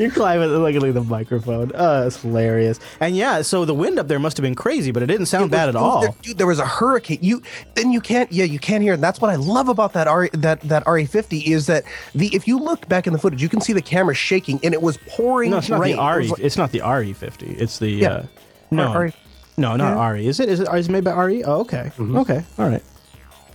You're 0.00 0.10
climbing 0.10 0.44
at 0.44 0.94
the 0.94 1.04
microphone. 1.04 1.72
Oh, 1.74 2.06
it's 2.06 2.22
hilarious. 2.22 2.80
And 3.00 3.14
yeah, 3.16 3.42
so 3.42 3.64
the 3.64 3.74
wind 3.74 3.98
up 3.98 4.08
there 4.08 4.18
must 4.18 4.36
have 4.38 4.42
been 4.42 4.54
crazy, 4.54 4.90
but 4.92 5.02
it 5.02 5.06
didn't 5.06 5.26
sound 5.26 5.50
bad 5.50 5.68
at 5.68 5.72
There- 5.74 5.82
all. 5.82 6.16
dude. 6.22 6.38
There 6.38 6.46
was 6.46 6.58
a 6.58 6.64
hurricane. 6.66 7.18
You 7.20 7.42
then 7.74 7.92
you 7.92 8.00
can't. 8.00 8.32
Yeah, 8.32 8.44
you 8.44 8.58
can't 8.58 8.82
hear. 8.82 8.94
And 8.94 9.02
that's 9.02 9.20
what 9.20 9.30
I 9.30 9.36
love 9.36 9.68
about 9.68 9.92
that 9.92 10.08
R 10.08 10.28
that 10.32 10.60
that 10.62 10.84
RE50 10.86 11.46
is 11.46 11.66
that 11.66 11.84
the 12.14 12.34
if 12.34 12.48
you 12.48 12.58
look 12.58 12.88
back 12.88 13.06
in 13.06 13.12
the 13.12 13.18
footage, 13.18 13.42
you 13.42 13.48
can 13.50 13.60
see 13.60 13.72
the 13.74 13.82
camera 13.82 14.14
shaking, 14.14 14.58
and 14.62 14.72
it 14.72 14.80
was 14.80 14.96
pouring 15.08 15.50
No, 15.50 15.58
it's 15.58 15.68
not 15.68 15.80
rain. 15.80 15.96
the 15.96 16.02
It 16.02 16.06
RE. 16.06 16.22
was 16.22 16.30
like- 16.30 16.40
It's 16.40 16.56
not 16.56 16.72
the 16.72 16.80
RE50. 16.80 17.60
It's 17.60 17.78
the 17.78 17.90
Yeah. 17.90 18.08
uh, 18.10 18.22
no, 18.70 18.84
R- 18.88 19.12
no, 19.58 19.76
not 19.76 19.96
Yeah. 19.96 20.10
RE. 20.12 20.26
Is 20.26 20.40
it? 20.40 20.48
Is 20.48 20.60
it? 20.60 20.68
Is 20.72 20.88
it 20.88 20.92
made 20.92 21.04
by 21.04 21.12
RE? 21.12 21.44
Oh, 21.44 21.60
okay. 21.60 21.92
Mm-hmm. 21.98 22.16
Okay. 22.18 22.42
All 22.58 22.68
right. 22.68 22.82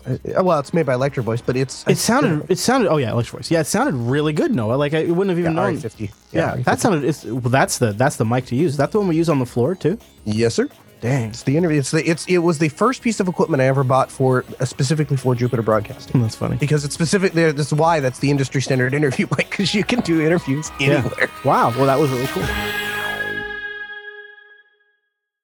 Uh, 0.08 0.44
well, 0.44 0.60
it's 0.60 0.74
made 0.74 0.86
by 0.86 0.94
Electro 0.94 1.24
Voice, 1.24 1.42
but 1.42 1.56
it's 1.56 1.86
it 1.88 1.98
sounded 1.98 2.50
it 2.50 2.60
sounded 2.60 2.90
oh 2.90 2.98
yeah 2.98 3.12
Electro 3.12 3.40
Voice. 3.40 3.50
Yeah 3.50 3.62
it 3.62 3.68
sounded 3.68 3.96
really 3.96 4.34
good 4.34 4.54
Noah. 4.54 4.76
Like 4.76 4.94
I 4.94 5.00
it 5.00 5.10
wouldn't 5.10 5.30
have 5.30 5.40
even 5.40 5.56
yeah, 5.56 5.64
known. 5.64 5.78
Fifty. 5.78 6.12
Yeah, 6.32 6.56
yeah 6.56 6.64
that 6.64 6.80
sounded 6.80 7.04
it's 7.04 7.24
well 7.24 7.40
that's 7.42 7.80
the 7.80 7.94
that's 7.94 8.18
the 8.18 8.26
mic 8.26 8.46
to 8.48 8.56
use. 8.56 8.72
Is 8.72 8.78
that 8.78 8.92
the 8.92 9.00
one 9.00 9.08
we 9.08 9.16
use 9.16 9.30
on 9.30 9.40
the 9.40 9.46
floor 9.46 9.76
too? 9.76 9.98
Yes 10.26 10.56
sir. 10.56 10.70
Dang. 11.02 11.30
It's 11.30 11.44
the 11.44 11.58
interview 11.58 11.80
it's 11.80 11.92
the 11.92 12.08
it's 12.08 12.26
it 12.28 12.40
was 12.40 12.60
the 12.60 12.70
first 12.70 13.02
piece 13.02 13.20
of 13.20 13.28
equipment 13.28 13.62
I 13.62 13.66
ever 13.66 13.84
bought 13.84 14.12
for 14.12 14.46
uh, 14.60 14.66
specifically 14.66 15.18
for 15.18 15.36
Jupiter 15.36 15.62
Broadcasting. 15.62 16.22
That's 16.22 16.36
funny. 16.36 16.58
Because 16.58 16.86
it's 16.86 16.94
specifically 16.94 17.52
that's 17.52 17.74
why 17.74 18.00
that's 18.00 18.20
the 18.20 18.30
industry 18.30 18.62
standard 18.62 18.94
interview 19.00 19.28
mic 19.38 19.50
because 19.50 19.74
you 19.74 19.84
can 19.84 20.02
do 20.02 20.22
interviews 20.22 20.72
anywhere. 20.80 21.14
Yeah. 21.20 21.28
wow. 21.44 21.70
Well 21.76 21.88
that 21.88 22.00
was 22.00 22.12
really 22.12 22.28
cool. 22.28 22.44